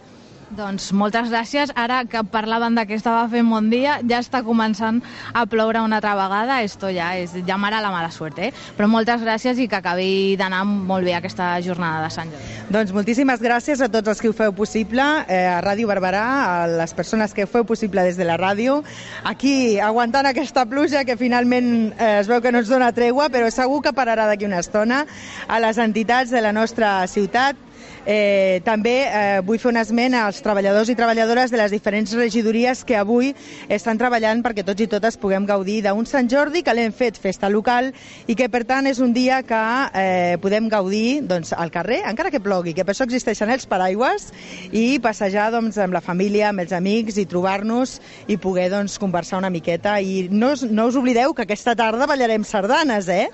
Doncs 0.57 0.89
moltes 0.97 1.29
gràcies. 1.29 1.69
Ara 1.77 2.01
que 2.09 2.23
parlaven 2.25 2.73
de 2.75 2.85
que 2.89 2.97
estava 2.97 3.27
fent 3.29 3.49
bon 3.51 3.69
dia, 3.69 3.99
ja 4.09 4.17
està 4.23 4.41
començant 4.45 4.97
a 5.33 5.45
ploure 5.49 5.83
una 5.85 5.99
altra 5.99 6.15
vegada. 6.17 6.61
Esto 6.65 6.89
ja 6.93 7.11
és 7.21 7.35
llamar 7.45 7.73
a 7.77 7.81
la 7.85 7.91
mala 7.93 8.09
suerte. 8.11 8.49
Eh? 8.49 8.53
Però 8.77 8.87
moltes 8.89 9.21
gràcies 9.21 9.59
i 9.61 9.67
que 9.69 9.77
acabi 9.77 10.35
d'anar 10.39 10.63
molt 10.65 11.05
bé 11.05 11.13
aquesta 11.13 11.51
jornada 11.61 12.07
de 12.07 12.09
Sant 12.13 12.33
Jordi. 12.33 12.57
Doncs 12.73 12.93
moltíssimes 12.95 13.43
gràcies 13.45 13.81
a 13.81 13.91
tots 13.93 14.09
els 14.09 14.21
que 14.21 14.29
ho 14.29 14.33
feu 14.33 14.53
possible, 14.57 15.05
eh, 15.27 15.45
a 15.45 15.59
Ràdio 15.61 15.87
Barberà, 15.89 16.25
a 16.63 16.67
les 16.67 16.93
persones 16.97 17.33
que 17.33 17.45
ho 17.45 17.51
feu 17.51 17.65
possible 17.65 18.03
des 18.03 18.17
de 18.17 18.25
la 18.25 18.37
ràdio, 18.37 18.83
aquí 19.23 19.79
aguantant 19.79 20.25
aquesta 20.25 20.65
pluja 20.65 21.05
que 21.05 21.17
finalment 21.17 21.93
eh, 21.97 22.19
es 22.19 22.27
veu 22.27 22.41
que 22.41 22.51
no 22.51 22.61
ens 22.63 22.69
dona 22.69 22.91
tregua, 22.93 23.29
però 23.29 23.49
segur 23.53 23.81
que 23.85 23.93
pararà 23.93 24.25
d'aquí 24.29 24.45
una 24.45 24.61
estona, 24.65 25.05
a 25.47 25.59
les 25.59 25.77
entitats 25.77 26.33
de 26.33 26.41
la 26.41 26.53
nostra 26.53 27.05
ciutat, 27.07 27.57
Eh, 28.05 28.61
també 28.65 28.95
eh, 29.05 29.39
vull 29.45 29.59
fer 29.59 29.71
un 29.73 29.79
esment 29.81 30.15
als 30.17 30.39
treballadors 30.43 30.89
i 30.89 30.95
treballadores 30.95 31.51
de 31.51 31.59
les 31.59 31.71
diferents 31.73 32.13
regidories 32.15 32.83
que 32.87 32.95
avui 32.97 33.33
estan 33.67 33.99
treballant 33.99 34.43
perquè 34.45 34.63
tots 34.65 34.81
i 34.81 34.87
totes 34.87 35.17
puguem 35.19 35.45
gaudir 35.49 35.81
d'un 35.83 36.07
Sant 36.07 36.29
Jordi 36.31 36.63
que 36.63 36.73
l'hem 36.73 36.93
fet 36.95 37.19
festa 37.19 37.49
local 37.51 37.91
i 38.27 38.35
que 38.39 38.47
per 38.49 38.63
tant 38.69 38.87
és 38.87 39.01
un 39.03 39.13
dia 39.13 39.41
que 39.43 39.59
eh, 39.93 40.37
podem 40.41 40.69
gaudir 40.71 41.21
doncs, 41.27 41.51
al 41.53 41.71
carrer, 41.73 42.01
encara 42.07 42.31
que 42.31 42.41
plogui, 42.43 42.73
que 42.73 42.85
per 42.87 42.95
això 42.95 43.07
existeixen 43.07 43.51
els 43.51 43.67
paraigües 43.69 44.29
i 44.71 44.99
passejar 45.03 45.49
doncs, 45.53 45.77
amb 45.81 45.97
la 45.97 46.03
família, 46.05 46.49
amb 46.49 46.63
els 46.63 46.73
amics 46.75 47.19
i 47.19 47.27
trobar-nos 47.29 47.97
i 48.31 48.39
poder 48.39 48.69
doncs, 48.71 48.97
conversar 49.01 49.41
una 49.41 49.51
miqueta 49.51 49.99
i 50.01 50.27
no, 50.31 50.53
no 50.71 50.87
us 50.87 50.97
oblideu 50.99 51.35
que 51.35 51.43
aquesta 51.43 51.75
tarda 51.75 52.07
ballarem 52.09 52.47
sardanes? 52.47 53.09
Eh, 53.11 53.27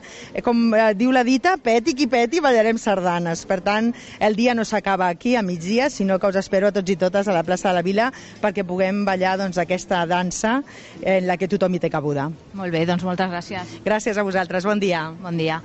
Com 0.46 0.74
eh, 0.74 0.92
diu 0.98 1.14
la 1.14 1.24
dita, 1.28 1.56
peti 1.62 1.96
qui 1.98 2.10
peti 2.12 2.42
ballarem 2.44 2.80
sardanes. 2.82 3.46
Per 3.46 3.62
tant, 3.66 3.92
el 4.20 4.36
dia 4.38 4.55
no 4.56 4.66
s'acaba 4.66 5.08
aquí 5.12 5.36
a 5.36 5.42
migdia, 5.44 5.90
sinó 5.90 6.18
que 6.20 6.28
us 6.32 6.36
espero 6.40 6.68
a 6.68 6.72
tots 6.76 6.90
i 6.92 6.96
totes 6.98 7.28
a 7.28 7.34
la 7.36 7.44
plaça 7.44 7.70
de 7.70 7.76
la 7.78 7.84
Vila 7.86 8.12
perquè 8.42 8.64
puguem 8.66 9.04
ballar 9.06 9.36
doncs, 9.38 9.58
aquesta 9.62 10.06
dansa 10.10 10.62
en 11.02 11.28
la 11.28 11.38
que 11.38 11.48
tothom 11.52 11.76
hi 11.76 11.80
té 11.84 11.90
cabuda. 11.94 12.30
Molt 12.54 12.72
bé, 12.74 12.86
doncs 12.88 13.04
moltes 13.04 13.30
gràcies. 13.30 13.76
Gràcies 13.86 14.18
a 14.18 14.24
vosaltres, 14.24 14.66
bon 14.66 14.80
dia. 14.80 15.10
Bon 15.22 15.38
dia. 15.38 15.62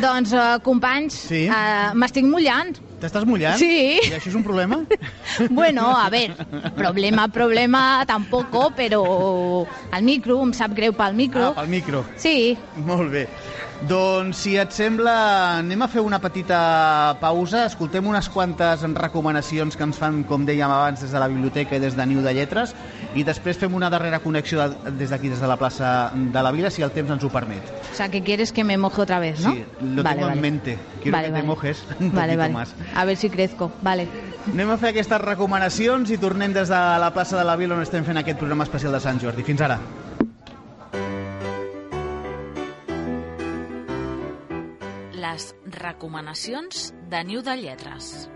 Doncs, 0.00 0.32
eh, 0.32 0.56
companys, 0.64 1.12
Sí? 1.28 1.44
eh, 1.52 1.90
m'estic 1.94 2.24
mullant. 2.24 2.78
T'estàs 3.02 3.24
mullant? 3.26 3.58
Sí. 3.58 3.98
I 4.06 4.12
això 4.14 4.28
és 4.30 4.34
un 4.38 4.44
problema? 4.46 4.78
Bueno, 5.50 5.88
a 5.98 6.08
ver, 6.08 6.30
problema, 6.76 7.26
problema 7.28 8.04
tampoco, 8.06 8.70
però 8.76 9.66
el 9.92 10.02
micro, 10.04 10.40
em 10.42 10.52
sap 10.54 10.72
greu 10.76 10.92
pel 10.94 11.14
micro. 11.18 11.50
Ah, 11.50 11.60
pel 11.62 11.68
micro. 11.68 12.04
Sí. 12.16 12.56
Molt 12.76 13.10
bé. 13.12 13.26
Doncs, 13.88 14.36
si 14.44 14.52
et 14.60 14.70
sembla, 14.70 15.58
anem 15.58 15.80
a 15.82 15.88
fer 15.90 16.00
una 16.06 16.20
petita 16.22 17.16
pausa, 17.18 17.64
escoltem 17.66 18.06
unes 18.06 18.28
quantes 18.30 18.84
recomanacions 18.94 19.74
que 19.76 19.82
ens 19.82 19.98
fan, 19.98 20.20
com 20.28 20.44
dèiem 20.46 20.70
abans, 20.70 21.00
des 21.02 21.10
de 21.10 21.18
la 21.18 21.26
biblioteca 21.28 21.74
i 21.76 21.82
des 21.82 21.96
de 21.98 22.06
Niu 22.06 22.22
de 22.22 22.30
Lletres, 22.36 22.76
i 23.18 23.24
després 23.26 23.58
fem 23.58 23.74
una 23.74 23.90
darrera 23.90 24.20
connexió 24.22 24.62
de, 24.70 24.92
des 25.00 25.10
d'aquí, 25.10 25.32
des 25.32 25.42
de 25.42 25.50
la 25.50 25.56
plaça 25.58 26.12
de 26.14 26.42
la 26.46 26.52
Vila, 26.54 26.70
si 26.70 26.84
el 26.86 26.92
temps 26.94 27.10
ens 27.10 27.24
ho 27.26 27.30
permet. 27.34 27.72
O 27.90 27.94
sea, 27.96 28.08
que 28.08 28.22
quieres 28.22 28.52
que 28.52 28.62
me 28.62 28.78
moje 28.78 29.02
otra 29.02 29.18
vez, 29.18 29.40
¿no? 29.40 29.50
Sí, 29.52 29.64
lo 29.82 30.04
tengo 30.04 30.28
en 30.28 30.40
mente. 30.40 30.78
Quiero 31.02 31.16
Vale, 31.16 31.26
que 31.26 31.32
vale. 31.32 31.42
te 31.42 31.46
mojes 31.48 31.84
un 31.98 32.12
Vale, 32.12 32.36
vale. 32.36 32.52
más. 32.54 32.74
A 32.94 33.04
ver 33.04 33.16
si 33.16 33.30
crezco. 33.30 33.72
Vale. 33.82 34.06
Anem 34.52 34.70
a 34.70 34.78
fer 34.78 34.90
aquestes 34.94 35.20
recomanacions 35.22 36.10
i 36.10 36.16
tornem 36.22 36.54
des 36.54 36.70
de 36.70 36.78
la 37.02 37.10
plaça 37.14 37.36
de 37.38 37.44
la 37.46 37.54
Vila 37.58 37.74
on 37.74 37.82
estem 37.82 38.06
fent 38.06 38.18
aquest 38.22 38.38
programa 38.38 38.64
especial 38.64 38.94
de 38.94 39.00
Sant 39.02 39.18
Jordi. 39.22 39.42
Fins 39.46 39.60
ara. 39.62 39.78
Les 45.22 45.54
recomanacions 45.78 46.94
de 47.08 47.18
Niu 47.22 47.42
de 47.46 47.52
Lletres. 47.60 48.28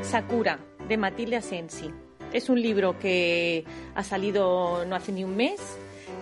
Sakura, 0.00 0.58
de 0.88 0.96
Matilde 0.96 1.36
Asensi. 1.36 1.90
Es 2.32 2.48
un 2.48 2.62
libro 2.62 2.98
que 2.98 3.66
ha 3.94 4.02
salido 4.02 4.86
no 4.86 4.96
hace 4.96 5.12
ni 5.12 5.22
un 5.22 5.36
mes. 5.36 5.60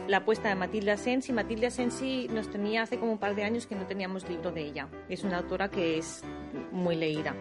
La 0.09 0.17
apuesta 0.17 0.49
de 0.49 0.57
Matilde 0.57 0.91
Asensi. 0.91 1.33
Matilde 1.33 1.69
Asensi 1.69 2.27
nos 2.33 2.51
tenía 2.51 2.83
hace 2.83 2.99
como 2.99 3.13
un 3.13 3.19
par 3.19 3.37
de 3.37 3.45
años 3.45 3.69
que 3.69 3.77
no 3.77 3.87
teníamos 3.87 4.29
libro 4.29 4.51
de 4.51 4.63
ella. 4.63 4.89
Es 5.09 5.23
una 5.23 5.39
autora 5.39 5.71
que 5.71 5.99
es 5.99 6.25
muy 6.73 6.97
leída. 6.97 7.37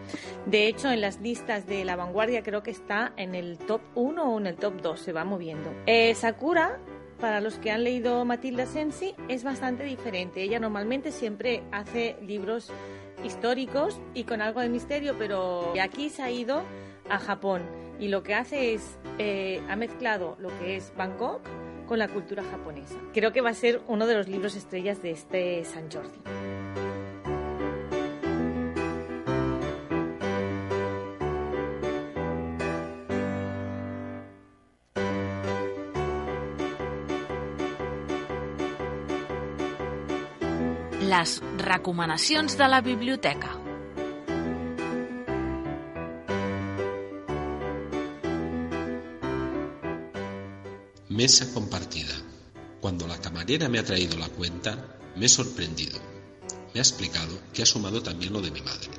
De 0.46 0.68
hecho, 0.68 0.88
en 0.88 1.00
las 1.00 1.20
listas 1.20 1.66
de 1.66 1.84
La 1.84 1.96
Vanguardia 1.96 2.44
creo 2.44 2.62
que 2.62 2.70
está 2.70 3.12
en 3.16 3.34
el 3.34 3.58
top 3.58 3.80
1 3.96 4.22
o 4.22 4.38
en 4.38 4.46
el 4.46 4.54
top 4.54 4.80
2, 4.80 5.00
se 5.00 5.12
va 5.12 5.24
moviendo. 5.24 5.74
Eh, 5.86 6.14
Sakura 6.14 6.78
para 7.20 7.40
los 7.40 7.54
que 7.58 7.70
han 7.70 7.84
leído 7.84 8.24
Matilda 8.24 8.66
Sensi, 8.66 9.14
es 9.28 9.44
bastante 9.44 9.84
diferente. 9.84 10.42
Ella 10.42 10.60
normalmente 10.60 11.12
siempre 11.12 11.62
hace 11.72 12.16
libros 12.22 12.70
históricos 13.24 14.00
y 14.14 14.24
con 14.24 14.40
algo 14.40 14.60
de 14.60 14.68
misterio, 14.68 15.16
pero 15.18 15.72
aquí 15.80 16.08
se 16.10 16.22
ha 16.22 16.30
ido 16.30 16.62
a 17.08 17.18
Japón 17.18 17.62
y 17.98 18.08
lo 18.08 18.22
que 18.22 18.34
hace 18.34 18.74
es, 18.74 18.98
eh, 19.18 19.60
ha 19.68 19.76
mezclado 19.76 20.36
lo 20.38 20.48
que 20.58 20.76
es 20.76 20.92
Bangkok 20.96 21.40
con 21.86 21.98
la 21.98 22.08
cultura 22.08 22.44
japonesa. 22.44 22.96
Creo 23.12 23.32
que 23.32 23.40
va 23.40 23.50
a 23.50 23.54
ser 23.54 23.80
uno 23.88 24.06
de 24.06 24.14
los 24.14 24.28
libros 24.28 24.54
estrellas 24.54 25.02
de 25.02 25.10
este 25.10 25.64
San 25.64 25.90
Jordi. 25.90 26.57
Les 41.18 41.40
recomanacions 41.58 42.54
de 42.58 42.66
la 42.68 42.78
biblioteca. 42.80 43.48
Mesa 51.08 51.52
compartida. 51.52 52.14
Cuando 52.80 53.08
la 53.08 53.18
camarera 53.18 53.68
me 53.68 53.80
ha 53.80 53.84
traído 53.84 54.16
la 54.16 54.28
cuenta, 54.28 55.00
me 55.16 55.26
he 55.26 55.28
sorprendido. 55.28 55.98
Me 56.72 56.78
ha 56.78 56.86
explicado 56.86 57.36
que 57.52 57.62
ha 57.62 57.66
sumado 57.66 58.00
también 58.00 58.32
lo 58.32 58.40
de 58.40 58.52
mi 58.52 58.60
madre, 58.60 58.90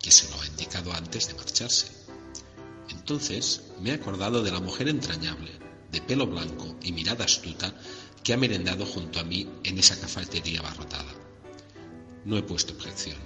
que 0.00 0.10
se 0.10 0.28
lo 0.30 0.42
ha 0.42 0.46
indicado 0.46 0.92
antes 0.94 1.28
de 1.28 1.34
marcharse. 1.34 1.86
Entonces 2.88 3.70
me 3.80 3.90
he 3.90 3.94
acordado 3.94 4.42
de 4.42 4.50
la 4.50 4.58
mujer 4.58 4.88
entrañable, 4.88 5.52
de 5.92 6.00
pelo 6.00 6.26
blanco 6.26 6.74
y 6.82 6.90
mirada 6.90 7.24
astuta, 7.24 7.72
que 8.24 8.32
ha 8.32 8.36
merendado 8.36 8.84
junto 8.84 9.20
a 9.20 9.24
mí 9.24 9.48
en 9.62 9.78
esa 9.78 10.00
cafetería 10.00 10.58
abarrotada. 10.58 11.15
No 12.26 12.36
he 12.36 12.42
puesto 12.42 12.72
objeción. 12.74 13.18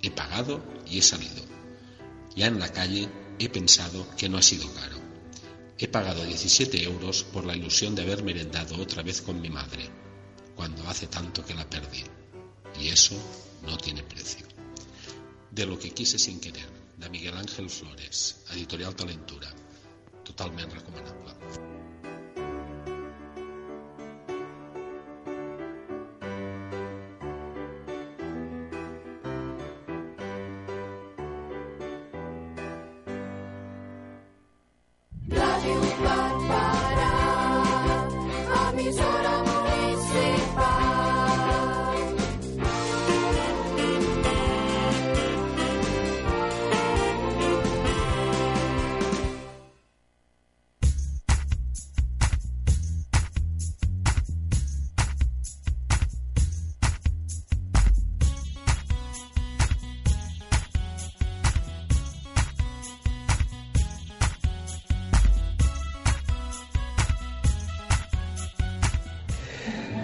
He 0.00 0.10
pagado 0.10 0.62
y 0.86 0.98
he 0.98 1.02
salido. 1.02 1.44
Ya 2.34 2.46
en 2.46 2.58
la 2.58 2.72
calle 2.72 3.06
he 3.38 3.50
pensado 3.50 4.06
que 4.16 4.30
no 4.30 4.38
ha 4.38 4.42
sido 4.42 4.72
caro. 4.72 4.96
He 5.76 5.86
pagado 5.86 6.24
17 6.24 6.82
euros 6.82 7.24
por 7.24 7.44
la 7.44 7.54
ilusión 7.54 7.94
de 7.94 8.02
haber 8.02 8.24
merendado 8.24 8.80
otra 8.80 9.02
vez 9.02 9.20
con 9.20 9.38
mi 9.40 9.50
madre. 9.50 9.90
cuando 10.56 10.88
hace 10.88 11.06
tanto 11.06 11.44
que 11.44 11.54
la 11.54 11.68
perdí. 11.68 12.02
Y 12.80 12.88
eso 12.88 13.14
no 13.64 13.76
tiene 13.76 14.02
precio. 14.02 14.46
De 15.52 15.66
lo 15.66 15.78
que 15.78 15.90
quise 15.90 16.18
sin 16.18 16.40
querer, 16.40 16.68
de 16.96 17.08
Miguel 17.10 17.36
Ángel 17.36 17.68
Flores, 17.70 18.38
editorial 18.50 18.96
Talentura. 18.96 19.48
Totalment 20.24 20.72
recomanable. 20.72 21.17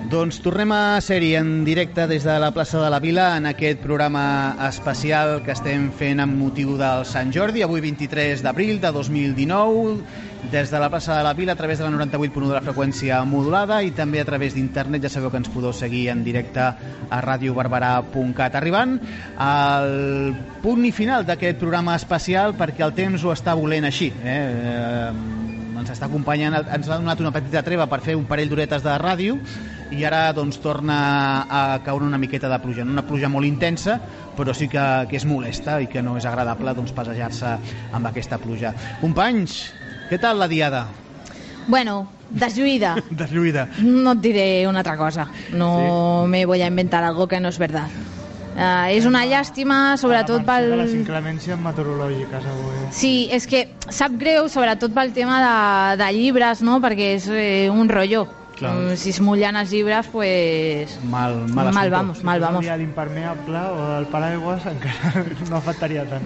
Doncs 0.05 0.37
tornem 0.45 0.69
a 0.77 1.01
ser-hi 1.01 1.31
en 1.39 1.63
directe 1.65 2.05
des 2.07 2.27
de 2.29 2.35
la 2.39 2.51
plaça 2.53 2.77
de 2.77 2.91
la 2.93 2.99
Vila 3.01 3.39
en 3.39 3.47
aquest 3.49 3.79
programa 3.81 4.53
especial 4.67 5.39
que 5.47 5.55
estem 5.57 5.87
fent 5.97 6.19
amb 6.21 6.37
motiu 6.37 6.75
del 6.77 7.07
Sant 7.09 7.31
Jordi, 7.33 7.63
avui 7.65 7.81
23 7.81 8.43
d'abril 8.45 8.83
de 8.83 8.91
2019, 8.93 9.95
des 10.53 10.69
de 10.69 10.83
la 10.83 10.91
plaça 10.93 11.17
de 11.17 11.23
la 11.25 11.33
Vila 11.33 11.55
a 11.55 11.57
través 11.57 11.81
de 11.81 11.89
la 11.89 11.97
98.1 11.97 12.51
de 12.51 12.53
la 12.53 12.61
freqüència 12.61 13.23
modulada 13.25 13.81
i 13.81 13.95
també 13.97 14.21
a 14.21 14.27
través 14.29 14.53
d'internet, 14.53 15.07
ja 15.07 15.13
sabeu 15.15 15.33
que 15.33 15.41
ens 15.41 15.49
podeu 15.49 15.73
seguir 15.73 16.11
en 16.13 16.21
directe 16.23 16.61
a 16.61 17.21
radiobarberà.cat. 17.25 18.61
Arribant 18.61 18.99
al 19.41 20.37
punt 20.61 20.85
i 20.85 20.93
final 20.93 21.25
d'aquest 21.25 21.57
programa 21.65 21.97
especial 21.97 22.53
perquè 22.61 22.85
el 22.85 22.93
temps 22.93 23.25
ho 23.25 23.33
està 23.33 23.57
volent 23.57 23.89
així. 23.89 24.13
Eh? 24.21 24.37
eh 24.37 25.53
ens 25.85 25.91
està 25.91 26.07
acompanyant, 26.07 26.55
ens 26.55 26.89
ha 26.89 26.97
donat 27.01 27.21
una 27.21 27.33
petita 27.35 27.61
treva 27.67 27.89
per 27.91 27.99
fer 28.01 28.15
un 28.17 28.29
parell 28.31 28.49
d'horetes 28.49 28.85
de 28.85 28.95
ràdio 29.03 29.41
i 29.93 30.05
ara 30.05 30.33
doncs 30.33 30.61
torna 30.63 31.45
a 31.45 31.79
caure 31.85 32.07
una 32.07 32.19
miqueta 32.19 32.49
de 32.49 32.59
pluja, 32.63 32.87
una 32.89 33.05
pluja 33.07 33.29
molt 33.29 33.47
intensa 33.47 33.99
però 34.35 34.55
sí 34.55 34.69
que, 34.69 34.83
que 35.11 35.19
és 35.19 35.27
molesta 35.29 35.79
i 35.83 35.89
que 35.91 36.03
no 36.03 36.17
és 36.19 36.27
agradable 36.29 36.75
doncs, 36.75 36.93
passejar-se 36.95 37.55
amb 37.95 38.11
aquesta 38.11 38.39
pluja. 38.43 38.75
Companys, 39.01 39.61
què 40.11 40.19
tal 40.21 40.41
la 40.43 40.51
diada? 40.51 40.87
Bueno, 41.67 42.11
deslluïda. 42.29 42.97
Deslluïda. 43.23 43.69
No 43.81 44.17
et 44.17 44.25
diré 44.25 44.49
una 44.69 44.83
altra 44.83 44.99
cosa. 45.01 45.29
No 45.53 46.27
me 46.29 46.45
voy 46.45 46.63
a 46.63 46.69
inventar 46.69 47.05
algo 47.05 47.29
que 47.29 47.41
no 47.41 47.49
es 47.49 47.59
verdad. 47.59 47.89
Uh, 48.55 48.87
és 48.95 49.03
una 49.03 49.25
llàstima, 49.27 49.97
sobretot 49.99 50.45
De 50.47 50.77
les 50.79 50.93
pel... 50.93 51.01
inclemències 51.01 51.59
meteorològiques 51.59 52.45
avui. 52.53 52.85
Sí, 52.95 53.27
és 53.35 53.49
que 53.51 53.65
sap 53.91 54.15
greu, 54.21 54.47
sobretot 54.47 54.95
pel 54.95 55.11
tema 55.17 55.41
de, 55.43 55.57
de 55.99 56.11
llibres, 56.15 56.63
no? 56.63 56.79
Perquè 56.85 57.17
és 57.17 57.27
eh, 57.35 57.67
un 57.73 57.91
rotllo. 57.91 58.29
Clar. 58.57 58.75
Mm, 58.75 58.97
Si 58.97 59.11
es 59.11 59.21
mullen 59.21 59.57
els 59.57 59.71
llibres, 59.71 60.07
pues... 60.13 60.99
Mal, 61.05 61.49
mal, 61.49 61.69
assumpte. 61.69 61.91
vamos, 61.91 62.25
mal 62.25 62.41
vamos. 62.41 62.65
Si 62.65 62.71
l'impermeable 62.79 63.59
o 63.59 63.99
el 63.99 64.07
paraigües 64.07 64.67
encara 64.75 65.25
no 65.51 65.57
afectaria 65.57 66.05
tant. 66.09 66.23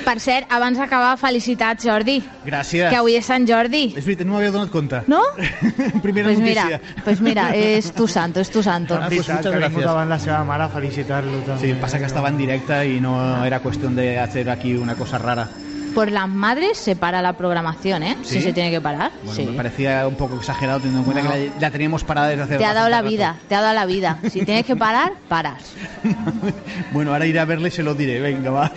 Per 0.00 0.14
cert, 0.18 0.46
abans 0.48 0.78
d'acabar, 0.80 1.16
felicitats, 1.20 1.84
Jordi. 1.84 2.22
Gràcies. 2.46 2.88
Que 2.88 2.96
avui 2.96 3.18
és 3.18 3.26
Sant 3.26 3.44
Jordi. 3.46 3.90
És 3.94 4.06
veritat, 4.06 4.24
no 4.26 4.32
m'havia 4.32 4.50
donat 4.54 4.70
compte. 4.72 5.02
No? 5.12 5.20
Primera 6.02 6.30
Pues 6.30 6.38
mira, 6.40 6.64
notícia. 6.64 7.02
pues 7.04 7.20
mira, 7.20 7.50
és 7.54 7.90
tu 7.92 8.06
santo, 8.08 8.40
és 8.40 8.48
tu 8.50 8.62
santo. 8.62 8.94
Ah, 8.96 9.08
pues 9.10 9.20
muchas 9.28 9.42
que 9.42 9.48
ha 9.48 9.50
vingut 9.52 9.60
gracias. 9.68 9.84
davant 9.84 10.08
la 10.08 10.18
seva 10.18 10.42
mare 10.48 10.64
a 10.64 10.68
felicitar-lo 10.72 11.42
també. 11.44 11.60
Sí, 11.66 11.74
pasa 11.80 11.98
que 11.98 12.06
estaba 12.06 12.30
en 12.30 12.38
directa 12.38 12.84
y 12.86 12.98
no 13.00 13.44
era 13.44 13.60
cuestión 13.60 13.94
de 13.94 14.18
hacer 14.18 14.48
aquí 14.48 14.74
una 14.74 14.94
cosa 14.94 15.18
rara. 15.18 15.48
Por 15.94 16.10
las 16.12 16.28
madres 16.28 16.78
se 16.78 16.94
para 16.96 17.20
la 17.22 17.32
programación, 17.34 18.02
¿eh? 18.02 18.16
¿Sí? 18.22 18.34
Si 18.36 18.42
se 18.42 18.52
tiene 18.52 18.70
que 18.70 18.80
parar. 18.80 19.10
Bueno, 19.24 19.34
sí. 19.34 19.46
me 19.46 19.52
parecía 19.56 20.06
un 20.06 20.14
poco 20.14 20.36
exagerado 20.36 20.78
teniendo 20.80 21.00
en 21.00 21.04
cuenta 21.04 21.22
No. 21.22 21.30
que 21.32 21.48
la, 21.48 21.60
la 21.60 21.70
teníamos 21.70 22.04
parada 22.04 22.28
desde 22.28 22.42
hace 22.44 22.56
Te 22.58 22.64
ha 22.64 22.74
dado 22.74 22.88
la 22.88 22.96
bastante 23.02 23.16
vida, 23.16 23.36
te 23.48 23.54
ha 23.54 23.60
dado 23.60 23.74
la 23.74 23.86
vida. 23.86 24.18
Si 24.30 24.44
tienes 24.44 24.64
que 24.64 24.76
parar, 24.76 25.12
paras. 25.28 25.74
rato. 26.02 26.56
Bueno, 26.92 27.12
ara 27.14 27.26
iré 27.26 27.38
a 27.38 27.44
verla 27.44 27.68
i 27.68 27.70
se 27.70 27.82
lo 27.82 27.94
diré. 27.94 28.20
Vinga, 28.20 28.50
va. 28.50 28.72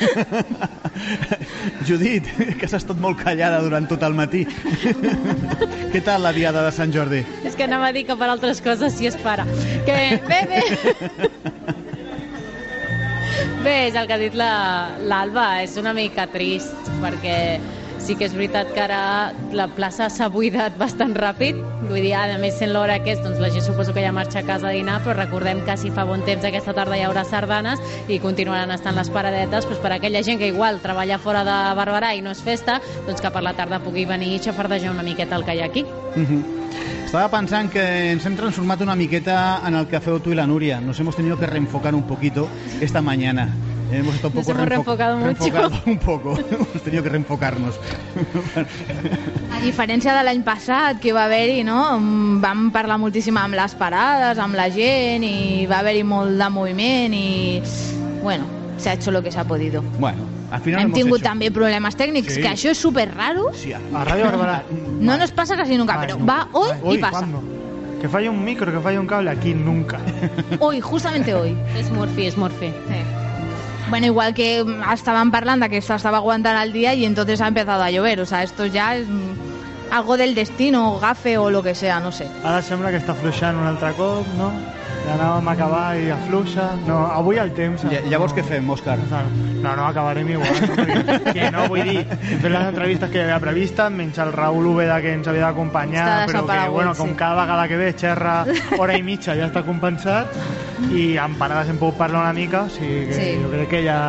Judit, 1.88 2.28
que 2.60 2.66
has 2.68 2.74
estat 2.78 2.98
molt 3.02 3.18
callada 3.24 3.62
durant 3.64 3.88
tot 3.90 4.04
el 4.06 4.14
matí. 4.14 4.44
Què 5.94 6.02
tal 6.06 6.24
la 6.26 6.34
diada 6.34 6.64
de 6.66 6.72
Sant 6.76 6.94
Jordi? 6.94 7.24
És 7.46 7.56
que 7.58 7.66
anava 7.66 7.90
a 7.90 7.94
dir 7.96 8.06
que 8.06 8.18
per 8.18 8.30
altres 8.30 8.62
coses 8.62 8.94
sí 8.98 9.08
es 9.10 9.18
para. 9.18 9.46
Que 9.86 10.20
bé, 10.28 10.44
bé. 10.50 11.80
Bé, 13.64 13.88
és 13.88 13.96
el 13.96 14.08
que 14.08 14.14
ha 14.14 14.20
dit 14.22 14.34
la- 14.36 14.98
l'Alba, 15.00 15.64
és 15.64 15.78
una 15.78 15.94
mica 15.94 16.28
trist, 16.28 16.76
perquè 17.02 17.60
sí 18.04 18.18
que 18.20 18.26
és 18.28 18.34
veritat 18.36 18.74
que 18.76 18.82
ara 18.84 19.34
la 19.56 19.70
plaça 19.72 20.10
s'ha 20.12 20.28
buidat 20.28 20.76
bastant 20.78 21.14
ràpid, 21.16 21.56
vull 21.88 22.02
dir, 22.04 22.14
a 22.20 22.38
més 22.38 22.58
sent 22.60 22.74
l'hora 22.74 22.98
que 23.02 23.14
és, 23.14 23.22
doncs 23.24 23.40
la 23.40 23.50
gent 23.50 23.64
suposo 23.64 23.94
que 23.94 24.04
ja 24.04 24.12
marxa 24.12 24.40
a 24.40 24.44
casa 24.44 24.68
a 24.68 24.72
dinar, 24.76 25.00
però 25.06 25.16
recordem 25.16 25.64
que 25.64 25.78
si 25.78 25.90
fa 25.90 26.04
bon 26.04 26.22
temps 26.28 26.44
aquesta 26.44 26.74
tarda 26.76 26.98
hi 26.98 27.06
haurà 27.08 27.24
sardanes 27.24 27.80
i 28.10 28.20
continuaran 28.20 28.72
estant 28.76 28.98
les 29.00 29.10
paradetes 29.10 29.64
doncs 29.66 29.80
per 29.80 29.94
aquella 29.94 30.22
gent 30.24 30.40
que 30.40 30.48
igual 30.52 30.82
treballa 30.82 31.18
fora 31.18 31.46
de 31.48 31.58
Barberà 31.80 32.14
i 32.18 32.22
no 32.22 32.32
és 32.36 32.42
festa, 32.44 32.82
doncs 33.08 33.22
que 33.22 33.32
per 33.32 33.42
la 33.44 33.54
tarda 33.54 33.80
pugui 33.80 34.04
venir 34.06 34.34
i 34.36 34.40
xafardejar 34.44 34.92
una 34.92 35.04
miqueta 35.04 35.36
el 35.38 35.46
que 35.46 35.56
hi 35.56 35.62
ha 35.62 35.66
aquí. 35.72 35.86
Mhm. 36.16 36.44
Estaba 37.14 37.30
pensando 37.30 37.70
que 37.70 38.10
ens 38.10 38.26
hem 38.26 38.34
transformat 38.34 38.82
una 38.82 38.96
miqueta 38.98 39.62
en 39.68 39.76
el 39.78 39.86
que 39.86 40.00
feu 40.02 40.18
tú 40.20 40.32
y 40.32 40.36
la 40.36 40.48
Nuria. 40.50 40.82
Nos 40.82 41.00
hemos 41.00 41.16
tenido 41.16 41.38
que 41.38 41.46
reenfocar 41.46 41.94
un 41.94 42.08
poquito 42.10 42.48
esta 42.82 43.04
mañana. 43.04 43.54
Hemos 43.92 44.16
estado 44.16 44.30
un 44.30 44.36
Nos 44.38 44.48
poco 44.48 44.58
hemos 44.58 44.66
reenfo- 44.66 44.98
reenfocado 44.98 45.18
mucho. 45.18 45.44
reenfocado 45.44 45.82
un 45.86 46.00
poco. 46.00 46.40
hemos 46.52 46.82
tenido 46.82 47.04
que 47.04 47.10
reenfocarnos. 47.10 47.76
A 49.54 49.62
diferència 49.62 50.16
de 50.18 50.24
l'any 50.26 50.42
passat, 50.42 50.98
que 50.98 51.14
va 51.14 51.28
haver-hi, 51.30 51.62
no? 51.64 51.78
Vam 52.42 52.72
parlar 52.74 52.98
moltíssim 52.98 53.38
amb 53.38 53.54
les 53.62 53.78
parades, 53.78 54.42
amb 54.42 54.58
la 54.58 54.66
gent, 54.74 55.22
i 55.22 55.68
va 55.70 55.84
haver-hi 55.86 56.02
molt 56.04 56.34
de 56.42 56.50
moviment, 56.50 57.14
i... 57.14 57.62
Bueno, 58.24 58.50
se 58.78 58.90
ha 58.90 58.94
hecho 58.98 59.12
lo 59.12 59.22
que 59.22 59.30
se 59.32 59.38
ha 59.38 59.46
podido. 59.46 59.84
Bueno, 60.00 60.26
final 60.60 60.82
Hem 60.82 60.92
tingut 60.94 61.20
hecho. 61.22 61.30
també 61.30 61.52
problemes 61.52 61.96
tècnics, 61.98 62.34
Sí. 62.36 62.42
que 62.42 62.50
això 62.50 62.70
és 62.72 62.78
super 62.78 63.10
raro. 63.16 63.52
Sí, 63.54 63.74
A 63.74 63.80
Ràdio 64.06 64.26
Barberà. 64.26 64.64
No 65.00 65.18
nos 65.18 65.32
pasa 65.32 65.56
casi 65.56 65.78
nunca, 65.78 66.00
pero 66.00 66.18
va 66.24 66.48
hoy 66.52 66.96
y 66.96 66.98
pasa. 67.00 67.20
¿cuándo? 67.20 67.42
Que 68.02 68.10
falla 68.10 68.30
un 68.32 68.44
micro, 68.44 68.72
que 68.72 68.80
falla 68.80 69.00
un 69.00 69.08
cable, 69.08 69.30
aquí 69.32 69.54
nunca. 69.54 69.98
Hoy, 70.60 70.82
justamente 70.82 71.34
hoy. 71.34 71.56
És 71.78 71.90
Murphy, 71.90 72.26
és 72.28 72.36
Murphy. 72.38 72.74
Bueno, 73.90 74.06
igual 74.08 74.34
que 74.34 74.64
mm, 74.64 74.92
estaban 74.92 75.32
parlando 75.32 75.70
que 75.70 75.78
esto 75.78 75.94
estaba 75.94 76.18
aguantando 76.18 76.60
al 76.60 76.74
día 76.74 76.94
y 76.96 77.06
entonces 77.06 77.40
ha 77.42 77.48
empezado 77.48 77.82
a 77.84 77.92
llover. 77.92 78.20
O 78.22 78.26
sea, 78.26 78.44
esto 78.44 78.66
ya 78.66 78.96
es 78.98 79.08
mm, 79.08 79.94
algo 79.94 80.18
del 80.18 80.36
destino, 80.36 80.94
o 80.96 81.00
gafe 81.00 81.38
o 81.38 81.50
lo 81.50 81.62
que 81.64 81.76
sea, 81.76 82.00
no 82.00 82.12
sé. 82.12 82.28
Ara 82.44 82.62
sembla 82.62 82.90
que 82.92 82.98
està 82.98 83.14
fluixant 83.16 83.56
un 83.56 83.68
altre 83.68 83.94
cop, 83.94 84.26
no? 84.38 84.52
Ja 85.04 85.16
anàvem 85.18 85.48
a 85.48 85.52
acabar 85.52 85.98
i 86.00 86.10
afluixa. 86.16 86.70
No, 86.88 87.02
avui 87.12 87.38
el 87.42 87.52
temps... 87.58 87.82
Ja- 87.92 88.00
llavors 88.08 88.32
què 88.34 88.44
fem, 88.48 88.70
Òscar? 88.72 88.96
No, 89.64 89.74
no, 89.76 89.86
acabarem 89.88 90.30
igual. 90.32 90.56
perquè- 90.64 91.34
que 91.36 91.50
no, 91.52 91.66
vull 91.72 91.84
dir, 91.84 92.06
hem 92.08 92.40
fet 92.44 92.52
les 92.54 92.68
entrevistes 92.70 93.12
que 93.12 93.20
hi 93.20 93.26
havia 93.26 93.40
previstes, 93.44 93.92
menys 93.92 94.18
el 94.24 94.32
Raül 94.36 94.66
Úbeda 94.72 95.02
que 95.04 95.12
ens 95.18 95.28
havia 95.28 95.50
d'acompanyar, 95.50 96.08
però 96.32 96.46
que, 96.48 96.58
bueno, 96.72 96.96
com 96.96 97.12
sí. 97.12 97.16
cada 97.20 97.42
vegada 97.44 97.68
que 97.68 97.78
ve 97.84 97.92
xerra 98.00 98.38
hora 98.80 98.96
i 98.98 99.04
mitja 99.04 99.36
ja 99.36 99.50
està 99.52 99.64
compensat 99.68 100.32
i 100.92 101.14
amb 101.22 101.38
parades 101.40 101.70
hem 101.72 101.78
pogut 101.80 102.00
parlar 102.00 102.24
una 102.24 102.34
mica, 102.34 102.64
o 102.68 102.70
sigui 102.72 103.06
que 103.12 103.14
Sí. 103.20 103.30
jo 103.44 103.52
crec 103.52 103.70
que 103.76 103.84
ja 103.86 104.00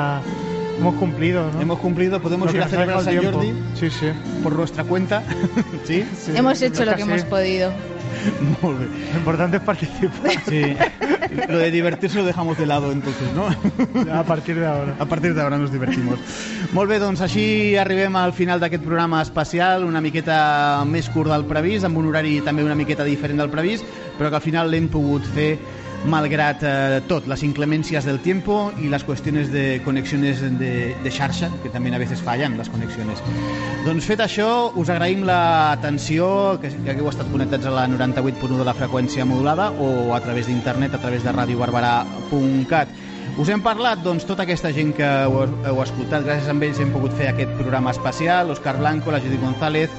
hemos 0.78 0.94
cumplido, 0.96 1.50
¿no? 1.52 1.60
Hemos 1.60 1.78
cumplido, 1.78 2.20
podemos 2.20 2.46
Lo 2.46 2.52
ir 2.52 2.58
que 2.58 2.64
a 2.64 2.68
celebrar 2.68 3.02
San 3.02 3.16
Jordi. 3.22 3.52
Sí, 3.74 3.90
sí. 3.90 4.10
por 4.42 4.52
nuestra 4.54 4.82
cuenta. 4.84 5.22
¿Sí? 5.84 6.04
Hemos 6.34 6.60
hecho 6.62 6.84
lo 6.84 6.92
que 6.92 6.98
casi. 7.02 7.10
hemos 7.10 7.24
podido. 7.24 7.70
Molt 8.62 8.78
bé. 8.80 8.86
Lo 9.12 9.18
importante 9.18 9.56
es 9.58 9.62
participar. 9.62 10.30
Sí. 10.48 10.62
Lo 11.48 11.58
de 11.58 11.70
divertirse 11.70 12.18
lo 12.18 12.24
dejamos 12.24 12.58
de 12.58 12.66
lado, 12.66 12.92
entonces, 12.92 13.28
¿no? 13.34 13.48
A 14.14 14.22
partir 14.22 14.58
de 14.58 14.66
ahora. 14.66 14.94
A 14.98 15.06
partir 15.06 15.34
d'ara 15.34 15.58
nos 15.58 15.72
divertimos. 15.72 16.18
Molt 16.72 16.90
bé, 16.90 17.00
doncs 17.02 17.24
així 17.24 17.74
arribem 17.80 18.14
al 18.16 18.32
final 18.36 18.60
d'aquest 18.62 18.84
programa 18.84 19.22
especial, 19.24 19.84
una 19.84 20.02
miqueta 20.04 20.84
més 20.86 21.08
curt 21.10 21.32
del 21.32 21.46
previst, 21.50 21.88
amb 21.88 21.98
un 21.98 22.10
horari 22.12 22.38
també 22.44 22.64
una 22.64 22.78
miqueta 22.78 23.04
diferent 23.04 23.42
del 23.42 23.50
previst, 23.50 23.88
però 24.18 24.30
que 24.30 24.38
al 24.38 24.44
final 24.44 24.70
l'hem 24.70 24.86
pogut 24.92 25.26
fer 25.34 25.56
malgrat 26.04 26.62
eh, 26.62 27.00
tot, 27.08 27.26
les 27.30 27.42
inclemències 27.46 28.04
del 28.04 28.20
tiempo 28.24 28.68
i 28.80 28.90
les 28.92 29.04
qüestions 29.06 29.48
de 29.52 29.80
conexiones 29.84 30.42
de, 30.60 30.72
de 31.00 31.12
xarxa, 31.12 31.48
que 31.62 31.72
també 31.72 31.92
a 31.94 32.00
veces 32.00 32.22
fallen 32.24 32.58
les 32.58 32.68
conexiones. 32.68 33.22
Doncs 33.86 34.08
fet 34.08 34.20
això, 34.24 34.48
us 34.80 34.92
agraïm 34.92 35.24
l'atenció, 35.28 36.58
que, 36.60 36.70
que 36.74 36.92
hagueu 36.92 37.08
estat 37.10 37.30
connectats 37.32 37.68
a 37.70 37.74
la 37.74 37.86
98.1 37.88 38.60
de 38.60 38.68
la 38.68 38.76
freqüència 38.76 39.26
modulada 39.28 39.70
o 39.72 40.14
a 40.14 40.20
través 40.24 40.48
d'internet, 40.50 40.94
a 40.94 41.02
través 41.02 41.24
de 41.24 41.32
radiobarberà.cat. 41.32 42.96
Us 43.34 43.48
hem 43.50 43.64
parlat, 43.64 43.98
doncs, 44.04 44.28
tota 44.28 44.44
aquesta 44.44 44.70
gent 44.70 44.92
que 44.94 45.06
heu, 45.24 45.40
heu 45.66 45.80
escoltat. 45.82 46.22
Gràcies 46.22 46.50
a 46.52 46.54
ells 46.54 46.80
hem 46.82 46.92
pogut 46.94 47.16
fer 47.18 47.32
aquest 47.32 47.56
programa 47.58 47.90
especial. 47.90 48.52
L'Òscar 48.52 48.76
Blanco, 48.78 49.10
la 49.10 49.18
Judit 49.24 49.42
González, 49.42 49.90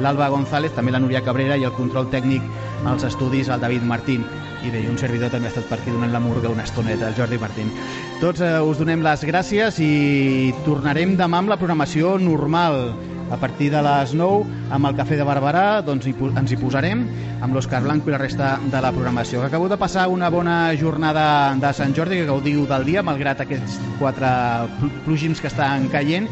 l'Alba 0.00 0.30
González, 0.32 0.72
també 0.72 0.94
la 0.94 1.02
Núria 1.02 1.20
Cabrera 1.26 1.58
i 1.58 1.66
el 1.68 1.74
control 1.76 2.08
tècnic 2.08 2.46
als 2.88 3.04
estudis, 3.04 3.50
el 3.52 3.60
David 3.60 3.84
Martín. 3.84 4.24
I 4.60 4.70
bé, 4.74 4.80
un 4.90 4.98
servidor 4.98 5.30
també 5.30 5.46
ha 5.46 5.52
estat 5.52 5.68
per 5.70 5.78
aquí 5.78 5.92
donant 5.94 6.10
la 6.10 6.18
murga 6.20 6.50
una 6.50 6.64
estoneta, 6.66 7.06
el 7.08 7.14
Jordi 7.14 7.38
Martín. 7.38 7.70
Tots 8.18 8.42
eh, 8.42 8.56
us 8.58 8.80
donem 8.80 9.04
les 9.06 9.22
gràcies 9.28 9.78
i 9.84 10.50
tornarem 10.66 11.14
demà 11.18 11.38
amb 11.44 11.52
la 11.52 11.58
programació 11.60 12.16
normal 12.18 12.90
a 13.30 13.36
partir 13.36 13.68
de 13.70 13.80
les 13.84 14.14
9 14.16 14.72
amb 14.74 14.88
el 14.88 14.96
Cafè 14.96 15.18
de 15.20 15.24
Barberà 15.28 15.64
doncs 15.84 16.08
hi, 16.08 16.14
ens 16.40 16.50
hi 16.50 16.56
posarem 16.58 17.04
amb 17.44 17.54
l'Òscar 17.54 17.82
Blanco 17.84 18.08
i 18.10 18.14
la 18.16 18.20
resta 18.22 18.54
de 18.64 18.80
la 18.82 18.90
programació. 18.96 19.44
Acabeu 19.46 19.68
de 19.70 19.78
passar 19.78 20.08
una 20.10 20.30
bona 20.32 20.72
jornada 20.80 21.54
de 21.54 21.72
Sant 21.76 21.94
Jordi, 21.94 22.18
que 22.22 22.26
gaudiu 22.32 22.66
del 22.66 22.88
dia, 22.88 23.04
malgrat 23.06 23.44
aquests 23.44 23.78
quatre 24.00 24.32
pl- 24.80 24.90
plúgims 25.06 25.40
que 25.44 25.52
estan 25.52 25.86
caient 25.92 26.26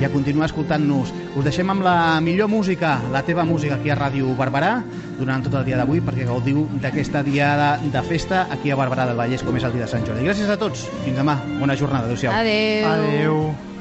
i 0.00 0.04
a 0.04 0.10
continuar 0.12 0.48
escoltant-nos. 0.50 1.12
Us 1.36 1.44
deixem 1.44 1.70
amb 1.72 1.84
la 1.84 2.20
millor 2.24 2.48
música, 2.52 2.98
la 3.12 3.24
teva 3.26 3.44
música 3.48 3.76
aquí 3.78 3.92
a 3.92 3.98
Ràdio 3.98 4.36
Barberà, 4.38 4.76
durant 5.18 5.44
tot 5.44 5.58
el 5.60 5.66
dia 5.68 5.80
d'avui, 5.80 6.02
perquè 6.04 6.26
gaudiu 6.28 6.64
d'aquesta 6.82 7.24
diada 7.26 7.74
de 7.82 8.06
festa 8.06 8.46
aquí 8.50 8.72
a 8.72 8.78
Barberà 8.78 9.06
del 9.10 9.20
Vallès, 9.20 9.44
com 9.44 9.56
és 9.56 9.68
el 9.68 9.76
dia 9.76 9.86
de 9.86 9.92
Sant 9.92 10.06
Jordi. 10.06 10.28
Gràcies 10.28 10.50
a 10.50 10.58
tots. 10.60 10.88
Fins 11.04 11.18
demà. 11.18 11.38
Bona 11.58 11.76
jornada. 11.78 12.08
Adéu-siau. 12.08 12.32
Adéu. 12.32 12.88
Adéu. 12.94 13.71